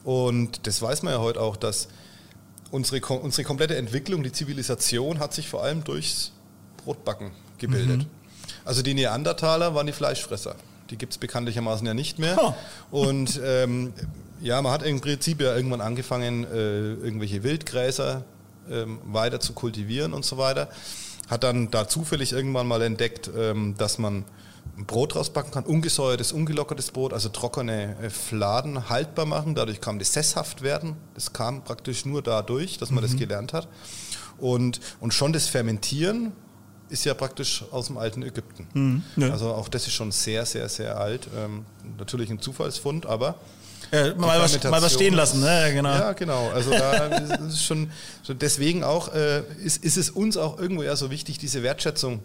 Und 0.03 0.65
das 0.65 0.81
weiß 0.81 1.03
man 1.03 1.13
ja 1.13 1.19
heute 1.19 1.39
auch, 1.39 1.55
dass 1.55 1.87
unsere, 2.71 2.99
unsere 3.19 3.43
komplette 3.43 3.75
Entwicklung, 3.77 4.23
die 4.23 4.31
Zivilisation, 4.31 5.19
hat 5.19 5.33
sich 5.33 5.47
vor 5.49 5.63
allem 5.63 5.83
durchs 5.83 6.31
Brotbacken 6.83 7.31
gebildet. 7.57 8.07
Also 8.65 8.81
die 8.81 8.93
Neandertaler 8.93 9.75
waren 9.75 9.85
die 9.87 9.93
Fleischfresser. 9.93 10.55
Die 10.89 10.97
gibt 10.97 11.13
es 11.13 11.17
bekanntlichermaßen 11.17 11.85
ja 11.85 11.93
nicht 11.93 12.19
mehr. 12.19 12.35
Ha. 12.35 12.55
Und 12.91 13.39
ähm, 13.43 13.93
ja, 14.41 14.61
man 14.61 14.71
hat 14.71 14.83
im 14.83 15.01
Prinzip 15.01 15.41
ja 15.41 15.55
irgendwann 15.55 15.81
angefangen, 15.81 16.45
äh, 16.45 16.93
irgendwelche 16.93 17.43
Wildgräser 17.43 18.23
ähm, 18.69 18.99
weiter 19.05 19.39
zu 19.39 19.53
kultivieren 19.53 20.13
und 20.13 20.25
so 20.25 20.37
weiter. 20.37 20.69
Hat 21.29 21.43
dann 21.43 21.69
da 21.71 21.87
zufällig 21.87 22.31
irgendwann 22.31 22.67
mal 22.67 22.81
entdeckt, 22.81 23.29
ähm, 23.37 23.75
dass 23.77 23.97
man 23.97 24.25
Brot 24.87 25.15
rausbacken 25.15 25.51
kann, 25.51 25.65
ungesäuertes, 25.65 26.31
ungelockertes 26.31 26.91
Brot, 26.91 27.13
also 27.13 27.29
trockene 27.29 27.95
äh, 28.01 28.09
Fladen 28.09 28.89
haltbar 28.89 29.25
machen. 29.25 29.55
Dadurch 29.55 29.81
kam 29.81 29.99
das 29.99 30.13
sesshaft 30.13 30.61
werden. 30.61 30.95
Das 31.15 31.33
kam 31.33 31.63
praktisch 31.63 32.05
nur 32.05 32.21
dadurch, 32.21 32.77
dass 32.77 32.91
man 32.91 33.03
das 33.03 33.15
gelernt 33.17 33.53
hat. 33.53 33.67
Und, 34.37 34.79
und 35.01 35.13
schon 35.13 35.33
das 35.33 35.47
Fermentieren 35.47 36.31
ist 36.89 37.05
ja 37.05 37.13
praktisch 37.13 37.63
aus 37.71 37.87
dem 37.87 37.97
alten 37.97 38.23
Ägypten. 38.23 39.03
ja. 39.15 39.29
Also 39.29 39.49
auch 39.53 39.69
das 39.69 39.87
ist 39.87 39.93
schon 39.93 40.11
sehr, 40.11 40.45
sehr, 40.45 40.67
sehr 40.69 40.97
alt. 40.99 41.27
Ähm, 41.37 41.65
natürlich 41.97 42.29
ein 42.29 42.39
Zufallsfund, 42.39 43.05
aber 43.05 43.35
Ja, 43.91 44.13
mal, 44.15 44.39
was, 44.39 44.61
mal 44.63 44.81
was 44.81 44.93
stehen 44.93 45.13
lassen, 45.13 45.41
ne? 45.41 45.47
Ja, 45.47 45.69
genau. 45.71 45.89
ja, 45.89 46.11
genau. 46.13 46.49
Also 46.49 46.71
da 46.71 47.05
ist 47.47 47.63
schon, 47.63 47.91
deswegen 48.27 48.83
auch 48.83 49.13
äh, 49.13 49.43
ist, 49.63 49.83
ist 49.83 49.97
es 49.97 50.09
uns 50.09 50.37
auch 50.37 50.59
irgendwo 50.59 50.83
ja 50.83 50.95
so 50.95 51.09
wichtig, 51.11 51.37
diese 51.37 51.63
Wertschätzung 51.63 52.19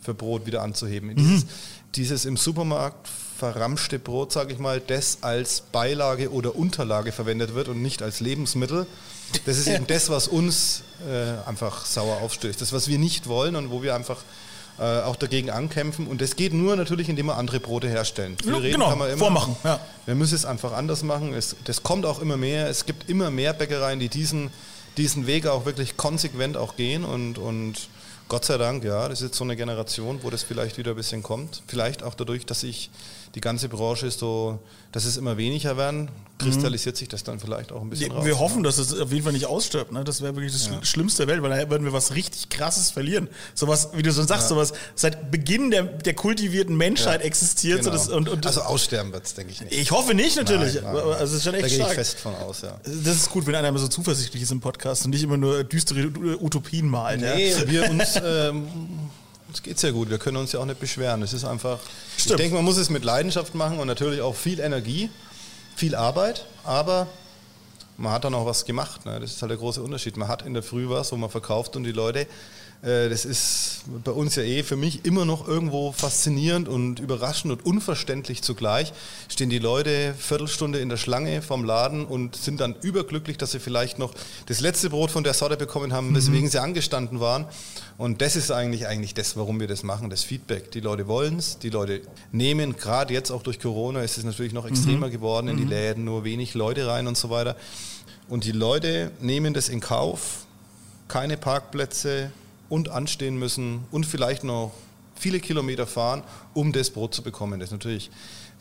für 0.00 0.14
Brot 0.14 0.46
wieder 0.46 0.62
anzuheben. 0.62 1.14
Dieses, 1.16 1.46
dieses 1.94 2.24
im 2.24 2.36
Supermarkt 2.36 3.08
verramschte 3.36 3.98
Brot, 3.98 4.32
sage 4.32 4.52
ich 4.52 4.58
mal, 4.58 4.80
das 4.80 5.18
als 5.22 5.60
Beilage 5.60 6.32
oder 6.32 6.56
Unterlage 6.56 7.12
verwendet 7.12 7.54
wird 7.54 7.68
und 7.68 7.82
nicht 7.82 8.02
als 8.02 8.20
Lebensmittel. 8.20 8.86
Das 9.46 9.58
ist 9.58 9.68
eben 9.68 9.86
das, 9.86 10.08
was 10.08 10.28
uns 10.28 10.82
äh, 11.08 11.48
einfach 11.48 11.86
sauer 11.86 12.18
aufstößt. 12.22 12.60
Das, 12.60 12.72
was 12.72 12.88
wir 12.88 12.98
nicht 12.98 13.28
wollen 13.28 13.56
und 13.56 13.70
wo 13.70 13.82
wir 13.82 13.94
einfach 13.94 14.18
äh, 14.78 15.00
auch 15.02 15.16
dagegen 15.16 15.50
ankämpfen. 15.50 16.06
Und 16.06 16.20
das 16.20 16.36
geht 16.36 16.52
nur 16.52 16.76
natürlich, 16.76 17.08
indem 17.08 17.26
wir 17.26 17.36
andere 17.36 17.60
Brote 17.60 17.88
herstellen. 17.88 18.36
Viel 18.42 18.52
Ja, 18.52 18.58
reden 18.58 18.72
genau, 18.74 18.88
kann 18.90 18.98
man 18.98 19.10
immer. 19.10 19.18
vormachen, 19.18 19.56
ja. 19.64 19.80
Wir 20.06 20.14
müssen 20.14 20.34
es 20.34 20.44
einfach 20.44 20.72
anders 20.72 21.02
machen. 21.02 21.34
Es, 21.34 21.56
das 21.64 21.82
kommt 21.82 22.06
auch 22.06 22.20
immer 22.20 22.36
mehr. 22.36 22.68
Es 22.68 22.86
gibt 22.86 23.08
immer 23.10 23.30
mehr 23.30 23.52
Bäckereien, 23.52 23.98
die 23.98 24.08
diesen, 24.08 24.50
diesen 24.96 25.26
Weg 25.26 25.46
auch 25.46 25.64
wirklich 25.66 25.96
konsequent 25.96 26.56
auch 26.56 26.76
gehen 26.76 27.04
und, 27.04 27.38
und 27.38 27.88
Gott 28.28 28.44
sei 28.44 28.58
Dank, 28.58 28.84
ja, 28.84 29.08
das 29.08 29.20
ist 29.20 29.28
jetzt 29.28 29.38
so 29.38 29.44
eine 29.44 29.56
Generation, 29.56 30.20
wo 30.22 30.28
das 30.28 30.42
vielleicht 30.42 30.76
wieder 30.76 30.90
ein 30.90 30.96
bisschen 30.96 31.22
kommt. 31.22 31.62
Vielleicht 31.66 32.02
auch 32.02 32.14
dadurch, 32.14 32.44
dass 32.44 32.60
sich 32.60 32.90
die 33.34 33.40
ganze 33.40 33.68
Branche 33.68 34.06
ist 34.06 34.18
so, 34.20 34.58
dass 34.92 35.04
es 35.04 35.16
immer 35.16 35.36
weniger 35.36 35.76
werden, 35.76 36.08
kristallisiert 36.38 36.96
sich 36.96 37.08
das 37.08 37.24
dann 37.24 37.40
vielleicht 37.40 37.72
auch 37.72 37.80
ein 37.82 37.90
bisschen 37.90 38.12
raus. 38.12 38.24
Wir 38.24 38.38
hoffen, 38.38 38.62
dass 38.62 38.78
es 38.78 38.98
auf 38.98 39.10
jeden 39.10 39.24
Fall 39.24 39.32
nicht 39.32 39.46
ausstirbt. 39.46 39.90
Ne? 39.92 40.04
Das 40.04 40.22
wäre 40.22 40.34
wirklich 40.36 40.52
das 40.52 40.68
Schl- 40.68 40.84
Schlimmste 40.84 41.26
der 41.26 41.34
Welt, 41.34 41.42
weil 41.42 41.50
da 41.50 41.68
würden 41.68 41.84
wir 41.84 41.92
was 41.92 42.14
richtig 42.14 42.48
Krasses 42.48 42.90
verlieren. 42.90 43.28
Sowas, 43.54 43.88
wie 43.94 44.02
du 44.02 44.12
so 44.12 44.22
sagst, 44.22 44.48
sowas 44.48 44.72
seit 44.94 45.30
Beginn 45.32 45.70
der, 45.72 45.82
der 45.82 46.14
kultivierten 46.14 46.76
Menschheit 46.76 47.22
existiert. 47.22 47.82
So 47.82 47.90
Genau. 47.90 48.02
das, 48.02 48.08
und, 48.08 48.28
und 48.28 48.46
also 48.46 48.60
aussterben 48.62 49.12
wird 49.12 49.26
es, 49.26 49.34
denke 49.34 49.52
ich 49.52 49.60
nicht. 49.60 49.72
ich 49.76 49.90
hoffe 49.90 50.14
nicht, 50.14 50.36
natürlich. 50.36 50.74
Nein, 50.76 50.84
nein. 50.94 51.02
Also 51.18 51.36
ist 51.36 51.42
schon 51.44 51.52
da 51.54 51.58
echt 51.58 51.68
gehe 51.68 51.76
ich 51.78 51.82
stark. 51.82 51.94
fest 51.96 52.18
von 52.20 52.34
aus, 52.36 52.62
ja. 52.62 52.78
Das 52.84 53.16
ist 53.16 53.30
gut, 53.30 53.44
wenn 53.46 53.54
einer 53.56 53.68
immer 53.68 53.78
so 53.80 53.88
zuversichtlich 53.88 54.42
ist 54.44 54.52
im 54.52 54.60
Podcast 54.60 55.04
und 55.04 55.10
nicht 55.10 55.24
immer 55.24 55.36
nur 55.36 55.64
düstere 55.64 56.06
Utopien 56.40 56.88
malt. 56.88 57.20
Nee, 57.20 57.50
Ja? 57.50 57.68
wir 57.68 57.90
uns, 57.90 58.14
ähm, 58.24 58.68
uns 59.48 59.62
geht 59.62 59.78
sehr 59.78 59.92
gut. 59.92 60.10
Wir 60.10 60.18
können 60.18 60.36
uns 60.36 60.52
ja 60.52 60.60
auch 60.60 60.66
nicht 60.66 60.78
beschweren. 60.78 61.22
Es 61.22 61.32
ist 61.32 61.44
einfach, 61.44 61.78
Stimmt. 62.16 62.32
ich 62.32 62.36
denke, 62.36 62.54
man 62.56 62.64
muss 62.64 62.76
es 62.76 62.90
mit 62.90 63.04
Leidenschaft 63.04 63.54
machen 63.54 63.78
und 63.78 63.86
natürlich 63.86 64.20
auch 64.20 64.34
viel 64.34 64.60
Energie, 64.60 65.10
viel 65.74 65.94
Arbeit, 65.94 66.44
aber 66.64 67.06
man 67.96 68.12
hat 68.12 68.24
dann 68.24 68.34
auch 68.34 68.46
was 68.46 68.64
gemacht. 68.64 69.06
Ne? 69.06 69.18
Das 69.20 69.32
ist 69.32 69.42
halt 69.42 69.50
der 69.50 69.58
große 69.58 69.82
Unterschied. 69.82 70.16
Man 70.16 70.28
hat 70.28 70.46
in 70.46 70.54
der 70.54 70.62
Früh 70.62 70.88
was, 70.88 71.10
wo 71.12 71.16
man 71.16 71.30
verkauft 71.30 71.76
und 71.76 71.84
die 71.84 71.92
Leute, 71.92 72.26
äh, 72.82 73.08
das 73.08 73.24
ist 73.24 73.84
bei 74.04 74.12
uns 74.12 74.36
ja 74.36 74.42
eh 74.42 74.62
für 74.62 74.76
mich 74.76 75.04
immer 75.04 75.24
noch 75.24 75.48
irgendwo 75.48 75.92
faszinierend 75.92 76.68
und 76.68 77.00
überraschend 77.00 77.52
und 77.52 77.64
unverständlich 77.64 78.42
zugleich. 78.42 78.92
Stehen 79.28 79.50
die 79.50 79.58
Leute 79.58 80.14
Viertelstunde 80.16 80.78
in 80.78 80.88
der 80.88 80.96
Schlange 80.96 81.42
vom 81.42 81.64
Laden 81.64 82.04
und 82.04 82.36
sind 82.36 82.60
dann 82.60 82.76
überglücklich, 82.82 83.38
dass 83.38 83.52
sie 83.52 83.60
vielleicht 83.60 83.98
noch 83.98 84.14
das 84.46 84.60
letzte 84.60 84.90
Brot 84.90 85.10
von 85.10 85.24
der 85.24 85.34
Sorte 85.34 85.56
bekommen 85.56 85.92
haben, 85.92 86.14
weswegen 86.14 86.48
sie 86.48 86.60
angestanden 86.60 87.18
waren. 87.18 87.46
Und 87.98 88.22
das 88.22 88.36
ist 88.36 88.52
eigentlich 88.52 88.86
eigentlich 88.86 89.12
das, 89.12 89.36
warum 89.36 89.58
wir 89.58 89.66
das 89.66 89.82
machen, 89.82 90.08
das 90.08 90.22
Feedback. 90.22 90.70
Die 90.70 90.78
Leute 90.78 91.08
wollen 91.08 91.36
es, 91.36 91.58
die 91.58 91.68
Leute 91.68 92.00
nehmen, 92.30 92.76
gerade 92.76 93.12
jetzt 93.12 93.32
auch 93.32 93.42
durch 93.42 93.58
Corona 93.58 94.02
ist 94.02 94.16
es 94.16 94.24
natürlich 94.24 94.52
noch 94.52 94.66
extremer 94.66 95.10
geworden 95.10 95.48
in 95.48 95.56
die 95.56 95.64
Läden, 95.64 96.04
nur 96.04 96.22
wenig 96.22 96.54
Leute 96.54 96.86
rein 96.86 97.08
und 97.08 97.16
so 97.18 97.28
weiter. 97.28 97.56
Und 98.28 98.44
die 98.44 98.52
Leute 98.52 99.10
nehmen 99.20 99.52
das 99.52 99.68
in 99.68 99.80
Kauf, 99.80 100.46
keine 101.08 101.36
Parkplätze 101.36 102.30
und 102.68 102.88
anstehen 102.88 103.36
müssen 103.36 103.84
und 103.90 104.06
vielleicht 104.06 104.44
noch 104.44 104.70
viele 105.16 105.40
Kilometer 105.40 105.84
fahren, 105.86 106.22
um 106.54 106.72
das 106.72 106.90
Brot 106.90 107.14
zu 107.14 107.22
bekommen. 107.22 107.58
Das 107.58 107.72
natürlich, 107.72 108.12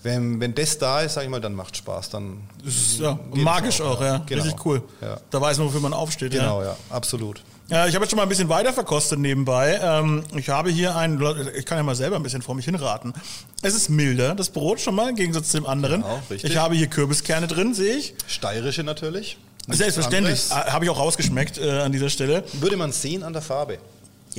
wenn, 0.01 0.39
wenn 0.39 0.55
das 0.55 0.79
da 0.79 1.01
ist, 1.01 1.13
sag 1.13 1.25
ich 1.25 1.29
mal, 1.29 1.41
dann 1.41 1.53
macht 1.53 1.77
Spaß. 1.77 2.09
Dann 2.09 2.41
ist 2.65 2.99
ja, 2.99 3.19
magisch 3.33 3.81
auch, 3.81 3.97
auch, 3.97 4.01
ja. 4.01 4.07
ja. 4.07 4.23
Genau. 4.25 4.43
Richtig 4.43 4.65
cool. 4.65 4.81
Ja. 4.99 5.19
Da 5.29 5.39
weiß 5.39 5.59
man, 5.59 5.67
wofür 5.67 5.81
man 5.81 5.93
aufsteht. 5.93 6.31
genau, 6.31 6.61
Ja. 6.61 6.69
ja, 6.69 6.77
absolut. 6.89 7.43
Ja, 7.69 7.85
ich 7.85 7.95
habe 7.95 8.05
jetzt 8.05 8.11
schon 8.11 8.17
mal 8.17 8.23
ein 8.23 8.29
bisschen 8.29 8.47
weiter 8.47 8.71
verkostet 8.71 9.19
nebenbei. 9.19 9.77
Ähm, 9.83 10.23
ich 10.35 10.47
habe 10.47 10.69
hier 10.69 10.95
ein, 10.95 11.21
ich 11.57 11.65
kann 11.65 11.77
ja 11.77 11.83
mal 11.83 11.95
selber 11.95 12.15
ein 12.15 12.23
bisschen 12.23 12.41
vor 12.41 12.55
mich 12.55 12.63
hinraten. 12.63 13.13
Es 13.61 13.75
ist 13.75 13.89
milder, 13.89 14.35
das 14.35 14.49
Brot 14.49 14.79
schon 14.79 14.95
mal, 14.95 15.09
im 15.09 15.15
Gegensatz 15.17 15.49
zu 15.49 15.57
dem 15.57 15.65
anderen. 15.65 16.01
Genau, 16.01 16.21
richtig. 16.29 16.49
ich 16.49 16.57
habe 16.57 16.75
hier 16.75 16.87
Kürbiskerne 16.87 17.47
drin, 17.47 17.73
sehe 17.73 17.95
ich. 17.95 18.13
Steirische 18.27 18.83
natürlich. 18.83 19.37
Selbstverständlich. 19.67 20.45
Ah, 20.49 20.71
Habe 20.71 20.85
ich 20.85 20.91
auch 20.91 20.97
rausgeschmeckt 20.99 21.57
äh, 21.57 21.69
an 21.81 21.91
dieser 21.91 22.09
Stelle. 22.09 22.45
Würde 22.53 22.77
man 22.77 22.93
sehen 22.93 23.23
an 23.23 23.33
der 23.33 23.41
Farbe. 23.41 23.79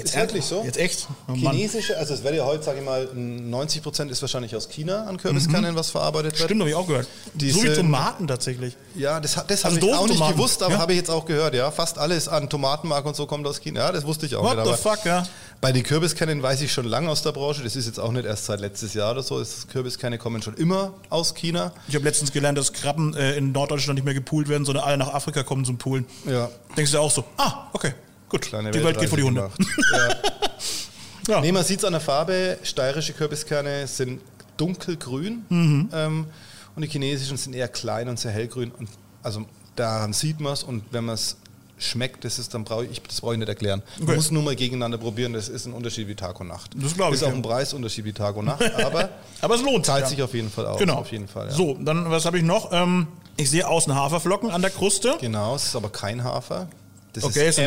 Ist 0.04 0.16
wirklich 0.16 0.44
so? 0.44 0.62
Jetzt 0.64 0.78
echt? 0.78 1.06
Oh. 1.28 1.34
Chinesische, 1.34 1.96
also 1.98 2.14
es 2.14 2.22
wäre 2.24 2.36
ja 2.36 2.44
heute, 2.44 2.62
sage 2.64 2.78
ich 2.80 2.84
mal, 2.84 3.08
90 3.14 3.82
Prozent 3.82 4.10
ist 4.10 4.20
wahrscheinlich 4.22 4.54
aus 4.56 4.68
China 4.68 5.04
an 5.04 5.16
Kürbiskernen, 5.16 5.74
was 5.76 5.90
verarbeitet 5.90 6.32
wird. 6.32 6.40
Mhm. 6.40 6.44
Stimmt, 6.44 6.60
habe 6.60 6.70
ich 6.70 6.76
auch 6.76 6.86
gehört. 6.86 7.08
Die 7.34 7.50
so 7.50 7.62
wie 7.62 7.66
sind- 7.66 7.76
Tomaten 7.76 8.26
tatsächlich. 8.26 8.76
Ja, 8.94 9.20
das, 9.20 9.34
das 9.46 9.64
Also 9.64 9.76
habe 9.76 9.86
ich 9.86 9.94
auch 9.94 10.08
nicht 10.08 10.28
gewusst, 10.28 10.62
aber 10.62 10.74
ja? 10.74 10.78
habe 10.80 10.92
ich 10.92 10.98
jetzt 10.98 11.10
auch 11.10 11.24
gehört, 11.26 11.54
ja. 11.54 11.70
Fast 11.70 11.98
alles 11.98 12.28
an 12.28 12.48
Tomatenmark 12.48 13.04
und 13.06 13.16
so 13.16 13.26
kommt 13.26 13.46
aus 13.46 13.60
China. 13.60 13.80
Ja, 13.80 13.92
das 13.92 14.06
wusste 14.06 14.26
ich 14.26 14.34
auch 14.36 14.42
What 14.44 14.56
nicht. 14.56 14.64
the 14.66 14.72
aber 14.72 14.78
fuck, 14.96 15.04
ja. 15.04 15.26
Bei 15.60 15.72
den 15.72 15.82
Kürbiskernen 15.82 16.40
weiß 16.42 16.60
ich 16.60 16.72
schon 16.72 16.84
lange 16.86 17.10
aus 17.10 17.22
der 17.22 17.32
Branche. 17.32 17.64
Das 17.64 17.74
ist 17.74 17.86
jetzt 17.86 17.98
auch 17.98 18.12
nicht 18.12 18.24
erst 18.24 18.44
seit 18.44 18.60
letztes 18.60 18.94
Jahr 18.94 19.10
oder 19.10 19.24
so. 19.24 19.40
Das 19.40 19.66
Kürbiskerne 19.66 20.16
kommen 20.16 20.40
schon 20.40 20.54
immer 20.54 20.94
aus 21.10 21.34
China. 21.34 21.72
Ich 21.88 21.94
habe 21.96 22.04
letztens 22.04 22.30
gelernt, 22.32 22.56
dass 22.56 22.72
Krabben 22.72 23.14
äh, 23.16 23.36
in 23.36 23.50
Norddeutschland 23.52 23.96
nicht 23.96 24.04
mehr 24.04 24.14
gepoolt 24.14 24.48
werden, 24.48 24.64
sondern 24.64 24.84
alle 24.84 24.96
nach 24.98 25.12
Afrika 25.12 25.42
kommen 25.42 25.64
zum 25.64 25.76
Poolen. 25.78 26.06
Ja. 26.30 26.48
Denkst 26.76 26.92
du 26.92 26.98
auch 26.98 27.10
so, 27.10 27.24
ah, 27.38 27.68
okay, 27.72 27.92
gut, 28.28 28.42
Kleine 28.42 28.70
die 28.70 28.82
Welt 28.82 28.98
geht 28.98 29.08
vor 29.08 29.18
die 29.18 29.24
Hunde. 29.24 29.50
Ja. 29.92 31.34
Ja. 31.34 31.40
Nee, 31.42 31.52
man 31.52 31.62
sieht 31.62 31.80
es 31.80 31.84
an 31.84 31.92
der 31.92 32.00
Farbe. 32.00 32.58
Steirische 32.62 33.12
Kürbiskerne 33.12 33.86
sind 33.86 34.20
dunkelgrün 34.56 35.44
Mhm. 35.50 35.88
ähm, 35.92 36.26
und 36.74 36.82
die 36.82 36.88
chinesischen 36.88 37.36
sind 37.36 37.54
eher 37.54 37.68
klein 37.68 38.08
und 38.08 38.18
sehr 38.18 38.30
hellgrün. 38.32 38.70
Und 38.78 38.88
also 39.22 39.44
daran 39.76 40.12
sieht 40.14 40.40
man 40.40 40.54
es 40.54 40.62
und 40.62 40.84
wenn 40.90 41.04
man 41.04 41.16
es 41.16 41.36
schmeckt, 41.76 42.24
das 42.24 42.38
ist 42.38 42.54
dann 42.54 42.64
brauche 42.64 42.86
ich, 42.86 43.02
das 43.02 43.20
brauche 43.20 43.34
ich 43.34 43.38
nicht 43.38 43.48
erklären. 43.48 43.82
Man 43.98 44.08
Okay. 44.08 44.16
muss 44.16 44.30
nur 44.30 44.42
mal 44.42 44.56
gegeneinander 44.56 44.96
probieren. 44.98 45.34
Das 45.34 45.48
ist 45.50 45.66
ein 45.66 45.74
Unterschied 45.74 46.08
wie 46.08 46.14
Tag 46.14 46.40
und 46.40 46.48
Nacht. 46.48 46.70
Das 46.74 46.94
glaube 46.94 47.14
ich, 47.14 47.20
Ist 47.20 47.26
auch 47.26 47.30
ja. 47.30 47.34
ein 47.36 47.42
Preisunterschied 47.42 48.04
wie 48.06 48.12
Tag 48.14 48.34
und 48.36 48.46
Nacht, 48.46 48.62
aber 48.84 49.10
Aber 49.42 49.54
es 49.54 49.62
lohnt 49.62 49.84
zahlt 49.84 50.04
ja. 50.04 50.08
sich 50.08 50.22
auf 50.22 50.32
jeden 50.32 50.50
Fall 50.50 50.66
aus. 50.66 50.78
Genau. 50.78 50.94
Auf 50.94 51.12
jeden 51.12 51.28
Fall. 51.28 51.48
Ja. 51.48 51.52
So, 51.54 51.74
dann 51.74 52.10
was 52.10 52.24
habe 52.24 52.38
ich 52.38 52.42
noch? 52.44 52.72
Ähm, 52.72 53.06
ich 53.36 53.50
sehe 53.50 53.68
außen 53.68 53.94
Haferflocken 53.94 54.50
an 54.50 54.62
der 54.62 54.70
Kruste. 54.70 55.16
Genau, 55.20 55.54
es 55.56 55.66
ist 55.66 55.76
aber 55.76 55.90
kein 55.90 56.24
Hafer. 56.24 56.68
Das 57.12 57.22
Okay, 57.24 57.48
ist 57.50 57.58
ein- 57.58 57.64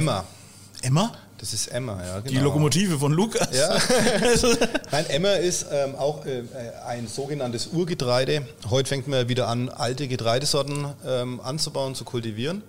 Emma. 0.81 1.01
Emma? 1.05 1.11
Das 1.37 1.53
ist 1.53 1.67
Emma, 1.67 1.93
ja. 2.05 2.19
Genau. 2.19 2.29
Die 2.29 2.37
Lokomotive 2.37 2.99
von 2.99 3.11
Lukas. 3.13 3.47
Ja. 3.51 3.75
Nein, 4.91 5.05
Emmer 5.07 5.37
ist 5.37 5.65
ähm, 5.71 5.95
auch 5.95 6.23
äh, 6.27 6.43
ein 6.85 7.07
sogenanntes 7.07 7.67
Urgetreide. 7.67 8.45
Heute 8.69 8.89
fängt 8.89 9.07
man 9.07 9.27
wieder 9.27 9.47
an, 9.47 9.69
alte 9.69 10.07
Getreidesorten 10.07 10.85
ähm, 11.03 11.39
anzubauen, 11.41 11.95
zu 11.95 12.03
kultivieren. 12.05 12.61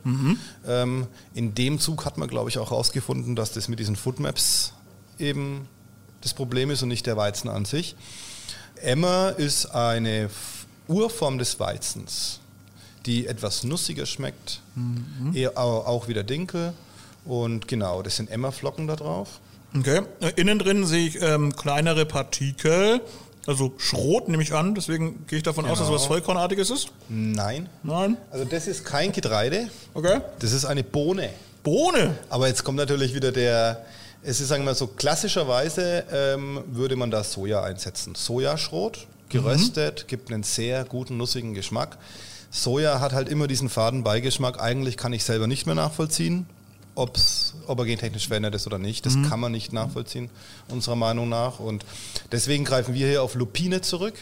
Ähm, 0.66 1.06
in 1.34 1.54
dem 1.54 1.80
Zug 1.80 2.06
hat 2.06 2.16
man, 2.16 2.28
glaube 2.30 2.48
ich, 2.48 2.56
auch 2.58 2.70
herausgefunden, 2.70 3.36
dass 3.36 3.52
das 3.52 3.68
mit 3.68 3.78
diesen 3.78 3.94
Foodmaps 3.94 4.72
eben 5.18 5.68
das 6.22 6.32
Problem 6.32 6.70
ist 6.70 6.82
und 6.82 6.88
nicht 6.88 7.04
der 7.06 7.18
Weizen 7.18 7.50
an 7.50 7.66
sich. 7.66 7.94
Emmer 8.80 9.34
ist 9.36 9.66
eine 9.66 10.30
Urform 10.88 11.36
des 11.38 11.60
Weizens, 11.60 12.40
die 13.04 13.26
etwas 13.26 13.64
nussiger 13.64 14.06
schmeckt, 14.06 14.60
eher 15.34 15.58
au- 15.58 15.80
auch 15.84 16.08
wieder 16.08 16.22
Dinkel. 16.22 16.72
Und 17.24 17.68
genau, 17.68 18.02
das 18.02 18.16
sind 18.16 18.30
Emmerflocken 18.30 18.86
da 18.86 18.96
drauf. 18.96 19.40
Okay. 19.76 20.02
Innen 20.36 20.58
drin 20.58 20.84
sehe 20.86 21.06
ich 21.08 21.22
ähm, 21.22 21.54
kleinere 21.56 22.04
Partikel. 22.04 23.00
Also 23.46 23.72
Schrot 23.78 24.28
nehme 24.28 24.42
ich 24.42 24.52
an, 24.54 24.74
deswegen 24.74 25.26
gehe 25.26 25.38
ich 25.38 25.42
davon 25.42 25.64
aus, 25.66 25.78
dass 25.78 25.88
es 25.88 25.94
was 25.94 26.06
Vollkornartiges 26.06 26.70
ist. 26.70 26.88
Nein. 27.08 27.68
Nein? 27.82 28.16
Also 28.30 28.44
das 28.44 28.66
ist 28.68 28.84
kein 28.84 29.10
Getreide, 29.12 29.68
Okay. 29.94 30.20
das 30.38 30.52
ist 30.52 30.64
eine 30.64 30.84
Bohne. 30.84 31.30
Bohne. 31.64 32.16
Aber 32.28 32.46
jetzt 32.48 32.62
kommt 32.64 32.76
natürlich 32.76 33.14
wieder 33.14 33.32
der, 33.32 33.84
es 34.22 34.40
ist, 34.40 34.48
sagen 34.48 34.62
wir 34.62 34.70
mal 34.70 34.74
so, 34.76 34.86
klassischerweise 34.86 36.04
ähm, 36.12 36.62
würde 36.70 36.94
man 36.94 37.10
da 37.10 37.24
Soja 37.24 37.62
einsetzen. 37.64 38.14
Sojaschrot, 38.14 39.06
geröstet, 39.28 40.06
gibt 40.06 40.30
einen 40.32 40.42
sehr 40.44 40.84
guten, 40.84 41.16
nussigen 41.16 41.54
Geschmack. 41.54 41.98
Soja 42.50 43.00
hat 43.00 43.12
halt 43.12 43.28
immer 43.28 43.46
diesen 43.48 43.68
faden 43.68 44.04
Beigeschmack. 44.04 44.60
Eigentlich 44.60 44.96
kann 44.96 45.12
ich 45.12 45.24
selber 45.24 45.46
nicht 45.48 45.66
mehr 45.66 45.74
nachvollziehen, 45.74 46.46
ob's, 46.95 47.55
ob 47.66 47.78
er 47.78 47.84
gentechnisch 47.86 48.28
verändert 48.28 48.55
ist 48.55 48.66
oder 48.66 48.78
nicht. 48.78 49.07
Das 49.07 49.14
kann 49.28 49.40
man 49.40 49.53
nicht 49.53 49.72
nachvollziehen, 49.72 50.30
unserer 50.68 50.97
Meinung 50.97 51.28
nach. 51.28 51.59
Und 51.59 51.84
deswegen 52.30 52.64
greifen 52.64 52.95
wir 52.95 53.07
hier 53.07 53.22
auf 53.22 53.34
Lupine 53.34 53.80
zurück. 53.80 54.14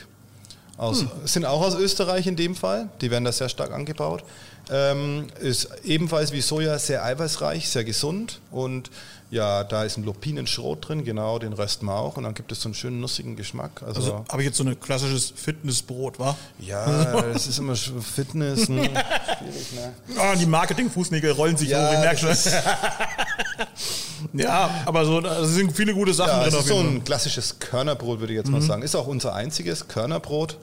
Aus, 0.77 1.05
Sind 1.25 1.45
auch 1.45 1.61
aus 1.61 1.75
Österreich 1.75 2.27
in 2.27 2.37
dem 2.37 2.55
Fall. 2.55 2.89
Die 3.03 3.11
werden 3.11 3.25
da 3.25 3.33
sehr 3.33 3.51
stark 3.51 3.73
angebaut. 3.73 4.25
Ähm, 4.73 5.27
ist 5.41 5.69
ebenfalls 5.85 6.33
wie 6.33 6.41
Soja 6.41 6.79
sehr 6.79 7.05
eiweißreich, 7.05 7.69
sehr 7.69 7.83
gesund. 7.85 8.41
Und 8.53 8.91
ja, 9.33 9.63
da 9.65 9.85
ist 9.85 9.97
ein 9.97 10.05
Lupinenschrot 10.05 10.89
drin, 10.89 11.05
genau, 11.05 11.39
den 11.39 11.53
rösten 11.53 11.87
wir 11.87 11.95
auch. 11.97 12.17
Und 12.17 12.25
dann 12.25 12.35
gibt 12.35 12.51
es 12.53 12.61
so 12.63 12.69
einen 12.69 12.75
schönen 12.75 13.01
nussigen 13.01 13.37
Geschmack. 13.37 13.83
Also, 13.85 14.01
Also 14.01 14.25
habe 14.31 14.43
ich 14.43 14.47
jetzt 14.47 14.59
so 14.59 14.65
ein 14.65 14.79
klassisches 14.81 15.33
Fitnessbrot, 15.35 16.19
wa? 16.19 16.37
ja, 16.59 17.21
das 17.23 17.47
ist 17.47 17.59
immer 17.59 17.75
Fitness. 17.77 18.69
Ne? 18.69 18.83
Schwierig, 19.39 19.73
ne? 19.73 19.93
Ah, 20.19 20.35
die 20.35 20.47
Marketing-Fußnägel 20.47 21.33
rollen 21.33 21.57
sich 21.57 21.69
Ja, 21.71 21.89
hoch, 21.89 21.93
ich 21.95 21.99
merke 22.01 22.19
schon. 22.19 22.29
das 22.31 22.53
Ja, 24.33 24.71
aber 24.87 25.05
so, 25.05 25.21
da 25.21 25.45
sind 25.45 25.75
viele 25.77 25.95
gute 25.95 26.13
Sachen 26.13 26.31
Ja, 26.31 26.43
drin 26.45 26.55
auf 26.55 26.61
ist 26.61 26.69
so 26.69 26.79
ein 26.79 27.05
klassisches 27.05 27.59
Körnerbrot, 27.59 28.21
würde 28.21 28.33
ich 28.33 28.39
jetzt 28.39 28.51
mal 28.51 28.61
sagen. 28.63 28.83
Ist 28.83 28.95
auch 28.95 29.07
unser 29.07 29.35
einziges 29.35 29.89
Körnerbrot, 29.89 30.59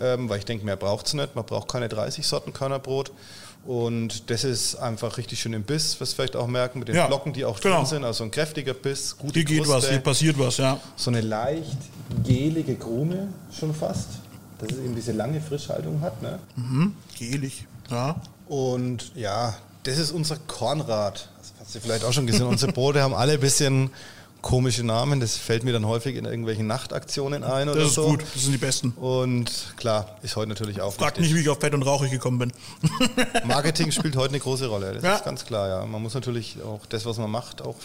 ähm, 0.00 0.28
weil 0.28 0.38
ich 0.38 0.44
denke, 0.44 0.64
mehr 0.64 0.76
braucht 0.76 1.06
es 1.06 1.14
nicht. 1.14 1.34
Man 1.34 1.44
braucht 1.44 1.68
keine 1.68 1.88
30 1.88 2.26
Sorten 2.26 2.52
Körnerbrot. 2.52 3.12
Und 3.66 4.30
das 4.30 4.44
ist 4.44 4.76
einfach 4.76 5.16
richtig 5.16 5.40
schön 5.40 5.54
im 5.54 5.62
Biss, 5.62 5.98
was 5.98 6.12
vielleicht 6.12 6.36
auch 6.36 6.46
merken, 6.46 6.80
mit 6.80 6.88
den 6.88 6.96
Ja, 6.96 7.06
Flocken, 7.06 7.32
die 7.32 7.44
auch 7.46 7.58
genau. 7.60 7.78
drin 7.78 7.86
sind. 7.86 8.04
Also 8.04 8.24
ein 8.24 8.30
kräftiger 8.30 8.74
Biss, 8.74 9.16
gute 9.16 9.34
Hier 9.34 9.44
geht 9.44 9.58
Kruste, 9.64 9.74
was, 9.74 9.88
hier 9.88 10.00
passiert 10.00 10.38
was, 10.38 10.58
ja. 10.58 10.78
So 10.96 11.10
eine 11.10 11.22
leicht 11.22 11.76
gelige 12.24 12.76
Krume 12.76 13.28
schon 13.58 13.74
fast, 13.74 14.08
dass 14.58 14.70
es 14.70 14.78
eben 14.78 14.94
diese 14.94 15.12
lange 15.12 15.40
Frischhaltung 15.40 16.00
hat. 16.02 16.20
Ne? 16.20 16.38
Gelig, 17.18 17.66
ja. 17.90 18.16
Und 18.48 19.12
ja, 19.14 19.54
das 19.84 19.98
ist 19.98 20.10
unser 20.12 20.36
Kornrad. 20.36 21.28
Das 21.38 21.52
hast 21.60 21.74
du 21.74 21.80
vielleicht 21.80 22.04
auch 22.04 22.12
schon 22.12 22.26
gesehen. 22.26 22.46
Unsere 22.46 22.72
Brote 22.72 23.02
haben 23.02 23.14
alle 23.14 23.32
ein 23.32 23.40
bisschen 23.40 23.90
komische 24.44 24.84
Namen. 24.84 25.20
Das 25.20 25.36
fällt 25.38 25.64
mir 25.64 25.72
dann 25.72 25.86
häufig 25.86 26.16
in 26.16 26.26
irgendwelchen 26.26 26.66
Nachtaktionen 26.66 27.42
ein 27.42 27.68
oder 27.68 27.80
Das 27.80 27.88
ist 27.88 27.94
so. 27.94 28.08
gut, 28.10 28.22
das 28.34 28.42
sind 28.42 28.52
die 28.52 28.58
besten. 28.58 28.90
Und 28.90 29.72
klar, 29.76 30.16
ist 30.22 30.36
heute 30.36 30.50
natürlich 30.50 30.80
auch 30.82 30.92
Fragt 30.92 31.16
wichtig. 31.16 31.32
nicht, 31.32 31.38
wie 31.38 31.42
ich 31.44 31.48
auf 31.48 31.58
Fett 31.60 31.72
und 31.74 31.82
Rauchig 31.82 32.10
gekommen 32.10 32.38
bin. 32.38 32.52
Marketing 33.46 33.90
spielt 33.90 34.16
heute 34.16 34.28
eine 34.28 34.40
große 34.40 34.66
Rolle. 34.66 34.92
Das 34.92 35.02
Ja. 35.02 35.14
ist 35.16 35.24
ganz 35.24 35.44
klar, 35.46 35.68
ja. 35.68 35.86
Man 35.86 36.02
muss 36.02 36.12
natürlich 36.14 36.58
auch 36.62 36.84
das, 36.86 37.06
was 37.06 37.16
man 37.18 37.30
macht, 37.30 37.62
auch. 37.62 37.76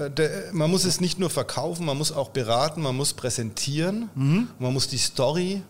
äh, 0.00 0.08
der- 0.10 0.52
Man 0.52 0.70
muss 0.70 0.84
es 0.84 1.00
nicht 1.00 1.18
nur 1.18 1.30
verkaufen, 1.30 1.84
man 1.84 1.98
muss 1.98 2.12
auch 2.12 2.28
beraten, 2.30 2.80
man 2.82 2.96
muss 2.96 3.12
präsentieren, 3.12 4.10
Mhm. 4.14 4.48
man 4.60 4.72
muss 4.72 4.86
die 4.88 4.98
Story 4.98 5.62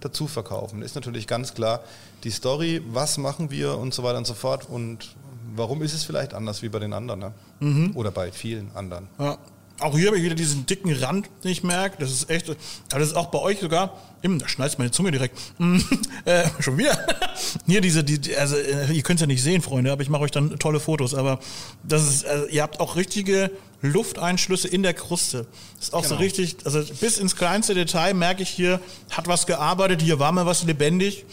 dazu 0.00 0.26
verkaufen. 0.26 0.82
Ist 0.82 0.94
natürlich 0.96 1.26
ganz 1.28 1.54
klar 1.54 1.80
die 2.24 2.30
Story, 2.30 2.82
was 2.90 3.18
machen 3.18 3.50
wir 3.52 3.78
und 3.78 3.94
so 3.94 4.02
weiter 4.02 4.18
und 4.18 4.26
so 4.26 4.34
fort 4.34 4.68
und 4.68 5.14
warum 5.56 5.82
ist 5.82 5.94
es 5.94 6.04
vielleicht 6.04 6.34
anders 6.34 6.62
wie 6.62 6.68
bei 6.68 6.78
den 6.78 6.92
anderen 6.92 7.20
ne? 7.20 7.34
Mhm. 7.60 7.92
oder 7.94 8.10
bei 8.10 8.32
vielen 8.32 8.70
anderen. 8.74 9.08
Ja. 9.18 9.38
Auch 9.78 9.94
hier 9.94 10.06
habe 10.06 10.16
ich 10.16 10.22
wieder 10.22 10.34
diesen 10.34 10.64
dicken 10.64 10.90
Rand, 10.90 11.28
den 11.44 11.50
ich 11.50 11.62
merke. 11.62 11.96
Das 11.98 12.10
ist 12.10 12.30
echt. 12.30 12.48
Aber 12.48 12.58
das 12.98 13.08
ist 13.08 13.14
auch 13.14 13.26
bei 13.26 13.38
euch 13.38 13.58
sogar. 13.60 14.00
Hm, 14.22 14.38
da 14.38 14.48
schneidet 14.48 14.78
meine 14.78 14.90
Zunge 14.90 15.10
direkt. 15.10 15.38
Hm, 15.58 15.84
äh, 16.24 16.44
schon 16.60 16.78
wieder. 16.78 16.98
Hier 17.66 17.82
diese, 17.82 18.02
die, 18.02 18.34
also 18.36 18.56
äh, 18.56 18.90
ihr 18.90 19.02
könnt 19.02 19.18
es 19.18 19.20
ja 19.20 19.26
nicht 19.26 19.42
sehen, 19.42 19.60
Freunde, 19.60 19.92
aber 19.92 20.00
ich 20.00 20.08
mache 20.08 20.22
euch 20.22 20.30
dann 20.30 20.58
tolle 20.58 20.80
Fotos. 20.80 21.14
Aber 21.14 21.40
das 21.82 22.08
ist, 22.08 22.24
also, 22.26 22.46
ihr 22.46 22.62
habt 22.62 22.80
auch 22.80 22.96
richtige 22.96 23.50
Lufteinschlüsse 23.82 24.66
in 24.68 24.82
der 24.82 24.94
Kruste. 24.94 25.46
Das 25.76 25.88
ist 25.88 25.94
auch 25.94 26.04
so 26.04 26.10
Genau. 26.10 26.20
richtig, 26.20 26.56
also 26.64 26.82
bis 27.00 27.18
ins 27.18 27.36
kleinste 27.36 27.74
Detail 27.74 28.14
merke 28.14 28.42
ich 28.42 28.48
hier, 28.48 28.80
hat 29.10 29.28
was 29.28 29.46
gearbeitet, 29.46 30.00
hier 30.00 30.18
war 30.18 30.32
mal 30.32 30.46
was 30.46 30.64
lebendig. 30.64 31.26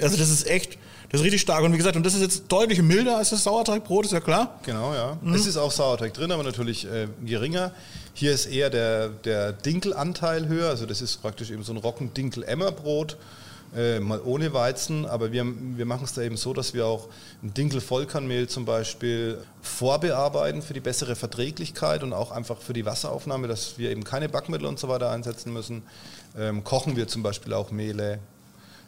Also 0.00 0.16
das 0.16 0.30
ist 0.30 0.46
echt, 0.46 0.78
das 1.10 1.20
ist 1.20 1.24
richtig 1.24 1.40
stark. 1.40 1.64
Und 1.64 1.72
wie 1.72 1.78
gesagt, 1.78 1.96
und 1.96 2.04
das 2.04 2.14
ist 2.14 2.20
jetzt 2.20 2.44
deutlich 2.48 2.82
milder 2.82 3.16
als 3.16 3.30
das 3.30 3.42
Sauerteigbrot, 3.44 4.04
ist 4.04 4.12
ja 4.12 4.20
klar. 4.20 4.58
Genau, 4.64 4.92
ja. 4.92 5.16
Mhm. 5.22 5.34
Es 5.34 5.46
ist 5.46 5.56
auch 5.56 5.70
Sauerteig 5.70 6.12
drin, 6.12 6.30
aber 6.30 6.42
natürlich 6.42 6.86
äh, 6.86 7.08
geringer. 7.24 7.72
Hier 8.12 8.32
ist 8.32 8.46
eher 8.46 8.68
der, 8.68 9.08
der 9.08 9.52
Dinkelanteil 9.52 10.48
höher. 10.48 10.68
Also 10.68 10.84
das 10.84 11.00
ist 11.00 11.22
praktisch 11.22 11.50
eben 11.50 11.62
so 11.62 11.72
ein 11.72 11.78
Rocken-Dinkel-Emmerbrot, 11.78 13.16
äh, 13.74 14.00
mal 14.00 14.20
ohne 14.22 14.52
Weizen. 14.52 15.06
Aber 15.06 15.32
wir, 15.32 15.46
wir 15.46 15.86
machen 15.86 16.04
es 16.04 16.12
da 16.12 16.20
eben 16.20 16.36
so, 16.36 16.52
dass 16.52 16.74
wir 16.74 16.84
auch 16.84 17.08
ein 17.42 17.54
Dinkel-Vollkornmehl 17.54 18.46
zum 18.46 18.66
Beispiel 18.66 19.38
vorbearbeiten 19.62 20.60
für 20.60 20.74
die 20.74 20.80
bessere 20.80 21.16
Verträglichkeit 21.16 22.02
und 22.02 22.12
auch 22.12 22.32
einfach 22.32 22.58
für 22.58 22.74
die 22.74 22.84
Wasseraufnahme, 22.84 23.48
dass 23.48 23.78
wir 23.78 23.90
eben 23.90 24.04
keine 24.04 24.28
Backmittel 24.28 24.66
und 24.66 24.78
so 24.78 24.88
weiter 24.88 25.10
einsetzen 25.10 25.54
müssen. 25.54 25.84
Ähm, 26.36 26.64
kochen 26.64 26.96
wir 26.96 27.08
zum 27.08 27.22
Beispiel 27.22 27.54
auch 27.54 27.70
Mehle. 27.70 28.18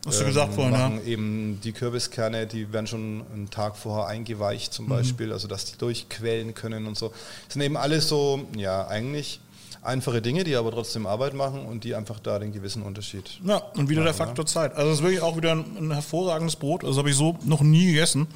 Hast 0.06 0.20
du 0.20 0.24
gesagt 0.24 0.54
vorhin, 0.54 0.72
ja. 0.72 0.78
machen 0.88 1.06
eben 1.06 1.60
die 1.62 1.72
Kürbiskerne, 1.72 2.46
die 2.46 2.72
werden 2.72 2.86
schon 2.86 3.22
einen 3.32 3.50
Tag 3.50 3.76
vorher 3.76 4.06
eingeweicht 4.06 4.72
Mhm. 4.72 4.74
zum 4.76 4.88
Beispiel, 4.88 5.32
also 5.32 5.46
dass 5.46 5.66
die 5.66 5.76
durchquellen 5.76 6.54
können 6.54 6.86
und 6.86 6.96
so. 6.96 7.08
Das 7.46 7.52
sind 7.54 7.62
eben 7.62 7.76
alles 7.76 8.08
so, 8.08 8.46
ja, 8.56 8.86
eigentlich 8.86 9.40
einfache 9.82 10.20
Dinge, 10.20 10.44
die 10.44 10.56
aber 10.56 10.70
trotzdem 10.70 11.06
Arbeit 11.06 11.34
machen 11.34 11.64
und 11.64 11.84
die 11.84 11.94
einfach 11.94 12.20
da 12.20 12.38
den 12.38 12.52
gewissen 12.52 12.82
Unterschied. 12.82 13.40
Ja, 13.44 13.56
und 13.76 13.88
wieder 13.88 14.04
der 14.04 14.12
Faktor 14.14 14.44
Zeit. 14.46 14.74
Also 14.74 14.90
es 14.90 14.98
ist 14.98 15.02
wirklich 15.02 15.22
auch 15.22 15.36
wieder 15.36 15.52
ein, 15.52 15.64
ein 15.78 15.90
hervorragendes 15.92 16.56
Brot. 16.56 16.84
Also 16.84 16.98
habe 16.98 17.10
ich 17.10 17.16
so 17.16 17.38
noch 17.44 17.62
nie 17.62 17.86
gegessen, 17.86 18.26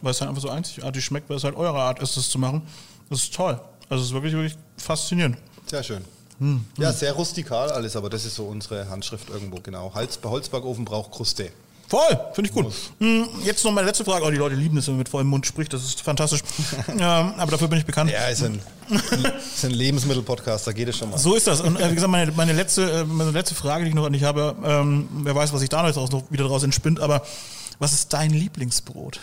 weil 0.00 0.12
es 0.12 0.20
halt 0.20 0.28
einfach 0.28 0.42
so 0.42 0.48
einzigartig 0.50 1.04
schmeckt, 1.04 1.28
weil 1.28 1.36
es 1.38 1.44
halt 1.44 1.56
eure 1.56 1.78
Art 1.80 2.00
ist, 2.00 2.16
das 2.16 2.28
zu 2.30 2.38
machen. 2.38 2.62
Das 3.10 3.20
ist 3.24 3.34
toll. 3.34 3.60
Also 3.88 4.02
es 4.02 4.08
ist 4.10 4.14
wirklich, 4.14 4.32
wirklich 4.32 4.56
faszinierend. 4.76 5.36
Sehr 5.66 5.82
schön. 5.82 6.04
Hm, 6.38 6.64
Ja, 6.78 6.92
sehr 6.92 7.12
rustikal 7.12 7.70
alles, 7.70 7.96
aber 7.96 8.10
das 8.10 8.24
ist 8.24 8.34
so 8.34 8.44
unsere 8.44 8.88
Handschrift 8.88 9.28
irgendwo, 9.30 9.60
genau. 9.62 9.92
Hals, 9.94 10.18
Holzbackofen 10.24 10.84
braucht 10.84 11.12
Kruste. 11.12 11.50
Voll, 11.88 12.18
finde 12.32 12.48
ich 12.48 12.54
gut. 12.54 12.72
Hm, 13.00 13.28
Jetzt 13.44 13.62
noch 13.64 13.70
meine 13.72 13.86
letzte 13.86 14.02
Frage. 14.02 14.24
Oh, 14.24 14.30
die 14.30 14.38
Leute 14.38 14.54
lieben 14.54 14.78
es, 14.78 14.86
wenn 14.86 14.94
man 14.94 15.00
mit 15.00 15.10
vollem 15.10 15.26
Mund 15.26 15.44
spricht. 15.46 15.74
Das 15.74 15.84
ist 15.84 16.00
fantastisch. 16.00 16.40
ähm, 16.88 16.98
aber 17.00 17.50
dafür 17.50 17.68
bin 17.68 17.78
ich 17.78 17.84
bekannt. 17.84 18.10
Ja, 18.10 18.28
ist 18.28 18.42
ein, 18.42 18.62
ist 18.88 19.64
ein 19.66 19.72
Lebensmittelpodcast, 19.72 20.66
da 20.66 20.72
geht 20.72 20.88
es 20.88 20.96
schon 20.96 21.10
mal. 21.10 21.18
So 21.18 21.34
ist 21.34 21.46
das. 21.46 21.60
Und 21.60 21.78
äh, 21.78 21.90
wie 21.90 21.94
gesagt, 21.94 22.10
meine, 22.10 22.32
meine, 22.32 22.54
letzte, 22.54 22.90
äh, 22.90 23.04
meine 23.04 23.30
letzte 23.32 23.54
Frage, 23.54 23.84
die 23.84 23.90
ich 23.90 23.94
noch 23.94 24.06
an 24.06 24.14
dich 24.14 24.22
habe, 24.24 24.56
ähm, 24.64 25.06
wer 25.22 25.34
weiß, 25.34 25.52
was 25.52 25.60
sich 25.60 25.68
da 25.68 25.82
noch 25.82 26.30
wieder 26.30 26.44
draus 26.44 26.62
entspinnt, 26.62 26.98
aber 26.98 27.22
was 27.78 27.92
ist 27.92 28.10
dein 28.14 28.30
Lieblingsbrot? 28.30 29.20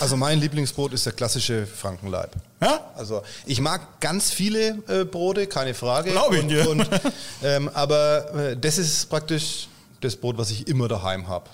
Also 0.00 0.16
mein 0.16 0.40
Lieblingsbrot 0.40 0.92
ist 0.92 1.06
der 1.06 1.12
klassische 1.12 1.66
Frankenleib. 1.66 2.30
Ja? 2.60 2.92
Also 2.96 3.22
ich 3.46 3.60
mag 3.60 4.00
ganz 4.00 4.30
viele 4.30 4.78
äh, 4.88 5.04
Brote, 5.04 5.46
keine 5.46 5.74
Frage. 5.74 6.10
Glaub 6.10 6.32
ich 6.32 6.42
und, 6.42 6.48
dir. 6.48 6.70
Und, 6.70 6.88
ähm, 7.42 7.68
aber 7.74 8.34
äh, 8.34 8.56
das 8.56 8.78
ist 8.78 9.08
praktisch 9.10 9.68
das 10.00 10.14
Brot, 10.16 10.38
was 10.38 10.50
ich 10.50 10.68
immer 10.68 10.86
daheim 10.88 11.26
habe. 11.26 11.46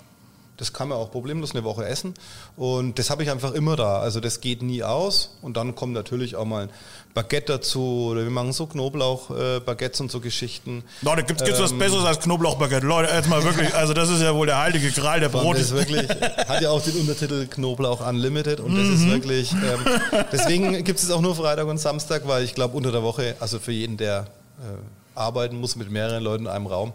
Das 0.57 0.73
kann 0.73 0.89
man 0.89 0.99
auch 0.99 1.11
problemlos 1.11 1.51
eine 1.51 1.65
Woche 1.65 1.85
essen. 1.85 2.15
Und 2.57 2.99
das 3.01 3.11
habe 3.11 3.23
ich 3.25 3.31
einfach 3.31 3.53
immer 3.53 3.75
da. 3.75 3.99
Also 3.99 4.21
das 4.21 4.41
geht 4.41 4.63
nie 4.63 4.85
aus. 4.85 5.37
Und 5.43 5.57
dann 5.57 5.75
kommt 5.75 5.93
natürlich 5.95 6.37
auch 6.37 6.45
mal 6.45 6.65
ein 6.65 6.71
Baguette 7.13 7.55
dazu. 7.55 8.09
Oder 8.13 8.23
wir 8.23 8.31
machen 8.31 8.53
so 8.53 8.67
Knoblauch-Baguettes 8.67 10.01
und 10.01 10.11
so 10.13 10.21
Geschichten. 10.21 10.85
Leute, 11.03 11.25
gibt 11.25 11.41
es 11.43 11.59
was 11.61 11.73
Ähm, 11.73 11.79
Besseres 11.79 12.05
als 12.05 12.21
Knoblauchbaguette? 12.21 12.87
Leute, 12.87 13.13
jetzt 13.13 13.29
mal 13.29 13.43
wirklich, 13.43 13.75
also 13.75 13.95
das 13.95 14.09
ist 14.11 14.23
ja 14.23 14.35
wohl 14.35 14.47
der 14.47 14.59
heilige 14.59 14.91
Gral 14.93 15.21
der 15.21 15.35
Und 15.35 15.41
Brote. 15.43 15.59
das 15.59 15.71
ist 15.71 15.75
wirklich, 15.77 16.09
hat 16.49 16.61
ja 16.63 16.71
auch 16.71 16.83
den 16.83 16.97
Untertitel 17.01 17.47
Knoblauch 17.47 18.07
Unlimited 18.07 18.61
und 18.61 18.77
das 18.77 18.87
Mhm. 18.87 18.95
ist 18.95 19.07
wirklich, 19.11 19.53
ähm, 19.53 19.85
deswegen 20.33 20.85
gibt 20.85 21.01
es 21.01 21.11
auch 21.11 21.21
nur 21.21 21.35
Freitag 21.35 21.67
und 21.67 21.79
Samstag, 21.79 22.27
weil 22.29 22.45
ich 22.45 22.55
glaube 22.55 22.77
unter 22.77 22.93
der 22.93 23.03
Woche, 23.03 23.35
also 23.41 23.59
für 23.59 23.73
jeden, 23.73 23.97
der 23.97 24.27
äh, 24.61 25.19
arbeiten 25.19 25.57
muss 25.61 25.75
mit 25.77 25.91
mehreren 25.91 26.23
Leuten 26.23 26.45
in 26.45 26.51
einem 26.51 26.67
Raum, 26.67 26.93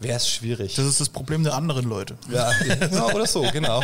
wäre 0.00 0.16
es 0.16 0.28
schwierig. 0.28 0.74
Das 0.74 0.84
ist 0.86 1.00
das 1.00 1.08
Problem 1.08 1.44
der 1.44 1.54
anderen 1.54 1.88
Leute. 1.88 2.16
Ja, 2.30 2.50
ja, 2.90 3.06
oder 3.14 3.26
so, 3.26 3.42
genau. 3.52 3.80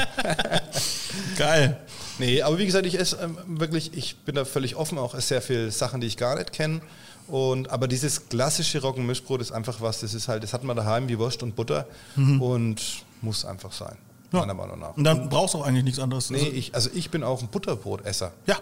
Geil. 1.39 1.77
Nee, 2.19 2.43
aber 2.43 2.59
wie 2.59 2.67
gesagt, 2.67 2.87
ich 2.87 2.99
esse 2.99 3.17
ähm, 3.23 3.37
wirklich, 3.47 3.93
ich 3.95 4.17
bin 4.19 4.35
da 4.35 4.45
völlig 4.45 4.77
offen, 4.77 4.99
auch 4.99 5.15
esse 5.15 5.29
sehr 5.29 5.43
viele 5.43 5.71
Sachen, 5.71 6.01
die 6.01 6.07
ich 6.07 6.17
gar 6.17 6.37
nicht 6.37 6.53
kenne. 6.53 6.81
Und, 7.29 7.71
aber 7.71 7.89
dieses 7.89 8.29
klassische 8.29 8.81
Roggenmischbrot 8.81 9.41
ist 9.41 9.53
einfach 9.53 9.81
was, 9.81 10.01
das 10.01 10.15
ist 10.15 10.29
halt, 10.29 10.43
das 10.43 10.53
hat 10.53 10.63
man 10.65 10.77
daheim 10.77 11.09
wie 11.09 11.19
Wurst 11.19 11.43
und 11.43 11.57
Butter 11.57 11.87
und 12.17 12.77
muss 13.21 13.45
einfach 13.45 13.73
sein, 13.73 13.97
Ja. 14.33 14.41
meiner 14.41 14.55
Meinung 14.55 14.79
nach. 14.79 14.97
Und 14.97 15.05
dann 15.05 15.29
brauchst 15.29 15.55
du 15.55 15.59
auch 15.59 15.67
eigentlich 15.67 15.85
nichts 15.85 15.99
anderes. 15.99 16.31
Nee, 16.31 16.39
ich, 16.49 16.75
also 16.75 16.89
ich 16.95 17.11
bin 17.11 17.23
auch 17.25 17.43
ein 17.43 17.49
Butterbrotesser. 17.49 18.33
ja. 18.47 18.57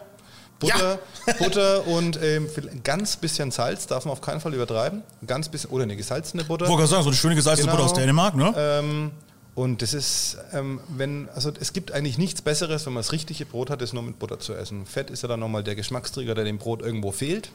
Butter, 0.59 0.99
Butter 1.39 1.87
und 1.87 2.19
ähm, 2.23 2.49
ein 2.57 2.83
ganz 2.85 3.17
bisschen 3.17 3.51
Salz 3.51 3.87
darf 3.87 4.05
man 4.05 4.13
auf 4.13 4.21
keinen 4.21 4.41
Fall 4.41 4.55
übertreiben. 4.55 5.03
Ein 5.23 5.27
ganz 5.27 5.49
bisschen, 5.49 5.71
oder 5.71 5.83
eine 5.85 5.97
gesalzene 5.97 6.45
Butter. 6.45 6.65
Ich 6.65 6.71
wollte 6.71 6.83
gerade 6.83 6.91
sagen, 6.91 7.03
so 7.03 7.11
eine 7.11 7.17
schöne 7.17 7.35
gesalzene 7.35 7.67
Genau. 7.67 7.77
Butter 7.77 7.91
aus 7.91 7.95
Dänemark, 7.99 8.35
ne? 8.35 8.55
Ähm, 8.57 9.11
und 9.55 9.83
das 9.83 9.95
ist, 9.95 10.37
ähm, 10.53 10.81
wenn, 10.89 11.29
also 11.35 11.53
es 11.61 11.73
gibt 11.73 11.93
eigentlich 11.93 12.19
nichts 12.19 12.43
Besseres, 12.43 12.87
wenn 12.87 12.93
man 12.93 13.03
das 13.03 13.13
richtige 13.13 13.47
Brot 13.47 13.71
hat, 13.71 13.83
das 13.83 13.93
nur 13.93 14.03
mit 14.03 14.19
Butter 14.19 14.41
zu 14.41 14.55
essen. 14.55 14.85
Fett 14.87 15.11
ist 15.11 15.23
ja 15.23 15.29
dann 15.29 15.41
nochmal 15.41 15.63
der 15.63 15.77
Geschmacksträger, 15.77 16.35
der 16.35 16.45
dem 16.45 16.59
Brot 16.59 16.83
irgendwo 16.83 17.13
fehlt. 17.13 17.51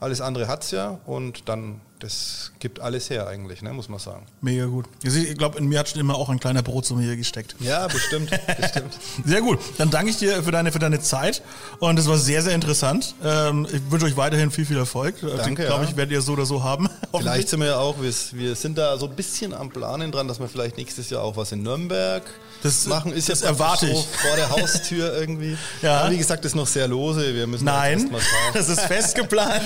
Alles 0.00 0.20
andere 0.20 0.48
hat 0.48 0.64
es 0.64 0.70
ja 0.70 0.98
und 1.06 1.48
dann 1.48 1.80
das 2.00 2.52
gibt 2.58 2.80
alles 2.80 3.10
her 3.10 3.26
eigentlich, 3.26 3.60
ne, 3.60 3.74
muss 3.74 3.90
man 3.90 3.98
sagen. 3.98 4.24
Mega 4.40 4.64
gut. 4.64 4.86
Ich 5.02 5.36
glaube, 5.36 5.58
in 5.58 5.66
mir 5.66 5.78
hat 5.78 5.90
schon 5.90 6.00
immer 6.00 6.14
auch 6.14 6.30
ein 6.30 6.40
kleiner 6.40 6.62
Brotsumme 6.62 7.02
hier 7.02 7.16
gesteckt. 7.16 7.54
Ja, 7.60 7.86
bestimmt, 7.88 8.30
bestimmt. 8.60 8.98
Sehr 9.24 9.42
gut. 9.42 9.58
Dann 9.76 9.90
danke 9.90 10.10
ich 10.10 10.16
dir 10.16 10.42
für 10.42 10.50
deine, 10.50 10.72
für 10.72 10.78
deine 10.78 11.00
Zeit 11.00 11.42
und 11.78 11.98
es 11.98 12.08
war 12.08 12.16
sehr, 12.16 12.40
sehr 12.40 12.54
interessant. 12.54 13.14
Ähm, 13.22 13.66
ich 13.70 13.90
wünsche 13.90 14.06
euch 14.06 14.16
weiterhin 14.16 14.50
viel, 14.50 14.64
viel 14.64 14.78
Erfolg. 14.78 15.16
Danke, 15.20 15.66
Glaube 15.66 15.84
ja. 15.84 15.90
ich, 15.90 15.96
werdet 15.96 16.12
ihr 16.12 16.22
so 16.22 16.32
oder 16.32 16.46
so 16.46 16.64
haben. 16.64 16.88
Vielleicht 17.14 17.50
sind 17.50 17.60
wir 17.60 17.66
ja 17.66 17.78
auch, 17.78 18.00
wir, 18.00 18.12
wir 18.32 18.54
sind 18.54 18.78
da 18.78 18.96
so 18.96 19.06
ein 19.06 19.14
bisschen 19.14 19.52
am 19.52 19.68
Planen 19.68 20.10
dran, 20.10 20.26
dass 20.26 20.40
wir 20.40 20.48
vielleicht 20.48 20.78
nächstes 20.78 21.10
Jahr 21.10 21.22
auch 21.22 21.36
was 21.36 21.52
in 21.52 21.62
Nürnberg 21.62 22.22
Das- 22.62 22.86
machen. 22.86 23.12
Ist 23.12 23.28
das 23.28 23.40
jetzt 23.40 23.48
erwarte 23.48 23.86
so 23.86 24.06
vor 24.28 24.36
der 24.36 24.50
Haustür 24.50 25.16
irgendwie. 25.18 25.56
Ja. 25.82 26.00
Aber 26.00 26.10
wie 26.10 26.18
gesagt, 26.18 26.44
ist 26.44 26.54
noch 26.54 26.66
sehr 26.66 26.88
lose. 26.88 27.34
Wir 27.34 27.46
müssen 27.46 27.64
Nein, 27.64 27.98
erst 28.00 28.12
mal 28.12 28.20
schauen. 28.20 28.38
das 28.54 28.68
ist 28.68 28.80
fest 28.82 29.14
geplant. 29.14 29.62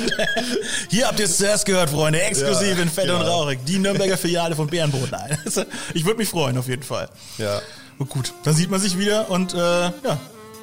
Hier 0.91 1.09
habt 1.09 1.19
ihr 1.19 1.25
es 1.25 1.37
zuerst 1.39 1.67
gehört, 1.67 1.91
Freunde. 1.91 2.21
Exklusiv 2.21 2.77
Ja, 2.77 2.83
in 2.83 2.89
Fett 2.91 3.11
und 3.11 3.19
genau. 3.21 3.43
Rauchig. 3.43 3.59
Die 3.67 3.79
Nürnberger 3.79 4.17
Filiale 4.17 4.55
von 4.55 4.67
Bärenbrot. 4.69 5.11
Nein. 5.11 5.39
Also, 5.45 5.65
Ich 5.93 6.05
würde 6.05 6.19
mich 6.19 6.29
freuen, 6.29 6.57
auf 6.59 6.69
jeden 6.69 6.83
Fall. 6.85 7.09
Ja. 7.39 7.61
Und 7.99 8.09
gut, 8.11 8.33
dann 8.45 8.55
sieht 8.55 8.71
man 8.71 8.81
sich 8.81 8.99
wieder 8.99 9.31
und 9.31 9.55
äh, 9.55 9.59
ja, 9.59 9.93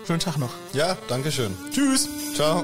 schönen 0.08 0.20
Tag 0.20 0.38
noch. 0.38 0.52
Ja, 0.74 0.98
danke 1.08 1.32
schön. 1.32 1.56
Tschüss. 1.74 2.08
Ciao. 2.36 2.64